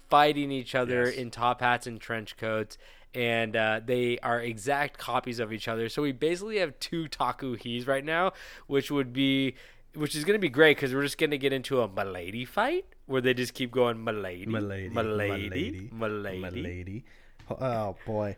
fighting 0.09 0.51
each 0.51 0.74
other 0.76 1.05
Yes. 1.05 1.15
in 1.15 1.32
top 1.32 1.61
hats 1.61 1.86
and 1.88 1.99
trench 1.99 2.38
coats. 2.38 2.78
And 3.13 3.55
uh, 3.55 3.82
they 3.84 4.20
are 4.20 4.39
exact 4.41 4.97
copies 4.99 5.39
of 5.39 5.51
each 5.51 5.68
other. 5.68 5.89
So 5.89 6.01
we 6.01 6.11
basically 6.11 6.59
have 6.59 6.78
two 6.80 7.07
Taku 7.07 7.55
He's 7.55 7.88
right 7.88 8.03
now, 8.05 8.34
which 8.68 8.91
would 8.91 9.11
be 9.13 9.55
which 9.95 10.13
is 10.13 10.24
going 10.24 10.36
to 10.36 10.39
be 10.41 10.49
great 10.49 10.78
because 10.78 10.93
we're 10.93 11.01
just 11.03 11.18
going 11.18 11.32
to 11.32 11.38
get 11.39 11.51
into 11.51 11.81
a 11.81 11.88
Milady 11.88 12.45
fight 12.45 12.85
where 13.07 13.21
they 13.21 13.34
just 13.34 13.53
keep 13.53 13.71
going 13.71 14.03
Milady, 14.03 14.45
Milady, 14.45 14.89
Milady, 14.89 15.89
Milady, 15.91 16.39
Milady. 16.39 17.05
Oh 17.49 17.95
boy. 18.05 18.38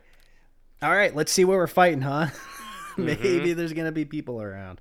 All 0.82 0.96
right, 0.96 1.14
let's 1.14 1.32
see 1.32 1.44
where 1.44 1.58
we're 1.58 1.68
fighting, 1.68 2.02
huh? 2.02 2.28
Maybe 2.98 3.54
there's 3.54 3.74
gonna 3.74 3.92
be 3.92 4.06
people 4.06 4.42
around. 4.42 4.80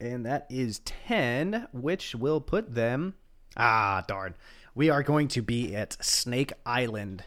And 0.00 0.24
that 0.26 0.46
is 0.50 0.80
ten, 0.80 1.68
which 1.72 2.14
will 2.14 2.40
put 2.40 2.74
them. 2.74 3.14
Ah, 3.56 4.02
darn. 4.08 4.34
We 4.74 4.88
are 4.88 5.02
going 5.02 5.28
to 5.28 5.42
be 5.42 5.74
at 5.76 6.02
Snake 6.02 6.52
Island. 6.64 7.24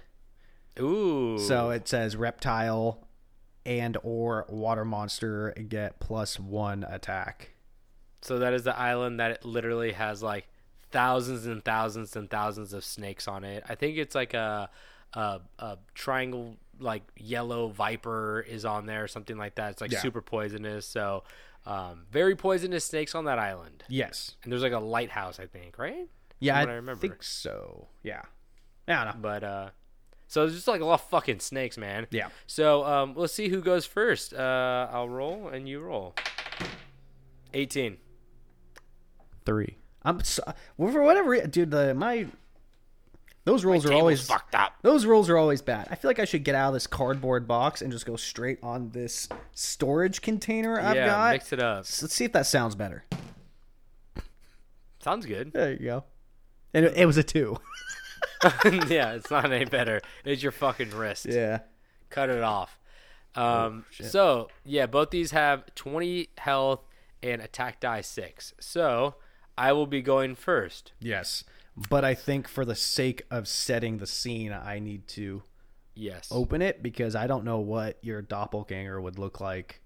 Ooh, 0.80 1.38
So 1.38 1.69
it 1.69 1.88
says 1.88 2.15
reptile 2.15 3.05
and 3.65 3.95
or 4.01 4.45
water 4.49 4.84
monster 4.84 5.53
get 5.69 5.99
plus 5.99 6.39
one 6.39 6.84
attack. 6.84 7.53
So 8.24 8.40
that 8.40 8.54
is 8.54 8.64
the 8.64 8.76
island 8.78 9.20
that 9.20 9.45
literally 9.45 9.91
has 9.91 10.24
like 10.24 10.48
thousands 10.91 11.45
and 11.45 11.64
thousands 11.64 12.16
and 12.16 12.30
thousands 12.30 12.74
of 12.74 12.84
snakes 12.84 13.28
on 13.28 13.44
it. 13.44 13.64
I 13.70 13.76
think 13.76 13.98
it's 13.98 14.16
like 14.16 14.34
a 14.34 14.70
a, 15.14 15.41
a 15.60 15.78
triangle 15.94 16.58
like 16.80 17.04
yellow 17.16 17.68
viper 17.68 18.44
is 18.50 18.66
on 18.66 18.88
there 18.88 19.04
or 19.04 19.08
something 19.08 19.38
like 19.38 19.56
that. 19.56 19.72
It's 19.74 19.82
like 19.82 19.91
Yeah. 19.91 20.00
super 20.02 20.22
poisonous. 20.22 20.88
So 20.88 21.24
um, 21.66 22.06
very 22.12 22.36
poisonous 22.36 22.84
snakes 22.84 23.14
on 23.16 23.26
that 23.26 23.38
island. 23.40 23.84
Yes. 23.88 24.36
And 24.44 24.52
there's 24.52 24.64
like 24.64 24.74
a 24.74 24.80
lighthouse, 24.80 25.40
I 25.40 25.45
think, 25.45 25.78
right? 25.78 26.08
Yeah, 26.40 26.58
I, 26.58 26.62
I 26.62 26.64
remember. 26.74 26.95
think 27.00 27.22
so. 27.24 27.88
Yeah. 28.02 28.24
I 28.88 29.04
don't 29.06 29.06
know. 29.16 29.22
But 29.22 29.44
uh 29.44 29.70
so 30.28 30.45
it's 30.45 30.56
just 30.56 30.68
like 30.68 30.82
a 30.82 30.86
lot 30.86 30.95
of 30.95 31.08
fucking 31.10 31.40
snakes, 31.40 31.78
man. 31.78 32.08
Yeah. 32.10 32.30
So 32.48 32.84
um 32.86 33.14
let's 33.16 33.34
see 33.34 33.50
who 33.50 33.62
goes 33.62 33.86
first. 33.86 34.34
Uh 34.34 34.88
I'll 34.91 35.10
roll 35.10 35.48
and 35.50 35.70
you 35.70 35.80
roll. 35.80 36.16
18. 37.54 37.98
Three. 39.45 39.78
I'm 40.03 40.24
so, 40.24 40.44
well, 40.78 40.91
for 40.91 41.02
whatever, 41.03 41.40
dude. 41.48 41.72
The 41.72 41.94
my 41.94 42.28
Those 43.45 43.64
rolls 43.65 43.86
are 43.86 43.94
always 43.94 44.26
fucked 44.28 44.56
up. 44.56 44.74
Those 44.82 45.06
rolls 45.06 45.30
are 45.30 45.38
always 45.38 45.61
bad. 45.61 45.88
I 45.91 45.95
feel 45.95 46.10
like 46.10 46.20
I 46.20 46.26
should 46.26 46.44
get 46.44 46.56
out 46.56 46.70
of 46.70 46.74
this 46.74 46.88
cardboard 46.88 47.48
box 47.48 47.82
and 47.82 47.91
just 47.91 48.06
go 48.06 48.15
straight 48.15 48.60
on 48.64 48.90
this 48.91 49.30
storage 49.53 50.22
container 50.22 50.80
I've 50.80 50.95
yeah, 50.95 51.07
got. 51.07 51.34
mix 51.34 51.53
it 51.53 51.60
up. 51.61 51.80
S- 51.82 52.02
Let's 52.02 52.14
see 52.14 52.26
if 52.26 52.34
that 52.34 52.45
sounds 52.45 52.76
better. 52.76 53.06
Sounds 54.99 55.26
good. 55.26 55.52
There 55.53 55.72
you 55.74 55.80
go. 55.80 56.03
And 56.74 56.86
it, 56.86 56.98
it 56.98 57.06
was 57.06 57.18
a 57.18 57.24
two. 57.24 57.57
yeah, 58.88 59.14
it's 59.14 59.32
not 59.32 59.52
any 59.52 59.65
better. 59.65 60.02
It's 60.26 60.44
your 60.44 60.52
fucking 60.52 60.91
wrist. 60.91 61.26
yeah. 61.30 61.60
Cut 62.10 62.30
it 62.30 62.44
off. 62.44 62.78
Um, 63.36 63.86
Oh, 63.99 64.03
so 64.06 64.48
yeah, 64.65 64.86
both 64.86 65.10
these 65.10 65.32
have 65.32 65.74
20 65.76 66.30
health 66.38 66.82
and 67.22 67.41
attack 67.41 67.80
die 67.80 68.02
six. 68.02 68.53
So 68.60 69.15
I 69.58 69.72
will 69.74 69.88
be 69.88 70.02
going 70.02 70.36
first. 70.36 70.94
Yes. 71.00 71.44
But 71.90 72.04
I 72.06 72.14
think 72.14 72.48
for 72.48 72.66
the 72.66 72.76
sake 72.76 73.24
of 73.32 73.48
setting 73.48 73.98
the 73.98 74.08
scene, 74.08 74.52
I 74.52 74.80
need 74.80 75.08
to 75.10 75.44
Yes. 75.96 76.28
open 76.32 76.62
it 76.62 76.82
because 76.84 77.16
I 77.16 77.28
don't 77.28 77.44
know 77.46 77.60
what 77.60 77.98
your 78.02 78.22
doppelganger 78.22 79.00
would 79.02 79.18
look 79.20 79.40
like. 79.40 79.82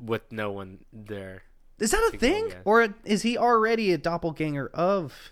With 0.00 0.30
no 0.32 0.50
one 0.50 0.84
there. 0.92 1.42
Is 1.78 1.90
that 1.92 2.10
a 2.12 2.16
thing? 2.18 2.52
Or 2.64 2.94
is 3.04 3.22
he 3.22 3.36
already 3.38 3.92
a 3.92 3.98
doppelganger 3.98 4.68
of. 4.68 5.30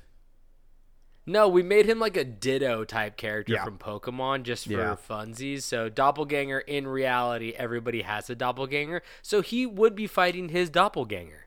No, 1.25 1.49
we 1.49 1.63
made 1.63 1.87
him 1.87 2.01
like 2.01 2.17
a 2.17 2.25
Ditto 2.25 2.85
type 2.85 3.17
character 3.17 3.53
Yeah. 3.53 3.65
from 3.65 3.79
Pokemon 3.79 4.43
just 4.43 4.67
for 4.67 4.73
Yeah. 4.73 4.97
funsies. 4.97 5.63
So 5.63 5.89
doppelganger 5.89 6.61
in 6.61 6.89
reality, 6.89 7.51
everybody 7.57 8.03
has 8.03 8.29
a 8.29 8.35
doppelganger. 8.35 9.03
So 9.23 9.41
he 9.41 9.65
would 9.67 9.95
be 9.95 10.07
fighting 10.09 10.49
his 10.49 10.69
doppelganger. 10.69 11.47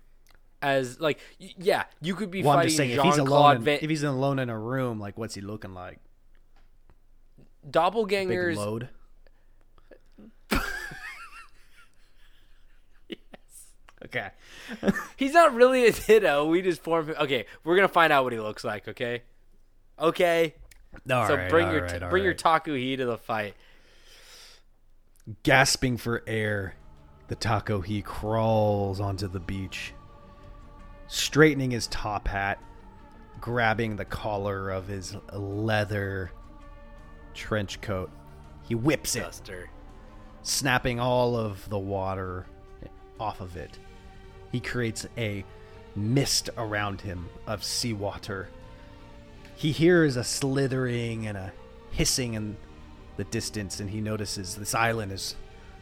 As 0.62 1.00
like, 1.00 1.20
yeah, 1.38 1.84
you 2.02 2.16
could 2.16 2.32
be 2.32 2.42
Well, 2.42 2.54
I'm 2.54 2.58
fighting 2.58 2.68
just 2.68 2.78
saying, 2.78 2.92
if 2.92 3.04
he's, 3.04 3.18
alone 3.18 3.28
Claude 3.28 3.68
in, 3.68 3.80
if 3.82 3.90
he's 3.90 4.04
alone 4.04 4.40
in 4.40 4.50
a 4.50 4.58
room, 4.58 5.00
like, 5.00 5.18
what's 5.18 5.36
he 5.36 5.42
looking 5.42 5.74
like? 5.74 6.00
Big 7.64 7.72
doppelgangers. 7.72 8.56
load? 8.56 8.90
Okay. 14.06 14.30
He's 15.18 15.34
not 15.34 15.54
really 15.54 15.88
a 15.88 15.92
Ditto. 15.92 16.46
We 16.46 16.62
just 16.62 16.84
form 16.84 17.08
him. 17.08 17.16
Okay, 17.20 17.46
we're 17.64 17.76
gonna 17.76 17.88
find 17.88 18.14
out 18.14 18.24
what 18.24 18.34
he 18.34 18.40
looks 18.40 18.64
like. 18.64 18.88
Okay. 18.88 19.24
Okay. 20.00 20.56
All 21.12 21.28
so 21.28 21.36
right, 21.36 21.50
bring 21.50 21.72
your 21.72 21.82
right, 21.84 22.10
bring 22.10 22.24
your 22.24 22.34
right. 22.34 22.38
Taku 22.38 22.76
He 22.76 22.96
to 22.96 23.06
the 23.06 23.18
fight. 23.18 23.56
Gasping 25.44 25.98
for 25.98 26.24
air, 26.28 26.76
the 27.30 27.36
Taku-He 27.36 28.04
crawls 28.04 29.00
onto 29.00 29.28
the 29.28 29.40
beach, 29.40 29.94
straightening 31.08 31.72
his 31.72 31.88
top 31.88 32.28
hat, 32.28 32.60
grabbing 33.40 33.96
the 33.96 34.06
collar 34.06 34.70
of 34.70 34.88
his 34.88 35.16
leather 35.34 36.32
trench 37.34 37.82
coat. 37.82 38.10
He 38.64 38.76
whips 38.76 39.16
it, 39.16 39.22
Duster. 39.22 39.70
snapping 40.42 41.00
all 41.00 41.36
of 41.36 41.70
the 41.70 41.78
water 41.78 42.46
off 43.20 43.42
of 43.42 43.56
it. 43.56 43.78
He 44.52 44.60
creates 44.60 45.06
a 45.18 45.44
mist 45.96 46.50
around 46.58 47.02
him 47.02 47.30
of 47.46 47.64
seawater. 47.64 48.50
He 49.56 49.72
hears 49.72 50.18
a 50.18 50.24
slithering 50.24 51.28
and 51.28 51.38
a 51.38 51.54
hissing 51.92 52.34
in 52.34 52.58
the 53.18 53.24
distance, 53.26 53.80
and 53.80 53.90
he 53.90 54.02
notices 54.02 54.56
this 54.56 54.76
island 54.76 55.12
is 55.12 55.36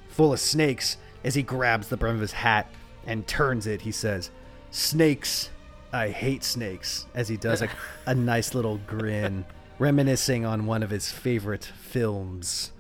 full 0.10 0.34
of 0.34 0.40
snakes. 0.40 0.98
As 1.24 1.36
he 1.36 1.42
grabs 1.42 1.88
the 1.88 1.98
brim 1.98 2.16
of 2.16 2.22
his 2.22 2.34
hat 2.34 2.70
and 3.08 3.26
turns 3.26 3.66
it, 3.66 3.82
he 3.82 3.92
says, 3.92 4.30
Snakes, 4.74 5.52
I 5.92 6.10
hate 6.10 6.44
snakes, 6.44 7.06
as 7.14 7.30
he 7.30 7.38
does 7.38 7.62
a, 7.62 7.70
a 8.08 8.16
nice 8.16 8.56
little 8.56 8.80
grin, 8.88 9.46
reminiscing 9.80 10.48
on 10.48 10.66
one 10.66 10.82
of 10.82 10.90
his 10.90 11.12
favorite 11.12 11.64
films, 11.64 12.72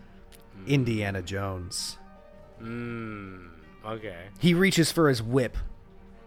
hmm. 0.56 0.68
Indiana 0.68 1.22
Jones. 1.22 1.99
Mmm. 2.60 3.48
Okay. 3.86 4.24
He 4.40 4.56
reaches 4.56 4.91
for 4.91 5.07
his 5.07 5.22
whip, 5.22 5.56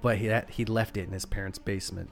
but 0.03 0.19
he, 0.19 0.33
he 0.51 0.65
left 0.65 0.97
it 0.97 1.09
in 1.09 1.13
his 1.13 1.25
parents' 1.25 1.59
basement. 1.59 2.11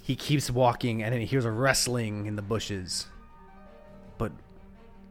He 0.00 0.16
keeps 0.16 0.50
walking 0.50 1.02
and 1.02 1.12
then 1.12 1.20
he 1.20 1.26
hears 1.26 1.44
a 1.44 1.50
rustling 1.50 2.24
in 2.24 2.36
the 2.36 2.42
bushes. 2.42 3.08
But 4.16 4.32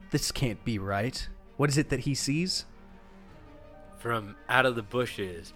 this 0.10 0.32
can't 0.32 0.64
be 0.66 0.80
right. 0.80 1.28
What 1.58 1.70
is 1.70 1.78
it 1.78 1.90
that 1.90 2.00
he 2.00 2.16
sees? 2.16 2.66
From 4.00 4.36
out 4.50 4.66
of 4.66 4.76
the 4.76 4.82
bushes, 4.82 5.54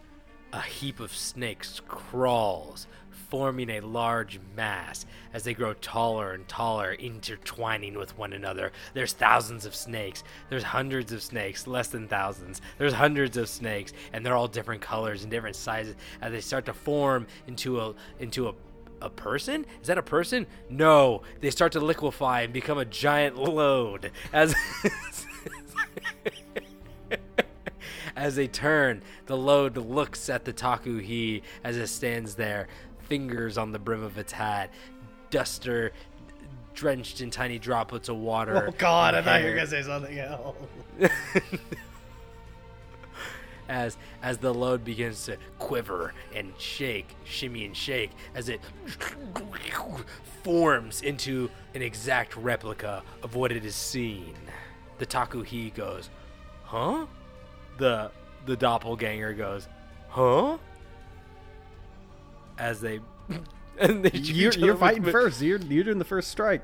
a 0.54 0.62
heap 0.62 1.00
of 1.00 1.14
snakes 1.14 1.82
crawls, 1.88 2.88
forming 3.30 3.70
a 3.70 3.82
large 3.82 4.40
mass 4.56 5.06
as 5.34 5.44
they 5.44 5.54
grow 5.54 5.74
taller 5.74 6.32
and 6.32 6.48
taller, 6.48 6.94
intertwining 6.94 7.98
with 7.98 8.18
one 8.18 8.34
another. 8.34 8.72
There's 8.94 9.14
thousands 9.14 9.66
of 9.66 9.76
snakes. 9.76 10.24
There's 10.50 10.64
hundreds 10.64 11.12
of 11.12 11.22
snakes, 11.22 11.68
less 11.68 11.90
than 11.90 12.08
thousands. 12.08 12.62
There's 12.78 12.94
hundreds 12.94 13.36
of 13.38 13.50
snakes, 13.50 13.94
and 14.14 14.26
they're 14.26 14.36
all 14.36 14.48
different 14.48 14.82
colors 14.82 15.24
and 15.24 15.32
different 15.32 15.56
sizes 15.56 15.96
as 16.22 16.32
they 16.32 16.42
start 16.42 16.66
to 16.66 16.74
form 16.74 17.28
into 17.48 17.80
a 17.80 17.94
into 18.20 18.48
a 18.48 18.54
a 19.02 19.10
person? 19.10 19.66
Is 19.82 19.88
that 19.88 19.98
a 19.98 20.04
person? 20.04 20.48
No. 20.70 21.22
They 21.40 21.52
start 21.52 21.74
to 21.74 21.80
liquefy 21.80 22.42
and 22.42 22.54
become 22.54 22.78
a 22.78 22.86
giant 22.86 23.38
load 23.38 24.12
as 24.34 24.56
As 28.18 28.36
they 28.36 28.48
turn, 28.48 29.04
the 29.28 29.38
load 29.38 29.78
looks 29.78 30.28
at 30.28 30.44
the 30.44 30.52
Taku 30.52 30.98
He 30.98 31.44
as 31.64 31.78
it 31.78 31.86
stands 31.86 32.34
there, 32.34 32.68
fingers 33.04 33.60
on 33.60 33.72
the 33.72 33.78
brim 33.78 34.02
of 34.02 34.18
its 34.18 34.32
hat, 34.32 34.72
duster 35.30 35.92
drenched 36.74 37.22
in 37.22 37.30
tiny 37.30 37.60
droplets 37.60 38.10
of 38.10 38.18
water. 38.18 38.68
Oh, 38.68 38.72
and 39.14 39.26
hair. 39.26 39.66
say 39.68 39.84
something 39.84 40.18
else. 40.18 40.56
as 43.70 43.98
as 44.24 44.40
the 44.40 44.52
load 44.52 44.84
begins 44.84 45.26
to 45.26 45.38
quiver 45.60 46.16
and 46.34 46.54
shake, 46.58 47.16
shimmy 47.24 47.66
and 47.66 47.78
shake, 47.78 48.12
as 48.34 48.50
it 48.50 48.62
forms 50.44 51.04
into 51.04 51.52
an 51.76 51.84
exact 51.84 52.36
replica 52.36 53.04
of 53.22 53.36
what 53.36 53.52
it 53.52 53.64
is 53.64 53.76
seen. 53.76 54.34
The 54.98 55.06
Taku 55.06 55.44
He 55.44 55.70
goes, 55.70 56.10
"Huh?" 56.64 57.06
The 57.78 58.12
the 58.46 58.56
doppelganger 58.58 59.34
goes, 59.34 59.68
"Huh?" 60.10 60.58
As 62.58 62.82
they 62.82 63.00
and 63.80 64.04
they 64.04 64.18
You're, 64.18 64.52
you're 64.54 64.76
fighting 64.78 65.04
mi- 65.04 65.12
first. 65.12 65.42
You're, 65.42 65.60
you're 65.60 65.84
doing 65.84 66.00
the 66.00 66.06
first 66.06 66.30
strike. 66.30 66.62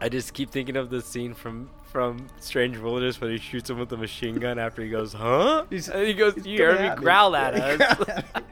I 0.00 0.08
just 0.08 0.32
keep 0.34 0.50
thinking 0.50 0.76
of 0.76 0.90
the 0.90 1.00
scene 1.02 1.34
from 1.34 1.70
from 1.90 2.26
Strange 2.40 2.78
Wilderness 2.78 3.20
when 3.20 3.30
he 3.30 3.38
shoots 3.38 3.70
him 3.70 3.78
with 3.78 3.88
the 3.88 3.96
machine 3.96 4.36
gun 4.36 4.58
after 4.58 4.82
he 4.82 4.88
goes, 4.90 5.12
"Huh?" 5.12 5.64
He's- 5.70 5.88
and 5.88 6.06
he 6.06 6.14
goes, 6.14 6.34
"You 6.46 6.62
heard 6.64 6.76
coming 6.78 6.90
me 6.92 6.96
growl 6.96 7.36
at 7.36 7.54
Yeah, 7.56 7.64
us." 7.66 7.76
growled 7.96 8.08
at 8.08 8.34
me. 8.36 8.42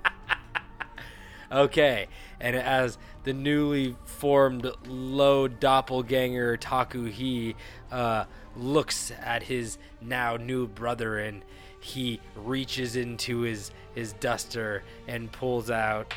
okay, 1.50 2.08
and 2.40 2.56
as 2.56 2.98
the 3.24 3.32
newly 3.32 3.96
formed 4.04 4.70
low 4.86 5.48
doppelganger 5.48 6.56
Taku 6.56 7.04
He 7.06 7.54
uh, 7.90 8.24
looks 8.56 9.12
at 9.22 9.44
his 9.44 9.78
now 10.00 10.36
new 10.36 10.66
brother 10.66 11.18
and 11.18 11.42
he 11.82 12.20
reaches 12.36 12.96
into 12.96 13.40
his 13.40 13.70
his 13.94 14.14
duster 14.14 14.82
and 15.06 15.30
pulls 15.30 15.70
out 15.70 16.14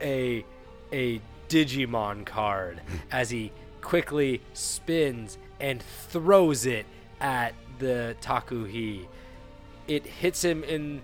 a 0.00 0.44
a 0.92 1.20
Digimon 1.48 2.24
card 2.26 2.80
as 3.12 3.30
he 3.30 3.52
quickly 3.80 4.40
spins 4.52 5.38
and 5.60 5.82
throws 5.82 6.66
it 6.66 6.86
at 7.20 7.54
the 7.78 8.16
Taku-He. 8.20 9.06
It 9.86 10.06
hits 10.06 10.44
him 10.44 10.64
in 10.64 11.02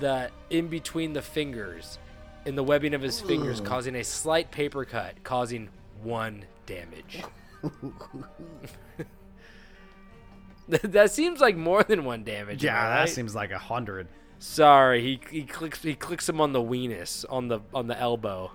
the 0.00 0.30
in 0.50 0.68
between 0.68 1.12
the 1.12 1.22
fingers, 1.22 1.98
in 2.44 2.54
the 2.54 2.62
webbing 2.62 2.92
of 2.92 3.00
his 3.00 3.20
fingers, 3.20 3.60
causing 3.60 3.94
a 3.94 4.04
slight 4.04 4.50
paper 4.50 4.84
cut, 4.84 5.22
causing 5.24 5.70
one 6.02 6.44
damage. 6.66 7.22
That- 10.82 11.10
seems 11.10 11.40
like 11.40 11.56
more 11.56 11.82
than 11.82 12.04
one 12.04 12.24
damage. 12.24 12.62
Yeah, 12.62 12.88
that 12.98 13.08
seems 13.08 13.34
like 13.34 13.50
a 13.50 13.58
hundred. 13.58 14.08
Sorry, 14.38 15.02
he, 15.02 15.20
he 15.30 15.44
clicks 15.44 15.82
he 15.82 15.94
clicks 15.94 16.28
him 16.28 16.40
on 16.40 16.52
the 16.52 16.60
weenus 16.60 17.24
on 17.28 17.48
the 17.48 17.60
on 17.74 17.86
the 17.88 17.98
elbow, 17.98 18.52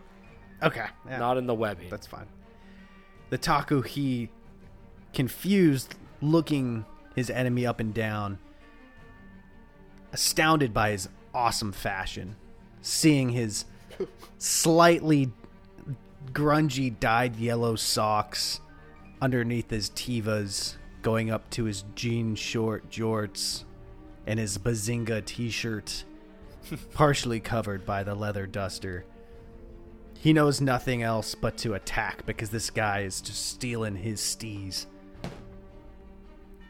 Okay. 0.61 0.85
Yeah, 1.07 1.17
not 1.17 1.37
in 1.37 1.45
the 1.47 1.53
webbing. 1.55 1.89
that's 1.89 2.07
fine. 2.07 2.27
The 3.29 3.37
Taku 3.37 3.81
he 3.81 4.29
confused, 5.13 5.95
looking 6.21 6.85
his 7.15 7.29
enemy 7.29 7.65
up 7.65 7.79
and 7.79 7.93
down, 7.93 8.37
astounded 10.11 10.73
by 10.73 10.91
his 10.91 11.09
awesome 11.33 11.71
fashion, 11.71 12.35
seeing 12.81 13.29
his 13.29 13.65
slightly 14.37 15.31
grungy 16.31 16.97
dyed 16.99 17.35
yellow 17.35 17.75
socks 17.75 18.61
underneath 19.21 19.69
his 19.69 19.89
Tevas 19.89 20.75
going 21.03 21.29
up 21.29 21.47
to 21.51 21.65
his 21.65 21.83
jean 21.93 22.33
short 22.33 22.89
jorts 22.89 23.63
and 24.25 24.39
his 24.39 24.57
bazinga 24.57 25.23
t-shirt 25.23 26.03
partially 26.93 27.39
covered 27.39 27.85
by 27.85 28.03
the 28.03 28.15
leather 28.15 28.47
duster 28.47 29.05
he 30.23 30.31
knows 30.31 30.61
nothing 30.61 31.03
else 31.03 31.35
but 31.35 31.57
to 31.57 31.73
attack 31.73 32.25
because 32.25 32.49
this 32.49 32.69
guy 32.69 33.01
is 33.01 33.19
just 33.19 33.45
stealing 33.45 33.97
his 33.97 34.21
stees. 34.21 34.85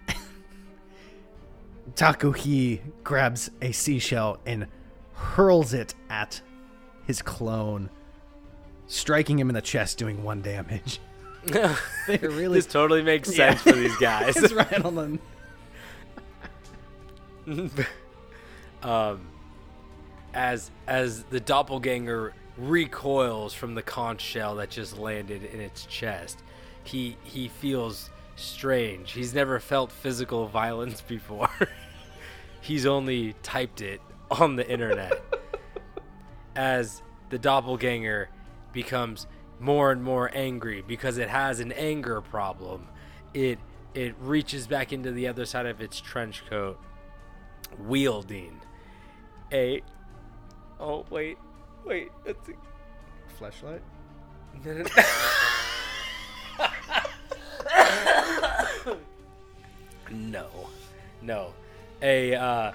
Taku-He 1.96 2.82
grabs 3.04 3.52
a 3.62 3.72
seashell 3.72 4.40
and 4.48 4.66
hurls 5.14 5.76
it 5.76 5.94
at 6.10 6.42
his 7.06 7.22
clone, 7.22 7.92
striking 8.88 9.38
him 9.38 9.50
in 9.50 9.54
the 9.54 9.62
chest, 9.62 10.00
doing 10.00 10.24
one 10.24 10.42
damage. 10.42 11.00
They 11.46 12.18
really 12.22 12.60
This 12.60 12.66
totally 12.68 13.02
makes 13.04 13.34
sense 13.34 13.62
for 13.62 13.74
these 13.74 13.96
guys. 14.00 14.36
it's 14.38 14.54
right 14.54 14.86
on 14.86 15.20
the 17.46 17.86
um, 18.82 19.28
as 20.34 20.72
as 20.88 21.24
the 21.26 21.40
doppelganger 21.40 22.34
recoils 22.58 23.54
from 23.54 23.76
the 23.76 23.82
conch 23.82 24.22
shell 24.22 24.56
that 24.56 24.70
just 24.70 24.98
landed 24.98 25.44
in 25.44 25.60
its 25.60 25.86
chest, 25.86 26.40
he 26.84 27.18
he 27.24 27.48
feels 27.50 28.10
strange. 28.36 29.12
He's 29.12 29.34
never 29.34 29.60
felt 29.60 29.92
physical 29.92 30.48
violence 30.48 31.02
before. 31.02 31.50
He's 32.62 32.86
only 32.86 33.36
typed 33.44 33.82
it 33.82 34.00
on 34.32 34.56
the 34.56 34.70
internet. 34.70 35.22
as 36.56 37.02
the 37.30 37.38
doppelganger 37.38 38.30
becomes 38.72 39.28
more 39.60 39.92
and 39.92 40.04
more 40.04 40.30
angry 40.34 40.84
because 40.86 41.18
it 41.18 41.30
has 41.30 41.60
an 41.60 41.72
anger 41.72 42.22
problem, 42.22 42.88
it 43.34 43.60
it 43.94 44.16
reaches 44.20 44.68
back 44.68 44.92
into 44.92 45.12
the 45.12 45.28
other 45.28 45.46
side 45.46 45.66
of 45.66 45.82
its 45.82 46.00
trench 46.00 46.44
coat. 46.50 46.80
Wielding. 47.80 48.62
A 49.52 49.82
oh 50.80 51.06
wait 51.10 51.38
wait 51.86 52.10
that's 52.26 52.50
a, 52.50 52.54
flashlight. 53.38 53.82
no, 54.64 54.84
no, 58.86 58.98
no 60.12 60.48
no. 61.24 61.54
A 62.02 62.36
uh 62.36 62.72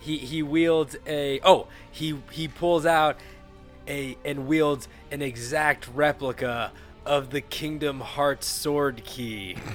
he 0.00 0.18
he 0.18 0.42
wields 0.42 0.96
a 1.06 1.40
oh 1.42 1.66
he 1.90 2.18
he 2.30 2.48
pulls 2.48 2.86
out 2.86 3.16
a 3.88 4.16
and 4.24 4.46
wields 4.46 4.86
an 5.10 5.22
exact 5.22 5.88
replica 5.94 6.70
of 7.06 7.30
the 7.30 7.40
kingdom 7.40 8.00
hearts 8.00 8.46
sword 8.46 9.02
key 9.04 9.56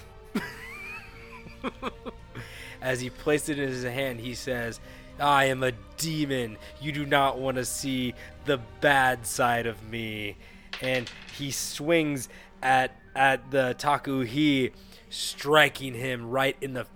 As 2.81 2.99
he 2.99 3.09
placed 3.09 3.47
it 3.49 3.57
in 3.59 3.69
his 3.69 3.83
hand, 3.83 4.19
he 4.19 4.35
says, 4.35 4.79
I 5.19 5.45
am 5.45 5.63
a 5.63 5.71
demon. 5.97 6.57
You 6.81 6.91
do 6.91 7.05
not 7.05 7.39
want 7.39 7.55
to 7.55 7.63
see 7.63 8.13
the 8.45 8.59
bad 8.81 9.25
side 9.25 9.65
of 9.67 9.89
me. 9.89 10.35
And 10.81 11.09
he 11.37 11.51
swings 11.51 12.27
at 12.61 12.91
at 13.15 13.51
the 13.51 13.75
Taku-He, 13.77 14.71
striking 15.09 15.93
him 15.93 16.29
right 16.29 16.57
in 16.61 16.73
the 16.73 16.87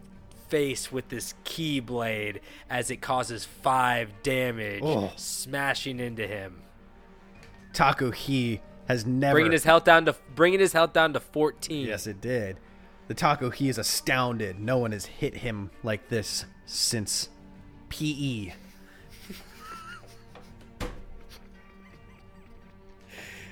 face 0.49 0.91
with 0.91 1.07
this 1.10 1.35
keyblade 1.45 2.39
as 2.69 2.89
it 2.89 2.98
causes 2.98 3.45
five 3.45 4.10
damage, 4.23 4.81
Oh. 4.84 5.11
smashing 5.15 5.99
into 5.99 6.26
him, 6.27 6.64
Taku-He 7.77 8.59
has 8.87 9.05
never. 9.05 9.35
bringing 9.35 9.51
his 9.51 9.63
health 9.63 9.83
down 9.83 10.05
to 10.05 10.15
bringing 10.33 10.59
his 10.59 10.73
health 10.73 10.93
down 10.93 11.13
to 11.13 11.19
fourteen. 11.19 11.85
Yes, 11.85 12.07
it 12.07 12.19
did. 12.19 12.57
The 13.07 13.13
Taku-He 13.13 13.69
is 13.69 13.77
astounded. 13.77 14.59
No 14.59 14.79
one 14.79 14.93
has 14.93 15.05
hit 15.05 15.37
him 15.37 15.69
like 15.83 16.09
this 16.09 16.45
since. 16.65 17.29
PE. 17.89 18.53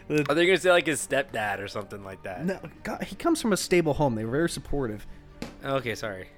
Are 0.10 0.36
they 0.36 0.46
gonna 0.48 0.58
say 0.58 0.72
like 0.72 0.88
his 0.88 1.06
stepdad 1.06 1.60
or 1.60 1.68
something 1.68 2.04
like 2.04 2.24
that? 2.24 2.46
No, 2.46 2.60
God, 2.84 3.04
he 3.04 3.16
comes 3.16 3.42
from 3.42 3.54
a 3.54 3.58
stable 3.58 3.94
home. 3.94 4.16
They 4.16 4.26
were 4.26 4.32
very 4.32 4.50
supportive. 4.50 5.06
Okay, 5.64 5.94
sorry. 5.94 6.30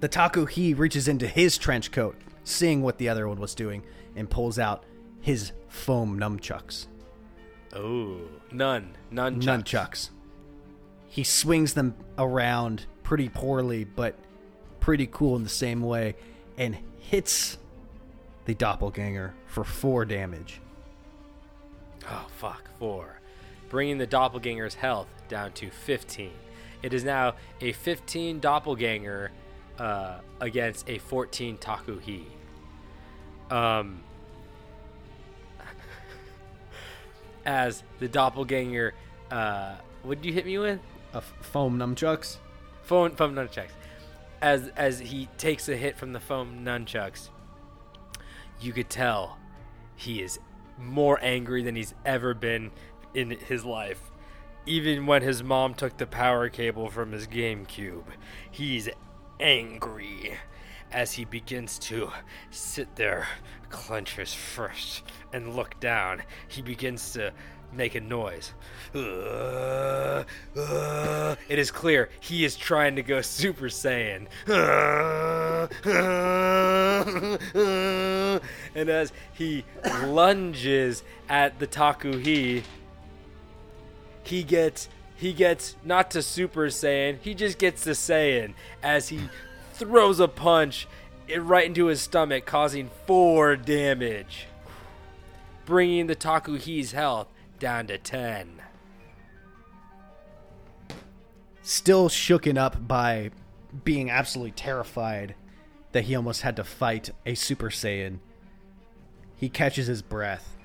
The 0.00 0.08
Taku-He 0.08 0.74
reaches 0.74 1.08
into 1.08 1.26
his 1.26 1.56
trench 1.56 1.90
coat, 1.90 2.16
seeing 2.44 2.82
what 2.82 2.98
the 2.98 3.08
other 3.08 3.26
one 3.26 3.40
was 3.40 3.54
doing, 3.54 3.82
and 4.14 4.28
pulls 4.28 4.58
out 4.58 4.84
his 5.20 5.52
foam 5.68 6.18
nunchucks. 6.20 6.86
Oh, 7.74 8.18
none, 8.52 8.96
none, 9.10 9.38
none. 9.38 9.62
Nunchucks. 9.62 10.10
He 11.08 11.24
swings 11.24 11.74
them 11.74 11.94
around 12.18 12.86
pretty 13.02 13.28
poorly, 13.28 13.84
but 13.84 14.16
pretty 14.80 15.08
cool 15.10 15.36
in 15.36 15.42
the 15.42 15.48
same 15.48 15.82
way, 15.82 16.14
and 16.56 16.78
hits 16.98 17.58
the 18.44 18.54
doppelganger 18.54 19.34
for 19.46 19.64
four 19.64 20.04
damage. 20.04 20.60
Oh, 22.08 22.26
fuck. 22.36 22.68
Four. 22.78 23.20
Bringing 23.70 23.98
the 23.98 24.06
doppelganger's 24.06 24.74
health 24.74 25.08
down 25.28 25.52
to 25.52 25.70
15. 25.70 26.30
It 26.82 26.92
is 26.92 27.02
now 27.02 27.34
a 27.60 27.72
15 27.72 28.40
doppelganger 28.40 29.30
uh, 29.78 30.18
against 30.40 30.88
a 30.88 30.98
14 30.98 31.56
Taku-He. 31.56 32.26
Um, 33.50 34.02
as 37.46 37.82
the 37.98 38.08
doppelganger, 38.08 38.94
uh, 39.30 39.76
what 40.02 40.20
did 40.20 40.28
you 40.28 40.32
hit 40.32 40.46
me 40.46 40.58
with? 40.58 40.80
A 41.12 41.18
f- 41.18 41.34
foam 41.40 41.78
nunchucks. 41.78 42.38
Foam, 42.82 43.12
foam 43.12 43.34
nunchucks. 43.34 43.70
As 44.42 44.68
as 44.76 44.98
he 44.98 45.28
takes 45.38 45.68
a 45.68 45.76
hit 45.76 45.96
from 45.96 46.12
the 46.12 46.20
foam 46.20 46.64
nunchucks, 46.64 47.30
you 48.60 48.72
could 48.72 48.90
tell 48.90 49.38
he 49.96 50.20
is 50.22 50.38
more 50.78 51.18
angry 51.22 51.62
than 51.62 51.76
he's 51.76 51.94
ever 52.04 52.34
been 52.34 52.70
in 53.14 53.30
his 53.30 53.64
life. 53.64 54.10
Even 54.66 55.06
when 55.06 55.22
his 55.22 55.42
mom 55.42 55.74
took 55.74 55.96
the 55.96 56.06
power 56.06 56.48
cable 56.48 56.88
from 56.88 57.12
his 57.12 57.26
GameCube, 57.26 58.04
he's 58.50 58.88
angry 59.38 60.34
as 60.90 61.12
he 61.12 61.24
begins 61.24 61.78
to 61.78 62.10
sit 62.50 62.96
there, 62.96 63.26
clench 63.68 64.16
his 64.16 64.32
fist, 64.32 65.02
and 65.34 65.54
look 65.54 65.78
down. 65.80 66.22
He 66.48 66.62
begins 66.62 67.12
to 67.12 67.32
make 67.72 67.96
a 67.96 68.00
noise. 68.00 68.54
Uh, 68.94 70.22
uh, 70.56 71.34
it 71.48 71.58
is 71.58 71.70
clear 71.72 72.08
he 72.20 72.44
is 72.44 72.56
trying 72.56 72.94
to 72.96 73.02
go 73.02 73.20
Super 73.20 73.66
Saiyan. 73.66 74.28
Uh, 74.48 75.66
uh, 75.84 77.38
uh, 77.58 78.38
and 78.74 78.88
as 78.88 79.12
he 79.32 79.64
lunges 80.04 81.02
at 81.28 81.58
the 81.58 81.66
Taku-He, 81.66 82.62
he 84.22 84.42
gets 84.42 84.88
he 85.16 85.32
gets 85.32 85.76
not 85.84 86.10
to 86.12 86.22
Super 86.22 86.66
Saiyan, 86.66 87.18
he 87.20 87.34
just 87.34 87.58
gets 87.58 87.82
to 87.84 87.90
Saiyan 87.90 88.54
as 88.82 89.08
he 89.08 89.28
throws 89.72 90.20
a 90.20 90.28
punch 90.28 90.86
right 91.38 91.66
into 91.66 91.86
his 91.86 92.00
stomach, 92.00 92.44
causing 92.44 92.90
four 93.06 93.56
damage, 93.56 94.46
bringing 95.64 96.06
the 96.06 96.14
Taku-He's 96.14 96.92
health 96.92 97.28
down 97.58 97.86
to 97.88 97.98
ten. 97.98 98.62
Still 101.62 102.08
shooken 102.08 102.58
up 102.58 102.86
by 102.86 103.30
being 103.82 104.10
absolutely 104.10 104.52
terrified 104.52 105.34
that 105.92 106.04
he 106.04 106.14
almost 106.14 106.42
had 106.42 106.56
to 106.56 106.64
fight 106.64 107.10
a 107.24 107.34
Super 107.34 107.70
Saiyan, 107.70 108.18
he 109.36 109.48
catches 109.48 109.86
his 109.86 110.02
breath, 110.02 110.56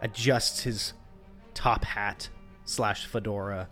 adjusts 0.00 0.62
his 0.62 0.94
top 1.54 1.84
hat 1.84 2.28
slash 2.64 3.06
fedora, 3.06 3.68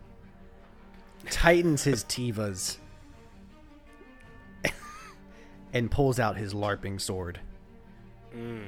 tightens 1.30 1.84
his 1.84 2.04
Tevas, 2.04 2.76
and 5.72 5.90
pulls 5.90 6.20
out 6.20 6.36
his 6.36 6.52
LARPing 6.54 7.00
sword. 7.00 7.40
Mm. 8.36 8.66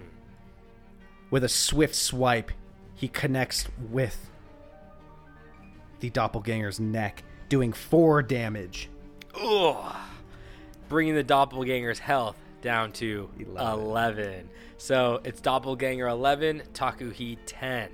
With 1.30 1.44
a 1.44 1.48
swift 1.48 1.94
swipe, 1.94 2.52
he 2.94 3.08
connects 3.08 3.66
with 3.90 4.30
the 6.00 6.10
doppelganger's 6.10 6.78
neck, 6.80 7.22
doing 7.48 7.72
four 7.72 8.22
damage. 8.22 8.88
Ugh. 9.40 9.94
Bringing 10.88 11.14
the 11.14 11.24
doppelganger's 11.24 11.98
health 11.98 12.36
down 12.62 12.92
to 12.92 13.28
11. 13.38 13.80
Eleven. 13.80 14.50
So 14.78 15.20
it's 15.24 15.40
doppelganger 15.40 16.06
11, 16.08 16.62
Taku-He 16.72 17.36
10. 17.46 17.90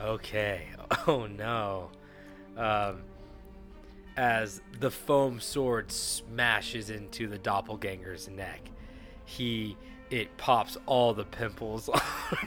Okay. 0.00 0.68
Oh 1.06 1.26
no. 1.26 1.90
Um, 2.56 3.02
as 4.16 4.60
the 4.78 4.90
foam 4.90 5.40
sword 5.40 5.90
smashes 5.90 6.88
into 6.88 7.26
the 7.26 7.38
doppelganger's 7.38 8.28
neck, 8.28 8.60
he 9.24 9.76
it 10.14 10.36
pops 10.36 10.76
all 10.86 11.14
the 11.14 11.24
pimples 11.24 11.86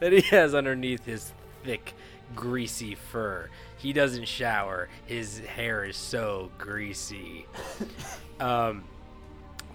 that 0.00 0.12
he 0.12 0.20
has 0.22 0.54
underneath 0.54 1.04
his 1.04 1.32
thick, 1.64 1.94
greasy 2.34 2.94
fur. 2.94 3.48
He 3.78 3.92
doesn't 3.92 4.26
shower. 4.26 4.88
His 5.06 5.38
hair 5.40 5.84
is 5.84 5.96
so 5.96 6.50
greasy. 6.58 7.46
um, 8.40 8.84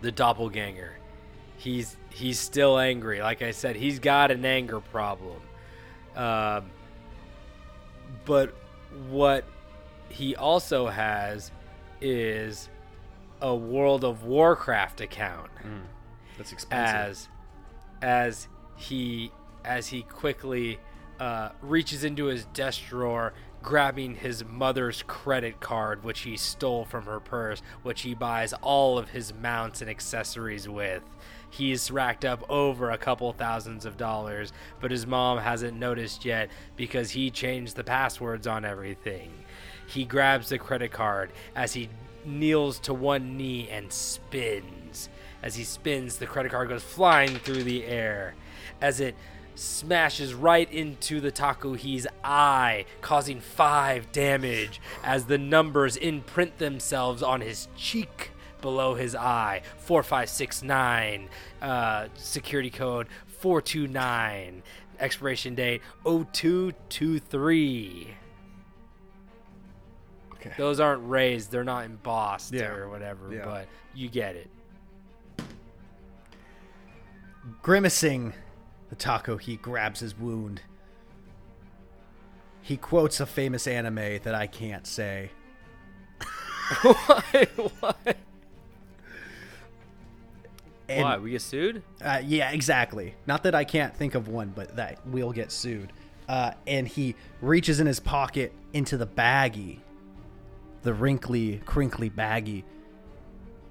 the 0.02 0.12
doppelganger 0.12 0.98
he's 1.58 1.98
he's 2.10 2.40
still 2.40 2.78
angry. 2.78 3.22
Like 3.22 3.42
I 3.42 3.52
said, 3.52 3.76
he's 3.76 4.00
got 4.00 4.32
an 4.32 4.46
anger 4.46 4.80
problem. 4.80 5.42
Um, 6.16 6.66
but 8.26 8.54
what 9.10 9.46
he 10.10 10.36
also 10.36 10.88
has 10.88 11.52
is 12.02 12.70
a 13.42 13.56
World 13.56 14.04
of 14.04 14.24
Warcraft 14.24 15.02
account 15.02 15.50
That's 16.38 16.52
expensive. 16.52 16.96
as 16.96 17.30
as 18.02 18.48
he 18.76 19.32
as 19.64 19.88
he 19.88 20.04
quickly 20.04 20.80
uh, 21.20 21.50
reaches 21.62 22.04
into 22.04 22.26
his 22.26 22.46
desk 22.46 22.82
drawer 22.90 23.34
grabbing 23.64 24.14
his 24.16 24.44
mother's 24.46 25.02
credit 25.08 25.60
card 25.60 26.04
which 26.04 26.20
he 26.22 26.38
stole 26.38 26.86
from 26.86 27.06
her 27.06 27.20
purse 27.20 27.62
which 27.84 28.02
he 28.02 28.14
buys 28.14 28.54
all 28.62 28.98
of 28.98 29.10
his 29.10 29.34
mounts 29.34 29.82
and 29.82 29.90
accessories 29.90 30.68
with. 30.70 31.02
He's 31.50 31.90
racked 31.90 32.26
up 32.26 32.44
over 32.50 32.92
a 32.92 32.98
couple 32.98 33.32
thousands 33.32 33.86
of 33.86 33.96
dollars 33.98 34.52
but 34.82 34.92
his 34.92 35.08
mom 35.08 35.38
hasn't 35.40 35.78
noticed 35.80 36.26
yet 36.26 36.50
because 36.76 37.12
he 37.12 37.32
changed 37.32 37.76
the 37.76 37.84
passwords 37.84 38.46
on 38.46 38.66
everything. 38.66 39.32
He 39.88 40.04
grabs 40.06 40.50
the 40.50 40.58
credit 40.60 40.92
card 40.92 41.32
as 41.56 41.74
he 41.74 41.90
kneels 42.26 42.80
to 42.80 42.94
one 42.94 43.38
knee 43.38 43.70
and 43.70 43.92
spins. 43.92 45.10
As 45.44 45.56
he 45.56 45.64
spins, 45.64 46.18
the 46.18 46.26
credit 46.26 46.52
card 46.52 46.70
goes 46.70 46.84
flying 46.84 47.38
through 47.38 47.64
the 47.64 47.86
air 47.86 48.34
as 48.82 49.00
it 49.00 49.16
smashes 49.56 50.34
right 50.34 50.72
into 50.72 51.22
the 51.22 51.32
Taku-He's 51.32 52.08
eye, 52.24 52.86
causing 53.02 53.40
five 53.40 54.12
damage 54.12 54.82
as 55.04 55.26
the 55.26 55.38
numbers 55.38 55.98
imprint 55.98 56.58
themselves 56.58 57.24
on 57.24 57.42
his 57.42 57.68
cheek 57.76 58.32
below 58.62 58.96
his 58.96 59.16
eye. 59.16 59.62
4569, 59.78 61.30
uh, 61.62 62.08
security 62.16 62.70
code 62.70 63.08
429, 63.28 64.64
expiration 65.00 65.56
date 65.56 65.82
0223 66.04 68.16
okay. 70.46 70.56
those 70.58 70.80
aren't 70.80 71.08
raised 71.10 71.52
they're 71.52 71.64
not 71.64 71.86
embossed 71.86 72.54
Yeah. 72.54 72.68
or 72.72 72.90
whatever 72.90 73.34
Yeah. 73.34 73.46
but 73.46 73.68
you 73.94 74.10
get 74.10 74.36
it 74.36 74.50
Grimacing, 77.62 78.34
the 78.90 78.96
Taku-He 78.96 79.58
grabs 79.58 80.00
his 80.00 80.18
wound. 80.18 80.62
He 82.62 82.76
quotes 82.78 83.20
a 83.20 83.26
famous 83.28 83.68
anime 83.68 84.20
that 84.24 84.34
I 84.34 84.48
can't 84.48 84.88
say. 84.88 85.30
why 86.82 87.48
why 87.80 87.94
And- 90.90 91.04
why 91.04 91.18
we 91.20 91.32
get 91.32 91.42
sued 91.44 91.84
Uh, 92.04 92.22
yeah, 92.26 92.50
exactly. 92.52 93.14
Not 93.28 93.44
that 93.44 93.54
I 93.54 93.64
can't 93.64 93.96
think 93.96 94.16
of 94.16 94.28
one, 94.28 94.52
but 94.56 94.76
that 94.78 95.06
we'll 95.06 95.32
get 95.32 95.52
sued. 95.52 95.94
Uh, 96.28 96.52
and 96.66 96.88
he 96.88 97.16
reaches 97.42 97.80
in 97.80 97.86
his 97.86 98.00
pocket 98.00 98.52
into 98.74 98.98
the 98.98 99.06
baggie, 99.06 99.80
the 100.86 100.94
wrinkly, 100.94 101.62
crinkly 101.66 102.12
baggie, 102.12 102.64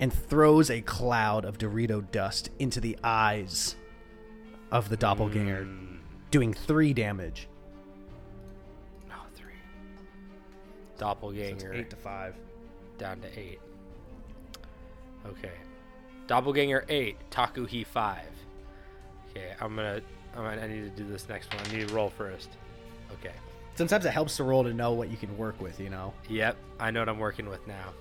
and 0.01 0.13
throws 0.13 0.69
a 0.69 0.81
cloud 0.81 1.45
of 1.45 1.59
Dorito 1.59 2.11
dust 2.11 2.51
into 2.59 2.81
the 2.81 2.99
eyes 3.05 3.77
of 4.73 4.89
the 4.89 4.97
doppelganger, 4.97 5.65
mm. 5.65 5.99
doing 6.33 6.53
three 6.53 6.93
damage. 6.93 7.49
oh 9.13 9.27
three. 9.37 9.53
Doppelganger. 10.99 11.73
Eight 11.73 11.91
to 11.91 11.97
five. 11.97 12.35
down 12.99 13.21
to 13.21 13.39
eight. 13.39 13.61
Okay. 15.25 15.53
Doppelganger 16.27 16.85
eight 16.89 17.17
Taku-He 17.31 17.85
five. 17.85 18.27
Okay 19.31 19.53
i'm 19.61 19.77
gonna 19.77 20.01
i'm 20.37 20.45
gonna 20.45 20.61
i 20.61 20.67
need 20.67 20.83
to 20.83 21.03
do 21.03 21.09
this 21.09 21.29
next 21.29 21.55
one. 21.55 21.63
I 21.67 21.77
need 21.77 21.89
to 21.89 21.95
roll 21.95 22.11
first. 22.11 22.49
Okay 23.13 23.35
Sometimes 23.75 24.05
it 24.05 24.11
helps 24.11 24.37
to 24.37 24.45
roll 24.45 24.63
to 24.65 24.73
know 24.73 24.93
what 24.93 25.11
you 25.11 25.17
can 25.17 25.37
work 25.37 25.61
with, 25.61 25.81
you 25.81 25.91
know. 25.91 26.15
Yep, 26.29 26.57
I 26.79 26.91
know 26.91 27.01
what 27.01 27.09
I'm 27.09 27.19
working 27.19 27.49
with 27.49 27.67
now. 27.67 27.93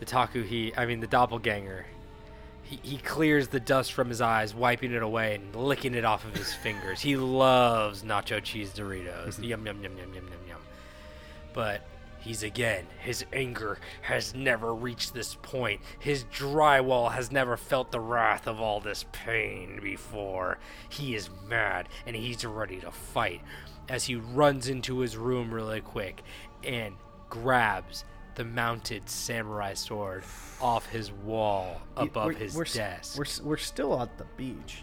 The 0.00 0.04
Taku-He, 0.04 0.72
I 0.76 0.86
mean 0.86 1.00
the 1.00 1.06
doppelganger. 1.06 1.86
He, 2.62 2.80
he 2.82 2.96
clears 2.98 3.48
the 3.48 3.60
dust 3.60 3.92
from 3.92 4.08
his 4.08 4.20
eyes, 4.20 4.54
wiping 4.54 4.92
it 4.92 5.02
away 5.02 5.36
and 5.36 5.54
licking 5.54 5.94
it 5.94 6.04
off 6.04 6.24
of 6.24 6.34
his 6.36 6.52
fingers. 6.62 7.00
He 7.00 7.16
loves 7.16 8.02
nacho 8.02 8.42
cheese 8.42 8.72
Doritos. 8.72 9.34
Mm-hmm. 9.34 9.44
yum 9.44 9.66
yum 9.66 9.82
yum 9.82 9.98
yum 9.98 10.14
yum 10.14 10.24
yum 10.24 10.40
yum. 10.48 10.58
But 11.54 11.82
he's 12.18 12.42
again, 12.42 12.84
his 13.00 13.24
anger 13.32 13.78
has 14.02 14.34
never 14.34 14.74
reached 14.74 15.14
this 15.14 15.36
point. 15.42 15.80
His 16.00 16.24
drywall 16.24 17.12
has 17.12 17.30
never 17.30 17.56
felt 17.56 17.92
the 17.92 18.00
wrath 18.00 18.48
of 18.48 18.60
all 18.60 18.80
this 18.80 19.04
pain 19.12 19.78
before. 19.80 20.58
He 20.88 21.14
is 21.14 21.30
mad 21.48 21.88
and 22.04 22.16
he's 22.16 22.44
ready 22.44 22.80
to 22.80 22.90
fight 22.90 23.40
as 23.88 24.04
he 24.04 24.16
runs 24.16 24.68
into 24.68 24.98
his 24.98 25.16
room 25.16 25.52
really 25.52 25.80
quick 25.80 26.22
and 26.64 26.94
grabs 27.30 28.04
the 28.34 28.44
mounted 28.44 29.08
samurai 29.08 29.74
sword 29.74 30.22
off 30.60 30.86
his 30.88 31.10
wall 31.12 31.80
above 31.96 32.26
We're- 32.26 32.38
his 32.38 32.54
we're, 32.54 32.64
s- 32.64 32.74
desk. 32.74 33.18
We're, 33.18 33.48
we're 33.50 33.56
still 33.56 34.00
at 34.00 34.16
the 34.18 34.26
beach. 34.36 34.82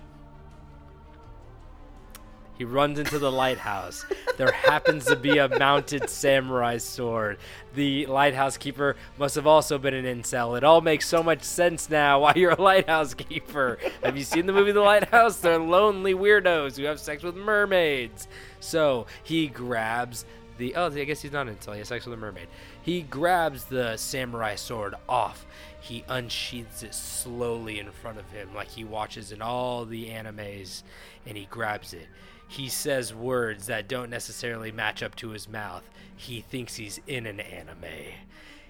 He 2.57 2.64
runs 2.64 2.99
into 2.99 3.19
the 3.19 3.32
lighthouse. 3.32 4.06
There 4.38 4.52
happens 4.52 5.06
to 5.06 5.15
be 5.15 5.38
a 5.38 5.49
mounted 5.49 6.10
samurai 6.10 6.77
sword. 6.77 7.38
The 7.73 8.06
lighthouse 8.06 8.57
keeper 8.57 8.95
must 9.18 9.36
have 9.36 9.45
also 9.45 9.77
been 9.77 9.94
an 9.94 10.06
incel. 10.06 10.57
It 10.57 10.64
all 10.64 10.82
makes 10.82 11.07
so 11.07 11.22
much 11.22 11.44
sense 11.44 11.90
now 11.90 12.19
why 12.22 12.34
you're 12.36 12.52
a 12.52 12.61
lighthouse 12.61 13.14
keeper. 13.14 13.77
Have 14.03 14.18
you 14.18 14.23
seen 14.23 14.45
the 14.45 14.53
movie 14.53 14.72
The 14.72 14.82
Lighthouse? 14.82 15.38
They're 15.38 15.60
lonely 15.60 16.14
weirdos 16.14 16.77
who 16.77 16.84
have 16.84 16.99
sex 16.99 17.23
with 17.23 17.36
mermaids. 17.36 18.27
So 18.60 19.07
he 19.23 19.48
grabs 19.48 20.26
the. 20.57 20.76
Oh, 20.76 20.86
I 20.86 21.03
guess 21.03 21.22
he's 21.22 21.34
not 21.34 21.48
an 21.48 21.56
incel. 21.56 21.73
He 21.73 21.80
has 21.80 21.90
sex 21.90 22.06
with 22.06 22.14
a 22.14 22.18
mermaid. 22.18 22.48
He 22.82 23.02
grabs 23.02 23.65
the 23.65 23.98
samurai 23.98 24.56
sword 24.56 24.95
off. 25.10 25.45
He 25.82 26.03
unsheathes 26.07 26.84
it 26.84 26.95
slowly 26.95 27.80
in 27.80 27.91
front 27.91 28.18
of 28.18 28.30
him, 28.32 28.49
like 28.56 28.69
he 28.69 28.84
watches 28.84 29.32
in 29.32 29.41
all 29.41 29.86
the 29.86 30.07
animes, 30.07 30.82
and 31.27 31.38
he 31.38 31.45
grabs 31.45 31.94
it. 31.94 32.07
He 32.47 32.69
says 32.69 33.13
words 33.13 33.67
that 33.67 33.88
don't 33.88 34.09
necessarily 34.09 34.72
match 34.72 35.01
up 35.03 35.15
to 35.17 35.30
his 35.30 35.49
mouth. 35.49 35.84
He 36.15 36.41
thinks 36.41 36.76
he's 36.76 36.99
in 37.07 37.26
an 37.26 37.39
anime. 37.39 38.13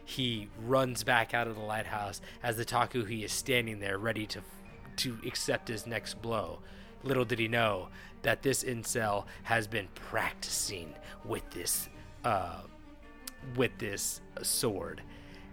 He 0.03 0.49
runs 0.63 1.03
back 1.03 1.33
out 1.33 1.47
of 1.47 1.55
the 1.55 1.61
lighthouse 1.61 2.21
as 2.43 2.57
the 2.57 2.65
Taku-He 2.65 3.23
is 3.23 3.31
standing 3.31 3.79
there 3.79 3.97
ready 3.97 4.25
to 4.27 4.41
to 4.97 5.17
accept 5.25 5.67
his 5.67 5.85
next 5.85 6.21
blow. 6.21 6.59
Little 7.03 7.25
did 7.25 7.39
he 7.39 7.49
know 7.49 7.89
that 8.21 8.41
this 8.41 8.63
incel 8.63 9.25
has 9.43 9.67
been 9.67 9.87
practicing 9.93 10.93
with 11.25 11.47
this 11.51 11.89
uh, 12.23 12.61
with 13.55 13.77
this 13.77 14.21
sword 14.41 15.01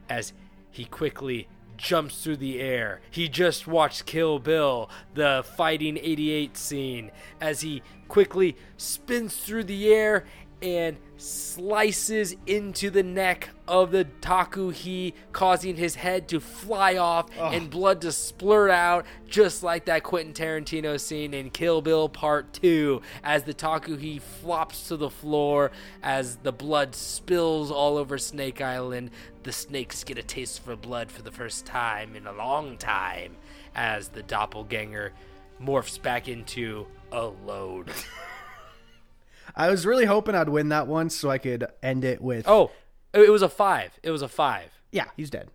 as 0.09 0.33
he 0.71 0.85
quickly 0.85 1.49
jumps 1.83 2.23
through 2.23 2.37
the 2.37 2.61
air. 2.61 3.01
He 3.11 3.29
just 3.29 3.67
watched 3.67 4.07
Kill 4.07 4.39
Bill, 4.39 4.89
the 5.15 5.45
fighting 5.57 5.99
88 5.99 6.57
scene, 6.57 7.11
as 7.41 7.61
he 7.63 7.83
quickly 8.09 8.57
spins 8.77 9.37
through 9.37 9.65
the 9.65 9.93
air 9.93 10.25
and 10.63 10.97
slices 11.17 12.37
into 12.47 12.91
the 12.91 13.03
neck 13.03 13.51
of 13.67 13.91
the 13.91 14.05
Taku-He, 14.05 15.15
causing 15.33 15.77
his 15.77 15.95
head 15.95 16.29
to 16.29 16.41
fly 16.41 16.97
off 16.97 17.27
and 17.39 17.69
blood 17.71 18.01
to 18.03 18.09
splurt 18.09 18.71
out, 18.71 19.05
just 19.27 19.63
like 19.63 19.87
that 19.87 20.03
Quentin 20.03 20.33
Tarantino 20.33 20.99
scene 20.99 21.35
in 21.35 21.51
Kill 21.51 21.83
Bill 21.83 22.09
Part 22.09 22.53
2, 22.55 23.03
as 23.25 23.43
the 23.45 23.55
Taku-He 23.55 24.19
flops 24.19 24.89
to 24.89 24.97
the 24.97 25.11
floor, 25.11 25.73
as 26.03 26.37
the 26.37 26.53
blood 26.53 26.95
spills 26.95 27.71
all 27.71 27.97
over 27.97 28.19
Snake 28.19 28.61
Island. 28.61 29.11
The 29.43 29.53
snakes 29.53 30.05
get 30.05 30.19
a 30.19 30.23
taste 30.23 30.63
for 30.65 30.77
blood 30.77 31.11
for 31.11 31.23
the 31.23 31.33
first 31.33 31.67
time 31.67 32.15
in 32.15 32.27
a 32.27 32.33
long 32.33 32.77
time, 32.79 33.37
as 33.75 34.09
the 34.09 34.23
doppelganger 34.23 35.13
morphs 35.61 36.01
back 36.01 36.29
into 36.29 36.87
a 37.11 37.27
load. 37.27 37.91
I 39.57 39.71
was 39.71 39.85
really 39.87 40.05
hoping 40.07 40.35
I'd 40.35 40.49
win 40.49 40.69
that 40.71 40.87
one 40.87 41.11
so 41.11 41.31
I 41.31 41.39
could 41.39 41.67
end 41.83 42.05
it 42.05 42.21
with. 42.21 42.47
Oh, 42.49 42.71
it 43.13 43.31
was 43.31 43.43
a 43.43 43.49
five. 43.49 43.99
It 44.03 44.11
was 44.11 44.23
a 44.23 44.29
five. 44.29 44.71
yeah, 44.91 45.07
he's 45.17 45.31
dead. 45.31 45.49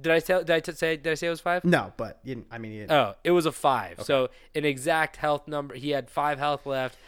Did 0.00 0.12
I 0.12 0.18
tell? 0.20 0.40
Did 0.40 0.50
I 0.50 0.60
t- 0.60 0.72
say? 0.72 0.96
Did 0.96 1.10
I 1.12 1.14
say 1.14 1.28
it 1.28 1.30
was 1.30 1.40
five? 1.40 1.64
No, 1.64 1.92
but 1.96 2.18
you 2.24 2.44
I 2.50 2.58
mean, 2.58 2.72
you 2.72 2.86
Oh, 2.90 3.14
it 3.22 3.30
was 3.30 3.46
a 3.46 3.52
five. 3.52 4.00
So 4.02 4.28
an 4.54 4.64
exact 4.64 5.16
health 5.16 5.46
number. 5.46 5.74
He 5.76 5.90
had 5.90 6.10
five 6.10 6.38
health 6.40 6.66
left, 6.66 6.98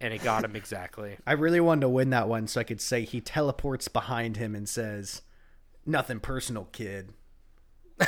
and 0.00 0.14
it 0.14 0.24
got 0.24 0.42
him 0.44 0.56
exactly. 0.56 1.16
I 1.26 1.32
really 1.32 1.60
wanted 1.60 1.82
to 1.82 1.88
win 1.90 2.08
that 2.10 2.28
one 2.28 2.46
so 2.46 2.60
I 2.60 2.64
could 2.64 2.80
say 2.80 3.04
he 3.04 3.20
teleports 3.20 3.88
behind 3.88 4.38
him 4.38 4.54
and 4.54 4.66
says, 4.66 5.20
"Nothing 5.84 6.20
personal, 6.20 6.64
kid." 6.72 7.12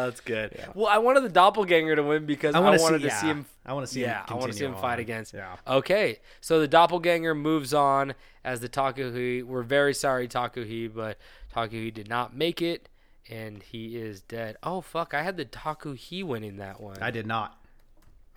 Oh, 0.00 0.04
that's 0.06 0.20
good. 0.20 0.58
Well, 0.74 0.86
I 0.86 0.98
wanted 0.98 1.22
the 1.24 1.28
doppelganger 1.28 1.96
to 1.96 2.02
win 2.02 2.26
because 2.26 2.54
I, 2.54 2.58
I 2.58 2.60
wanna 2.62 2.78
see- 2.78 2.82
wanted 2.84 3.00
to 3.02 3.06
yeah. 3.08 3.20
see 3.20 3.26
him. 3.26 3.46
I 3.64 3.72
wanna 3.72 3.86
see 3.86 4.00
him 4.02 4.08
Yeah, 4.10 4.24
I 4.28 4.34
want 4.34 4.52
to 4.52 4.58
see 4.58 4.64
him 4.64 4.72
continue 4.72 4.82
fight 4.82 4.98
against. 4.98 5.34
Yeah. 5.34 5.56
Okay, 5.66 6.18
so 6.40 6.60
the 6.60 6.68
doppelganger 6.68 7.34
moves 7.34 7.74
on 7.74 8.14
as 8.44 8.60
the 8.60 8.68
Taku-He. 8.68 9.42
We're 9.42 9.62
very 9.62 9.94
sorry, 9.94 10.26
Taku-He, 10.28 10.88
but 10.88 11.18
Taku-He 11.52 11.90
did 11.90 12.08
not 12.08 12.34
make 12.34 12.62
it, 12.62 12.88
and 13.28 13.62
he 13.62 13.96
is 13.96 14.22
dead. 14.22 14.56
Oh 14.62 14.80
fuck! 14.80 15.14
I 15.14 15.22
had 15.22 15.36
the 15.36 15.44
Taku 15.44 15.92
He 15.92 16.22
winning 16.22 16.56
that 16.56 16.80
one. 16.80 16.96
I 17.02 17.10
did 17.10 17.26
not. 17.26 17.58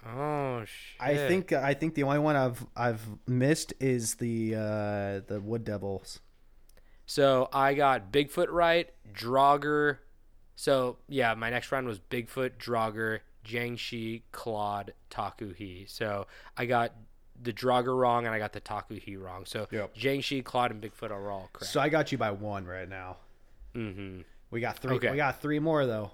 Oh 0.06 0.66
shit! 0.66 1.00
I 1.00 1.16
think 1.16 1.54
I 1.54 1.74
think 1.74 1.96
the 1.96 2.04
only 2.04 2.20
one 2.20 2.36
I've 2.36 2.66
I've 2.76 3.02
missed 3.26 3.74
is 3.80 4.16
the 4.16 4.56
uh, 4.56 5.22
the 5.28 5.40
Wood 5.42 5.64
Devils. 5.64 6.20
So 7.06 7.50
I 7.54 7.74
got 7.74 8.12
Bigfoot 8.12 8.48
right, 8.50 8.90
Draugr. 9.14 9.98
So 10.56 10.98
yeah, 11.08 11.34
my 11.34 11.50
next 11.50 11.72
round 11.72 11.88
was 11.88 12.00
Bigfoot, 12.00 12.52
Draugr, 12.60 13.20
Jiangshi, 13.46 14.22
Claude, 14.32 14.94
Taku 15.10 15.54
He. 15.54 15.86
So 15.88 16.28
I 16.58 16.66
got 16.66 16.94
the 17.42 17.52
Draugr 17.52 17.98
wrong 17.98 18.26
and 18.26 18.34
I 18.34 18.40
got 18.40 18.54
the 18.54 18.60
Taku 18.60 19.00
He 19.00 19.18
wrong. 19.18 19.46
So 19.46 19.68
Yep. 19.72 19.96
Jiangshi, 19.96 20.44
Claude, 20.44 20.72
and 20.72 20.82
Bigfoot 20.82 21.12
are 21.12 21.32
all 21.32 21.50
correct. 21.52 21.72
So 21.72 21.80
I 21.80 21.90
got 21.90 22.12
you 22.12 22.18
by 22.18 22.32
one 22.32 22.66
right 22.66 22.88
now. 22.88 23.18
mm-hmm. 23.76 24.22
We 24.52 24.62
got 24.62 24.78
three. 24.78 24.96
Okay. 24.98 25.10
We 25.12 25.18
got 25.18 25.42
three 25.42 25.60
more 25.60 25.86
though. 25.86 26.12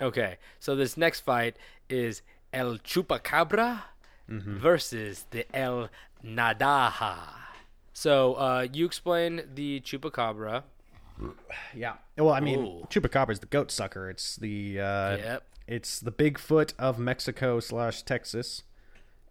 Okay, 0.00 0.38
so 0.60 0.74
this 0.76 0.96
next 0.96 1.20
fight 1.20 1.56
is 1.88 2.22
El 2.52 2.78
Chupacabra 2.78 3.82
Mm-hmm. 4.30 4.56
versus 4.58 5.26
the 5.32 5.44
El 5.54 5.90
Naddaha. 6.24 7.18
So 7.92 8.34
uh, 8.34 8.66
you 8.72 8.86
explain 8.86 9.42
the 9.54 9.80
Chupacabra. 9.80 10.62
Yeah. 11.74 11.94
Well, 12.18 12.30
I 12.34 12.40
mean, 12.40 12.60
Ooh. 12.60 12.86
Chupacabra 12.90 13.30
is 13.30 13.40
the 13.40 13.46
goat 13.46 13.70
sucker. 13.70 14.10
It's 14.10 14.36
the 14.36 14.80
uh, 14.80 15.16
Yep. 15.16 15.42
it's 15.66 16.00
the 16.00 16.12
Bigfoot 16.12 16.74
of 16.78 16.98
Mexico 16.98 17.60
slash 17.60 18.02
Texas, 18.02 18.62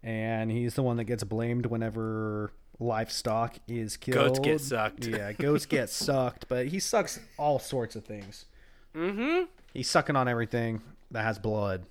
and 0.02 0.50
he's 0.50 0.74
the 0.74 0.82
one 0.82 0.96
that 0.96 1.04
gets 1.04 1.24
blamed 1.24 1.66
whenever 1.66 2.52
livestock 2.80 3.56
is 3.68 3.96
killed. 3.96 4.16
Goats 4.16 4.38
get 4.40 4.60
sucked. 4.60 5.06
Yeah, 5.06 5.32
goats 5.32 5.66
get 5.66 5.88
sucked, 5.90 6.46
but 6.48 6.66
he 6.68 6.80
sucks 6.80 7.20
all 7.38 7.58
sorts 7.58 7.96
of 7.96 8.04
things. 8.04 8.46
Mm-hmm. 8.94 9.44
He's 9.72 9.90
sucking 9.90 10.16
on 10.16 10.28
everything 10.28 10.82
that 11.10 11.22
has 11.24 11.38
blood. 11.38 11.84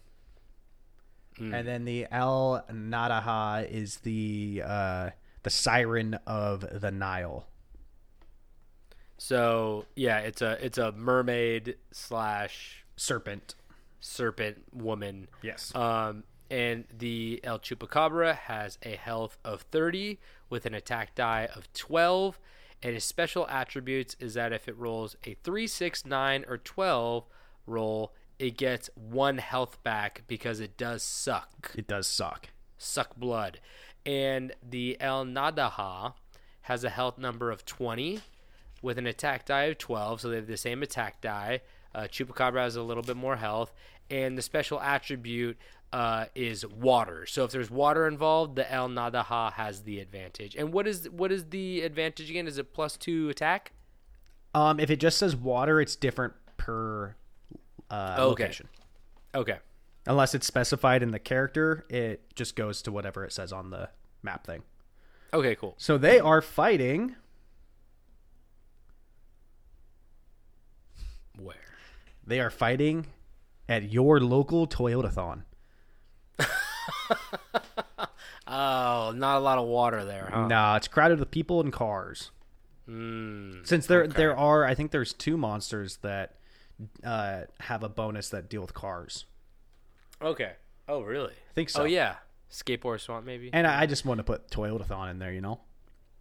Hmm. 1.37 1.53
And 1.53 1.67
then 1.67 1.85
the 1.85 2.07
El 2.11 2.63
Naddaha 2.71 3.69
is 3.69 3.97
the 3.97 4.61
uh, 4.65 5.09
the 5.43 5.49
siren 5.49 6.19
of 6.27 6.81
the 6.81 6.91
Nile. 6.91 7.47
So 9.17 9.85
yeah, 9.95 10.19
it's 10.19 10.41
a 10.41 10.63
it's 10.63 10.77
a 10.77 10.91
mermaid 10.91 11.75
slash 11.91 12.83
Serpent. 12.95 13.55
serpent 13.99 14.63
woman. 14.73 15.27
Yes. 15.41 15.73
Um, 15.75 16.23
and 16.49 16.85
the 16.95 17.39
El 17.43 17.57
Chupacabra 17.59 18.35
has 18.35 18.77
a 18.83 18.95
health 18.95 19.37
of 19.43 19.61
30 19.71 20.19
with 20.49 20.65
an 20.65 20.73
attack 20.75 21.15
die 21.15 21.47
of 21.55 21.71
12. 21.73 22.37
And 22.83 22.93
his 22.93 23.03
special 23.05 23.47
attributes 23.47 24.15
is 24.19 24.33
that 24.35 24.51
if 24.53 24.67
it 24.67 24.77
rolls 24.77 25.15
a 25.25 25.35
3, 25.43 25.65
6, 25.65 26.05
9, 26.05 26.45
or 26.47 26.57
12 26.57 27.23
roll, 27.65 28.13
it 28.37 28.57
gets 28.57 28.89
one 28.93 29.37
health 29.37 29.81
back 29.83 30.23
because 30.27 30.59
it 30.59 30.77
does 30.77 31.01
suck. 31.01 31.71
it 31.75 31.87
does 31.87 32.07
suck. 32.07 32.49
Suck 32.77 33.15
blood. 33.15 33.59
And 34.05 34.53
the 34.61 34.97
El 34.99 35.25
Naddaha 35.25 36.13
has 36.63 36.83
a 36.83 36.89
health 36.89 37.17
number 37.17 37.49
of 37.51 37.65
20 37.65 38.19
with 38.83 38.99
an 38.99 39.07
attack 39.07 39.45
die 39.45 39.63
of 39.63 39.79
12, 39.79 40.21
so 40.21 40.29
they 40.29 40.35
have 40.35 40.45
the 40.45 40.57
same 40.57 40.83
attack 40.83 41.21
die. 41.21 41.61
Uh, 41.95 42.01
Chupacabra 42.01 42.61
has 42.61 42.75
a 42.75 42.83
little 42.83 43.01
bit 43.01 43.15
more 43.17 43.37
health, 43.37 43.73
and 44.11 44.37
the 44.37 44.41
special 44.43 44.79
attribute 44.81 45.57
uh, 45.91 46.25
is 46.35 46.65
water. 46.67 47.25
So 47.25 47.43
if 47.45 47.51
there's 47.51 47.71
water 47.71 48.07
involved, 48.07 48.55
the 48.55 48.71
El 48.71 48.89
Naddaha 48.89 49.53
has 49.53 49.83
the 49.83 49.99
advantage. 49.99 50.55
And 50.55 50.73
what 50.73 50.87
is 50.87 51.09
what 51.09 51.31
is 51.31 51.45
the 51.49 51.81
advantage 51.81 52.29
again? 52.29 52.47
Is 52.47 52.57
it 52.57 52.73
plus 52.73 52.97
two 52.97 53.29
attack? 53.29 53.71
Um, 54.55 54.79
if 54.79 54.89
it 54.89 54.99
just 54.99 55.17
says 55.17 55.35
water, 55.35 55.79
it's 55.79 55.95
different 55.95 56.33
per 56.57 57.15
uh, 57.89 58.15
Okay. 58.19 58.43
location. 58.43 58.67
Okay. 59.35 59.57
Unless 60.05 60.35
it's 60.35 60.45
specified 60.47 61.01
in 61.01 61.11
the 61.11 61.19
character, 61.19 61.85
it 61.89 62.21
just 62.35 62.55
goes 62.55 62.81
to 62.81 62.91
whatever 62.91 63.23
it 63.23 63.31
says 63.31 63.53
on 63.53 63.69
the 63.69 63.89
map 64.21 64.45
thing. 64.45 64.63
Okay, 65.33 65.55
cool. 65.55 65.75
So 65.77 65.97
they 65.97 66.19
are 66.19 66.41
fighting. 66.41 67.15
Where? 71.39 71.55
They 72.25 72.39
are 72.39 72.49
fighting 72.49 73.07
at 73.67 73.91
your 73.91 74.19
local 74.19 74.67
Toyotathon. 74.67 75.43
Oh, 78.45 79.13
not 79.15 79.37
a 79.37 79.39
lot 79.39 79.57
of 79.57 79.65
water 79.65 80.03
there, 80.03 80.29
huh? 80.31 80.47
Nah, 80.47 80.75
it's 80.75 80.87
crowded 80.87 81.19
with 81.19 81.31
people 81.31 81.61
and 81.61 81.71
cars. 81.71 82.31
Mm, 82.89 83.65
Since 83.65 83.87
there 83.87 84.05
there 84.05 84.35
are, 84.37 84.65
I 84.65 84.75
think 84.75 84.91
there's 84.91 85.13
two 85.13 85.37
monsters 85.37 85.97
that 86.01 86.35
uh, 87.03 87.43
have 87.61 87.83
a 87.83 87.89
bonus 87.89 88.29
that 88.29 88.49
deal 88.49 88.61
with 88.61 88.73
cars. 88.73 89.25
okay. 90.21 90.53
Oh, 90.89 91.01
really? 91.01 91.31
I 91.31 91.53
think 91.55 91.69
so. 91.69 91.83
Oh, 91.83 91.85
yeah. 91.85 92.15
Scape 92.49 92.83
Ore 92.83 92.97
swamp, 92.97 93.25
maybe. 93.25 93.49
And 93.53 93.65
I 93.65 93.83
I 93.83 93.85
just 93.85 94.05
want 94.05 94.17
to 94.17 94.23
put 94.23 94.49
Toyotathon 94.49 95.09
in 95.09 95.19
there, 95.19 95.31
you 95.31 95.39
know. 95.39 95.61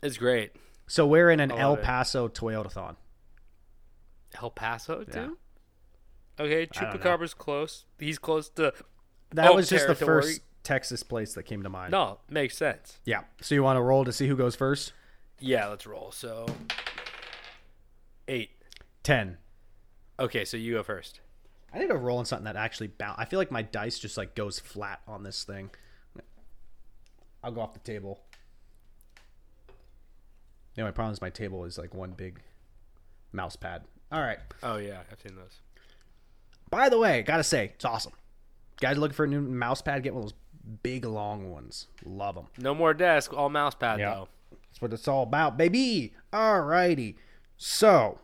It's 0.02 0.16
great. 0.16 0.52
So 0.86 1.06
we're 1.06 1.30
in 1.30 1.40
an 1.40 1.50
El 1.50 1.74
it. 1.74 1.82
Paso 1.82 2.28
Toyotathon. 2.28 2.94
El 4.40 4.50
Paso, 4.50 5.04
too. 5.04 5.36
Yeah. 6.38 6.44
Okay, 6.44 6.68
know. 6.74 6.88
Chupacabra's 6.88 7.34
close. 7.34 7.84
He's 7.98 8.18
close 8.18 8.48
to. 8.50 8.72
That 9.30 9.54
was 9.54 9.68
just 9.68 9.86
the 9.86 9.94
first 9.94 10.40
Texas 10.62 11.02
place 11.02 11.34
that 11.34 11.44
came 11.44 11.62
to 11.62 11.68
mind. 11.68 11.92
No, 11.92 12.18
makes 12.28 12.56
sense. 12.56 12.98
Yeah. 13.04 13.22
So 13.40 13.54
you 13.54 13.62
want 13.62 13.76
to 13.76 13.82
roll 13.82 14.04
to 14.04 14.12
see 14.12 14.28
who 14.28 14.36
goes 14.36 14.56
first? 14.56 14.92
Yeah, 15.38 15.66
let's 15.66 15.86
roll. 15.86 16.12
So, 16.12 16.46
eight, 18.28 18.50
ten. 19.02 19.38
Okay, 20.18 20.44
so 20.44 20.56
you 20.56 20.74
go 20.74 20.82
first. 20.82 21.20
I 21.74 21.78
need 21.78 21.88
to 21.88 21.96
roll 21.96 22.18
on 22.18 22.26
something 22.26 22.44
that 22.44 22.56
actually 22.56 22.88
bounce. 22.88 23.16
I 23.18 23.24
feel 23.24 23.38
like 23.38 23.50
my 23.50 23.62
dice 23.62 23.98
just 23.98 24.16
like 24.16 24.34
goes 24.34 24.58
flat 24.58 25.00
on 25.08 25.22
this 25.22 25.42
thing. 25.44 25.70
I'll 27.42 27.50
go 27.50 27.60
off 27.60 27.72
the 27.72 27.80
table. 27.80 28.20
The 30.74 30.84
my 30.84 30.90
problem 30.90 31.12
is 31.12 31.20
my 31.20 31.30
table 31.30 31.64
is 31.64 31.78
like 31.78 31.94
one 31.94 32.12
big 32.12 32.40
mouse 33.32 33.56
pad. 33.56 33.82
All 34.12 34.20
right. 34.20 34.38
Oh 34.62 34.76
yeah, 34.76 35.00
I've 35.10 35.20
seen 35.20 35.36
those. 35.36 35.58
By 36.70 36.88
the 36.88 36.98
way, 36.98 37.22
gotta 37.22 37.44
say, 37.44 37.72
it's 37.74 37.84
awesome. 37.84 38.12
Guys 38.80 38.98
looking 38.98 39.14
for 39.14 39.24
a 39.24 39.28
new 39.28 39.40
mouse 39.40 39.80
pad, 39.82 40.02
get 40.02 40.14
one 40.14 40.24
of 40.24 40.28
those 40.30 40.38
big 40.82 41.04
long 41.04 41.50
ones. 41.50 41.88
Love 42.04 42.34
them. 42.34 42.46
No 42.58 42.74
more 42.74 42.94
desk, 42.94 43.32
all 43.32 43.48
mouse 43.48 43.74
pad 43.74 43.98
Yeah. 44.00 44.14
though. 44.14 44.28
That's 44.50 44.80
what 44.80 44.92
it's 44.92 45.08
all 45.08 45.22
about, 45.22 45.56
baby. 45.56 46.14
Alrighty. 46.32 47.16
So, 47.56 48.18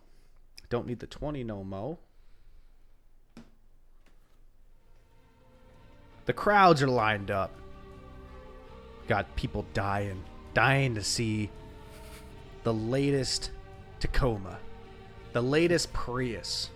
don't 0.68 0.86
need 0.86 0.98
the 1.00 1.06
20 1.06 1.42
no 1.44 1.62
mo. 1.64 1.98
The 6.26 6.32
crowds 6.32 6.82
are 6.82 6.88
lined 6.88 7.30
up. 7.30 7.50
Got 9.06 9.34
people 9.36 9.64
dying, 9.72 10.22
dying 10.52 10.94
to 10.94 11.02
see 11.02 11.50
the 12.62 12.74
latest 12.74 13.50
Tacoma, 14.00 14.58
the 15.32 15.42
latest 15.42 15.92
Prius. 15.92 16.70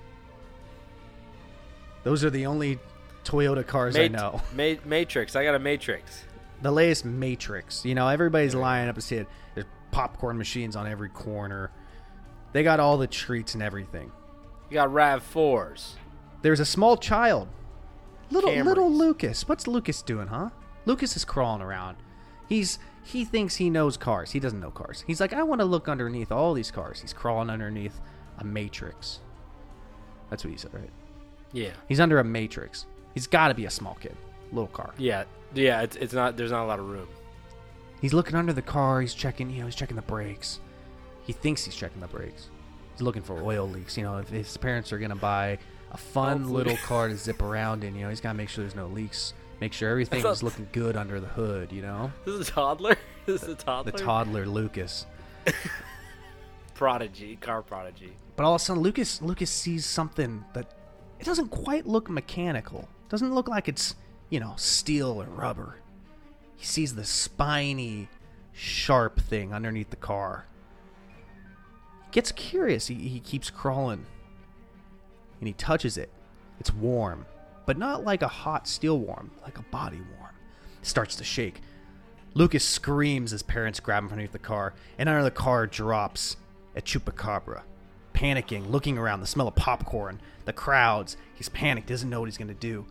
Those 2.04 2.24
are 2.24 2.30
the 2.30 2.46
only 2.46 2.78
Toyota 3.24 3.66
cars 3.66 3.96
I 3.96 4.08
know. 4.08 4.40
Ma- 4.54 4.74
Matrix. 4.84 5.36
I 5.36 5.44
got 5.44 5.54
a 5.54 5.58
Matrix. 5.58 6.24
the 6.60 6.70
latest 6.70 7.04
Matrix. 7.04 7.84
You 7.84 7.94
know, 7.94 8.08
everybody's 8.08 8.54
lining 8.54 8.88
up 8.88 8.96
to 8.96 9.00
see 9.00 9.16
it. 9.16 9.28
There's 9.54 9.66
popcorn 9.90 10.36
machines 10.38 10.74
on 10.76 10.86
every 10.86 11.08
corner. 11.08 11.70
They 12.52 12.62
got 12.62 12.80
all 12.80 12.98
the 12.98 13.06
treats 13.06 13.54
and 13.54 13.62
everything. 13.62 14.10
You 14.68 14.74
got 14.74 14.92
Rav 14.92 15.22
fours. 15.22 15.96
There's 16.42 16.60
a 16.60 16.64
small 16.64 16.96
child. 16.96 17.48
Little 18.30 18.50
Camrys. 18.50 18.64
little 18.64 18.90
Lucas. 18.92 19.48
What's 19.48 19.66
Lucas 19.66 20.02
doing, 20.02 20.26
huh? 20.28 20.50
Lucas 20.86 21.16
is 21.16 21.24
crawling 21.24 21.62
around. 21.62 21.98
He's 22.48 22.78
he 23.04 23.24
thinks 23.24 23.56
he 23.56 23.70
knows 23.70 23.96
cars. 23.96 24.32
He 24.32 24.40
doesn't 24.40 24.60
know 24.60 24.70
cars. 24.70 25.04
He's 25.06 25.20
like, 25.20 25.32
I 25.32 25.42
want 25.42 25.60
to 25.60 25.64
look 25.64 25.88
underneath 25.88 26.32
all 26.32 26.54
these 26.54 26.70
cars. 26.70 27.00
He's 27.00 27.12
crawling 27.12 27.50
underneath 27.50 28.00
a 28.42 28.44
matrix. 28.44 29.20
That's 30.30 30.44
what 30.44 30.50
he 30.50 30.56
said, 30.56 30.74
right? 30.74 30.90
Yeah. 31.52 31.70
He's 31.88 32.00
under 32.00 32.18
a 32.18 32.24
matrix. 32.24 32.86
He's 33.14 33.26
got 33.26 33.48
to 33.48 33.54
be 33.54 33.66
a 33.66 33.70
small 33.70 33.94
kid, 34.00 34.16
little 34.52 34.68
car. 34.68 34.92
Yeah. 34.98 35.24
Yeah. 35.54 35.82
It's, 35.82 35.96
it's 35.96 36.12
not. 36.14 36.36
There's 36.36 36.50
not 36.50 36.64
a 36.64 36.66
lot 36.66 36.78
of 36.78 36.88
room. 36.88 37.08
He's 38.00 38.12
looking 38.14 38.34
under 38.34 38.52
the 38.52 38.62
car. 38.62 39.00
He's 39.00 39.14
checking, 39.14 39.50
you 39.50 39.60
know, 39.60 39.66
he's 39.66 39.76
checking 39.76 39.96
the 39.96 40.02
brakes. 40.02 40.60
He 41.24 41.32
thinks 41.32 41.64
he's 41.64 41.76
checking 41.76 42.00
the 42.00 42.08
brakes. 42.08 42.48
He's 42.92 43.02
looking 43.02 43.22
for 43.22 43.40
oil 43.42 43.68
leaks. 43.68 43.96
You 43.96 44.04
know, 44.04 44.18
if 44.18 44.28
his 44.28 44.56
parents 44.56 44.92
are 44.92 44.98
gonna 44.98 45.14
buy 45.14 45.58
a 45.92 45.96
fun 45.96 46.38
Hopefully. 46.42 46.64
little 46.64 46.76
car 46.78 47.08
to 47.08 47.16
zip 47.16 47.42
around 47.42 47.84
in, 47.84 47.94
you 47.94 48.02
know, 48.02 48.08
he's 48.08 48.20
gotta 48.20 48.36
make 48.36 48.48
sure 48.48 48.64
there's 48.64 48.74
no 48.74 48.86
leaks. 48.88 49.34
Make 49.60 49.72
sure 49.72 49.90
everything 49.90 50.26
is 50.26 50.42
looking 50.42 50.66
good 50.72 50.96
under 50.96 51.20
the 51.20 51.28
hood. 51.28 51.70
You 51.70 51.82
know, 51.82 52.12
This 52.24 52.34
is 52.34 52.48
a 52.48 52.50
toddler. 52.50 52.96
this 53.26 53.42
is 53.44 53.48
a 53.50 53.54
toddler. 53.54 53.92
the 53.92 53.98
toddler 53.98 54.46
Lucas. 54.46 55.06
prodigy, 56.74 57.36
car 57.36 57.62
prodigy. 57.62 58.12
But 58.42 58.48
all 58.48 58.54
of 58.56 58.60
a 58.60 58.64
sudden, 58.64 58.82
Lucas 58.82 59.22
Lucas 59.22 59.52
sees 59.52 59.86
something 59.86 60.44
that 60.52 60.74
it 61.20 61.24
doesn't 61.24 61.50
quite 61.50 61.86
look 61.86 62.10
mechanical. 62.10 62.88
Doesn't 63.08 63.32
look 63.32 63.46
like 63.46 63.68
it's 63.68 63.94
you 64.30 64.40
know 64.40 64.54
steel 64.56 65.22
or 65.22 65.26
rubber. 65.26 65.76
He 66.56 66.66
sees 66.66 66.96
the 66.96 67.04
spiny, 67.04 68.08
sharp 68.50 69.20
thing 69.20 69.54
underneath 69.54 69.90
the 69.90 69.96
car. 69.96 70.46
He 72.06 72.10
Gets 72.10 72.32
curious. 72.32 72.88
He, 72.88 72.96
he 72.96 73.20
keeps 73.20 73.48
crawling. 73.48 74.06
and 75.38 75.46
he 75.46 75.52
touches 75.52 75.96
it. 75.96 76.10
It's 76.58 76.74
warm, 76.74 77.26
but 77.64 77.78
not 77.78 78.02
like 78.02 78.22
a 78.22 78.28
hot 78.28 78.66
steel 78.66 78.98
warm, 78.98 79.30
like 79.44 79.60
a 79.60 79.64
body 79.70 80.00
warm. 80.18 80.34
It 80.80 80.86
starts 80.88 81.14
to 81.14 81.22
shake. 81.22 81.60
Lucas 82.34 82.64
screams 82.64 83.32
as 83.32 83.44
parents 83.44 83.78
grab 83.78 84.02
him 84.02 84.08
from 84.08 84.14
underneath 84.14 84.32
the 84.32 84.40
car, 84.40 84.74
and 84.98 85.08
under 85.08 85.22
the 85.22 85.30
car 85.30 85.68
drops 85.68 86.38
a 86.74 86.82
chupacabra. 86.82 87.62
Panicking, 88.12 88.70
looking 88.70 88.98
around, 88.98 89.20
the 89.20 89.26
smell 89.26 89.48
of 89.48 89.54
popcorn, 89.54 90.20
the 90.44 90.52
crowds. 90.52 91.16
He's 91.34 91.48
panicked, 91.48 91.88
doesn't 91.88 92.08
know 92.08 92.20
what 92.20 92.26
he's 92.26 92.38
going 92.38 92.48
to 92.48 92.54
do. 92.54 92.86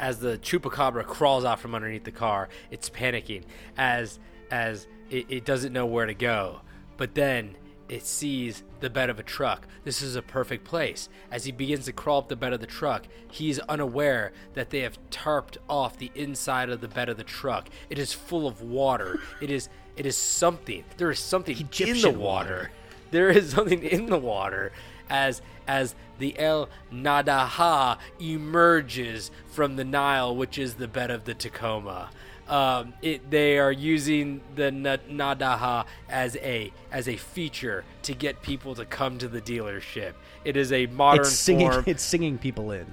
as 0.00 0.18
the 0.18 0.38
chupacabra 0.38 1.06
crawls 1.06 1.44
out 1.44 1.60
from 1.60 1.74
underneath 1.74 2.04
the 2.04 2.10
car, 2.10 2.48
it's 2.70 2.90
panicking 2.90 3.44
as 3.76 4.18
as 4.50 4.88
it, 5.10 5.26
it 5.28 5.44
doesn't 5.44 5.72
know 5.72 5.86
where 5.86 6.06
to 6.06 6.14
go. 6.14 6.62
But 6.96 7.14
then 7.14 7.56
it 7.88 8.04
sees 8.06 8.62
the 8.80 8.88
bed 8.88 9.10
of 9.10 9.18
a 9.18 9.22
truck. 9.22 9.66
This 9.84 10.00
is 10.00 10.16
a 10.16 10.22
perfect 10.22 10.64
place. 10.64 11.08
As 11.30 11.44
he 11.44 11.52
begins 11.52 11.84
to 11.84 11.92
crawl 11.92 12.18
up 12.18 12.28
the 12.28 12.36
bed 12.36 12.52
of 12.52 12.60
the 12.60 12.66
truck, 12.66 13.06
he 13.30 13.50
is 13.50 13.60
unaware 13.68 14.32
that 14.54 14.70
they 14.70 14.80
have 14.80 14.98
tarped 15.10 15.58
off 15.68 15.98
the 15.98 16.10
inside 16.14 16.70
of 16.70 16.80
the 16.80 16.88
bed 16.88 17.08
of 17.08 17.16
the 17.16 17.24
truck. 17.24 17.68
It 17.90 17.98
is 17.98 18.12
full 18.12 18.46
of 18.46 18.62
water. 18.62 19.18
It 19.40 19.50
is 19.50 19.68
it 20.00 20.06
is 20.06 20.16
something. 20.16 20.82
There 20.96 21.10
is 21.10 21.18
something 21.18 21.58
in 21.78 22.00
the 22.00 22.08
water. 22.10 22.18
water. 22.18 22.70
There 23.10 23.28
is 23.28 23.50
something 23.50 23.82
in 23.82 24.06
the 24.06 24.16
water 24.18 24.70
as 25.10 25.42
as 25.66 25.94
the 26.18 26.38
El 26.38 26.68
Naddaha 26.92 27.98
emerges 28.20 29.30
from 29.50 29.76
the 29.76 29.84
Nile, 29.84 30.34
which 30.34 30.58
is 30.58 30.74
the 30.74 30.88
bed 30.88 31.10
of 31.10 31.24
the 31.24 31.34
Tacoma. 31.34 32.10
Um, 32.48 32.94
it, 33.02 33.30
they 33.30 33.58
are 33.58 33.72
using 33.72 34.40
the 34.54 34.70
Na- 34.72 34.96
Naddaha 35.10 35.86
as 36.08 36.36
a 36.36 36.72
as 36.90 37.08
a 37.08 37.16
feature 37.16 37.84
to 38.02 38.14
get 38.14 38.42
people 38.42 38.74
to 38.76 38.84
come 38.84 39.18
to 39.18 39.28
the 39.28 39.40
dealership. 39.40 40.12
It 40.44 40.56
is 40.56 40.72
a 40.72 40.86
modern 40.86 41.20
It's 41.26 41.30
singing. 41.32 41.70
form. 41.70 41.84
It's 41.86 42.02
singing 42.02 42.38
people 42.38 42.72
in. 42.72 42.86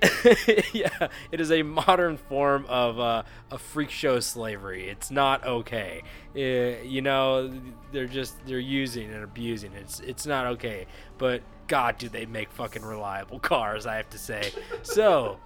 yeah, 0.72 1.08
it 1.32 1.40
is 1.40 1.50
a 1.50 1.62
modern 1.62 2.16
form 2.16 2.64
of 2.68 3.00
uh, 3.00 3.22
a 3.50 3.58
freak 3.58 3.90
show 3.90 4.20
slavery. 4.20 4.88
It's 4.88 5.10
not 5.10 5.44
okay. 5.44 6.02
Uh, 6.36 6.84
you 6.84 7.02
know, 7.02 7.52
they're 7.92 8.06
just 8.06 8.44
they're 8.46 8.58
using 8.58 9.12
and 9.12 9.24
abusing. 9.24 9.72
It's 9.72 10.00
it's 10.00 10.26
not 10.26 10.46
okay. 10.46 10.86
But 11.16 11.42
God, 11.66 11.98
do 11.98 12.08
they 12.08 12.26
make 12.26 12.50
fucking 12.52 12.84
reliable 12.84 13.38
cars? 13.40 13.86
I 13.86 13.96
have 13.96 14.10
to 14.10 14.18
say. 14.18 14.52
So, 14.82 15.38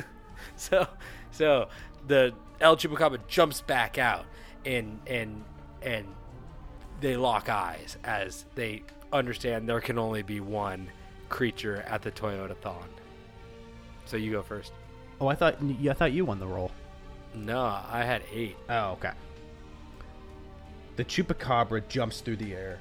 so, 0.56 0.88
so 1.30 1.68
the 2.06 2.32
El 2.60 2.76
Chupacabra 2.76 3.20
jumps 3.28 3.60
back 3.60 3.98
out 3.98 4.24
and 4.64 5.00
and 5.06 5.44
and 5.82 6.06
they 7.00 7.16
lock 7.16 7.48
eyes 7.48 7.96
as 8.04 8.44
they 8.54 8.82
understand 9.12 9.68
there 9.68 9.80
can 9.80 9.98
only 9.98 10.22
be 10.22 10.40
one 10.40 10.90
creature 11.28 11.84
at 11.86 12.02
the 12.02 12.10
Toyotathon. 12.10 12.88
So 14.08 14.16
you 14.16 14.32
go 14.32 14.42
first. 14.42 14.72
Oh, 15.20 15.28
I 15.28 15.34
thought. 15.34 15.58
I 15.62 15.92
thought 15.92 16.12
you 16.12 16.24
won 16.24 16.40
the 16.40 16.46
role. 16.46 16.70
No, 17.34 17.60
I 17.60 18.02
had 18.04 18.22
eight. 18.32 18.56
Oh, 18.70 18.92
okay. 18.92 19.12
The 20.96 21.04
chupacabra 21.04 21.86
jumps 21.88 22.22
through 22.22 22.36
the 22.36 22.54
air, 22.54 22.80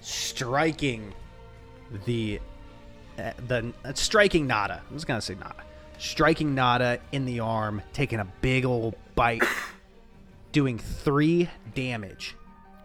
striking 0.00 1.12
the 2.06 2.40
uh, 3.18 3.32
the 3.48 3.72
uh, 3.84 3.92
striking 3.94 4.46
Nada. 4.46 4.82
I 4.88 4.94
was 4.94 5.04
gonna 5.04 5.20
say 5.20 5.34
Nada, 5.34 5.64
striking 5.98 6.54
Nada 6.54 7.00
in 7.10 7.24
the 7.24 7.40
arm, 7.40 7.82
taking 7.92 8.20
a 8.20 8.24
big 8.40 8.64
old 8.64 8.94
bite, 9.16 9.42
doing 10.52 10.78
three 10.78 11.50
damage. 11.74 12.36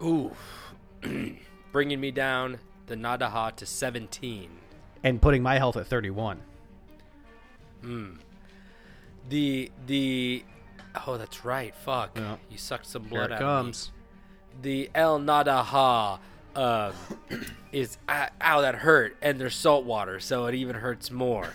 Ooh, 0.03 0.31
bringing 1.71 1.99
me 1.99 2.09
down 2.09 2.57
the 2.87 2.95
Naddaha 2.95 3.55
to 3.57 3.67
seventeen. 3.67 4.49
And 5.03 5.21
putting 5.21 5.43
my 5.43 5.57
health 5.57 5.75
at 5.77 5.87
31. 5.87 6.39
The 9.29 9.71
the 9.85 10.43
oh, 11.07 11.17
that's 11.17 11.43
right. 11.45 11.73
Fuck, 11.75 12.11
Yeah. 12.17 12.37
you 12.49 12.57
sucked 12.57 12.85
some 12.85 13.03
Here 13.03 13.09
blood 13.09 13.31
it 13.31 13.33
out 13.33 13.39
comes. 13.39 13.87
of 13.87 13.93
me. 13.93 13.99
The 14.61 14.89
El 14.95 15.19
Naddaha 15.19 16.19
um, 16.55 16.93
is 17.71 17.97
ah, 18.07 18.29
ow 18.41 18.61
that 18.61 18.75
hurt, 18.75 19.17
and 19.21 19.39
there's 19.39 19.55
salt 19.55 19.85
water, 19.85 20.19
so 20.19 20.45
it 20.45 20.55
even 20.55 20.75
hurts 20.75 21.09
more. 21.11 21.53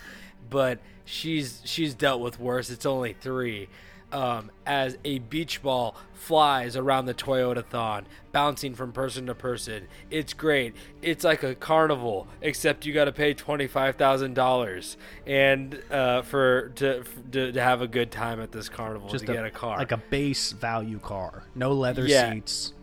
But 0.49 0.79
she's 1.05 1.61
she's 1.65 1.93
dealt 1.93 2.21
with 2.21 2.39
worse. 2.39 2.69
It's 2.69 2.85
only 2.85 3.13
three. 3.13 3.69
Um, 4.11 4.49
as 4.65 4.97
a 5.05 5.19
beach 5.19 5.61
ball 5.61 5.95
flies 6.15 6.75
around 6.75 7.05
the 7.05 7.13
Toyotathon, 7.13 8.05
bouncing 8.31 8.73
from 8.73 8.91
person 8.91 9.27
to 9.27 9.35
person. 9.35 9.87
It's 10.09 10.33
great. 10.33 10.75
It's 11.03 11.23
like 11.23 11.43
a 11.43 11.53
carnival, 11.53 12.27
except 12.41 12.87
you 12.87 12.93
got 12.93 13.05
to 13.05 13.11
pay 13.11 13.35
twenty 13.35 13.67
five 13.67 13.97
thousand 13.97 14.33
dollars 14.33 14.97
and 15.27 15.79
uh, 15.91 16.23
for 16.23 16.69
to, 16.77 17.03
to 17.33 17.51
to 17.51 17.61
have 17.61 17.81
a 17.83 17.87
good 17.87 18.09
time 18.11 18.41
at 18.41 18.51
this 18.51 18.67
carnival 18.67 19.09
Just 19.09 19.27
to 19.27 19.33
get 19.33 19.45
a 19.45 19.51
car. 19.51 19.77
like 19.77 19.91
a 19.91 19.97
base 20.09 20.53
value 20.53 20.97
car, 20.97 21.43
no 21.53 21.71
leather 21.73 22.05
Yeah. 22.07 22.33
seats, 22.33 22.73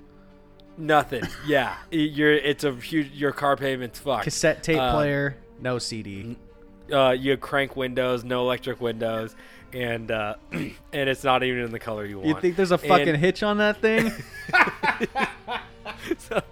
Nothing. 0.79 1.25
Yeah, 1.47 1.75
you're. 1.91 2.35
It's 2.35 2.63
a 2.63 2.73
huge. 2.75 3.11
Your 3.13 3.33
car 3.33 3.57
payment's 3.57 3.99
fucked. 3.99 4.25
cassette 4.25 4.63
tape 4.63 4.79
Uh, 4.79 4.93
player, 4.93 5.37
no 5.61 5.79
CD. 5.79 6.37
Uh, 6.93 7.11
you 7.11 7.33
have 7.33 7.41
crank 7.41 7.75
windows, 7.75 8.23
no 8.23 8.43
electric 8.43 8.81
windows, 8.81 9.35
and 9.77 10.11
uh, 10.11 10.37
and 10.53 10.75
it's 10.93 11.23
not 11.23 11.43
even 11.43 11.63
in 11.65 11.71
the 11.71 11.79
color 11.79 12.05
you 12.05 12.17
want. 12.19 12.29
You 12.29 12.41
think 12.41 12.57
there's 12.57 12.71
a 12.71 12.79
fucking 12.79 13.09
And- 13.09 13.19
hitch 13.19 13.43
on 13.43 13.59
that 13.59 13.81
thing? 13.81 14.11
so, 16.19 16.43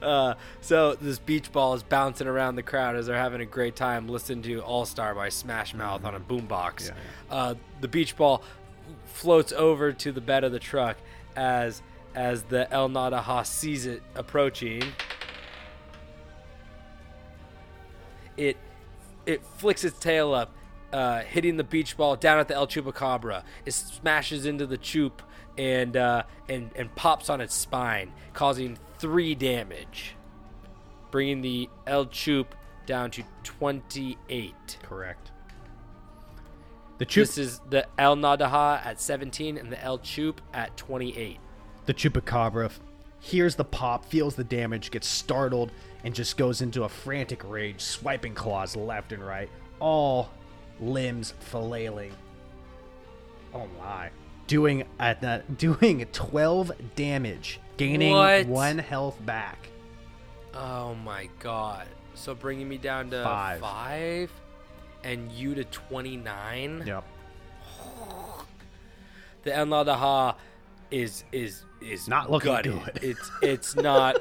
uh, 0.00 0.34
so 0.60 0.94
this 0.94 1.18
beach 1.18 1.52
ball 1.52 1.74
is 1.74 1.82
bouncing 1.82 2.26
around 2.26 2.56
the 2.56 2.62
crowd 2.62 2.96
as 2.96 3.06
they're 3.06 3.16
having 3.16 3.40
a 3.40 3.46
great 3.46 3.76
time 3.76 4.08
listening 4.08 4.42
to 4.42 4.60
All 4.60 4.86
Star 4.86 5.14
by 5.14 5.28
Smash 5.28 5.74
Mouth 5.74 6.04
on 6.04 6.14
a 6.14 6.20
boombox. 6.20 6.90
Uh, 7.30 7.54
the 7.80 7.88
beach 7.88 8.16
ball 8.16 8.42
floats 9.06 9.52
over 9.52 9.92
to 9.92 10.12
the 10.12 10.20
bed 10.20 10.44
of 10.44 10.52
the 10.52 10.58
truck 10.58 10.96
as 11.36 11.82
as 12.14 12.44
the 12.44 12.72
El 12.72 12.88
Naddaha 12.88 13.44
sees 13.44 13.86
it 13.86 14.02
approaching. 14.14 14.82
It 18.36 18.56
it 19.26 19.44
flicks 19.58 19.84
its 19.84 19.98
tail 19.98 20.32
up, 20.34 20.52
uh, 20.94 21.22
hitting 21.24 21.56
the 21.56 21.64
beach 21.64 21.96
ball 21.96 22.16
down 22.16 22.38
at 22.38 22.48
the 22.48 22.54
El 22.54 22.66
Chupacabra. 22.66 23.42
It 23.66 23.72
smashes 23.72 24.46
into 24.46 24.66
the 24.66 24.78
Chup 24.78 25.22
and 25.58 25.96
uh, 25.96 26.22
and 26.48 26.70
and 26.76 26.94
pops 26.94 27.28
on 27.28 27.40
its 27.40 27.54
spine, 27.54 28.12
causing 28.32 28.78
three 28.98 29.34
damage, 29.34 30.14
bringing 31.10 31.40
the 31.42 31.68
El 31.86 32.06
Chup 32.06 32.54
down 32.86 33.10
to 33.12 33.24
twenty 33.42 34.16
eight. 34.28 34.78
Correct. 34.82 35.30
The 36.98 37.04
chup- 37.06 37.22
This 37.22 37.38
is 37.38 37.60
the 37.70 37.86
El 37.98 38.16
Naddaha 38.16 38.84
at 38.86 39.00
seventeen 39.00 39.58
and 39.58 39.70
the 39.72 39.82
El 39.82 39.98
Chup 39.98 40.40
at 40.52 40.76
twenty 40.76 41.16
eight. 41.16 41.38
the 41.86 41.94
chupacabra 41.94 42.70
hears 43.20 43.56
the 43.56 43.64
pop, 43.64 44.04
feels 44.04 44.34
the 44.36 44.44
damage, 44.44 44.90
gets 44.90 45.08
startled, 45.08 45.72
and 46.04 46.14
just 46.14 46.36
goes 46.36 46.60
into 46.62 46.84
a 46.84 46.88
frantic 46.88 47.42
rage, 47.48 47.80
swiping 47.80 48.34
claws 48.34 48.76
left 48.76 49.12
and 49.12 49.26
right, 49.26 49.48
all 49.80 50.30
limbs 50.80 51.34
flailing. 51.40 52.12
Oh 53.54 53.68
my! 53.78 54.10
Doing 54.46 54.84
at 54.98 55.20
that, 55.22 55.56
doing 55.58 56.04
twelve 56.12 56.72
damage, 56.96 57.60
gaining 57.76 58.12
What? 58.12 58.46
one 58.46 58.78
health 58.78 59.24
back. 59.24 59.68
Oh 60.54 60.94
my 60.94 61.28
god! 61.40 61.86
So 62.14 62.34
bringing 62.34 62.68
me 62.68 62.78
down 62.78 63.10
to 63.10 63.22
Five. 63.24 63.60
five 63.60 64.30
and 65.02 65.30
you 65.32 65.54
to 65.54 65.64
twenty 65.64 66.16
nine. 66.16 66.82
Yep. 66.86 67.04
the 69.42 69.54
El 69.56 69.66
Naddaha 69.66 70.36
is 70.90 71.24
is 71.32 71.64
is 71.80 72.08
Not 72.08 72.30
looking 72.30 72.52
gutted. 72.52 72.72
good. 72.84 72.98
It's 73.02 73.30
it's 73.42 73.76
not. 73.76 74.16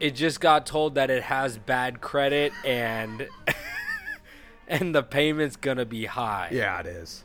it 0.00 0.10
just 0.14 0.40
got 0.40 0.66
told 0.66 0.96
that 0.96 1.10
it 1.10 1.22
has 1.22 1.56
bad 1.58 2.00
credit 2.00 2.52
and 2.64 3.28
and 4.68 4.94
the 4.94 5.02
payment's 5.02 5.56
gonna 5.56 5.84
be 5.84 6.06
high. 6.06 6.48
Yeah, 6.52 6.80
it 6.80 6.86
is. 6.86 7.24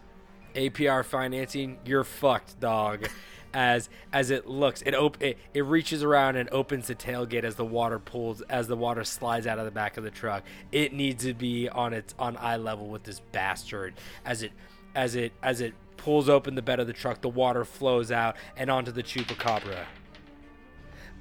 APR 0.55 1.05
financing, 1.05 1.77
you're 1.85 2.03
fucked, 2.03 2.59
dog. 2.59 3.07
As 3.51 3.89
as 4.13 4.29
it 4.29 4.47
looks, 4.47 4.83
it 4.83 4.93
op- 4.93 5.21
it, 5.23 5.39
it 5.55 5.61
reaches 5.65 6.03
around 6.03 6.35
and 6.35 6.47
opens 6.51 6.87
the 6.87 6.93
tailgate 6.93 7.43
as 7.43 7.55
the 7.55 7.65
water 7.65 7.97
pulls 7.97 8.41
as 8.41 8.67
the 8.67 8.75
water 8.75 9.03
slides 9.03 9.47
out 9.47 9.57
of 9.57 9.65
the 9.65 9.71
back 9.71 9.97
of 9.97 10.03
the 10.03 10.11
truck. 10.11 10.43
It 10.71 10.93
needs 10.93 11.23
to 11.23 11.33
be 11.33 11.67
on 11.67 11.93
its 11.93 12.13
on 12.19 12.37
eye 12.37 12.57
level 12.57 12.87
with 12.87 13.03
this 13.03 13.21
bastard. 13.31 13.95
As 14.23 14.43
it 14.43 14.51
as 14.93 15.15
it 15.15 15.33
as 15.41 15.61
it 15.61 15.73
pulls 15.97 16.29
open 16.29 16.53
the 16.53 16.61
bed 16.61 16.79
of 16.79 16.85
the 16.85 16.93
truck, 16.93 17.21
the 17.21 17.29
water 17.29 17.65
flows 17.65 18.11
out 18.11 18.35
and 18.55 18.69
onto 18.69 18.91
the 18.91 19.01
chupacabra. 19.01 19.85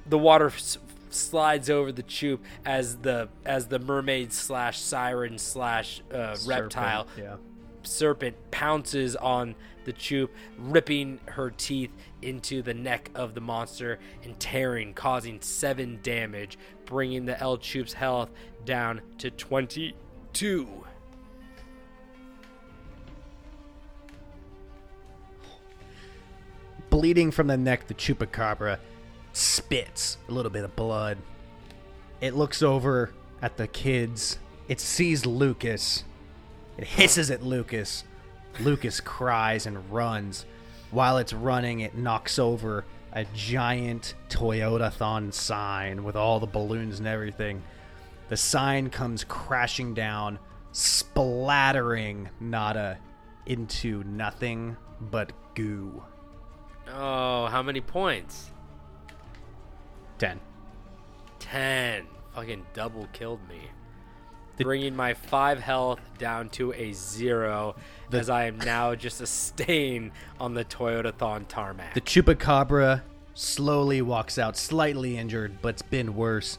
The 0.05 0.17
water 0.19 0.51
slides 1.09 1.69
over 1.69 1.91
the 1.91 2.03
chup 2.03 2.41
as 2.65 2.97
the 2.97 3.29
as 3.45 3.67
the 3.67 3.79
mermaid 3.79 4.31
slash 4.33 4.79
siren 4.79 5.37
slash 5.37 6.01
uh, 6.13 6.35
reptile 6.45 7.07
Yeah. 7.17 7.35
serpent 7.83 8.35
pounces 8.51 9.15
on 9.15 9.55
the 9.85 9.93
Choop, 9.93 10.29
ripping 10.57 11.19
her 11.25 11.49
teeth 11.49 11.89
into 12.21 12.61
the 12.61 12.73
neck 12.73 13.09
of 13.15 13.33
the 13.33 13.41
monster 13.41 13.97
and 14.23 14.39
tearing, 14.39 14.93
causing 14.93 15.41
7 15.41 15.99
damage, 16.03 16.59
bringing 16.85 17.25
the 17.25 17.39
El 17.39 17.57
Choop's 17.57 17.93
health 17.93 18.29
down 18.65 19.01
to 19.17 19.31
22. 19.31 20.67
Bleeding 26.89 27.31
from 27.31 27.47
the 27.47 27.57
neck, 27.57 27.87
the 27.87 27.93
chupacabra 27.93 28.79
spits 29.33 30.17
a 30.27 30.31
little 30.31 30.51
bit 30.51 30.63
of 30.63 30.75
blood. 30.75 31.17
It 32.21 32.35
looks 32.35 32.61
over 32.61 33.11
at 33.41 33.57
the 33.57 33.67
kids. 33.67 34.39
It 34.67 34.79
sees 34.79 35.25
Lucas. 35.25 36.03
It 36.77 36.85
hisses 36.85 37.31
at 37.31 37.43
Lucas. 37.43 38.03
Lucas 38.59 38.99
cries 38.99 39.65
and 39.65 39.91
runs. 39.91 40.45
While 40.91 41.17
it's 41.17 41.33
running, 41.33 41.81
it 41.81 41.95
knocks 41.95 42.39
over 42.39 42.85
a 43.13 43.25
giant 43.33 44.15
Toyotathon 44.29 45.33
sign 45.33 46.03
with 46.03 46.15
all 46.15 46.39
the 46.39 46.47
balloons 46.47 46.99
and 46.99 47.07
everything. 47.07 47.61
The 48.29 48.37
sign 48.37 48.89
comes 48.89 49.23
crashing 49.23 49.93
down, 49.93 50.39
splattering 50.71 52.29
Nada 52.39 52.99
into 53.45 54.03
nothing 54.03 54.77
but 55.01 55.31
goo. 55.55 56.03
Oh, 56.87 57.47
how 57.47 57.63
many 57.63 57.81
points? 57.81 58.51
10. 60.19 60.39
10. 61.39 62.05
Fucking 62.35 62.65
double 62.73 63.07
killed 63.13 63.39
me. 63.49 63.61
The- 64.57 64.63
Bringing 64.65 64.95
my 64.95 65.13
5 65.13 65.59
health 65.59 65.99
down 66.17 66.49
to 66.49 66.73
a 66.73 66.91
0 66.93 67.75
The- 68.09 68.19
as 68.19 68.29
I 68.29 68.43
am 68.45 68.57
now 68.59 68.93
just 68.95 69.21
a 69.21 69.27
stain 69.27 70.11
on 70.39 70.53
the 70.53 70.65
Toyotathon 70.65 71.47
tarmac. 71.47 71.93
The 71.93 72.01
chupacabra 72.01 73.01
slowly 73.33 74.01
walks 74.01 74.37
out, 74.37 74.57
slightly 74.57 75.17
injured, 75.17 75.61
but's 75.61 75.81
been 75.81 76.15
worse, 76.15 76.57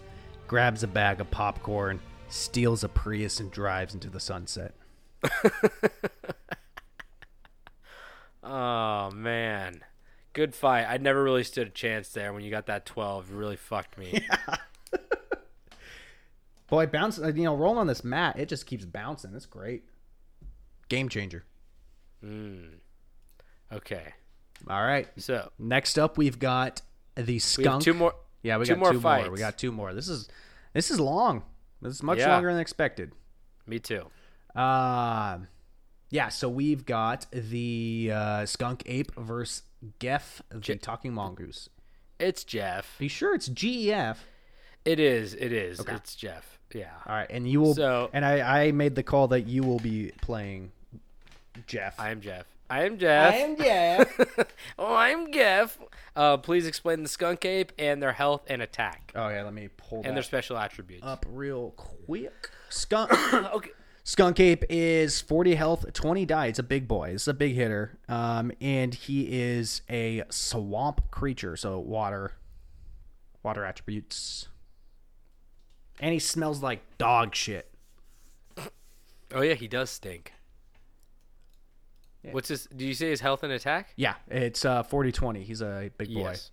grabs 0.48 0.82
a 0.82 0.88
bag 0.88 1.20
of 1.20 1.30
popcorn, 1.30 2.00
steals 2.28 2.82
a 2.82 2.88
Prius, 2.88 3.38
and 3.38 3.50
drives 3.50 3.92
into 3.92 4.08
the 4.08 4.20
sunset. 4.20 4.74
oh, 8.42 9.10
man. 9.10 9.82
Good 10.40 10.54
fight. 10.54 10.86
I 10.88 10.96
never 10.96 11.22
really 11.22 11.44
stood 11.44 11.66
a 11.66 11.70
chance 11.70 12.08
there 12.08 12.32
when 12.32 12.42
you 12.42 12.50
got 12.50 12.64
that 12.64 12.86
12. 12.86 13.28
You 13.30 13.36
really 13.36 13.56
fucked 13.56 13.98
me. 13.98 14.24
Yeah. 14.30 14.56
Boy, 16.68 16.86
bounce, 16.86 17.18
uh, 17.20 17.26
you 17.28 17.42
know, 17.42 17.54
rolling 17.54 17.76
on 17.76 17.86
this 17.86 18.02
mat, 18.02 18.38
it 18.38 18.48
just 18.48 18.64
keeps 18.64 18.86
bouncing. 18.86 19.34
It's 19.34 19.44
great. 19.44 19.82
Game 20.88 21.10
changer. 21.10 21.44
Okay. 22.24 24.14
All 24.66 24.82
right. 24.82 25.08
So, 25.18 25.50
Next 25.58 25.98
up, 25.98 26.16
we've 26.16 26.38
got 26.38 26.80
the 27.16 27.24
we 27.34 27.38
skunk. 27.38 27.66
have 27.66 27.80
two 27.82 27.92
more. 27.92 28.14
Yeah, 28.42 28.56
we 28.56 28.64
two 28.64 28.76
got 28.76 28.78
more 28.78 28.92
two 28.92 29.00
fights. 29.00 29.24
more. 29.26 29.32
We 29.34 29.38
got 29.40 29.58
two 29.58 29.72
more. 29.72 29.92
This 29.92 30.08
is 30.08 30.26
this 30.72 30.90
is 30.90 30.98
long. 30.98 31.42
This 31.82 31.92
is 31.96 32.02
much 32.02 32.18
Yeah. 32.20 32.32
longer 32.32 32.50
than 32.50 32.62
expected. 32.62 33.12
Me 33.66 33.78
too. 33.78 34.06
Um, 34.54 35.48
yeah. 36.08 36.30
So 36.30 36.48
we've 36.48 36.86
got 36.86 37.26
the 37.30 38.10
uh, 38.14 38.46
skunk 38.46 38.84
ape 38.86 39.14
versus 39.16 39.64
Geff, 39.98 40.42
the 40.50 40.58
Je- 40.60 40.76
talking 40.76 41.12
mongoose. 41.12 41.68
It's 42.18 42.44
Jeff. 42.44 42.96
Be 42.98 43.08
sure 43.08 43.34
it's 43.34 43.48
GEF. 43.48 44.18
It 44.84 45.00
is. 45.00 45.34
It 45.34 45.52
is. 45.52 45.80
It's 45.80 46.14
Jeff. 46.14 46.58
Yeah. 46.74 46.90
All 47.06 47.14
right, 47.14 47.26
and 47.30 47.48
you 47.48 47.60
will. 47.60 47.74
So- 47.74 48.10
and 48.12 48.24
I, 48.24 48.66
I 48.66 48.72
made 48.72 48.94
the 48.94 49.02
call 49.02 49.28
that 49.28 49.46
you 49.46 49.62
will 49.62 49.78
be 49.80 50.12
playing 50.20 50.72
Jeff. 51.66 51.98
I 51.98 52.10
am 52.10 52.20
Jeff. 52.20 52.46
I 52.68 52.84
am 52.84 52.98
Jeff. 52.98 53.34
I 53.34 53.36
am 53.38 53.56
Jeff. 53.56 54.20
oh, 54.78 54.94
I'm 54.94 55.32
Jeff. 55.32 55.76
Uh, 56.14 56.36
please 56.36 56.66
explain 56.68 57.02
the 57.02 57.08
skunk 57.08 57.44
ape 57.44 57.72
and 57.78 58.00
their 58.02 58.12
health 58.12 58.42
and 58.48 58.60
attack 58.62 59.12
oh 59.16 59.28
yeah, 59.28 59.42
let 59.42 59.52
me 59.54 59.68
pull 59.76 59.98
and 59.98 60.08
that 60.10 60.14
their 60.14 60.22
special 60.22 60.56
attributes. 60.56 61.02
up 61.04 61.24
real 61.30 61.70
quick. 61.76 62.50
Skunk. 62.68 63.12
okay. 63.34 63.70
Skunk 64.04 64.40
Ape 64.40 64.64
is 64.68 65.20
40 65.20 65.54
health, 65.54 65.92
20 65.92 66.26
die. 66.26 66.46
It's 66.46 66.58
a 66.58 66.64
big 66.64 66.88
boy. 66.88 67.10
It's 67.10 67.28
a 67.28 67.34
big 67.34 67.54
hitter. 67.54 67.98
Um, 68.08 68.50
and 68.60 68.94
he 68.94 69.40
is 69.40 69.82
a 69.90 70.24
swamp 70.30 71.10
creature, 71.10 71.56
so 71.56 71.78
water, 71.78 72.32
water 73.42 73.64
attributes. 73.64 74.48
And 76.00 76.12
he 76.12 76.18
smells 76.18 76.62
like 76.62 76.80
dog 76.98 77.34
shit. 77.34 77.70
Oh 79.32 79.42
yeah, 79.42 79.54
he 79.54 79.68
does 79.68 79.90
stink. 79.90 80.32
What's 82.22 82.48
his? 82.48 82.66
Do 82.74 82.86
you 82.86 82.94
say 82.94 83.10
his 83.10 83.20
health 83.20 83.42
and 83.42 83.52
attack? 83.52 83.92
Yeah, 83.96 84.14
it's 84.28 84.64
uh 84.64 84.82
40 84.82 85.12
20. 85.12 85.42
He's 85.42 85.62
a 85.62 85.90
big 85.96 86.12
boy. 86.12 86.20
Yes. 86.20 86.50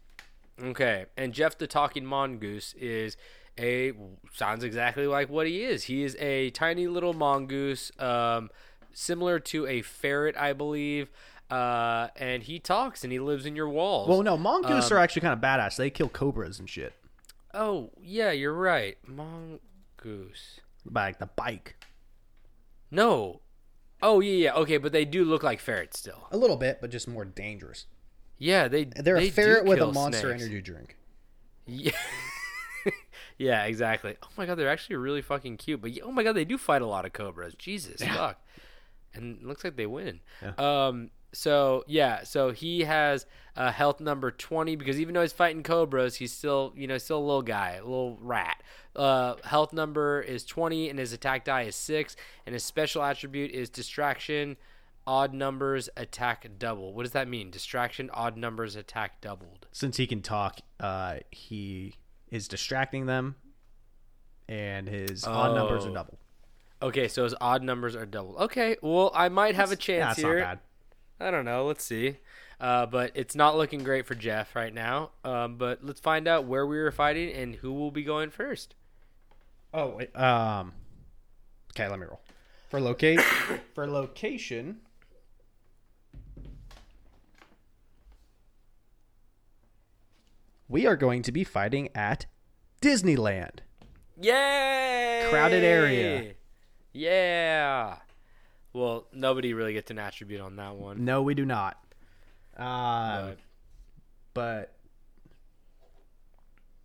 Okay, 0.61 1.05
and 1.17 1.33
Jeff 1.33 1.57
the 1.57 1.67
talking 1.67 2.05
mongoose 2.05 2.73
is 2.73 3.17
a 3.59 3.93
sounds 4.33 4.63
exactly 4.63 5.07
like 5.07 5.29
what 5.29 5.47
he 5.47 5.63
is. 5.63 5.83
He 5.83 6.03
is 6.03 6.15
a 6.19 6.49
tiny 6.51 6.87
little 6.87 7.13
mongoose, 7.13 7.91
um, 7.99 8.49
similar 8.93 9.39
to 9.39 9.65
a 9.67 9.81
ferret, 9.81 10.35
I 10.37 10.53
believe. 10.53 11.09
Uh, 11.49 12.09
and 12.17 12.43
he 12.43 12.59
talks 12.59 13.03
and 13.03 13.11
he 13.13 13.19
lives 13.19 13.45
in 13.45 13.55
your 13.55 13.69
walls. 13.69 14.09
Well, 14.09 14.21
no, 14.21 14.37
mongoose 14.37 14.91
Um, 14.91 14.97
are 14.97 14.99
actually 14.99 15.21
kind 15.21 15.33
of 15.33 15.39
badass. 15.39 15.77
They 15.77 15.89
kill 15.89 16.09
cobras 16.09 16.59
and 16.59 16.69
shit. 16.69 16.93
Oh 17.53 17.91
yeah, 18.01 18.31
you're 18.31 18.53
right, 18.53 18.97
mongoose. 19.07 20.59
Like 20.85 21.19
the 21.19 21.27
bike. 21.27 21.75
No. 22.91 23.41
Oh 24.01 24.19
yeah, 24.19 24.33
yeah. 24.33 24.53
Okay, 24.55 24.77
but 24.77 24.91
they 24.91 25.05
do 25.05 25.23
look 25.25 25.41
like 25.43 25.59
ferrets 25.59 25.99
still. 25.99 26.27
A 26.31 26.37
little 26.37 26.57
bit, 26.57 26.79
but 26.81 26.89
just 26.91 27.07
more 27.07 27.25
dangerous. 27.25 27.85
Yeah, 28.37 28.67
they. 28.67 28.83
They're 28.83 29.19
they 29.19 29.29
a 29.29 29.31
ferret 29.31 29.65
with 29.65 29.79
a 29.79 29.91
monster 29.91 30.27
snakes. 30.29 30.43
energy 30.43 30.61
drink. 30.61 30.95
Yeah. 31.65 31.91
yeah, 33.37 33.65
exactly. 33.65 34.15
Oh 34.23 34.29
my 34.37 34.45
god, 34.45 34.55
they're 34.55 34.69
actually 34.69 34.97
really 34.97 35.21
fucking 35.21 35.57
cute. 35.57 35.81
But 35.81 35.91
oh 36.03 36.11
my 36.11 36.23
god, 36.23 36.33
they 36.33 36.45
do 36.45 36.57
fight 36.57 36.81
a 36.81 36.87
lot 36.87 37.05
of 37.05 37.13
cobras. 37.13 37.53
Jesus, 37.55 38.01
fuck. 38.01 38.39
And 39.13 39.37
it 39.37 39.45
looks 39.45 39.63
like 39.63 39.75
they 39.75 39.85
win. 39.85 40.21
Um. 40.57 41.11
So 41.33 41.83
yeah, 41.87 42.23
so 42.23 42.51
he 42.51 42.81
has 42.81 43.25
uh, 43.55 43.71
health 43.71 43.99
number 43.99 44.31
twenty 44.31 44.75
because 44.75 44.99
even 44.99 45.13
though 45.13 45.21
he's 45.21 45.33
fighting 45.33 45.61
cobras, 45.61 46.15
he's 46.15 46.31
still 46.31 46.73
you 46.75 46.87
know 46.87 46.97
still 46.97 47.19
a 47.19 47.25
little 47.25 47.41
guy, 47.41 47.73
a 47.73 47.83
little 47.83 48.17
rat. 48.21 48.63
Uh, 48.95 49.35
health 49.43 49.73
number 49.73 50.21
is 50.21 50.45
twenty, 50.45 50.89
and 50.89 50.97
his 50.97 51.13
attack 51.13 51.45
die 51.45 51.63
is 51.63 51.75
six, 51.75 52.15
and 52.45 52.53
his 52.53 52.63
special 52.63 53.03
attribute 53.03 53.51
is 53.51 53.69
distraction. 53.69 54.57
Odd 55.05 55.33
numbers 55.33 55.89
attack 55.95 56.47
double. 56.59 56.93
What 56.93 57.03
does 57.03 57.13
that 57.13 57.27
mean? 57.27 57.49
Distraction, 57.49 58.09
odd 58.13 58.35
numbers 58.35 58.75
attack 58.75 59.21
doubled. 59.21 59.67
Since 59.71 59.97
he 59.97 60.07
can 60.07 60.21
talk, 60.21 60.59
uh, 60.79 61.17
he 61.31 61.93
is 62.31 62.47
distracting 62.47 63.05
them, 63.05 63.35
and 64.47 64.87
his 64.87 65.23
odd 65.25 65.55
numbers 65.55 65.85
are 65.85 65.89
Oh. 65.91 65.93
double. 65.93 66.19
Okay, 66.81 67.07
so 67.07 67.23
his 67.23 67.33
odd 67.41 67.63
numbers 67.63 67.95
are 67.95 68.05
doubled. 68.05 68.37
Okay, 68.37 68.77
well, 68.81 69.11
I 69.15 69.29
might 69.29 69.55
have 69.55 69.69
a 69.69 69.73
Yeah, 69.73 69.77
chance 69.77 70.05
that's 70.17 70.19
here. 70.19 70.39
not 70.39 70.45
bad. 70.45 70.59
I 71.27 71.31
don't 71.31 71.45
know. 71.45 71.65
Let's 71.65 71.83
see. 71.83 72.17
Uh, 72.59 72.85
but 72.85 73.11
it's 73.15 73.35
not 73.35 73.55
looking 73.57 73.83
great 73.83 74.05
for 74.05 74.13
Jeff 74.15 74.55
right 74.55 74.73
now. 74.73 75.11
Um, 75.23 75.57
but 75.57 75.83
let's 75.83 75.99
find 75.99 76.27
out 76.27 76.45
where 76.45 76.65
we 76.67 76.77
were 76.77 76.91
fighting 76.91 77.31
and 77.33 77.55
who 77.55 77.73
will 77.73 77.91
be 77.91 78.03
going 78.03 78.29
first. 78.29 78.75
Oh, 79.73 79.89
wait, 79.95 80.15
um, 80.15 80.73
okay. 81.71 81.87
Let 81.87 81.99
me 81.99 82.05
roll 82.05 82.21
for 82.69 82.79
locate 82.79 83.21
for 83.73 83.87
location. 83.87 84.81
We 90.69 90.85
are 90.85 90.95
going 90.95 91.21
to 91.23 91.31
be 91.31 91.43
fighting 91.43 91.89
at 91.95 92.25
Disneyland. 92.81 93.59
Yay! 94.19 95.27
Crowded 95.29 95.63
area. 95.63 96.33
Yeah. 96.93 97.97
Well, 98.73 99.07
nobody 99.13 99.53
really 99.53 99.73
gets 99.73 99.91
an 99.91 99.99
attribute 99.99 100.41
on 100.41 100.55
that 100.57 100.75
one. 100.75 101.05
No, 101.05 101.21
we 101.21 101.33
do 101.35 101.45
not. 101.45 101.77
Um, 102.57 102.65
But 102.65 103.37
but 104.33 104.73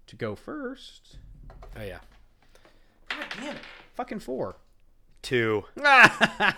to 0.06 0.16
go 0.16 0.34
first, 0.34 1.16
oh 1.76 1.82
yeah, 1.82 1.98
God 3.08 3.24
damn 3.40 3.56
it, 3.56 3.62
fucking 3.94 4.20
four. 4.20 4.56
two. 5.22 5.64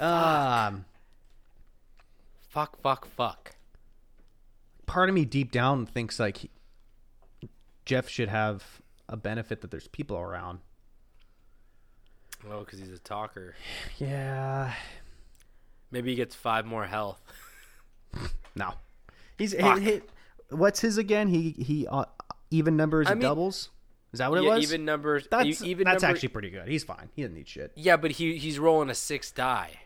Um, 0.00 0.84
Fuck, 2.50 2.80
fuck, 2.80 3.04
fuck. 3.06 3.56
part 4.86 5.08
of 5.08 5.14
me 5.16 5.24
deep 5.24 5.50
down 5.50 5.86
thinks 5.86 6.20
like 6.20 6.36
he, 6.38 6.50
Jeff 7.88 8.06
should 8.06 8.28
have 8.28 8.62
a 9.08 9.16
benefit 9.16 9.62
that 9.62 9.70
there's 9.70 9.88
people 9.88 10.18
around. 10.18 10.58
Oh, 12.46 12.60
because 12.60 12.78
he's 12.78 12.92
a 12.92 12.98
talker. 12.98 13.54
Yeah, 13.98 14.74
Maybe 15.90 16.10
he 16.10 16.16
gets 16.16 16.34
five 16.34 16.66
more 16.66 16.84
health. 16.84 17.18
no. 18.54 18.74
He's 19.38 19.54
Fuck. 19.54 19.78
he, 19.78 19.84
he- 19.92 20.00
what's 20.50 20.80
his 20.80 20.98
again? 20.98 21.28
He 21.28 21.52
he 21.58 21.86
uh, 21.86 22.04
even 22.50 22.76
numbers 22.76 23.06
I 23.08 23.14
mean- 23.14 23.22
doubles. 23.22 23.70
Is 24.12 24.18
that 24.18 24.28
what 24.30 24.38
it 24.40 24.44
yeah, 24.44 24.54
was? 24.56 24.62
even 24.62 24.84
numbers. 24.84 25.26
that's 25.30 25.62
even 25.62 25.84
that's 25.86 26.02
number- 26.02 26.14
actually 26.14 26.28
pretty 26.28 26.50
good. 26.50 26.68
He's 26.68 26.84
fine. 26.84 27.08
He 27.16 27.22
doesn't 27.22 27.34
need 27.34 27.48
shit. 27.48 27.72
Yeah, 27.74 27.96
but 27.96 28.10
he 28.12 28.36
he's 28.36 28.58
rolling 28.58 28.90
a 28.90 28.94
six 28.94 29.30
die. 29.30 29.80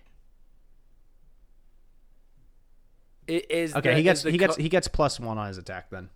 I- 3.29 3.45
Is 3.49 3.75
Okay, 3.77 3.91
the- 3.91 3.97
he 3.97 4.03
gets 4.03 4.23
the 4.23 4.31
he 4.33 4.39
gets 4.39 4.57
he 4.57 4.69
gets 4.69 4.89
plus 4.89 5.21
one 5.21 5.39
on 5.39 5.47
his 5.47 5.59
attack 5.59 5.89
then. 5.91 6.09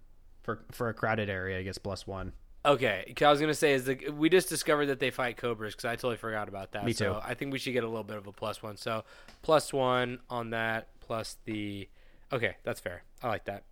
For 0.47 0.61
for 0.71 0.89
a 0.89 0.95
crowded 0.95 1.29
area, 1.29 1.59
I 1.59 1.63
guess 1.63 1.77
plus 1.77 2.07
one. 2.07 2.33
Okay, 2.65 3.13
I 3.21 3.31
was 3.31 3.41
gonna 3.41 3.53
say 3.53 3.73
is 3.75 3.85
the 3.85 4.11
we 4.11 4.29
just 4.29 4.49
discovered 4.49 4.87
that 4.87 5.01
they 5.01 5.11
fight 5.11 5.37
cobras 5.37 5.75
because 5.75 5.87
I 5.87 5.97
totally 5.97 6.17
forgot 6.17 6.49
about 6.49 6.73
that. 6.73 6.85
Me 6.85 6.93
So 6.93 7.15
too. 7.15 7.21
I 7.23 7.35
think 7.35 7.53
we 7.53 7.59
should 7.59 7.73
get 7.73 7.83
a 7.83 7.89
little 7.89 8.05
bit 8.05 8.17
of 8.17 8.29
a 8.29 8.33
plus 8.33 8.63
one. 8.63 8.77
So 8.77 9.05
plus 9.43 9.73
one 9.73 10.21
on 10.31 10.51
that 10.51 10.89
plus 11.01 11.37
the. 11.45 11.89
Okay, 12.33 12.57
that's 12.63 12.79
fair. 12.79 13.03
I 13.23 13.29
like 13.29 13.45
that. 13.47 13.65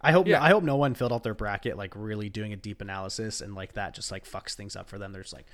I 0.00 0.10
hope 0.10 0.26
Yeah. 0.26 0.42
I 0.42 0.50
hope 0.50 0.64
no 0.64 0.76
one 0.76 0.94
filled 0.94 1.12
out 1.12 1.22
their 1.22 1.34
bracket 1.34 1.76
like 1.76 1.92
really 1.94 2.28
doing 2.28 2.52
a 2.52 2.56
deep 2.56 2.80
analysis 2.80 3.40
and 3.40 3.54
like 3.54 3.74
that 3.74 3.94
just 3.94 4.10
like 4.10 4.24
fucks 4.24 4.54
things 4.54 4.74
up 4.74 4.88
for 4.88 4.98
them. 4.98 5.12
They're 5.12 5.22
just 5.22 5.34
like, 5.34 5.46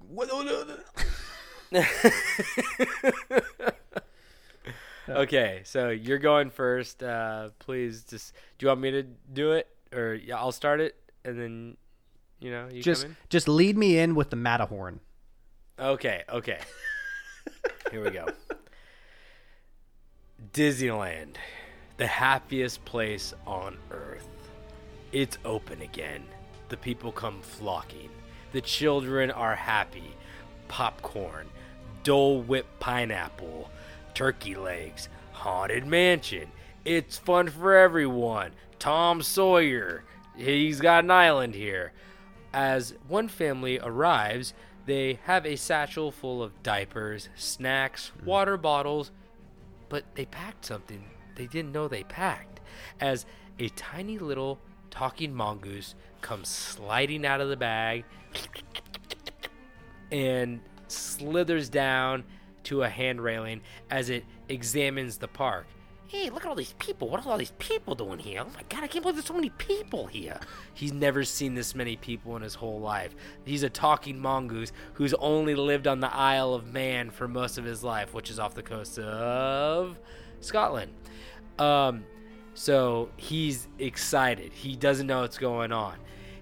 Okay, 5.08 5.62
so 5.64 5.90
you're 5.90 6.18
going 6.18 6.50
first. 6.50 7.02
Uh, 7.02 7.48
please, 7.58 8.04
just 8.04 8.34
do 8.58 8.64
you 8.64 8.68
want 8.68 8.80
me 8.80 8.92
to 8.92 9.02
do 9.02 9.52
it 9.52 9.68
or 9.92 10.14
yeah, 10.14 10.36
I'll 10.36 10.52
start 10.52 10.80
it 10.80 10.94
and 11.24 11.38
then 11.38 11.76
you 12.40 12.50
know 12.50 12.68
you 12.70 12.82
just 12.82 13.06
just 13.28 13.48
lead 13.48 13.76
me 13.76 13.98
in 13.98 14.14
with 14.14 14.30
the 14.30 14.36
Matterhorn. 14.36 15.00
Okay, 15.78 16.22
okay. 16.28 16.60
Here 17.90 18.04
we 18.04 18.10
go. 18.10 18.26
Disneyland, 20.52 21.36
the 21.96 22.06
happiest 22.06 22.84
place 22.84 23.34
on 23.46 23.76
earth. 23.90 24.28
It's 25.12 25.38
open 25.44 25.82
again. 25.82 26.24
The 26.68 26.76
people 26.76 27.12
come 27.12 27.40
flocking. 27.42 28.10
The 28.52 28.60
children 28.60 29.30
are 29.30 29.54
happy. 29.54 30.14
Popcorn, 30.68 31.48
Dole 32.02 32.42
Whip 32.42 32.66
pineapple, 32.80 33.70
turkey 34.14 34.54
legs, 34.54 35.08
haunted 35.32 35.86
mansion. 35.86 36.50
It's 36.84 37.18
fun 37.18 37.48
for 37.48 37.76
everyone. 37.76 38.52
Tom 38.78 39.22
Sawyer, 39.22 40.04
he's 40.36 40.80
got 40.80 41.04
an 41.04 41.10
island 41.10 41.54
here. 41.54 41.92
As 42.52 42.94
one 43.08 43.28
family 43.28 43.78
arrives, 43.78 44.52
they 44.86 45.20
have 45.24 45.46
a 45.46 45.56
satchel 45.56 46.10
full 46.10 46.42
of 46.42 46.62
diapers, 46.62 47.28
snacks, 47.36 48.08
hmm. 48.08 48.26
water 48.26 48.56
bottles, 48.56 49.10
but 49.88 50.04
they 50.14 50.26
packed 50.26 50.64
something 50.64 51.04
they 51.36 51.46
didn't 51.46 51.72
know 51.72 51.88
they 51.88 52.04
packed. 52.04 52.60
As 53.00 53.26
a 53.58 53.68
tiny 53.70 54.18
little 54.18 54.58
talking 54.90 55.34
mongoose 55.34 55.94
comes 56.20 56.48
sliding 56.48 57.24
out 57.24 57.40
of 57.40 57.48
the 57.48 57.56
bag 57.56 58.04
and 60.10 60.60
slithers 60.88 61.68
down 61.68 62.24
to 62.64 62.82
a 62.82 62.88
hand 62.88 63.20
railing 63.20 63.60
as 63.90 64.10
it 64.10 64.24
examines 64.48 65.18
the 65.18 65.28
park. 65.28 65.66
Hey, 66.12 66.28
look 66.28 66.44
at 66.44 66.48
all 66.48 66.54
these 66.54 66.74
people. 66.78 67.08
What 67.08 67.24
are 67.24 67.30
all 67.30 67.38
these 67.38 67.54
people 67.58 67.94
doing 67.94 68.18
here? 68.18 68.42
Oh 68.42 68.50
my 68.54 68.62
god, 68.68 68.84
I 68.84 68.86
can't 68.86 69.02
believe 69.02 69.16
there's 69.16 69.24
so 69.24 69.32
many 69.32 69.48
people 69.48 70.06
here. 70.06 70.38
He's 70.74 70.92
never 70.92 71.24
seen 71.24 71.54
this 71.54 71.74
many 71.74 71.96
people 71.96 72.36
in 72.36 72.42
his 72.42 72.54
whole 72.54 72.80
life. 72.80 73.14
He's 73.46 73.62
a 73.62 73.70
talking 73.70 74.18
mongoose 74.18 74.72
who's 74.92 75.14
only 75.14 75.54
lived 75.54 75.86
on 75.86 76.00
the 76.00 76.14
Isle 76.14 76.52
of 76.52 76.70
Man 76.70 77.10
for 77.10 77.28
most 77.28 77.56
of 77.56 77.64
his 77.64 77.82
life, 77.82 78.12
which 78.12 78.28
is 78.28 78.38
off 78.38 78.54
the 78.54 78.62
coast 78.62 78.98
of 78.98 79.98
Scotland. 80.40 80.92
Um, 81.58 82.04
so 82.52 83.08
he's 83.16 83.68
excited. 83.78 84.52
He 84.52 84.76
doesn't 84.76 85.06
know 85.06 85.22
what's 85.22 85.38
going 85.38 85.72
on. 85.72 85.96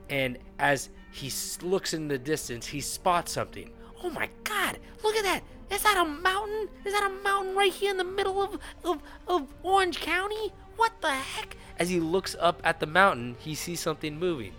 And 0.08 0.38
as 0.58 0.90
he 1.12 1.30
looks 1.62 1.94
in 1.94 2.08
the 2.08 2.18
distance, 2.18 2.66
he 2.66 2.80
spots 2.80 3.30
something. 3.32 3.70
Oh 4.02 4.10
my 4.10 4.28
god, 4.42 4.78
look 5.04 5.14
at 5.14 5.22
that! 5.22 5.44
Is 5.70 5.82
that 5.82 5.96
a 5.96 6.04
mountain? 6.04 6.68
Is 6.84 6.92
that 6.92 7.08
a 7.08 7.22
mountain 7.22 7.54
right 7.54 7.72
here 7.72 7.90
in 7.90 7.96
the 7.96 8.04
middle 8.04 8.42
of, 8.42 8.58
of, 8.84 9.02
of 9.28 9.46
Orange 9.62 10.00
County? 10.00 10.52
What 10.76 10.92
the 11.00 11.10
heck? 11.10 11.56
As 11.78 11.88
he 11.88 12.00
looks 12.00 12.34
up 12.40 12.60
at 12.64 12.80
the 12.80 12.86
mountain, 12.86 13.36
he 13.38 13.54
sees 13.54 13.80
something 13.80 14.18
moving. 14.18 14.52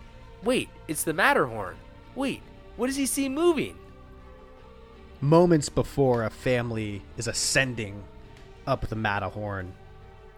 Wait, 0.43 0.69
it's 0.87 1.03
the 1.03 1.13
Matterhorn. 1.13 1.75
Wait, 2.15 2.41
what 2.77 2.87
does 2.87 2.95
he 2.95 3.05
see 3.05 3.27
moving? 3.29 3.77
Moments 5.19 5.69
before 5.69 6.23
a 6.23 6.29
family 6.29 7.01
is 7.17 7.27
ascending 7.27 8.03
up 8.65 8.87
the 8.87 8.95
Matterhorn, 8.95 9.73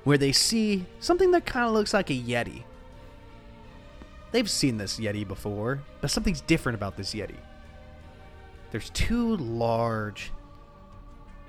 where 0.04 0.18
they 0.18 0.32
see 0.32 0.86
something 1.00 1.32
that 1.32 1.46
kind 1.46 1.68
of 1.68 1.74
looks 1.74 1.94
like 1.94 2.10
a 2.10 2.14
Yeti. 2.14 2.64
They've 4.32 4.50
seen 4.50 4.78
this 4.78 5.00
Yeti 5.00 5.28
before, 5.28 5.84
but 6.02 6.12
something's 6.12 6.42
different 6.42 6.76
about 6.76 6.98
this 6.98 7.14
Yeti. 7.14 7.38
There's 8.72 8.90
two 8.90 9.38
large 9.38 10.32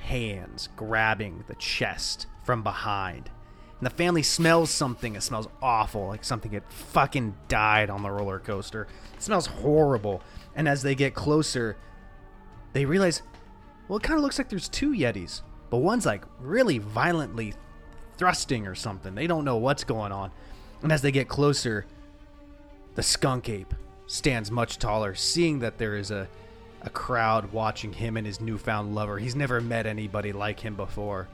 hands 0.05 0.69
grabbing 0.77 1.45
the 1.47 1.55
chest 1.55 2.27
from 2.45 2.63
behind. 2.63 3.31
And 3.81 3.87
the 3.87 3.91
family 3.91 4.23
smells 4.23 4.71
something. 4.71 5.17
It 5.17 5.23
smells 5.23 5.49
awful, 5.61 6.09
like 6.09 6.25
something 6.25 6.53
had 6.53 6.65
fucking 6.69 7.35
died 7.49 7.91
on 7.91 8.03
the 8.03 8.11
roller 8.11 8.39
coaster. 8.39 8.87
It 9.15 9.23
smells 9.23 9.47
horrible. 9.47 10.23
And 10.55 10.69
as 10.69 10.83
they 10.83 10.95
get 10.95 11.15
closer, 11.15 11.77
they 12.73 12.85
realize, 12.85 13.23
well, 13.89 13.97
it 13.97 14.03
kind 14.03 14.19
of 14.19 14.23
looks 14.23 14.39
like 14.39 14.49
there's 14.49 14.69
two 14.69 14.93
Yetis, 14.93 15.43
but 15.71 15.79
one's 15.79 16.07
like 16.07 16.25
really 16.39 16.79
violently 16.79 17.55
thrusting 18.17 18.67
or 18.67 18.75
something. 18.75 19.15
They 19.15 19.27
don't 19.27 19.45
know 19.45 19.57
what's 19.57 19.85
going 19.85 20.13
on. 20.13 20.31
And 20.83 20.93
as 20.93 21.03
they 21.03 21.11
get 21.11 21.29
closer, 21.29 21.87
the 22.95 23.03
skunk 23.03 23.49
ape 23.49 23.75
stands 24.07 24.51
much 24.51 24.79
taller, 24.79 25.15
seeing 25.15 25.61
that 25.61 25.79
there 25.79 25.97
is 25.97 26.11
a, 26.11 26.29
a 26.85 26.91
crowd 26.91 27.53
watching 27.53 27.93
him 27.93 28.17
and 28.17 28.27
his 28.27 28.41
newfound 28.41 28.95
lover. 28.95 29.19
He's 29.19 29.35
never 29.35 29.61
met 29.61 29.87
anybody 29.87 30.33
like 30.33 30.61
him 30.61 30.75
before. 30.75 31.29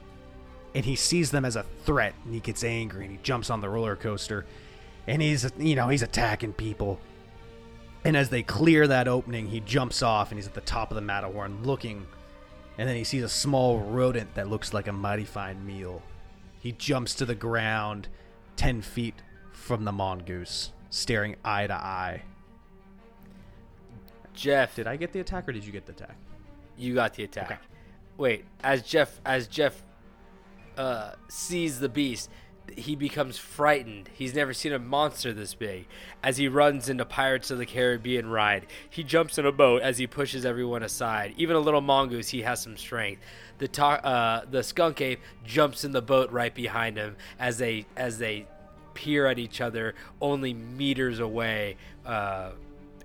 And 0.73 0.85
he 0.85 0.95
sees 0.95 1.31
them 1.31 1.43
as 1.43 1.57
a 1.57 1.65
threat 1.83 2.13
and 2.23 2.33
he 2.33 2.39
gets 2.39 2.63
angry 2.63 3.05
and 3.05 3.11
he 3.11 3.19
jumps 3.21 3.49
on 3.49 3.59
the 3.59 3.69
roller 3.69 3.95
coaster 3.95 4.45
and 5.07 5.21
he's, 5.21 5.51
you 5.57 5.75
know, 5.75 5.89
he's 5.89 6.03
attacking 6.03 6.53
people. 6.53 6.99
And 8.03 8.15
as 8.15 8.29
they 8.29 8.43
clear 8.43 8.87
that 8.87 9.07
opening, 9.07 9.47
he 9.47 9.59
jumps 9.59 10.01
off 10.01 10.31
and 10.31 10.37
he's 10.37 10.47
at 10.47 10.53
the 10.53 10.61
top 10.61 10.89
of 10.89 10.95
the 10.95 11.01
Matterhorn 11.01 11.63
looking. 11.63 12.07
And 12.77 12.87
then 12.87 12.95
he 12.95 13.03
sees 13.03 13.23
a 13.23 13.29
small 13.29 13.79
rodent 13.79 14.33
that 14.35 14.49
looks 14.49 14.73
like 14.73 14.87
a 14.87 14.93
mighty 14.93 15.25
fine 15.25 15.65
meal. 15.65 16.01
He 16.59 16.71
jumps 16.71 17.13
to 17.15 17.25
the 17.25 17.35
ground 17.35 18.07
10 18.55 18.81
feet 18.81 19.15
from 19.51 19.83
the 19.83 19.91
mongoose, 19.91 20.71
staring 20.89 21.35
eye 21.43 21.67
to 21.67 21.73
eye. 21.73 22.23
Jeff, 24.33 24.75
Did 24.75 24.87
I 24.87 24.95
get 24.95 25.11
the 25.13 25.19
attack 25.19 25.47
or 25.47 25.51
did 25.51 25.65
you 25.65 25.71
get 25.71 25.85
the 25.85 25.91
attack? 25.91 26.15
you 26.77 26.95
got 26.95 27.13
the 27.13 27.23
attack. 27.23 27.45
Okay. 27.51 27.59
Wait, 28.17 28.45
as 28.63 28.81
Jeff 28.81 29.19
as 29.25 29.47
Jeff 29.47 29.81
uh, 30.77 31.11
sees 31.27 31.79
the 31.79 31.89
beast, 31.89 32.29
he 32.75 32.95
becomes 32.95 33.37
frightened. 33.37 34.09
He's 34.13 34.33
never 34.33 34.53
seen 34.53 34.71
a 34.73 34.79
monster 34.79 35.33
this 35.33 35.53
big. 35.53 35.85
As 36.23 36.37
he 36.37 36.47
runs 36.47 36.89
into 36.89 37.05
Pirates 37.05 37.51
of 37.51 37.57
the 37.57 37.65
Caribbean 37.65 38.29
ride, 38.29 38.67
he 38.89 39.03
jumps 39.03 39.37
in 39.37 39.45
a 39.45 39.51
boat 39.51 39.81
as 39.81 39.97
he 39.97 40.07
pushes 40.07 40.45
everyone 40.45 40.81
aside. 40.83 41.33
Even 41.37 41.55
a 41.55 41.59
little 41.59 41.81
mongoose, 41.81 42.29
he 42.29 42.41
has 42.41 42.61
some 42.61 42.77
strength. 42.77 43.21
The 43.57 43.67
ta- 43.67 43.95
uh, 44.03 44.45
the 44.49 44.63
skunk 44.63 45.01
ape 45.01 45.19
jumps 45.45 45.83
in 45.83 45.91
the 45.91 46.01
boat 46.01 46.31
right 46.31 46.53
behind 46.53 46.97
him 46.97 47.15
as 47.39 47.57
they 47.57 47.85
as 47.95 48.17
they 48.17 48.47
peer 48.93 49.27
at 49.27 49.39
each 49.39 49.61
other, 49.61 49.93
only 50.21 50.53
meters 50.53 51.19
away. 51.19 51.77
Uh, 52.05 52.51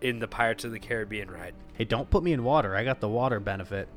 in 0.06 0.20
the 0.20 0.28
Pirates 0.28 0.64
of 0.64 0.70
the 0.70 0.78
Caribbean 0.78 1.28
ride. 1.28 1.52
Hey, 1.74 1.84
don't 1.84 2.08
put 2.08 2.22
me 2.22 2.32
in 2.32 2.44
water. 2.44 2.76
I 2.76 2.84
got 2.84 3.00
the 3.00 3.08
water 3.08 3.40
benefit. 3.40 3.88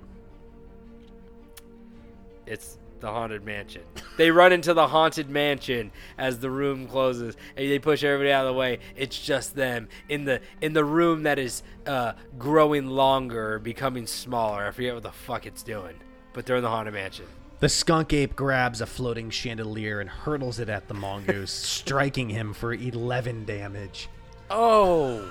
It's 2.48 2.80
the 3.00 3.08
haunted 3.08 3.46
mansion. 3.46 3.84
They 4.18 4.32
run 4.32 4.52
into 4.52 4.74
the 4.74 4.88
haunted 4.88 5.30
mansion 5.30 5.92
as 6.18 6.40
the 6.40 6.50
room 6.50 6.88
closes, 6.88 7.38
and 7.56 7.70
they 7.70 7.78
push 7.78 8.04
everybody 8.04 8.32
out 8.32 8.48
of 8.48 8.54
the 8.54 8.60
way. 8.60 8.80
It's 8.98 9.22
just 9.22 9.56
them 9.56 9.88
in 10.10 10.26
the 10.26 10.42
in 10.62 10.74
the 10.74 10.84
room 10.84 11.24
that 11.24 11.38
is 11.38 11.62
uh, 11.86 12.14
growing 12.40 12.88
longer, 12.88 13.60
becoming 13.60 14.08
smaller. 14.08 14.66
I 14.66 14.72
forget 14.72 14.96
what 14.96 15.04
the 15.04 15.12
fuck 15.12 15.46
it's 15.46 15.62
doing, 15.62 15.96
but 16.34 16.46
they're 16.46 16.58
in 16.58 16.64
the 16.64 16.70
haunted 16.70 16.96
mansion. 16.96 17.26
The 17.60 17.70
skunk 17.70 18.14
ape 18.14 18.36
grabs 18.36 18.82
a 18.82 18.86
floating 18.86 19.30
chandelier 19.30 20.00
and 20.00 20.10
hurtles 20.10 20.60
it 20.60 20.70
at 20.70 20.88
the 20.88 20.94
mongoose, 20.96 21.52
striking 21.52 22.30
him 22.30 22.54
for 22.54 22.74
11 22.74 23.46
damage. 23.46 24.10
Oh, 24.50 25.30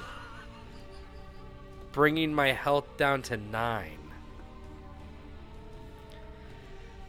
bringing 1.98 2.32
my 2.32 2.52
health 2.52 2.86
down 2.96 3.20
to 3.20 3.36
nine. 3.36 3.98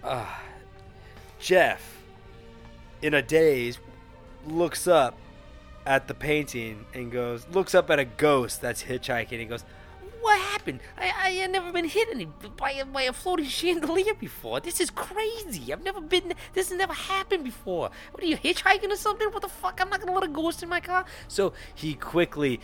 Ah, 0.03 0.41
Jeff, 1.39 2.01
in 3.03 3.13
a 3.13 3.21
daze, 3.21 3.77
looks 4.47 4.87
up 4.87 5.15
at 5.85 6.07
the 6.07 6.15
painting 6.15 6.87
and 6.95 7.11
goes, 7.11 7.47
looks 7.49 7.75
up 7.75 7.91
at 7.91 7.99
a 7.99 8.05
ghost 8.05 8.61
that's 8.63 8.81
hitchhiking 8.81 9.39
and 9.39 9.47
goes, 9.47 9.63
"What 10.21 10.39
happened? 10.39 10.79
I 10.97 11.13
I 11.25 11.29
had 11.33 11.51
never 11.51 11.71
been 11.71 11.85
hit 11.85 12.07
any 12.09 12.25
by 12.57 12.81
by 12.91 13.03
a 13.03 13.13
floating 13.13 13.45
chandelier 13.59 14.15
before. 14.15 14.59
This 14.59 14.81
is 14.81 14.89
crazy. 14.89 15.71
I've 15.71 15.83
never 15.83 16.01
been. 16.01 16.33
This 16.53 16.69
has 16.69 16.77
never 16.79 16.93
happened 16.93 17.43
before. 17.43 17.91
What 18.09 18.23
are 18.23 18.25
you 18.25 18.37
hitchhiking 18.37 18.89
or 18.89 18.97
something? 18.97 19.29
What 19.29 19.43
the 19.43 19.49
fuck? 19.49 19.79
I'm 19.79 19.91
not 19.91 19.99
gonna 19.99 20.13
let 20.13 20.23
a 20.23 20.33
ghost 20.41 20.63
in 20.63 20.69
my 20.69 20.79
car." 20.79 21.05
So 21.27 21.53
he 21.75 21.93
quickly 21.93 22.59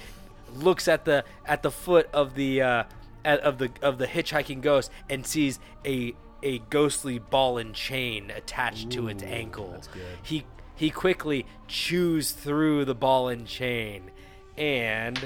looks 0.56 0.88
at 0.88 1.06
the 1.06 1.24
at 1.46 1.64
the 1.64 1.72
foot 1.72 2.10
of 2.14 2.36
the 2.36 2.62
uh, 2.62 2.84
at, 3.24 3.40
of 3.42 3.58
the 3.58 3.72
of 3.82 3.98
the 3.98 4.08
hitchhiking 4.08 4.62
ghost 4.62 4.92
and 5.10 5.26
sees 5.26 5.60
a 5.86 6.14
a 6.44 6.60
ghostly 6.70 7.20
ball 7.20 7.58
and 7.58 7.74
chain 7.74 8.32
attached 8.32 8.92
to 8.92 9.08
its 9.08 9.24
ankle. 9.24 9.82
He 10.22 10.46
he 10.76 10.90
quickly 10.90 11.46
chews 11.68 12.32
through 12.32 12.86
the 12.86 12.96
ball 12.96 13.30
and 13.30 13.48
chain, 13.48 14.12
and 14.58 15.20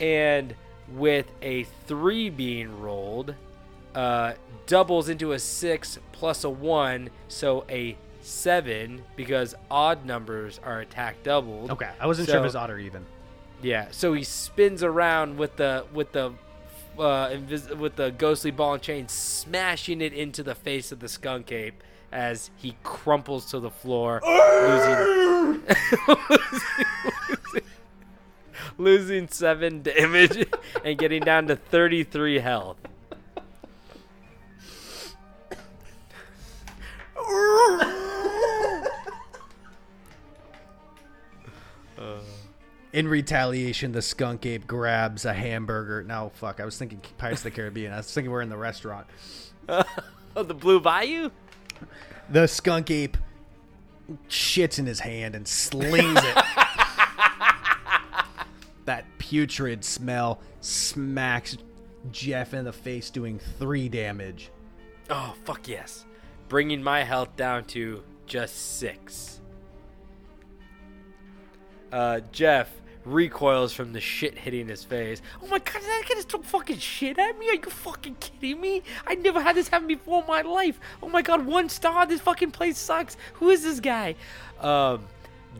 and 0.00 0.54
with 0.94 1.26
a 1.42 1.64
three 1.86 2.30
being 2.30 2.80
rolled, 2.80 3.34
uh, 3.94 4.34
doubles 4.66 5.08
into 5.08 5.32
a 5.32 5.38
six 5.38 5.98
plus 6.12 6.44
a 6.44 6.50
one, 6.50 7.10
so 7.26 7.64
a 7.68 7.96
seven 8.28 9.02
because 9.16 9.54
odd 9.70 10.04
numbers 10.04 10.60
are 10.62 10.80
attack 10.80 11.22
doubled. 11.22 11.70
Okay, 11.70 11.90
I 12.00 12.06
wasn't 12.06 12.28
sure 12.28 12.36
if 12.36 12.42
it 12.42 12.44
was 12.44 12.56
odd 12.56 12.70
or 12.70 12.78
even. 12.78 13.04
Yeah, 13.62 13.88
so 13.90 14.12
he 14.12 14.22
spins 14.22 14.82
around 14.82 15.38
with 15.38 15.56
the 15.56 15.84
with 15.92 16.12
the 16.12 16.32
uh, 16.98 17.30
invis- 17.30 17.76
with 17.76 17.96
the 17.96 18.10
ghostly 18.10 18.50
ball 18.50 18.74
and 18.74 18.82
chain, 18.82 19.08
smashing 19.08 20.00
it 20.00 20.12
into 20.12 20.42
the 20.42 20.54
face 20.54 20.92
of 20.92 21.00
the 21.00 21.08
skunk 21.08 21.50
ape 21.52 21.82
as 22.12 22.50
he 22.56 22.76
crumples 22.82 23.46
to 23.46 23.60
the 23.60 23.70
floor, 23.70 24.20
losing, 24.24 25.62
losing, 26.08 27.62
losing 28.78 29.28
seven 29.28 29.82
damage 29.82 30.46
and 30.84 30.98
getting 30.98 31.22
down 31.22 31.46
to 31.48 31.56
thirty 31.56 32.04
three 32.04 32.38
health. 32.38 32.76
In 42.98 43.06
retaliation, 43.06 43.92
the 43.92 44.02
skunk 44.02 44.44
ape 44.44 44.66
grabs 44.66 45.24
a 45.24 45.32
hamburger. 45.32 46.02
No, 46.02 46.32
fuck. 46.34 46.58
I 46.58 46.64
was 46.64 46.76
thinking 46.76 47.00
Pirates 47.16 47.42
of 47.42 47.44
the 47.44 47.52
Caribbean. 47.52 47.92
I 47.92 47.98
was 47.98 48.12
thinking 48.12 48.28
we're 48.32 48.42
in 48.42 48.48
the 48.48 48.56
restaurant. 48.56 49.06
Oh, 50.36 50.42
the 50.42 50.54
Blue 50.54 50.80
Bayou. 50.80 51.30
The 52.28 52.46
skunk 52.46 52.90
ape 52.90 53.16
shits 54.28 54.78
in 54.78 54.86
his 54.86 55.00
hand 55.00 55.34
and 55.34 55.48
slings 55.48 56.18
it. 56.22 56.34
that 58.84 59.04
putrid 59.18 59.84
smell 59.84 60.40
smacks 60.60 61.56
Jeff 62.12 62.52
in 62.52 62.64
the 62.64 62.72
face, 62.72 63.10
doing 63.10 63.40
three 63.58 63.88
damage. 63.88 64.50
Oh 65.10 65.34
fuck 65.44 65.66
yes, 65.66 66.04
bringing 66.48 66.82
my 66.82 67.02
health 67.02 67.34
down 67.34 67.64
to 67.66 68.04
just 68.26 68.76
six. 68.78 69.40
Uh, 71.90 72.20
Jeff 72.30 72.70
recoils 73.12 73.72
from 73.72 73.92
the 73.92 74.00
shit 74.00 74.38
hitting 74.38 74.68
his 74.68 74.84
face. 74.84 75.22
Oh 75.42 75.46
my 75.46 75.58
god, 75.58 75.74
did 75.74 75.82
that 75.82 76.02
kid 76.06 76.16
just 76.16 76.28
throw 76.28 76.40
fucking 76.42 76.78
shit 76.78 77.18
at 77.18 77.38
me? 77.38 77.48
Are 77.48 77.54
you 77.54 77.62
fucking 77.62 78.16
kidding 78.20 78.60
me? 78.60 78.82
I 79.06 79.14
never 79.14 79.40
had 79.40 79.56
this 79.56 79.68
happen 79.68 79.88
before 79.88 80.20
in 80.22 80.26
my 80.26 80.42
life. 80.42 80.78
Oh 81.02 81.08
my 81.08 81.22
god, 81.22 81.46
one 81.46 81.68
star. 81.68 82.06
This 82.06 82.20
fucking 82.20 82.50
place 82.50 82.78
sucks. 82.78 83.16
Who 83.34 83.50
is 83.50 83.62
this 83.62 83.80
guy? 83.80 84.14
Um, 84.60 85.06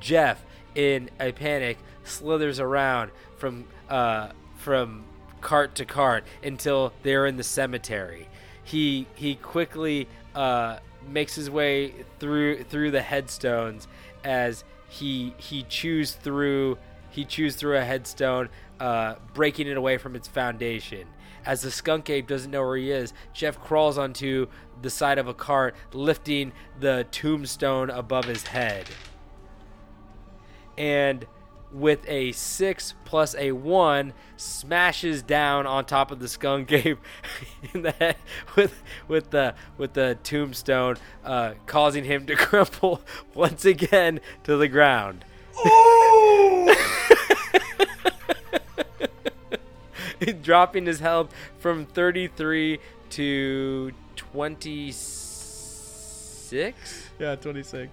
Jeff, 0.01 0.45
in 0.75 1.11
a 1.21 1.33
panic, 1.33 1.79
slithers 2.05 2.61
around 2.61 3.11
from 3.37 3.65
uh 3.89 4.31
from 4.57 5.05
cart 5.41 5.75
to 5.77 5.85
cart 5.85 6.25
until 6.43 6.93
they're 7.03 7.27
in 7.27 7.37
the 7.37 7.45
cemetery. 7.45 8.29
He 8.65 9.07
he 9.15 9.35
quickly 9.37 10.09
uh 10.35 10.79
makes 11.09 11.35
his 11.35 11.51
way 11.51 11.95
through 12.19 12.65
through 12.65 12.91
the 12.91 13.03
headstones 13.03 13.89
as 14.25 14.65
he 14.89 15.35
he 15.39 15.63
chews 15.65 16.13
through 16.13 16.79
he 17.19 17.25
chews 17.25 17.57
through 17.57 17.77
a 17.77 17.85
headstone, 17.85 18.49
uh, 18.79 19.17
breaking 19.35 19.67
it 19.67 19.77
away 19.77 19.99
from 19.99 20.15
its 20.15 20.29
foundation. 20.29 21.09
As 21.45 21.63
the 21.63 21.71
skunk 21.71 22.09
ape 22.11 22.29
doesn't 22.29 22.53
know 22.53 22.63
where 22.63 22.77
he 22.77 22.93
is, 22.93 23.13
Jeff 23.33 23.59
crawls 23.59 23.99
onto 23.99 24.47
the 24.83 24.91
side 24.91 25.19
of 25.19 25.27
a 25.27 25.35
cart, 25.35 25.75
lifting 25.93 26.53
the 26.79 27.07
tombstone 27.11 27.91
above 27.91 28.27
his 28.27 28.47
head. 28.47 28.87
And 30.77 31.27
with 31.73 32.09
a 32.09 32.31
six 32.33 32.95
plus 33.05 33.35
a 33.35 33.51
one, 33.51 34.13
smashes 34.37 35.21
down 35.23 35.67
on 35.67 35.87
top 35.87 36.13
of 36.13 36.21
the 36.21 36.29
skunk 36.29 36.71
ape 36.71 37.01
in 37.75 37.83
the 37.83 37.91
head 37.91 38.17
with 38.55 38.81
with 39.09 39.31
the 39.31 39.57
with 39.77 39.95
the 39.95 40.17
tombstone, 40.23 40.97
uh, 41.25 41.55
causing 41.67 42.05
him 42.05 42.27
to 42.27 42.37
crumple 42.37 43.03
once 43.35 43.65
again 43.65 44.21
to 44.45 44.57
the 44.57 44.69
ground. 44.69 45.25
dropping 50.43 50.87
his 50.87 51.01
health 51.01 51.33
from 51.59 51.85
33 51.87 52.79
to 53.11 53.93
26 54.17 56.53
Yeah, 57.19 57.35
26. 57.37 57.91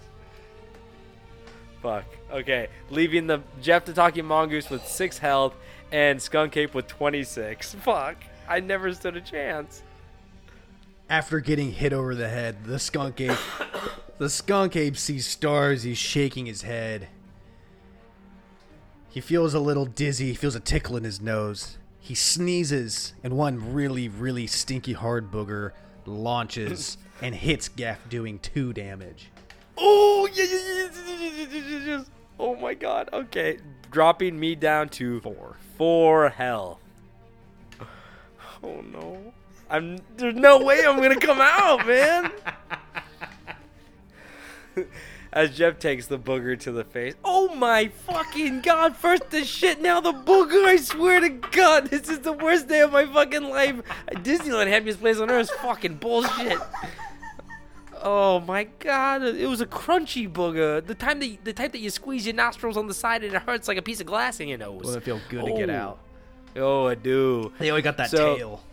fuck. 1.82 2.04
Okay 2.32 2.68
leaving 2.90 3.28
the 3.28 3.42
jeff 3.62 3.86
the 3.86 3.94
talking 3.94 4.26
mongoose 4.26 4.70
with 4.70 4.86
6 4.88 5.18
health 5.20 5.56
and 5.92 6.22
skunk 6.22 6.56
ape 6.58 6.74
with 6.74 6.88
26 6.88 7.76
fuck. 7.76 8.16
I 8.48 8.60
never 8.60 8.94
stood 8.94 9.16
a 9.18 9.22
chance. 9.22 9.82
After 11.10 11.40
getting 11.40 11.72
hit 11.72 11.94
over 11.94 12.14
the 12.16 12.30
head, 12.30 12.66
the 12.66 12.80
skunk 12.80 13.22
ape 13.22 13.38
the 14.18 14.30
skunk 14.30 14.76
ape 14.76 14.98
sees 14.98 15.26
stars, 15.28 15.84
he's 15.84 15.98
shaking 15.98 16.46
his 16.48 16.64
head. 16.64 17.08
He 19.16 19.22
feels 19.22 19.54
a 19.54 19.62
little 19.62 19.86
dizzy, 19.86 20.28
he 20.28 20.34
feels 20.34 20.56
a 20.56 20.60
tickle 20.60 20.98
in 20.98 21.06
his 21.06 21.22
nose. 21.22 21.78
He 22.02 22.14
sneezes, 22.14 23.14
and 23.24 23.38
one 23.38 23.74
really, 23.74 24.10
really 24.10 24.46
stinky 24.46 24.92
hard 24.92 25.32
booger 25.32 25.72
launches 26.06 26.98
and 27.22 27.34
hits 27.34 27.70
Gaff, 27.70 28.10
doing 28.10 28.40
two 28.40 28.74
damage. 28.74 29.32
oh 29.78 30.28
yeah, 30.34 30.44
yeah, 30.44 30.90
yeah, 31.08 31.16
yeah, 31.18 31.46
yeah, 31.48 31.62
yeah, 31.70 31.86
yeah. 31.98 32.04
oh 32.42 32.58
my 32.58 32.74
god 32.74 33.10
okay 33.14 33.58
dropping 33.90 34.38
me 34.38 34.54
down 34.54 34.90
to 34.90 35.22
Four. 35.22 35.56
four 35.78 36.30
health 36.30 36.80
oh 38.64 38.82
no 38.82 39.34
i'm 39.70 39.98
there's 40.18 40.36
no 40.36 40.62
way 40.62 40.86
i'm 40.86 41.02
gonna 41.02 41.18
come 41.20 41.40
out 41.40 41.88
man 41.88 42.32
as 45.36 45.56
jeff 45.56 45.78
takes 45.78 46.08
the 46.08 46.18
booger 46.18 46.58
to 46.60 46.72
the 46.72 46.84
face 46.84 47.14
oh 47.24 47.54
my 47.56 47.88
fucking 47.90 48.62
god 48.62 48.96
first 48.96 49.30
the 49.30 49.44
shit 49.44 49.80
now 49.82 50.00
the 50.02 50.12
booger 50.14 50.66
i 50.66 50.76
swear 50.78 51.20
to 51.20 51.30
god 51.30 51.88
this 51.92 52.10
is 52.10 52.20
the 52.20 52.34
worst 52.34 52.68
day 52.68 52.80
of 52.82 52.92
my 52.92 53.06
fucking 53.06 53.44
life 53.44 53.76
disneyland 54.24 54.68
happiest 54.68 55.00
place 55.00 55.20
on 55.20 55.30
earth 55.30 55.52
is 55.52 55.52
fucking 55.58 55.96
bullshit 55.96 56.58
Oh 58.08 58.40
my 58.42 58.66
god! 58.80 59.24
It 59.24 59.48
was 59.48 59.62
a 59.62 59.66
crunchy 59.66 60.32
booger. 60.32 60.86
The 60.86 60.94
time 60.94 61.20
that 61.22 61.38
the 61.44 61.54
type 61.54 61.72
that 61.72 61.80
you 61.80 61.90
squeeze 61.90 62.28
your 62.28 62.36
nostrils 62.36 62.78
on 62.78 62.86
the 62.88 62.94
side 62.94 63.24
and 63.24 63.34
it 63.34 63.42
hurts 63.42 63.68
like 63.68 63.78
a 63.78 63.82
piece 63.82 64.00
of 64.00 64.06
glass 64.06 64.40
in 64.40 64.48
your 64.48 64.60
nose. 64.60 64.82
Well, 64.84 64.94
it 64.96 65.02
feel 65.04 65.20
good 65.28 65.44
to 65.46 65.54
get 65.54 65.72
Oh. 65.72 65.74
out. 65.74 66.00
Oh, 66.58 66.86
I 66.86 66.94
do. 66.94 67.52
They 67.58 67.72
only 67.72 67.82
got 67.82 67.98
that 67.98 68.12
So- 68.12 68.36
tail. 68.36 68.64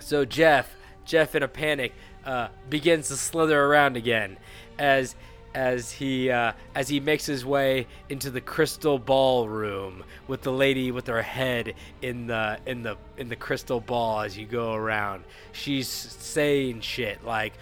So 0.00 0.26
Jeff, 0.26 0.74
Jeff 1.06 1.34
in 1.34 1.42
a 1.42 1.48
panic, 1.48 1.94
uh, 2.26 2.48
begins 2.68 3.08
to 3.08 3.16
slither 3.16 3.58
around 3.64 3.96
again 3.96 4.36
as 4.78 5.14
as 5.54 5.90
he 5.90 6.30
uh, 6.30 6.52
as 6.74 6.88
he 6.88 7.00
makes 7.00 7.26
his 7.26 7.44
way 7.44 7.86
into 8.08 8.30
the 8.30 8.40
crystal 8.40 8.98
ballroom 8.98 10.04
with 10.28 10.42
the 10.42 10.52
lady 10.52 10.90
with 10.90 11.06
her 11.06 11.22
head 11.22 11.74
in 12.02 12.26
the 12.26 12.58
in 12.66 12.82
the 12.82 12.96
in 13.16 13.28
the 13.28 13.36
crystal 13.36 13.80
ball 13.80 14.20
as 14.20 14.38
you 14.38 14.46
go 14.46 14.74
around. 14.74 15.24
She's 15.52 15.88
saying 15.88 16.80
shit 16.80 17.24
like 17.24 17.54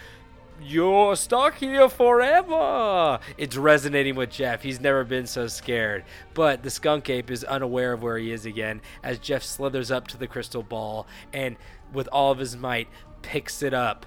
you're 0.61 1.15
stuck 1.17 1.55
here 1.55 1.89
forever. 1.89 3.21
It's 3.37 3.57
resonating 3.57 4.17
with 4.17 4.31
Jeff. 4.31 4.63
He's 4.63 4.81
never 4.81 5.05
been 5.05 5.27
so 5.27 5.47
scared. 5.47 6.05
But 6.35 6.63
the 6.63 6.71
skunk 6.71 7.09
ape 7.11 7.31
is 7.31 7.45
unaware 7.45 7.93
of 7.93 8.03
where 8.03 8.19
he 8.19 8.33
is 8.33 8.45
again 8.45 8.81
as 9.03 9.19
Jeff 9.19 9.43
slithers 9.43 9.91
up 9.91 10.09
to 10.09 10.17
the 10.17 10.27
crystal 10.27 10.63
ball 10.63 11.07
and, 11.33 11.57
with 11.93 12.09
all 12.11 12.33
of 12.33 12.39
his 12.39 12.57
might, 12.57 12.89
picks 13.23 13.63
it 13.63 13.73
up, 13.73 14.05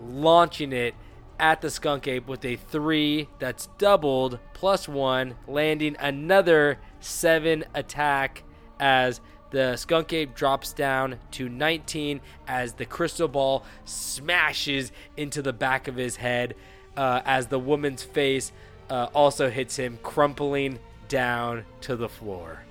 launching 0.00 0.72
it 0.72 0.94
at 1.38 1.60
the 1.60 1.70
skunk 1.70 2.08
ape 2.08 2.26
with 2.26 2.44
a 2.44 2.56
three 2.56 3.28
that's 3.38 3.68
doubled 3.78 4.38
plus 4.54 4.88
one, 4.88 5.34
landing 5.46 5.96
another 6.00 6.78
seven 7.00 7.64
attack 7.74 8.42
as 8.80 9.20
the 9.50 9.76
skunk 9.76 10.12
ape 10.12 10.34
drops 10.34 10.72
down 10.72 11.18
to 11.30 11.48
19 11.48 12.20
as 12.46 12.74
the 12.74 12.84
crystal 12.84 13.28
ball 13.28 13.64
smashes 13.84 14.92
into 15.16 15.40
the 15.40 15.52
back 15.52 15.88
of 15.88 15.96
his 15.96 16.16
head 16.16 16.54
uh, 16.96 17.22
as 17.24 17.46
the 17.46 17.58
woman's 17.58 18.02
face 18.02 18.52
uh, 18.90 19.08
also 19.14 19.48
hits 19.48 19.76
him, 19.76 19.98
crumpling 20.02 20.78
down 21.08 21.64
to 21.82 21.96
the 21.96 22.08
floor. 22.08 22.62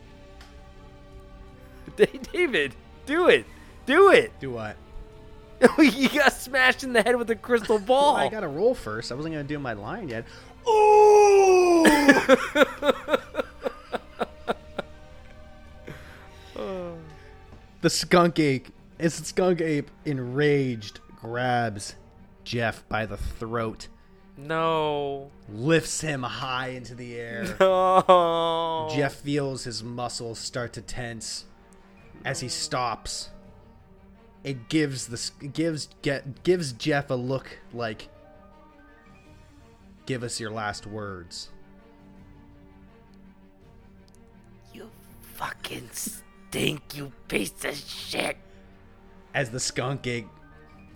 David, 2.33 2.75
do 3.05 3.27
it. 3.27 3.45
Do 3.85 4.11
it. 4.11 4.31
Do 4.39 4.51
what? 4.51 4.75
you 5.79 6.09
got 6.09 6.33
smashed 6.33 6.83
in 6.83 6.93
the 6.93 7.01
head 7.01 7.15
with 7.15 7.29
a 7.31 7.35
crystal 7.35 7.79
ball. 7.79 8.15
I 8.15 8.29
gotta 8.29 8.47
roll 8.47 8.73
first. 8.75 9.11
I 9.11 9.15
wasn't 9.15 9.33
gonna 9.35 9.43
do 9.43 9.57
my 9.59 9.73
line 9.73 10.09
yet. 10.09 10.25
the 10.65 10.73
The 17.81 17.89
skunk 17.89 18.39
ape, 18.39 18.67
it's 18.99 19.15
skunk 19.27 19.61
ape, 19.61 19.89
enraged, 20.05 20.99
grabs 21.21 21.95
Jeff 22.43 22.87
by 22.89 23.05
the 23.05 23.17
throat, 23.17 23.87
No. 24.35 25.29
lifts 25.49 26.01
him 26.01 26.23
high 26.23 26.69
into 26.69 26.95
the 26.95 27.15
air. 27.15 27.55
No. 27.59 28.89
Jeff 28.95 29.15
feels 29.15 29.63
his 29.65 29.83
muscles 29.83 30.39
start 30.39 30.73
to 30.73 30.81
tense 30.81 31.45
as 32.25 32.39
he 32.39 32.47
stops. 32.49 33.29
It 34.47 34.69
gives 34.69 35.07
the 35.07 35.15
s- 35.17 35.31
gives 35.51 35.89
get 36.01 36.41
gives 36.45 36.71
Jeff 36.71 37.09
a 37.09 37.15
look 37.15 37.59
like 37.73 38.07
give 40.05 40.23
us 40.23 40.39
your 40.39 40.51
last 40.51 40.87
words. 40.87 41.49
You 44.73 44.89
fucking 45.19 45.89
stink, 45.91 46.95
you 46.95 47.11
piece 47.27 47.65
of 47.65 47.75
shit. 47.75 48.37
As 49.33 49.49
the 49.49 49.59
skunk 49.59 50.07
ape 50.07 50.29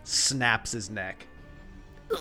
snaps 0.06 0.72
his 0.72 0.90
neck. 0.90 1.28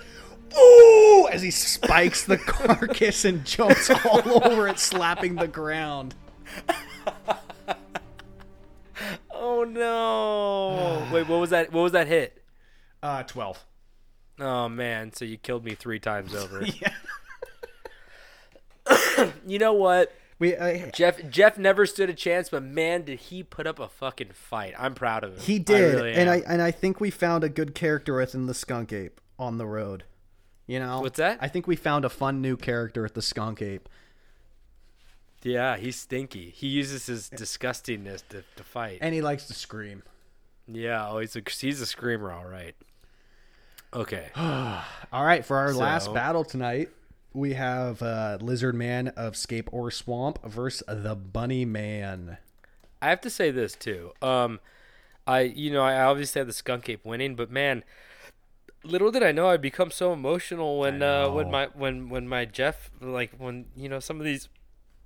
Ooh! 0.58 1.28
As 1.30 1.42
he 1.42 1.50
spikes 1.50 2.24
the 2.24 2.36
carcass 2.38 3.24
and 3.24 3.44
jumps 3.44 3.90
all 3.90 4.44
over 4.44 4.68
it, 4.68 4.78
slapping 4.78 5.36
the 5.36 5.48
ground. 5.48 6.14
Oh 9.32 9.64
no. 9.64 11.06
Wait, 11.12 11.26
what 11.28 11.40
was 11.40 11.50
that? 11.50 11.72
What 11.72 11.82
was 11.82 11.92
that 11.92 12.06
hit? 12.06 12.42
Uh, 13.02 13.22
12. 13.22 13.64
Oh 14.40 14.68
man, 14.68 15.12
so 15.12 15.24
you 15.24 15.38
killed 15.38 15.64
me 15.64 15.74
3 15.74 15.98
times 16.00 16.34
over. 16.34 16.64
Yeah. 16.80 16.92
you 19.46 19.58
know 19.58 19.72
what? 19.72 20.12
We, 20.38 20.56
uh, 20.56 20.90
Jeff 20.92 21.20
Jeff 21.28 21.58
never 21.58 21.84
stood 21.86 22.08
a 22.10 22.14
chance, 22.14 22.48
but 22.48 22.62
man, 22.62 23.04
did 23.04 23.18
he 23.20 23.42
put 23.42 23.66
up 23.66 23.78
a 23.78 23.88
fucking 23.88 24.30
fight. 24.32 24.74
I'm 24.78 24.94
proud 24.94 25.22
of 25.22 25.34
him. 25.34 25.40
he 25.40 25.58
did, 25.58 25.94
really 25.94 26.14
and. 26.14 26.30
I 26.30 26.42
and 26.46 26.62
I 26.62 26.70
think 26.70 26.98
we 26.98 27.10
found 27.10 27.44
a 27.44 27.48
good 27.50 27.74
character 27.74 28.16
within 28.16 28.46
the 28.46 28.54
skunk 28.54 28.92
ape 28.92 29.20
on 29.38 29.58
the 29.58 29.66
road. 29.66 30.04
You 30.70 30.78
know, 30.78 31.00
What's 31.00 31.18
that? 31.18 31.38
I 31.40 31.48
think 31.48 31.66
we 31.66 31.74
found 31.74 32.04
a 32.04 32.08
fun 32.08 32.40
new 32.40 32.56
character 32.56 33.04
at 33.04 33.14
the 33.14 33.22
skunk 33.22 33.60
ape. 33.60 33.88
Yeah, 35.42 35.76
he's 35.76 35.96
stinky. 35.96 36.50
He 36.50 36.68
uses 36.68 37.06
his 37.06 37.28
disgustingness 37.28 38.22
to, 38.28 38.44
to 38.54 38.62
fight. 38.62 38.98
and 39.00 39.12
he 39.12 39.20
likes 39.20 39.46
to 39.46 39.54
scream. 39.54 40.04
yeah, 40.68 41.08
oh, 41.08 41.18
he's 41.18 41.34
a 41.34 41.42
he's 41.44 41.80
a 41.80 41.86
screamer, 41.86 42.30
all 42.30 42.44
right. 42.44 42.76
Okay. 43.92 44.28
All 44.36 45.24
right, 45.24 45.44
for 45.44 45.56
our 45.56 45.72
last 45.74 46.14
battle 46.14 46.44
tonight, 46.44 46.90
we 47.32 47.54
have 47.54 48.00
uh, 48.00 48.38
Lizard 48.40 48.76
Man 48.76 49.08
of 49.08 49.36
Scape 49.36 49.68
Ore 49.72 49.90
Swamp 49.90 50.38
versus 50.44 50.84
the 50.86 51.16
Bunny 51.16 51.64
Man. 51.64 52.38
I 53.02 53.08
have 53.08 53.20
to 53.22 53.30
say 53.30 53.50
this 53.50 53.74
too. 53.74 54.12
Um, 54.22 54.60
I 55.26 55.40
you 55.40 55.72
know 55.72 55.82
I 55.82 56.00
obviously 56.02 56.38
had 56.38 56.46
the 56.48 56.52
skunk 56.52 56.88
ape 56.88 57.04
winning, 57.04 57.34
but 57.34 57.50
man, 57.50 57.82
little 58.82 59.10
did 59.10 59.22
I 59.22 59.32
know 59.32 59.48
I'd 59.48 59.60
become 59.60 59.90
so 59.90 60.12
emotional 60.12 60.78
when 60.78 61.02
uh 61.02 61.30
when 61.30 61.50
my 61.50 61.68
when 61.74 62.08
when 62.08 62.28
my 62.28 62.44
Jeff 62.44 62.90
like 63.00 63.32
when 63.38 63.66
you 63.76 63.88
know 63.88 64.00
some 64.00 64.18
of 64.18 64.24
these 64.24 64.48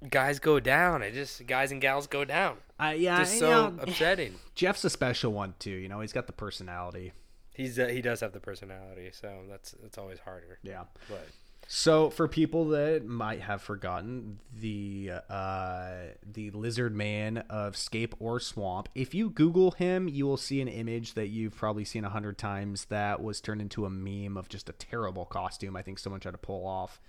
guys 0.08 0.38
go 0.38 0.60
down. 0.60 1.02
I 1.02 1.10
just 1.10 1.46
guys 1.46 1.72
and 1.72 1.80
gals 1.80 2.06
go 2.06 2.24
down. 2.24 2.58
Uh, 2.78 2.94
yeah, 2.96 3.18
Just 3.18 3.38
so 3.38 3.74
upsetting. 3.80 4.34
Jeff's 4.54 4.84
a 4.84 4.90
special 4.90 5.32
one 5.32 5.54
too. 5.58 5.70
You 5.70 5.88
know, 5.88 6.00
he's 6.00 6.12
got 6.12 6.26
the 6.26 6.32
personality. 6.32 7.12
He's 7.54 7.78
uh, 7.78 7.86
he 7.86 8.02
does 8.02 8.20
have 8.20 8.32
the 8.32 8.40
personality, 8.40 9.10
so 9.12 9.32
that's 9.48 9.72
that's 9.82 9.96
always 9.96 10.18
harder. 10.20 10.58
Yeah. 10.62 10.84
But 11.08 11.28
So 11.66 12.10
for 12.10 12.28
people 12.28 12.68
that 12.68 13.06
might 13.06 13.40
have 13.40 13.62
forgotten 13.62 14.38
the 14.54 15.12
uh, 15.28 15.92
the 16.30 16.50
lizard 16.50 16.94
man 16.94 17.38
of 17.48 17.76
Scape 17.76 18.14
Ore 18.20 18.38
Swamp, 18.40 18.88
if 18.94 19.14
you 19.14 19.30
Google 19.30 19.72
him, 19.72 20.08
you 20.08 20.26
will 20.26 20.36
see 20.36 20.60
an 20.60 20.68
image 20.68 21.14
that 21.14 21.28
you've 21.28 21.56
probably 21.56 21.84
seen 21.84 22.04
a 22.04 22.10
hundred 22.10 22.38
times 22.38 22.86
that 22.86 23.22
was 23.22 23.40
turned 23.40 23.60
into 23.60 23.86
a 23.86 23.90
meme 23.90 24.36
of 24.36 24.48
just 24.48 24.68
a 24.68 24.72
terrible 24.72 25.24
costume. 25.24 25.74
I 25.76 25.82
think 25.82 25.98
someone 25.98 26.20
tried 26.20 26.32
to 26.32 26.38
pull 26.38 26.66
off. 26.66 27.00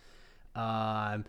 Um, 0.55 1.25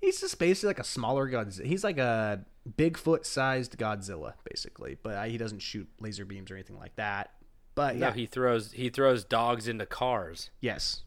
he's 0.00 0.20
just 0.20 0.38
basically 0.38 0.68
like 0.68 0.78
a 0.78 0.84
smaller 0.84 1.28
Godzilla. 1.28 1.64
He's 1.64 1.84
like 1.84 1.98
a 1.98 2.44
Bigfoot 2.78 3.26
sized 3.26 3.76
Godzilla, 3.76 4.34
basically, 4.48 4.96
but 5.02 5.28
he 5.28 5.36
doesn't 5.36 5.60
shoot 5.60 5.88
laser 6.00 6.24
beams 6.24 6.50
or 6.50 6.54
anything 6.54 6.78
like 6.78 6.94
that. 6.96 7.32
But 7.74 7.96
no, 7.96 8.08
yeah, 8.08 8.14
he 8.14 8.26
throws 8.26 8.72
he 8.72 8.88
throws 8.88 9.24
dogs 9.24 9.66
into 9.66 9.86
cars. 9.86 10.50
yes, 10.60 11.02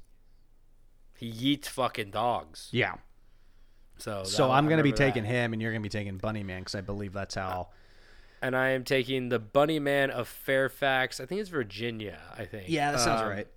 He 1.18 1.32
yeets 1.32 1.68
fucking 1.68 2.12
dogs. 2.12 2.70
yeah. 2.72 2.96
So 3.98 4.24
So 4.26 4.52
I'm 4.52 4.66
gonna 4.66 4.84
be 4.84 4.90
remember 4.92 4.98
that. 4.98 5.04
taking 5.06 5.24
him, 5.24 5.54
and 5.54 5.62
you're 5.62 5.72
gonna 5.72 5.82
be 5.82 5.88
taking 5.90 6.18
Bunny 6.18 6.44
Man 6.44 6.62
because 6.62 6.76
I 6.76 6.82
believe 6.82 7.14
that's 7.14 7.36
how. 7.36 7.70
and 8.42 8.56
I 8.56 8.70
am 8.70 8.84
taking 8.84 9.30
the 9.30 9.40
Bunny 9.40 9.80
Man 9.80 10.12
of 10.12 10.28
Fairfax. 10.28 11.20
I 11.22 11.26
think 11.26 11.40
it's 11.40 11.50
Virginia. 11.50 12.20
I 12.38 12.44
think. 12.46 12.66
Yeah, 12.68 12.92
that 12.92 13.00
sounds 13.00 13.22
Um, 13.22 13.30
right. 13.30 13.48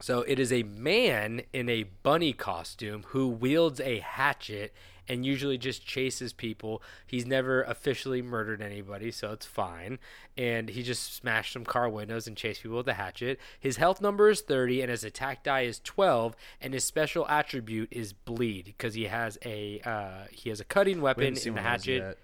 So 0.00 0.22
it 0.22 0.38
is 0.40 0.52
a 0.52 0.62
man 0.64 1.42
in 1.52 1.68
a 1.68 1.84
bunny 1.84 2.32
costume 2.32 3.04
who 3.08 3.28
wields 3.28 3.80
a 3.80 3.98
hatchet 4.00 4.72
and 5.08 5.24
usually 5.24 5.58
just 5.58 5.86
chases 5.86 6.32
people. 6.32 6.82
He's 7.06 7.26
never 7.26 7.62
officially 7.62 8.22
murdered 8.22 8.60
anybody, 8.60 9.10
so 9.10 9.32
it's 9.32 9.46
fine. 9.46 9.98
And 10.36 10.68
he 10.68 10.82
just 10.82 11.14
smashed 11.14 11.52
some 11.52 11.64
car 11.64 11.88
windows 11.88 12.26
and 12.26 12.36
chased 12.36 12.62
people 12.62 12.76
with 12.78 12.88
a 12.88 12.94
hatchet. 12.94 13.40
His 13.58 13.76
health 13.76 14.00
number 14.00 14.28
is 14.30 14.40
30 14.40 14.82
and 14.82 14.90
his 14.90 15.04
attack 15.04 15.42
die 15.42 15.62
is 15.62 15.80
12 15.80 16.36
and 16.60 16.74
his 16.74 16.84
special 16.84 17.26
attribute 17.28 17.88
is 17.90 18.12
bleed 18.12 18.66
because 18.66 18.94
he 18.94 19.04
has 19.04 19.38
a 19.44 19.80
uh, 19.84 20.26
he 20.30 20.50
has 20.50 20.60
a 20.60 20.64
cutting 20.64 21.00
weapon 21.00 21.24
in 21.46 21.54
the 21.54 21.60
hatchet. 21.62 22.18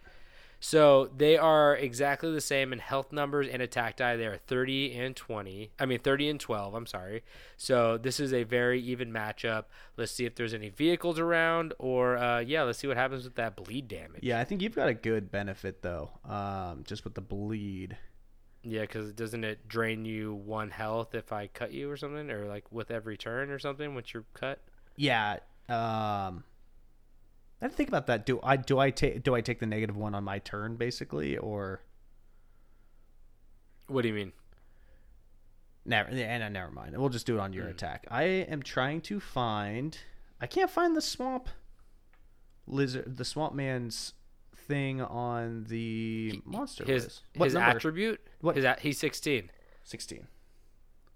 So 0.66 1.10
they 1.14 1.36
are 1.36 1.76
exactly 1.76 2.32
the 2.32 2.40
same 2.40 2.72
in 2.72 2.78
health 2.78 3.12
numbers 3.12 3.48
and 3.48 3.60
attack 3.60 3.96
die. 3.96 4.16
They 4.16 4.24
are 4.24 4.38
30 4.38 4.94
and 4.94 5.14
20. 5.14 5.72
I 5.78 5.84
mean 5.84 5.98
30 5.98 6.30
and 6.30 6.40
12. 6.40 6.72
I'm 6.72 6.86
sorry. 6.86 7.22
So 7.58 7.98
this 7.98 8.18
is 8.18 8.32
a 8.32 8.44
very 8.44 8.80
even 8.80 9.12
matchup. 9.12 9.64
Let's 9.98 10.10
see 10.10 10.24
if 10.24 10.36
there's 10.36 10.54
any 10.54 10.70
vehicles 10.70 11.18
around, 11.18 11.74
or 11.78 12.16
uh, 12.16 12.38
yeah, 12.38 12.62
let's 12.62 12.78
see 12.78 12.86
what 12.86 12.96
happens 12.96 13.24
with 13.24 13.34
that 13.34 13.56
bleed 13.56 13.88
damage. 13.88 14.22
Yeah, 14.22 14.40
I 14.40 14.44
think 14.44 14.62
you've 14.62 14.74
got 14.74 14.88
a 14.88 14.94
good 14.94 15.30
benefit 15.30 15.82
though, 15.82 16.08
um, 16.24 16.82
just 16.86 17.04
with 17.04 17.12
the 17.12 17.20
bleed. 17.20 17.98
Yeah, 18.62 18.80
because 18.80 19.12
doesn't 19.12 19.44
it 19.44 19.68
drain 19.68 20.06
you 20.06 20.32
one 20.32 20.70
health 20.70 21.14
if 21.14 21.30
I 21.30 21.48
cut 21.48 21.72
you 21.72 21.90
or 21.90 21.98
something, 21.98 22.30
or 22.30 22.46
like 22.46 22.72
with 22.72 22.90
every 22.90 23.18
turn 23.18 23.50
or 23.50 23.58
something 23.58 23.94
once 23.94 24.14
you're 24.14 24.24
cut? 24.32 24.60
Yeah. 24.96 25.40
Um, 25.68 26.44
I 27.60 27.66
didn't 27.66 27.76
think 27.76 27.88
about 27.88 28.06
that. 28.06 28.26
Do 28.26 28.40
I 28.42 28.56
do 28.56 28.78
I 28.78 28.90
take 28.90 29.22
do 29.22 29.34
I 29.34 29.40
take 29.40 29.58
the 29.60 29.66
negative 29.66 29.96
one 29.96 30.14
on 30.14 30.24
my 30.24 30.38
turn 30.38 30.76
basically, 30.76 31.36
or 31.36 31.82
What 33.86 34.02
do 34.02 34.08
you 34.08 34.14
mean? 34.14 34.32
never? 35.84 36.08
And 36.10 36.42
uh, 36.42 36.48
never 36.48 36.70
mind. 36.70 36.96
We'll 36.96 37.08
just 37.08 37.26
do 37.26 37.36
it 37.36 37.40
on 37.40 37.52
your 37.52 37.64
hmm. 37.64 37.70
attack. 37.70 38.06
I 38.10 38.24
am 38.24 38.62
trying 38.62 39.00
to 39.02 39.20
find. 39.20 39.96
I 40.40 40.46
can't 40.46 40.70
find 40.70 40.96
the 40.96 41.02
swamp 41.02 41.48
lizard, 42.66 43.16
the 43.16 43.24
swamp 43.24 43.54
man's 43.54 44.14
thing 44.54 45.00
on 45.00 45.64
the 45.68 46.40
monster 46.44 46.84
His 46.84 47.04
list. 47.04 47.22
What 47.36 47.44
his 47.46 47.54
number? 47.54 47.76
attribute? 47.76 48.20
What- 48.40 48.56
His 48.56 48.64
a- 48.64 48.76
he's 48.80 48.98
16. 48.98 49.50
Sixteen. 49.84 50.26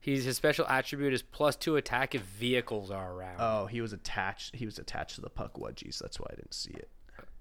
He's 0.08 0.24
his 0.24 0.38
special 0.38 0.66
attribute 0.66 1.12
is 1.12 1.20
plus 1.20 1.54
two 1.54 1.76
attack 1.76 2.14
if 2.14 2.22
vehicles 2.22 2.90
are 2.90 3.12
around. 3.12 3.36
Oh, 3.40 3.66
he 3.66 3.82
was 3.82 3.92
attached. 3.92 4.56
He 4.56 4.64
was 4.64 4.78
attached 4.78 5.16
to 5.16 5.20
the 5.20 5.28
Pukwudgies. 5.28 5.98
That's 5.98 6.18
why 6.18 6.28
I 6.30 6.34
didn't 6.36 6.54
see 6.54 6.70
it. 6.70 6.88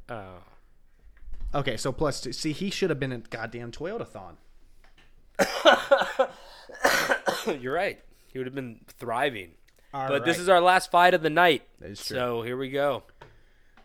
oh. 0.09 0.39
Okay, 1.55 1.77
so 1.77 1.93
plus 1.93 2.19
two. 2.19 2.33
See, 2.33 2.51
he 2.51 2.69
should 2.69 2.89
have 2.89 2.99
been 2.99 3.13
a 3.13 3.19
goddamn 3.19 3.71
Toyotathon. 3.71 4.35
You're 7.61 7.73
right. 7.73 8.01
He 8.33 8.37
would 8.37 8.47
have 8.47 8.55
been 8.55 8.81
thriving. 8.99 9.51
All 9.93 10.09
but 10.09 10.25
this 10.25 10.37
is 10.37 10.49
our 10.49 10.59
last 10.59 10.91
fight 10.91 11.13
of 11.13 11.21
the 11.21 11.29
night. 11.29 11.63
That 11.79 11.91
is 11.91 12.05
true. 12.05 12.17
So 12.17 12.41
here 12.41 12.57
we 12.57 12.69
go. 12.69 13.03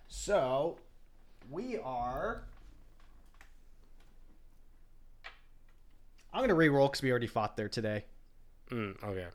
So 0.08 0.78
we 1.48 1.78
are. 1.78 2.42
I'm 6.34 6.40
gonna 6.40 6.56
re-roll 6.56 6.88
because 6.88 7.02
we 7.02 7.10
already 7.12 7.28
fought 7.28 7.56
there 7.56 7.68
today. 7.68 8.06
Mm, 8.72 9.04
okay. 9.04 9.26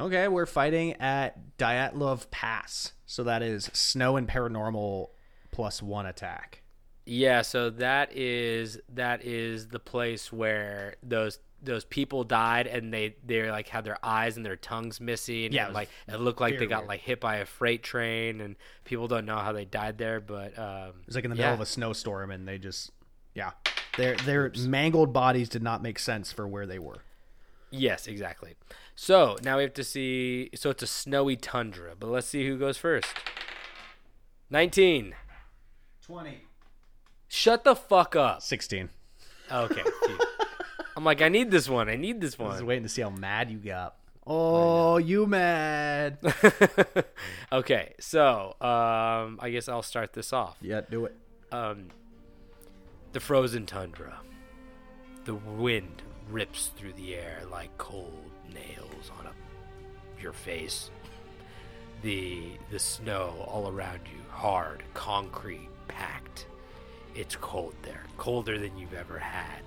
Okay, 0.00 0.28
we're 0.28 0.46
fighting 0.46 0.94
at 0.94 1.56
Dyatlov 1.58 2.30
Pass. 2.30 2.92
So 3.06 3.24
that 3.24 3.42
is 3.42 3.70
snow 3.72 4.16
and 4.16 4.28
paranormal 4.28 5.10
plus 5.50 5.82
one 5.82 6.06
attack. 6.06 6.62
Yeah, 7.04 7.42
so 7.42 7.70
that 7.70 8.16
is 8.16 8.78
that 8.90 9.24
is 9.24 9.68
the 9.68 9.78
place 9.78 10.32
where 10.32 10.96
those 11.02 11.38
those 11.62 11.84
people 11.84 12.24
died 12.24 12.66
and 12.66 12.92
they 12.92 13.14
they 13.24 13.48
like 13.50 13.68
had 13.68 13.84
their 13.84 13.98
eyes 14.04 14.36
and 14.36 14.44
their 14.44 14.56
tongues 14.56 15.00
missing. 15.00 15.52
Yeah, 15.52 15.66
and, 15.66 15.70
it 15.70 15.74
like 15.74 15.88
it 16.08 16.20
looked 16.20 16.40
like 16.40 16.58
they 16.58 16.66
got 16.66 16.80
weird. 16.80 16.88
like 16.88 17.00
hit 17.00 17.20
by 17.20 17.36
a 17.36 17.46
freight 17.46 17.82
train 17.82 18.40
and 18.40 18.56
people 18.84 19.08
don't 19.08 19.24
know 19.26 19.38
how 19.38 19.52
they 19.52 19.64
died 19.64 19.98
there. 19.98 20.20
But 20.20 20.58
um, 20.58 20.94
It 21.00 21.06
was 21.06 21.14
like 21.14 21.24
in 21.24 21.30
the 21.30 21.36
yeah. 21.36 21.42
middle 21.44 21.54
of 21.54 21.60
a 21.60 21.66
snowstorm, 21.66 22.30
and 22.30 22.46
they 22.48 22.58
just, 22.58 22.90
yeah, 23.34 23.50
their 23.96 24.16
their 24.16 24.52
mangled 24.66 25.12
bodies 25.12 25.48
did 25.48 25.62
not 25.62 25.82
make 25.82 25.98
sense 25.98 26.32
for 26.32 26.46
where 26.46 26.66
they 26.66 26.78
were. 26.78 27.02
Yes, 27.70 28.06
exactly. 28.06 28.54
So 28.94 29.36
now 29.42 29.56
we 29.56 29.62
have 29.62 29.74
to 29.74 29.84
see. 29.84 30.50
So 30.54 30.70
it's 30.70 30.82
a 30.82 30.86
snowy 30.86 31.36
tundra, 31.36 31.92
but 31.98 32.08
let's 32.08 32.26
see 32.26 32.46
who 32.46 32.58
goes 32.58 32.76
first. 32.76 33.06
19. 34.50 35.14
20. 36.06 36.42
Shut 37.28 37.64
the 37.64 37.74
fuck 37.74 38.14
up. 38.14 38.42
16. 38.42 38.90
Okay. 39.50 39.82
I'm 40.96 41.04
like, 41.04 41.22
I 41.22 41.28
need 41.28 41.50
this 41.50 41.68
one. 41.68 41.88
I 41.88 41.96
need 41.96 42.20
this 42.20 42.38
one. 42.38 42.50
I 42.50 42.54
was 42.54 42.62
waiting 42.62 42.82
to 42.82 42.88
see 42.90 43.00
how 43.00 43.08
mad 43.10 43.50
you 43.50 43.58
got. 43.58 43.96
Oh, 44.26 44.98
you 44.98 45.26
mad? 45.26 46.18
okay, 47.52 47.94
so 47.98 48.54
um, 48.60 49.38
I 49.40 49.50
guess 49.50 49.68
I'll 49.68 49.82
start 49.82 50.12
this 50.12 50.32
off. 50.32 50.58
yeah, 50.60 50.82
do 50.88 51.06
it. 51.06 51.16
um, 51.50 51.88
the 53.12 53.20
frozen 53.20 53.66
tundra. 53.66 54.20
The 55.24 55.34
wind 55.34 56.02
rips 56.30 56.70
through 56.76 56.94
the 56.94 57.14
air 57.14 57.42
like 57.50 57.76
cold 57.78 58.30
nails 58.52 59.10
on 59.18 59.26
a, 59.26 60.22
your 60.22 60.32
face. 60.32 60.90
The 62.02 62.52
the 62.70 62.78
snow 62.78 63.46
all 63.46 63.68
around 63.68 64.00
you, 64.06 64.20
hard, 64.30 64.82
concrete, 64.94 65.68
packed. 65.88 66.46
It's 67.14 67.36
cold 67.36 67.74
there, 67.82 68.04
colder 68.16 68.58
than 68.58 68.76
you've 68.78 68.94
ever 68.94 69.18
had, 69.18 69.62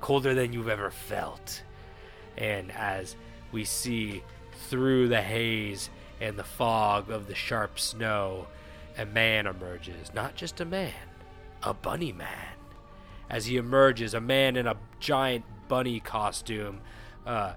colder 0.00 0.34
than 0.34 0.52
you've 0.52 0.68
ever 0.68 0.90
felt. 0.90 1.62
And 2.38 2.72
as 2.72 3.16
we 3.52 3.64
see 3.64 4.22
through 4.68 5.08
the 5.08 5.20
haze 5.20 5.90
and 6.20 6.38
the 6.38 6.44
fog 6.44 7.10
of 7.10 7.26
the 7.26 7.34
sharp 7.34 7.78
snow, 7.78 8.46
a 8.96 9.04
man 9.04 9.46
emerges. 9.46 10.12
Not 10.14 10.34
just 10.34 10.60
a 10.60 10.64
man, 10.64 10.92
a 11.62 11.74
bunny 11.74 12.12
man. 12.12 12.54
As 13.30 13.46
he 13.46 13.56
emerges, 13.56 14.12
a 14.12 14.20
man 14.20 14.56
in 14.56 14.66
a 14.66 14.76
giant 14.98 15.44
bunny 15.68 16.00
costume 16.00 16.80
uh, 17.24 17.54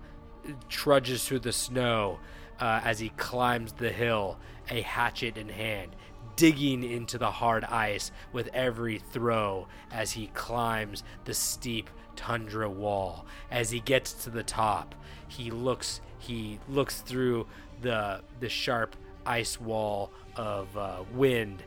trudges 0.70 1.28
through 1.28 1.40
the 1.40 1.52
snow 1.52 2.20
uh, 2.60 2.82
as 2.84 3.00
he 3.00 3.10
climbs 3.10 3.74
the 3.74 3.92
hill, 3.92 4.38
a 4.70 4.82
hatchet 4.82 5.36
in 5.36 5.50
hand, 5.50 5.96
digging 6.36 6.84
into 6.84 7.18
the 7.18 7.32
hard 7.32 7.64
ice 7.66 8.12
with 8.32 8.50
every 8.54 9.00
throw 9.00 9.68
as 9.92 10.12
he 10.12 10.28
climbs 10.28 11.04
the 11.26 11.34
steep 11.34 11.90
tundra 12.16 12.70
wall. 12.70 13.26
As 13.52 13.72
he 13.72 13.80
gets 13.80 14.14
to 14.24 14.30
the 14.30 14.44
top, 14.44 14.96
he 15.28 15.52
looks 15.52 16.02
he 16.20 16.60
looks 16.70 17.02
through 17.02 17.48
the 17.82 18.22
the 18.40 18.50
sharp 18.50 18.96
ice 19.26 19.60
wall 19.60 20.12
of 20.36 20.76
uh, 20.78 21.04
wind 21.14 21.64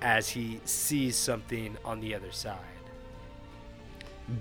as 0.00 0.30
he 0.30 0.60
sees 0.64 1.16
something 1.16 1.76
on 1.84 2.00
the 2.00 2.14
other 2.14 2.32
side. 2.32 2.71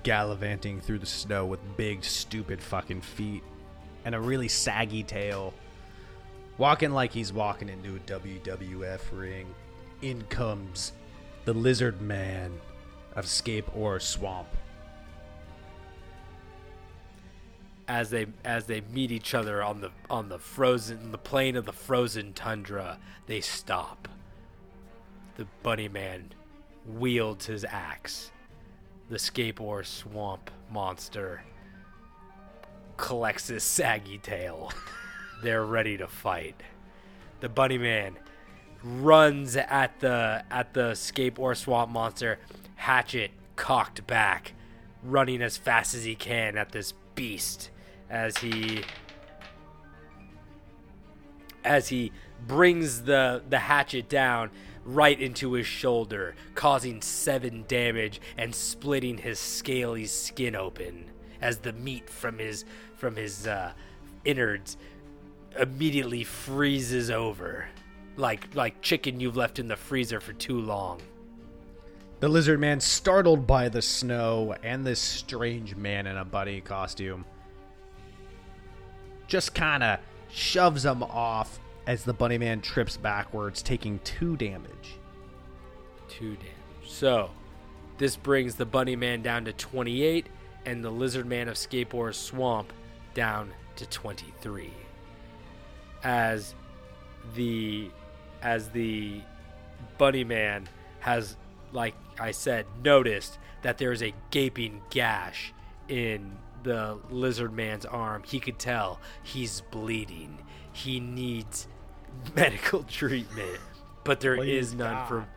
Gallivanting 0.03 0.81
through 0.81 0.99
the 0.99 1.05
snow 1.05 1.45
with 1.45 1.59
big, 1.77 2.03
stupid 2.03 2.61
fucking 2.61 3.01
feet 3.01 3.43
and 4.05 4.15
a 4.15 4.19
really 4.19 4.47
saggy 4.47 5.03
tail. 5.03 5.53
Walking 6.57 6.91
like 6.91 7.11
he's 7.11 7.33
walking 7.33 7.69
into 7.69 7.95
a 7.95 7.99
WWF 7.99 9.01
ring. 9.11 9.53
In 10.01 10.21
comes 10.23 10.93
the 11.45 11.53
lizard 11.53 12.01
man 12.01 12.51
of 13.15 13.27
Scape 13.27 13.65
Ore 13.75 13.99
Swamp. 13.99 14.47
as 17.91 18.09
they 18.09 18.25
as 18.45 18.65
they 18.67 18.79
meet 18.93 19.11
each 19.11 19.33
other 19.33 19.61
on 19.61 19.81
the 19.81 19.91
on 20.09 20.29
the 20.29 20.39
frozen 20.39 21.11
the 21.11 21.17
plane 21.17 21.57
of 21.57 21.65
the 21.65 21.73
frozen 21.73 22.31
tundra 22.31 22.97
they 23.27 23.41
stop 23.41 24.07
the 25.35 25.45
bunny 25.61 25.89
man 25.89 26.31
wields 26.85 27.47
his 27.47 27.65
axe 27.65 28.31
the 29.11 29.17
skateboard 29.17 29.85
swamp 29.85 30.49
monster 30.71 31.43
collects 32.95 33.49
his 33.49 33.61
saggy 33.61 34.17
tail. 34.17 34.71
They're 35.43 35.65
ready 35.65 35.97
to 35.97 36.07
fight. 36.07 36.55
The 37.41 37.49
bunny 37.49 37.77
man 37.77 38.15
runs 38.81 39.57
at 39.57 39.99
the 39.99 40.45
at 40.49 40.73
the 40.73 40.91
skateboard 40.91 41.57
swamp 41.57 41.91
monster 41.91 42.39
hatchet 42.75 43.31
cocked 43.57 44.07
back 44.07 44.53
running 45.03 45.41
as 45.41 45.57
fast 45.57 45.93
as 45.93 46.05
he 46.05 46.15
can 46.15 46.57
at 46.57 46.71
this 46.71 46.93
beast 47.13 47.69
as 48.09 48.37
he 48.37 48.81
as 51.65 51.89
he 51.89 52.13
brings 52.47 53.03
the 53.03 53.43
the 53.49 53.59
hatchet 53.59 54.07
down 54.07 54.49
right 54.85 55.19
into 55.19 55.53
his 55.53 55.67
shoulder 55.67 56.35
causing 56.55 57.01
7 57.01 57.65
damage 57.67 58.19
and 58.37 58.53
splitting 58.53 59.17
his 59.17 59.39
scaly 59.39 60.05
skin 60.05 60.55
open 60.55 61.05
as 61.41 61.57
the 61.57 61.73
meat 61.73 62.09
from 62.09 62.37
his 62.37 62.65
from 62.95 63.15
his 63.15 63.47
uh, 63.47 63.71
innards 64.25 64.77
immediately 65.59 66.23
freezes 66.23 67.09
over. 67.09 67.65
Like 68.17 68.53
like 68.55 68.81
chicken 68.81 69.19
you've 69.19 69.37
left 69.37 69.59
in 69.59 69.67
the 69.67 69.75
freezer 69.75 70.19
for 70.19 70.33
too 70.33 70.59
long. 70.59 71.01
The 72.19 72.29
lizard 72.29 72.59
man, 72.59 72.79
startled 72.79 73.47
by 73.47 73.69
the 73.69 73.81
snow 73.81 74.55
and 74.61 74.85
this 74.85 74.99
strange 74.99 75.75
man 75.75 76.05
in 76.05 76.17
a 76.17 76.25
bunny 76.25 76.61
costume, 76.61 77.25
just 79.27 79.55
kind 79.55 79.81
of 79.81 79.99
shoves 80.29 80.85
him 80.85 81.01
off 81.01 81.59
as 81.87 82.03
the 82.03 82.13
bunny 82.13 82.37
man 82.37 82.61
trips 82.61 82.97
backwards, 82.97 83.61
taking 83.61 83.99
two 83.99 84.37
damage. 84.37 84.97
two 86.07 86.35
damage. 86.35 86.51
So, 86.85 87.31
this 87.97 88.15
brings 88.15 88.55
the 88.55 88.65
Bunny 88.65 88.95
Man 88.95 89.21
down 89.21 89.45
to 89.45 89.53
28 89.53 90.25
and 90.65 90.83
the 90.83 90.89
Lizard 90.89 91.25
Man 91.25 91.47
of 91.47 91.55
Skateboard 91.55 92.15
Swamp 92.15 92.73
down 93.13 93.51
to 93.75 93.85
23. 93.85 94.71
As 96.03 96.55
the 97.35 97.91
as 98.41 98.69
the 98.69 99.21
Bunny 99.97 100.23
Man 100.23 100.67
has 100.99 101.37
like 101.73 101.93
I 102.19 102.31
said 102.31 102.65
noticed 102.83 103.37
that 103.61 103.77
there 103.77 103.91
is 103.91 104.01
a 104.01 104.13
gaping 104.31 104.81
gash 104.89 105.53
in 105.87 106.37
the 106.63 106.97
Lizard 107.09 107.53
Man's 107.53 107.85
arm. 107.85 108.23
He 108.25 108.39
could 108.39 108.57
tell 108.57 108.99
he's 109.23 109.61
bleeding. 109.71 110.39
He 110.73 110.99
needs 110.99 111.67
medical 112.35 112.83
treatment, 112.83 113.59
but 114.03 114.19
there 114.19 114.35
is 114.35 114.69
Please, 114.69 114.73
none 114.75 114.93
God. 114.93 115.07
for 115.07 115.27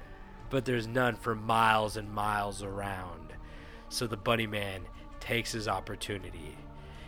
but 0.50 0.64
there's 0.64 0.86
none 0.86 1.16
for 1.16 1.34
miles 1.34 1.96
and 1.96 2.12
miles 2.12 2.62
around. 2.62 3.32
So 3.88 4.06
the 4.06 4.16
bunny 4.16 4.46
man 4.46 4.82
takes 5.18 5.50
his 5.52 5.66
opportunity. 5.66 6.56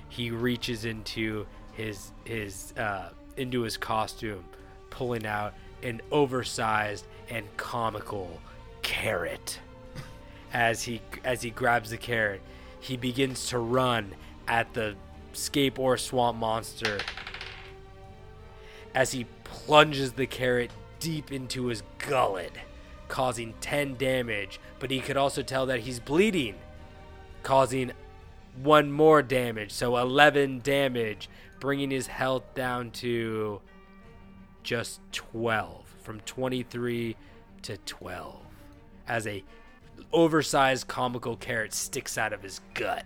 He 0.08 0.30
reaches 0.30 0.84
into 0.84 1.46
his 1.72 2.12
his 2.24 2.72
uh, 2.76 3.10
into 3.36 3.62
his 3.62 3.76
costume, 3.76 4.44
pulling 4.90 5.26
out 5.26 5.54
an 5.82 6.00
oversized 6.10 7.06
and 7.28 7.44
comical 7.56 8.40
carrot. 8.82 9.60
As 10.52 10.82
he 10.82 11.00
as 11.24 11.42
he 11.42 11.50
grabs 11.50 11.90
the 11.90 11.98
carrot, 11.98 12.40
he 12.80 12.96
begins 12.96 13.48
to 13.48 13.58
run 13.58 14.14
at 14.48 14.72
the 14.74 14.96
Scape 15.32 15.78
Ore 15.78 15.98
swamp 15.98 16.38
monster 16.38 16.98
as 18.94 19.12
he 19.12 19.26
plunges 19.66 20.12
the 20.12 20.26
carrot 20.26 20.70
deep 21.00 21.32
into 21.32 21.66
his 21.66 21.82
gullet, 21.98 22.52
causing 23.08 23.52
10 23.60 23.96
damage. 23.96 24.60
But 24.78 24.92
he 24.92 25.00
could 25.00 25.16
also 25.16 25.42
tell 25.42 25.66
that 25.66 25.80
he's 25.80 25.98
bleeding, 25.98 26.54
causing 27.42 27.92
one 28.62 28.92
more 28.92 29.22
damage. 29.22 29.72
So 29.72 29.96
11 29.96 30.60
damage, 30.60 31.28
bringing 31.58 31.90
his 31.90 32.06
health 32.06 32.44
down 32.54 32.92
to 32.92 33.60
just 34.62 35.00
12. 35.12 35.84
From 36.02 36.20
23 36.20 37.16
to 37.62 37.76
12. 37.78 38.40
As 39.08 39.26
a 39.26 39.42
oversized 40.12 40.86
comical 40.86 41.36
carrot 41.36 41.74
sticks 41.74 42.16
out 42.16 42.32
of 42.32 42.44
his 42.44 42.60
gut. 42.74 43.04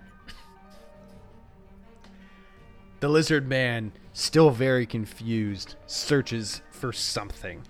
The 3.00 3.08
lizard 3.08 3.48
man, 3.48 3.92
still 4.12 4.50
very 4.50 4.84
confused, 4.84 5.76
searches 5.86 6.60
for 6.70 6.92
something. 6.92 7.62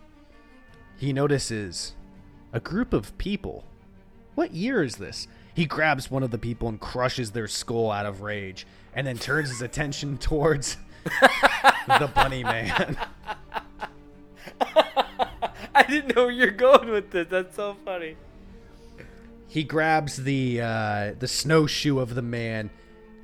He 0.98 1.12
notices 1.12 1.94
a 2.52 2.58
group 2.58 2.92
of 2.92 3.16
people. 3.16 3.64
What 4.34 4.52
year 4.52 4.82
is 4.82 4.96
this? 4.96 5.28
He 5.54 5.66
grabs 5.66 6.10
one 6.10 6.24
of 6.24 6.32
the 6.32 6.38
people 6.38 6.68
and 6.68 6.80
crushes 6.80 7.30
their 7.30 7.46
skull 7.46 7.92
out 7.92 8.06
of 8.06 8.22
rage, 8.22 8.66
and 8.92 9.06
then 9.06 9.18
turns 9.18 9.50
his 9.50 9.62
attention 9.62 10.18
towards 10.18 10.76
the 11.86 12.10
bunny 12.12 12.42
man. 12.42 12.96
I 15.74 15.84
didn't 15.88 16.16
know 16.16 16.24
where 16.24 16.32
you're 16.32 16.50
going 16.50 16.90
with 16.90 17.10
this. 17.12 17.28
That's 17.30 17.54
so 17.54 17.76
funny. 17.84 18.16
He 19.46 19.62
grabs 19.62 20.16
the 20.16 20.60
uh, 20.60 21.14
the 21.18 21.28
snowshoe 21.28 21.98
of 21.98 22.14
the 22.14 22.22
man, 22.22 22.70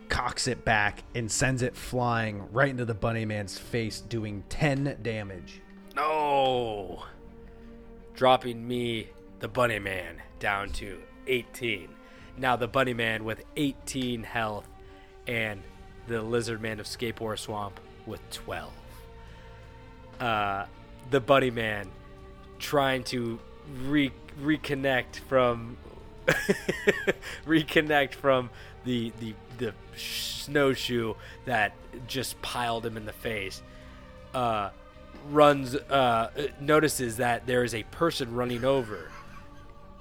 cocks 0.09 0.47
it 0.49 0.65
back, 0.65 1.03
and 1.15 1.31
sends 1.31 1.63
it 1.63 1.77
flying 1.77 2.51
right 2.53 2.71
into 2.71 2.85
the 2.85 2.95
bunny 2.95 3.25
man's 3.25 3.59
face, 3.59 4.01
doing 4.01 4.45
ten 4.49 4.97
damage. 5.03 5.61
No. 5.95 7.05
Dropping 8.15 8.67
me, 8.67 9.09
the 9.41 9.49
Bunny 9.49 9.79
Man, 9.79 10.23
down 10.39 10.71
to 10.71 10.99
18. 11.27 11.89
Now 12.39 12.57
the 12.57 12.69
Bunny 12.69 12.95
Man 12.95 13.25
with 13.25 13.43
18 13.57 14.23
health 14.23 14.69
and 15.27 15.63
the 16.07 16.23
lizard 16.23 16.61
man 16.61 16.81
of 16.81 16.87
Skateboard 16.87 17.39
Swamp 17.39 17.81
with 18.07 18.21
12. 18.31 18.73
Uh, 20.21 20.67
the 21.11 21.21
Bunny 21.21 21.51
Man 21.51 21.91
trying 22.59 23.05
to 23.05 23.39
re- 23.83 24.13
reconnect 24.41 25.17
from 25.29 25.77
reconnect 27.47 28.15
from 28.15 28.51
the 28.87 29.13
the 29.21 29.35
the 29.59 29.75
snowshoe 29.97 31.15
that 31.45 31.75
just 32.07 32.41
piled 32.41 32.87
him 32.87 32.97
in 32.97 33.05
the 33.05 33.13
face. 33.13 33.63
Uh, 34.33 34.71
runs 35.31 35.75
uh, 35.75 36.31
notices 36.61 37.19
that 37.19 37.47
there 37.47 37.65
is 37.65 37.75
a 37.75 37.83
person 37.85 38.35
running 38.35 38.65
over. 38.65 39.11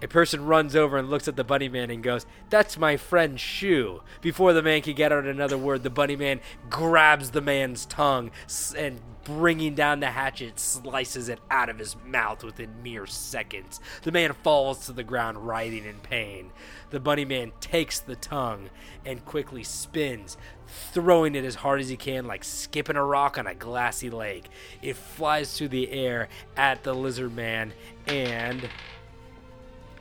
A 0.02 0.08
person 0.08 0.46
runs 0.46 0.76
over 0.76 0.98
and 0.98 1.10
looks 1.10 1.28
at 1.28 1.36
the 1.36 1.44
bunny 1.44 1.68
man 1.68 1.90
and 1.90 2.04
goes, 2.04 2.26
"That's 2.50 2.78
my 2.78 2.96
friend 2.96 3.40
Shoe." 3.40 4.02
Before 4.22 4.54
the 4.54 4.62
man 4.62 4.82
can 4.82 4.94
get 4.94 5.12
out 5.12 5.26
another 5.26 5.58
word, 5.58 5.84
the 5.84 5.90
bunny 5.90 6.16
man 6.16 6.42
grabs 6.70 7.32
the 7.32 7.42
man's 7.42 7.86
tongue 7.86 8.32
and, 8.78 9.02
bringing 9.26 9.74
down 9.74 10.00
the 10.00 10.12
hatchet, 10.12 10.60
slices 10.60 11.28
it 11.28 11.40
out 11.52 11.68
of 11.68 11.80
his 11.80 11.98
mouth 12.06 12.44
within 12.44 12.82
mere 12.82 13.06
seconds. 13.06 13.82
The 14.04 14.12
man 14.12 14.34
falls 14.44 14.86
to 14.86 14.94
the 14.94 15.04
ground, 15.04 15.46
writhing 15.46 15.84
in 15.84 16.00
pain. 16.00 16.52
The 16.92 17.00
bunny 17.00 17.26
man 17.26 17.52
takes 17.60 18.00
the 18.00 18.16
tongue 18.16 18.70
and 19.04 19.26
quickly 19.26 19.64
spins, 19.64 20.38
throwing 20.68 21.36
it 21.36 21.44
as 21.44 21.56
hard 21.56 21.82
as 21.82 21.90
he 21.90 21.98
can, 21.98 22.26
like 22.26 22.44
skipping 22.44 22.96
a 22.96 23.04
rock 23.04 23.38
on 23.38 23.48
a 23.48 23.56
glassy 23.56 24.10
lake. 24.10 24.46
It 24.82 24.96
flies 24.96 25.58
through 25.58 25.70
the 25.70 25.92
air 25.92 26.30
at 26.56 26.84
the 26.84 26.94
lizard 26.94 27.36
man 27.36 27.74
and 28.06 28.70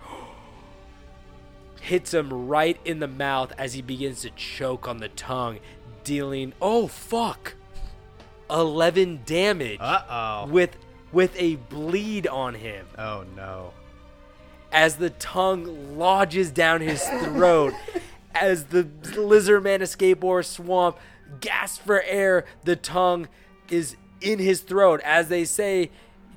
hits 1.81 2.13
him 2.13 2.47
right 2.47 2.79
in 2.85 3.01
the 3.01 3.09
mouth 3.09 3.53
as 3.57 3.73
he 3.73 3.81
begins 3.81 4.21
to 4.21 4.31
choke 4.31 4.87
on 4.87 4.99
the 4.99 5.09
tongue, 5.09 5.61
dealing 6.05 6.53
oh 6.61 6.87
fuck, 6.87 7.55
eleven 8.51 9.21
damage 9.25 9.79
Uh-oh. 9.81 10.47
with 10.47 10.77
with 11.13 11.35
a 11.39 11.57
bleed 11.57 12.27
on 12.27 12.55
him 12.55 12.87
Oh 12.99 13.25
no. 13.37 13.73
as 14.73 14.97
the 14.97 15.11
tongue 15.11 15.97
lodges 15.97 16.51
down 16.51 16.81
his 16.81 17.03
throat. 17.23 17.73
as 18.35 18.65
the 18.65 18.89
lizard 19.17 19.63
man 19.63 19.81
of 19.81 19.89
Scape 19.89 20.25
Ore 20.25 20.43
swamp 20.43 20.97
gasps 21.41 21.79
for 21.79 22.03
air, 22.03 22.45
the 22.65 22.75
tongue 22.77 23.29
is 23.71 23.97
in 24.21 24.41
his 24.41 24.61
throat. 24.61 25.01
As 25.05 25.29
they 25.29 25.45
say, 25.45 25.91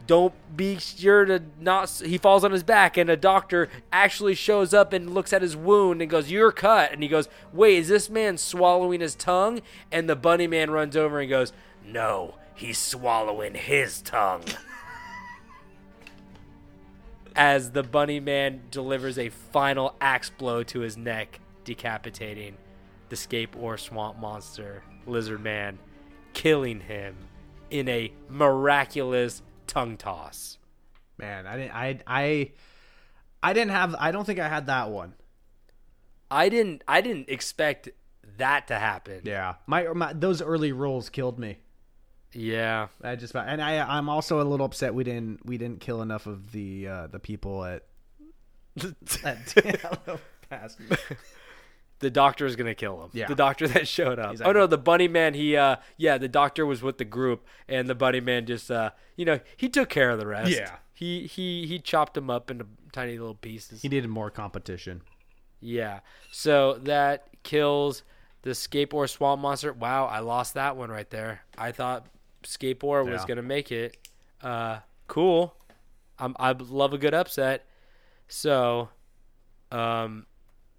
don't 0.06 0.34
be 0.56 0.78
sure 0.78 1.26
to 1.26 1.42
not. 1.60 1.90
He 2.06 2.18
falls 2.20 2.44
on 2.44 2.52
his 2.52 2.62
back, 2.64 2.98
and 2.98 3.10
a 3.10 3.18
doctor 3.18 3.68
actually 3.92 4.36
shows 4.36 4.74
up 4.76 4.94
and 4.94 5.14
looks 5.14 5.34
at 5.34 5.42
his 5.42 5.56
wound 5.56 6.02
and 6.02 6.10
goes, 6.10 6.30
"You're 6.32 6.52
cut." 6.52 6.92
And 6.94 7.02
he 7.02 7.10
goes, 7.10 7.28
"Wait, 7.52 7.78
is 7.80 7.88
this 7.90 8.10
man 8.10 8.38
swallowing 8.38 9.02
his 9.02 9.16
tongue?" 9.16 9.62
And 9.92 10.08
the 10.08 10.16
bunny 10.16 10.46
man 10.48 10.70
runs 10.72 10.96
over 10.96 11.20
and 11.20 11.30
goes, 11.30 11.52
"No, 11.88 12.36
he's 12.54 12.78
swallowing 12.78 13.56
his 13.56 14.02
tongue." 14.02 14.44
as 17.38 17.72
the 17.72 17.84
bunny 17.84 18.20
man 18.20 18.62
delivers 18.72 19.20
a 19.20 19.30
final 19.30 19.96
axe 20.02 20.32
blow 20.32 20.64
to 20.64 20.80
his 20.80 20.98
neck, 20.98 21.40
decapitating 21.64 22.58
the 23.10 23.16
Scape 23.16 23.56
Ore 23.56 23.78
swamp 23.78 24.18
monster 24.18 24.84
lizard 25.06 25.42
man, 25.42 25.78
killing 26.34 26.82
him 26.82 27.16
in 27.70 27.88
a 27.88 28.12
miraculous 28.28 29.44
tongue 29.68 29.98
toss. 29.98 30.58
Man, 31.18 31.46
I 31.46 31.58
didn't 31.58 31.76
I 31.76 32.00
I 32.08 32.52
I 33.44 33.54
didn't 33.54 33.72
have 33.72 33.96
I 34.00 34.12
don't 34.12 34.26
think 34.26 34.40
I 34.40 34.50
had 34.50 34.66
that 34.68 34.90
one. 34.90 35.14
I 36.30 36.50
didn't 36.50 36.84
I 36.88 37.02
didn't 37.02 37.30
expect 37.30 37.90
that 38.38 38.68
to 38.68 38.76
happen. 38.76 39.22
Yeah. 39.24 39.56
My, 39.68 39.88
my 39.94 40.14
those 40.14 40.42
early 40.42 40.72
rolls 40.72 41.10
killed 41.10 41.38
me. 41.38 41.60
Yeah. 42.34 42.88
I 43.04 43.16
just 43.16 43.36
and 43.36 43.62
I 43.62 43.80
I'm 43.80 44.10
also 44.10 44.42
a 44.42 44.44
little 44.44 44.66
upset 44.66 44.94
we 44.94 45.04
didn't 45.04 45.46
we 45.46 45.58
didn't 45.58 45.82
kill 45.82 46.02
enough 46.02 46.28
of 46.28 46.52
the 46.52 46.88
uh 46.88 47.08
the 47.08 47.20
people 47.20 47.64
at 47.64 47.84
at. 49.24 49.56
The 52.00 52.12
doctor 52.12 52.46
is 52.46 52.56
gonna 52.56 52.76
kill 52.76 53.04
him. 53.04 53.10
Yeah. 53.14 53.28
The 53.28 53.36
doctor 53.36 53.68
that 53.70 53.88
showed 53.88 54.20
up. 54.20 54.32
He's 54.32 54.42
oh 54.42 54.52
no, 54.52 54.68
the 54.68 54.78
bunny 54.78 55.08
man. 55.08 55.34
He, 55.34 55.56
uh, 55.56 55.78
yeah, 55.98 56.18
the 56.18 56.28
doctor 56.28 56.66
was 56.66 56.84
with 56.84 57.00
the 57.00 57.06
group, 57.06 57.46
and 57.68 57.90
the 57.90 57.96
bunny 57.96 58.20
man 58.20 58.46
just, 58.46 58.70
uh, 58.70 58.92
you 59.16 59.26
know, 59.26 59.40
he 59.56 59.68
took 59.68 59.90
care 59.90 60.12
of 60.12 60.20
the 60.20 60.28
rest. 60.28 60.52
Yeah. 60.52 60.76
He 60.94 61.26
he 61.28 61.66
he 61.66 61.80
chopped 61.80 62.14
them 62.14 62.30
up 62.30 62.52
into 62.52 62.68
tiny 62.92 63.18
little 63.18 63.36
pieces. 63.36 63.82
He 63.82 63.90
needed 63.90 64.10
more 64.10 64.30
competition. 64.30 65.02
Yeah. 65.60 66.00
So 66.32 66.76
that 66.84 67.30
kills 67.44 68.04
the 68.44 68.54
Scape 68.54 68.94
Ore 68.94 69.08
swamp 69.08 69.42
monster. 69.42 69.74
Wow, 69.74 70.06
I 70.06 70.20
lost 70.20 70.54
that 70.54 70.78
one 70.78 70.90
right 70.90 71.10
there. 71.10 71.42
I 71.58 71.72
thought 71.72 72.06
Scape 72.44 72.84
Ore 72.84 73.04
was 73.04 73.22
Yeah. 73.22 73.28
gonna 73.28 73.42
make 73.42 73.72
it. 73.72 73.98
Uh, 74.42 74.80
cool. 75.08 75.56
I'm, 76.20 76.36
I 76.40 76.52
love 76.52 76.94
a 76.94 76.98
good 76.98 77.14
upset. 77.14 77.66
So, 78.28 78.90
um, 79.72 80.26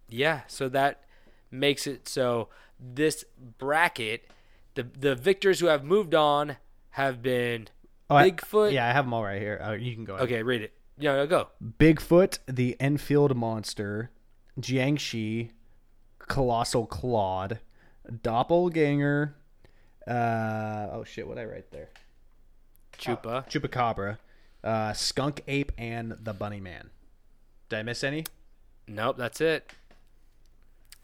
yeah. 0.08 0.42
So 0.48 0.68
that 0.70 1.04
makes 1.50 1.86
it 1.86 2.08
so 2.08 2.48
this 2.80 3.24
bracket, 3.58 4.30
the 4.74 4.82
the 4.82 5.14
victors 5.14 5.60
who 5.60 5.66
have 5.66 5.84
moved 5.84 6.14
on 6.14 6.56
have 6.90 7.22
been 7.22 7.68
I- 8.10 8.30
Bigfoot. 8.30 8.72
yeah, 8.72 8.88
I 8.88 8.92
have 8.92 9.04
them 9.04 9.14
all 9.14 9.22
right 9.24 9.40
here. 9.40 9.60
Uh, 9.62 9.72
you 9.72 9.94
can 9.94 10.04
go 10.04 10.14
ahead. 10.14 10.26
Okay, 10.26 10.42
read 10.42 10.62
it. 10.62 10.72
Yeah, 10.98 11.24
go. 11.26 11.48
Bigfoot, 11.78 12.38
the 12.46 12.76
Enfield 12.80 13.36
monster, 13.36 14.10
Jiangshi, 14.60 15.50
Colossal 16.26 16.86
Claude, 16.86 17.60
Doppelganger, 18.22 19.34
uh, 20.08 20.88
oh 20.92 21.04
shit, 21.04 21.26
what 21.28 21.38
I 21.38 21.44
write 21.44 21.70
there? 21.70 21.88
Chupa. 22.98 23.48
Chupacabra, 23.48 24.18
uh, 24.64 24.92
Skunk 24.92 25.42
Ape, 25.46 25.72
and 25.78 26.16
the 26.22 26.32
Bunny 26.32 26.60
Man. 26.60 26.90
Did 27.68 27.78
I 27.80 27.82
miss 27.82 28.02
any? 28.02 28.24
Nope, 28.86 29.16
that's 29.18 29.40
it. 29.40 29.70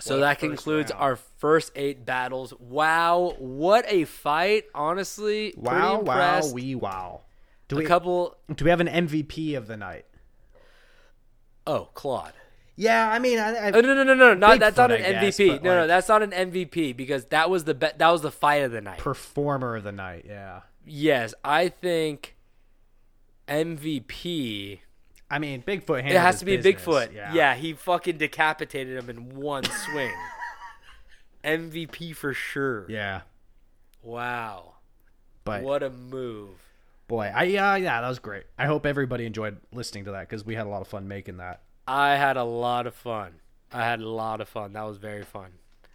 So 0.01 0.17
What 0.17 0.21
that 0.23 0.39
concludes 0.41 0.91
round. 0.91 1.03
our 1.03 1.17
first 1.17 1.71
eight 1.77 2.05
battles. 2.05 2.53
Wow, 2.59 3.35
what 3.39 3.85
a 3.89 4.05
fight! 4.05 4.65
Honestly, 4.75 5.55
Wow, 5.57 5.73
wow, 5.73 5.99
impressed. 6.01 6.55
wee 6.55 6.75
wow. 6.75 7.21
Do 7.69 7.77
a 7.77 7.79
we 7.79 7.85
couple. 7.85 8.37
do 8.53 8.65
we 8.65 8.71
have 8.71 8.81
an 8.81 8.89
MVP 8.89 9.57
of 9.57 9.67
the 9.69 9.77
night? 9.77 10.07
Oh, 11.67 11.89
Claude. 11.95 12.33
Yeah, 12.77 13.09
I 13.09 13.19
mean, 13.21 13.39
I, 13.39 13.55
I 13.69 13.71
Oh, 13.73 13.81
no, 13.81 13.95
no, 13.95 14.03
no, 14.03 14.15
no, 14.15 14.35
not, 14.35 14.59
that's 14.59 14.75
Bigfoot, 14.75 14.79
not 14.79 14.91
an 14.93 15.01
guess, 15.03 15.37
MVP. 15.39 15.63
no, 15.63 15.75
no, 15.77 15.87
that's 15.87 16.09
not 16.09 16.23
an 16.23 16.31
MVP 16.33 16.97
because 16.97 17.25
that 17.27 17.49
was 17.49 17.65
the 17.65 17.75
be- 17.75 17.89
that 17.97 18.09
was 18.11 18.23
the 18.23 18.33
fight 18.33 18.63
of 18.65 18.73
the 18.73 18.81
night. 18.81 18.99
performer 18.99 19.77
of 19.77 19.85
the 19.85 19.93
night. 19.93 20.25
Yeah, 20.27 20.61
yes, 20.85 21.35
I 21.45 21.69
think 21.69 22.35
MVP. 23.49 24.81
I 25.31 25.39
mean, 25.39 25.63
Bigfoot. 25.63 26.01
It 26.01 26.17
has 26.17 26.39
to 26.41 26.45
be 26.45 26.57
business, 26.57 26.83
Bigfoot. 26.85 27.15
Yeah. 27.15 27.33
yeah, 27.33 27.55
he 27.55 27.73
fucking 27.73 28.19
decapitated 28.19 28.97
him 28.97 29.09
in 29.11 29.37
one 29.37 29.65
swing. 29.65 30.13
MVP 31.45 32.15
for 32.17 32.33
sure. 32.35 32.87
yeah. 32.91 33.23
Wow, 34.03 34.75
But 35.45 35.63
what 35.63 35.83
a 35.83 35.89
move. 35.89 36.59
boy, 37.09 37.33
I 37.35 37.45
yeah, 37.45 37.75
yeah, 37.77 38.03
that 38.03 38.09
was 38.09 38.19
great. 38.19 38.45
I 38.59 38.67
hope 38.67 38.85
everybody 38.85 39.25
enjoyed 39.25 39.57
listening 39.73 40.05
to 40.05 40.11
that 40.13 40.29
because 40.29 40.45
we 40.45 40.55
had 40.57 40.67
a 40.67 40.69
lot 40.69 40.83
of 40.83 40.89
fun 40.89 41.09
making 41.09 41.39
that. 41.39 41.63
I 41.87 42.17
had 42.17 42.37
a 42.37 42.45
lot 42.45 42.87
of 42.87 42.95
fun. 42.95 43.33
I 43.73 43.85
had 43.85 44.01
a 44.01 44.09
lot 44.09 44.41
of 44.41 44.49
fun. 44.49 44.73
That 44.75 44.83
was 44.83 44.99
very 44.99 45.23
fun. 45.25 45.51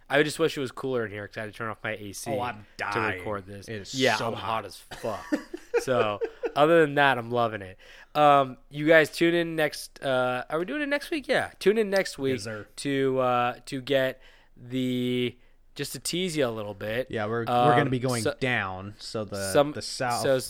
I 0.08 0.22
just 0.24 0.38
wish 0.38 0.56
it 0.56 0.60
was 0.60 0.72
cooler 0.72 1.06
in 1.06 1.12
here 1.12 1.22
because 1.22 1.36
I 1.36 1.40
had 1.42 1.52
to 1.52 1.56
turn 1.56 1.68
off 1.70 1.78
my 1.84 1.92
AC 1.92 2.30
Oh, 2.32 2.40
I'm 2.40 2.66
to 2.92 3.00
record 3.00 3.46
this. 3.46 3.68
It 3.68 3.74
is 3.76 3.94
yeah, 3.94 4.16
so 4.16 4.26
I'm 4.26 4.32
hot. 4.34 4.64
hot 4.64 4.64
as 4.66 4.76
fuck. 4.76 5.24
so, 5.82 6.18
other 6.56 6.80
than 6.80 6.96
that, 6.96 7.16
I'm 7.16 7.30
loving 7.30 7.62
it. 7.62 7.78
Um, 8.16 8.56
you 8.70 8.88
guys 8.88 9.08
tune 9.10 9.34
in 9.34 9.54
next. 9.54 10.02
Uh, 10.02 10.42
are 10.50 10.58
we 10.58 10.64
doing 10.64 10.82
it 10.82 10.88
next 10.88 11.12
week? 11.12 11.28
Yeah, 11.28 11.50
tune 11.60 11.78
in 11.78 11.90
next 11.90 12.18
week 12.18 12.44
Yes, 12.44 12.64
to 12.76 13.18
uh, 13.20 13.54
to 13.66 13.80
get 13.80 14.20
the 14.56 15.36
just 15.76 15.92
to 15.92 16.00
tease 16.00 16.36
you 16.36 16.44
a 16.44 16.50
little 16.50 16.74
bit. 16.74 17.06
Yeah, 17.08 17.26
we're 17.26 17.44
we're 17.44 17.52
Um, 17.72 17.76
gonna 17.78 17.90
be 17.90 18.00
going 18.00 18.24
so- 18.24 18.34
down. 18.40 18.94
So 18.98 19.24
the 19.24 19.52
some 19.52 19.70
the 19.72 19.82
south. 19.82 20.22
So, 20.22 20.40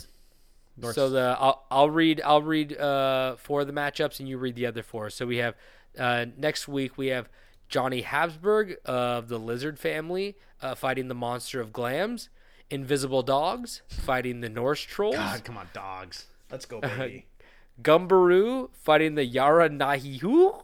north- 0.77 0.95
so 0.95 1.11
the 1.11 1.37
I'll, 1.39 1.67
I'll 1.71 1.91
read 1.91 2.21
I'll 2.25 2.43
read 2.43 2.77
uh, 2.77 3.37
four 3.37 3.63
of 3.63 3.67
the 3.67 3.73
matchups 3.73 4.21
and 4.21 4.29
you 4.29 4.39
read 4.39 4.55
the 4.55 4.67
other 4.67 4.83
four. 4.83 5.11
So 5.11 5.27
we 5.27 5.39
have 5.39 5.55
uh, 5.99 6.27
next 6.37 6.69
week 6.69 6.97
we 6.97 7.09
have 7.09 7.29
Johnny 7.69 8.03
Habsburg 8.03 8.77
of 8.85 9.29
the 9.29 9.39
Lizard 9.39 9.79
family 9.79 10.37
uh, 10.63 10.75
fighting 10.75 11.09
the 11.09 11.15
monster 11.15 11.61
of 11.61 11.73
Glamis, 11.73 12.29
Invisible 12.69 13.23
Dogs 13.23 13.83
fighting 13.89 14.41
the 14.41 14.49
Norse 14.49 14.81
trolls, 14.81 15.17
God, 15.17 15.45
come 15.45 15.57
on, 15.57 15.69
dogs. 15.73 16.27
Let's 16.51 16.67
go, 16.67 16.81
baby. 16.81 17.27
Gumberoo 17.83 18.69
fighting 18.75 19.15
the 19.15 19.25
Yara 19.25 19.71
Nahihu, 19.71 20.63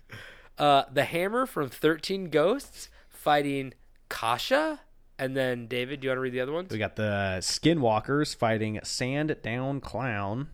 uh, 0.58 0.84
the 0.92 1.04
Hammer 1.04 1.46
from 1.46 1.68
Thirteen 1.68 2.30
Ghosts 2.30 2.88
fighting 3.08 3.74
Kasha, 4.08 4.80
and 5.24 5.36
then 5.36 5.66
David, 5.66 6.00
do 6.00 6.06
you 6.06 6.10
want 6.10 6.16
to 6.18 6.20
read 6.22 6.32
the 6.32 6.40
other 6.40 6.52
ones? 6.52 6.70
we 6.70 6.78
got 6.78 6.96
the 6.96 7.36
Skinwalkers 7.40 8.34
fighting 8.34 8.80
Sandown 8.82 9.80
Clown. 9.80 10.48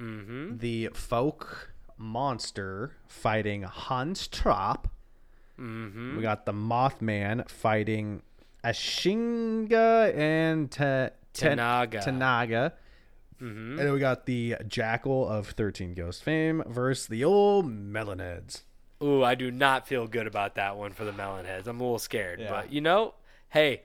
Mm-hmm. 0.00 0.58
The 0.58 0.90
Fouke 0.92 1.46
Monster 1.96 2.92
fighting 3.08 3.62
Hans 3.62 4.28
Trapp. 4.28 4.88
Mm-hmm. 5.58 6.16
We 6.16 6.22
got 6.22 6.46
the 6.46 6.52
Mothman 6.52 7.48
fighting 7.48 8.22
Ashinga 8.64 10.14
and 10.16 10.70
Ta- 10.70 11.10
Ta- 11.32 11.46
Tanaga. 11.48 12.04
Tanaga. 12.04 12.72
hmm 13.38 13.70
And 13.70 13.78
then 13.78 13.92
we 13.92 13.98
got 13.98 14.26
the 14.26 14.56
Jackal 14.66 15.28
of 15.28 15.48
13 15.48 15.94
Ghost 15.94 16.22
fame 16.22 16.62
versus 16.66 17.06
the 17.06 17.24
old 17.24 17.66
Melonheads. 17.66 18.62
Ooh, 19.02 19.22
I 19.22 19.34
do 19.36 19.50
not 19.50 19.86
feel 19.86 20.06
good 20.08 20.26
about 20.26 20.56
that 20.56 20.76
one 20.76 20.92
for 20.92 21.04
the 21.04 21.12
Melonheads. 21.12 21.66
I'm 21.66 21.80
a 21.80 21.82
little 21.84 21.98
scared, 22.00 22.40
Yeah. 22.40 22.50
but 22.50 22.72
you 22.72 22.80
know, 22.80 23.14
hey, 23.50 23.82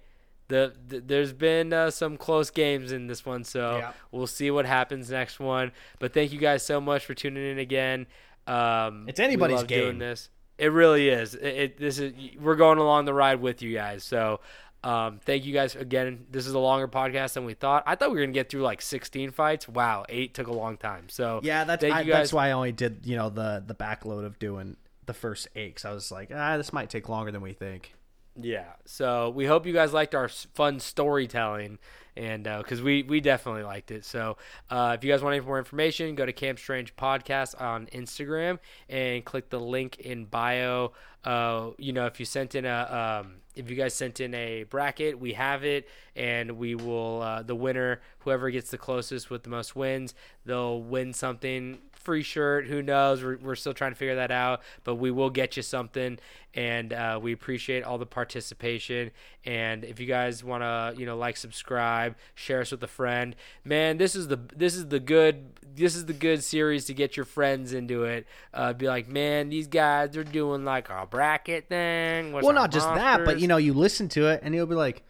the, 0.54 0.74
the 0.88 1.00
there's 1.00 1.34
been 1.34 1.74
uh, 1.74 1.90
some 1.92 2.18
close 2.18 2.50
games 2.52 2.92
in 2.92 3.08
this 3.08 3.26
one, 3.26 3.44
so 3.44 3.78
Yeah. 3.78 3.92
we'll 4.12 4.28
see 4.28 4.52
what 4.52 4.66
happens 4.66 5.10
next 5.10 5.40
one. 5.40 5.72
But 6.00 6.14
thank 6.14 6.32
you 6.32 6.40
guys 6.40 6.64
so 6.66 6.80
much 6.80 7.06
for 7.06 7.14
tuning 7.14 7.46
in 7.52 7.60
again. 7.60 8.08
Um, 8.48 9.06
It's 9.08 9.20
anybody's 9.20 9.58
love 9.58 9.68
doing 9.68 9.92
game. 9.92 10.00
this. 10.00 10.30
It 10.58 10.68
really 10.72 11.10
is. 11.10 11.34
It, 11.36 11.46
it 11.64 11.78
this 11.78 11.98
is 12.00 12.14
we're 12.40 12.56
going 12.56 12.78
along 12.78 13.06
the 13.06 13.14
ride 13.14 13.42
with 13.42 13.62
you 13.62 13.74
guys. 13.74 14.04
So. 14.04 14.40
Um, 14.86 15.22
thank 15.24 15.46
you 15.46 15.54
guys 15.54 15.78
again. 15.78 16.26
This 16.30 16.46
is 16.46 16.52
a 16.54 16.60
longer 16.60 16.90
podcast 16.90 17.36
than 17.36 17.46
we 17.46 17.54
thought. 17.54 17.84
I 17.88 17.96
thought 17.96 18.10
we 18.12 18.18
were 18.20 18.24
gonna 18.26 18.34
get 18.34 18.50
through 18.50 18.64
like 18.64 18.82
16 18.82 19.32
fights. 19.32 19.66
Wow, 19.66 20.04
eight 20.10 20.34
took 20.34 20.48
a 20.48 20.52
long 20.52 20.76
time. 20.76 21.08
So 21.08 21.40
Yeah, 21.42 21.64
that's 21.64 21.86
I, 21.86 22.04
that's 22.04 22.34
why 22.34 22.50
I 22.50 22.52
only 22.52 22.74
did 22.74 23.06
you 23.06 23.16
know 23.16 23.30
the 23.30 23.64
the 23.66 23.76
backload 23.76 24.26
of 24.26 24.38
doing 24.40 24.76
the 25.06 25.14
first 25.14 25.48
eight. 25.56 25.78
'cause 25.78 25.86
I 25.86 25.94
was 25.94 26.12
like, 26.12 26.32
ah, 26.36 26.58
this 26.58 26.74
might 26.74 26.90
take 26.90 27.08
longer 27.08 27.32
than 27.32 27.40
we 27.42 27.54
think. 27.54 27.94
Yeah. 28.41 28.65
So 28.85 29.30
we 29.30 29.45
hope 29.45 29.65
you 29.65 29.73
guys 29.73 29.93
liked 29.93 30.15
our 30.15 30.27
fun 30.27 30.80
storytelling, 30.80 31.77
and 32.15 32.43
because 32.43 32.81
we 32.81 33.03
we 33.03 33.22
definitely 33.22 33.64
liked 33.64 33.91
it. 33.91 34.05
So 34.05 34.38
uh, 34.72 34.95
if 34.97 35.03
you 35.03 35.11
guys 35.11 35.22
want 35.22 35.35
any 35.35 35.45
more 35.45 35.60
information, 35.60 36.15
go 36.15 36.26
to 36.26 36.34
Camp 36.34 36.57
Strange 36.57 36.95
Podcast 36.95 37.60
on 37.61 37.85
Instagram 37.88 38.57
and 38.89 39.23
click 39.23 39.49
the 39.49 39.60
link 39.60 39.99
in 39.99 40.26
bio. 40.26 40.93
Uh, 41.23 41.69
you 41.77 41.93
know, 41.93 42.07
if 42.07 42.19
you 42.19 42.26
sent 42.26 42.55
in 42.55 42.65
a 42.65 43.22
um, 43.23 43.35
if 43.55 43.69
you 43.69 43.76
guys 43.76 43.93
sent 43.93 44.19
in 44.19 44.34
a 44.34 44.64
bracket, 44.64 45.19
we 45.19 45.34
have 45.34 45.64
it, 45.64 45.88
and 46.15 46.53
we 46.57 46.73
will 46.73 47.22
uh, 47.22 47.43
the 47.43 47.55
winner, 47.55 48.01
whoever 48.19 48.49
gets 48.49 48.72
the 48.72 48.80
closest 48.80 49.30
with 49.30 49.43
the 49.43 49.49
most 49.49 49.76
wins, 49.76 50.15
they'll 50.43 50.81
win 50.81 51.14
something 51.14 51.77
free 52.04 52.24
shirt. 52.24 52.68
Who 52.68 52.82
knows? 52.82 53.24
We're, 53.24 53.38
we're 53.38 53.56
still 53.56 53.74
trying 53.74 53.92
to 53.92 53.96
figure 53.96 54.16
that 54.16 54.32
out, 54.32 54.62
but 54.84 54.96
we 54.96 55.12
will 55.12 55.30
get 55.30 55.58
you 55.58 55.64
something. 55.64 56.20
And 56.54 56.94
uh, 56.94 57.20
we 57.22 57.34
appreciate 57.34 57.84
all 57.84 57.98
the 57.98 58.06
participation. 58.06 59.12
And 59.44 59.84
if 59.84 60.00
you 60.00 60.06
guys 60.06 60.44
want 60.44 60.62
to, 60.62 60.94
you 61.00 61.06
know, 61.06 61.18
like, 61.18 61.36
subscribe, 61.38 62.16
share 62.36 62.62
us 62.62 62.72
with 62.72 62.84
a 62.84 62.88
friend, 62.88 63.36
man, 63.66 63.98
this 63.98 64.16
is 64.16 64.28
the 64.28 64.40
this 64.56 64.76
is 64.76 64.88
the 64.88 65.00
good 65.00 65.60
this 65.76 65.96
is 65.96 66.06
the 66.06 66.14
good 66.14 66.44
series 66.44 66.86
to 66.86 66.94
get 66.94 67.18
your 67.18 67.26
friends 67.26 67.74
into 67.74 68.04
it. 68.04 68.28
Uh, 68.54 68.74
be 68.74 68.88
like, 68.88 69.08
man, 69.08 69.50
these 69.50 69.68
guys 69.68 70.16
are 70.16 70.24
doing 70.24 70.64
like 70.64 70.90
a 70.90 71.08
bracket 71.10 71.68
thing. 71.70 72.32
What's 72.34 72.46
well, 72.46 72.54
not 72.54 72.72
just 72.72 72.88
that, 72.88 73.26
but 73.26 73.40
you 73.40 73.48
know, 73.48 73.58
you 73.58 73.74
listen 73.74 74.10
to 74.10 74.28
it 74.28 74.42
and 74.44 74.54
you'll 74.54 74.68
be 74.68 74.76
like, 74.76 75.04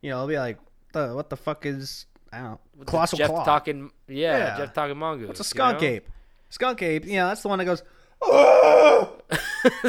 you 0.00 0.10
know, 0.10 0.16
it'll 0.16 0.28
be 0.28 0.38
like, 0.38 0.58
the, 0.92 1.14
what 1.14 1.30
the 1.30 1.36
fuck 1.36 1.66
is 1.66 2.06
I 2.32 2.38
don't 2.38 2.50
know, 2.78 2.84
colossal 2.86 3.18
Gef 3.18 3.28
claw? 3.28 3.44
talking, 3.44 3.90
yeah, 4.08 4.56
Yeah. 4.58 4.66
Gef 4.66 4.72
talking 4.74 4.96
mongoose. 4.96 5.28
What's 5.28 5.40
a 5.40 5.42
you 5.42 5.44
skunk 5.44 5.82
know? 5.82 5.88
ape? 5.88 6.08
Skunk 6.48 6.82
ape, 6.82 7.04
you 7.06 7.16
know, 7.16 7.28
that's 7.28 7.42
the 7.42 7.48
one 7.48 7.58
that 7.58 7.64
goes. 7.66 7.82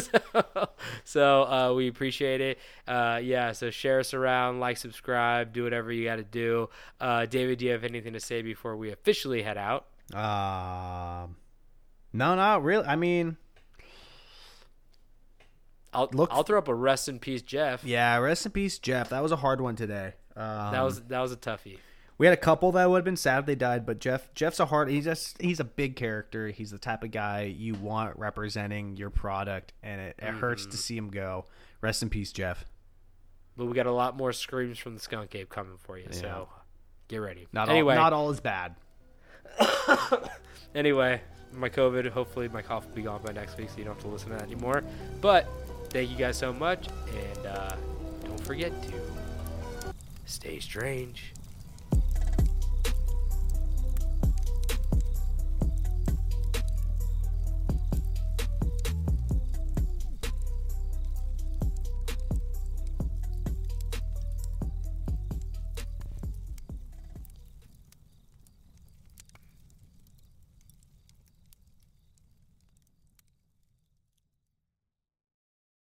so 1.04 1.44
uh, 1.44 1.74
we 1.76 1.88
appreciate 1.88 2.42
it. 2.42 2.60
Uh, 2.88 3.20
yeah, 3.22 3.52
so 3.52 3.70
share 3.70 4.00
us 4.00 4.14
around, 4.14 4.60
like, 4.60 4.78
subscribe, 4.78 5.54
do 5.54 5.64
whatever 5.64 5.92
you 5.92 6.06
got 6.06 6.18
to 6.18 6.24
do. 6.24 6.70
Uh, 7.00 7.26
David, 7.26 7.60
do 7.60 7.66
you 7.66 7.72
have 7.72 7.84
anything 7.84 8.14
to 8.14 8.20
say 8.20 8.42
before 8.42 8.76
we 8.76 8.92
officially 8.92 9.42
head 9.44 9.58
out? 9.58 9.86
Um, 10.14 11.36
no, 12.12 12.36
not 12.36 12.64
really. 12.64 12.86
I 12.86 12.96
mean, 12.96 13.38
I'll 15.94 16.10
Look- 16.12 16.30
I'll 16.32 16.44
throw 16.44 16.58
up 16.58 16.68
a 16.68 16.76
rest 16.76 17.08
in 17.08 17.20
peace, 17.20 17.42
Gef. 17.42 17.84
yeah, 17.84 18.18
rest 18.18 18.46
in 18.46 18.52
peace, 18.52 18.80
Gef. 18.80 19.10
That 19.10 19.22
was 19.24 19.32
a 19.32 19.36
hard 19.38 19.62
one 19.62 19.76
today. 19.76 20.14
Um, 20.36 20.72
That 20.72 20.82
was 20.82 21.02
that 21.04 21.20
was 21.20 21.32
a 21.32 21.38
toughie. 21.38 21.78
We 22.18 22.28
had 22.28 22.34
a 22.34 22.38
couple 22.42 22.72
that 22.74 22.90
would 22.90 22.98
have 22.98 23.06
been 23.06 23.18
sad 23.18 23.40
if 23.40 23.46
they 23.46 23.56
died, 23.56 23.86
but 23.86 24.00
Gef 24.00 24.22
Gef's 24.36 24.60
a 24.60 24.66
hard. 24.68 24.90
He's 24.90 25.06
just 25.06 25.42
he's 25.42 25.60
a 25.60 25.64
big 25.66 25.96
character. 25.96 26.50
He's 26.50 26.72
the 26.72 26.78
type 26.78 27.04
of 27.04 27.12
guy 27.12 27.44
you 27.44 27.74
want 27.74 28.18
representing 28.18 28.98
your 28.98 29.10
product, 29.10 29.74
and 29.82 30.00
it, 30.00 30.16
it 30.20 30.34
hurts 30.34 30.66
to 30.68 30.78
see 30.78 30.96
him 30.96 31.10
go. 31.10 31.46
Rest 31.82 32.04
in 32.04 32.10
peace, 32.10 32.32
Gef. 32.32 32.66
But 33.58 33.66
we 33.66 33.74
got 33.74 33.86
a 33.86 33.92
lot 33.92 34.18
more 34.18 34.32
screams 34.34 34.78
from 34.78 34.94
the 34.94 35.00
skunk 35.00 35.36
ape 35.36 35.50
coming 35.50 35.78
for 35.78 35.98
you. 35.98 36.08
So 36.12 36.50
get 37.08 37.18
ready. 37.18 37.48
Not 37.52 37.70
anyway, 37.70 37.96
all, 37.96 38.04
not 38.04 38.14
all 38.14 38.30
is 38.30 38.40
bad. 38.40 38.76
anyway, 40.76 41.22
my 41.52 41.70
COVID. 41.70 42.10
Hopefully, 42.12 42.48
my 42.48 42.62
cough 42.62 42.88
will 42.88 42.96
be 42.96 43.02
gone 43.02 43.22
by 43.24 43.34
next 43.34 43.58
week, 43.58 43.70
so 43.70 43.78
you 43.78 43.86
don't 43.86 43.96
have 43.96 44.04
to 44.04 44.10
listen 44.10 44.30
to 44.30 44.36
that 44.38 44.44
anymore. 44.44 44.84
But 45.22 45.48
thank 45.90 46.10
you 46.10 46.18
guys 46.18 46.38
so 46.38 46.54
much, 46.54 46.88
and 47.16 47.48
uh, 47.48 47.76
don't 48.24 48.40
forget 48.46 48.72
to 48.84 48.94
stay 50.26 50.60
strange. 50.60 51.34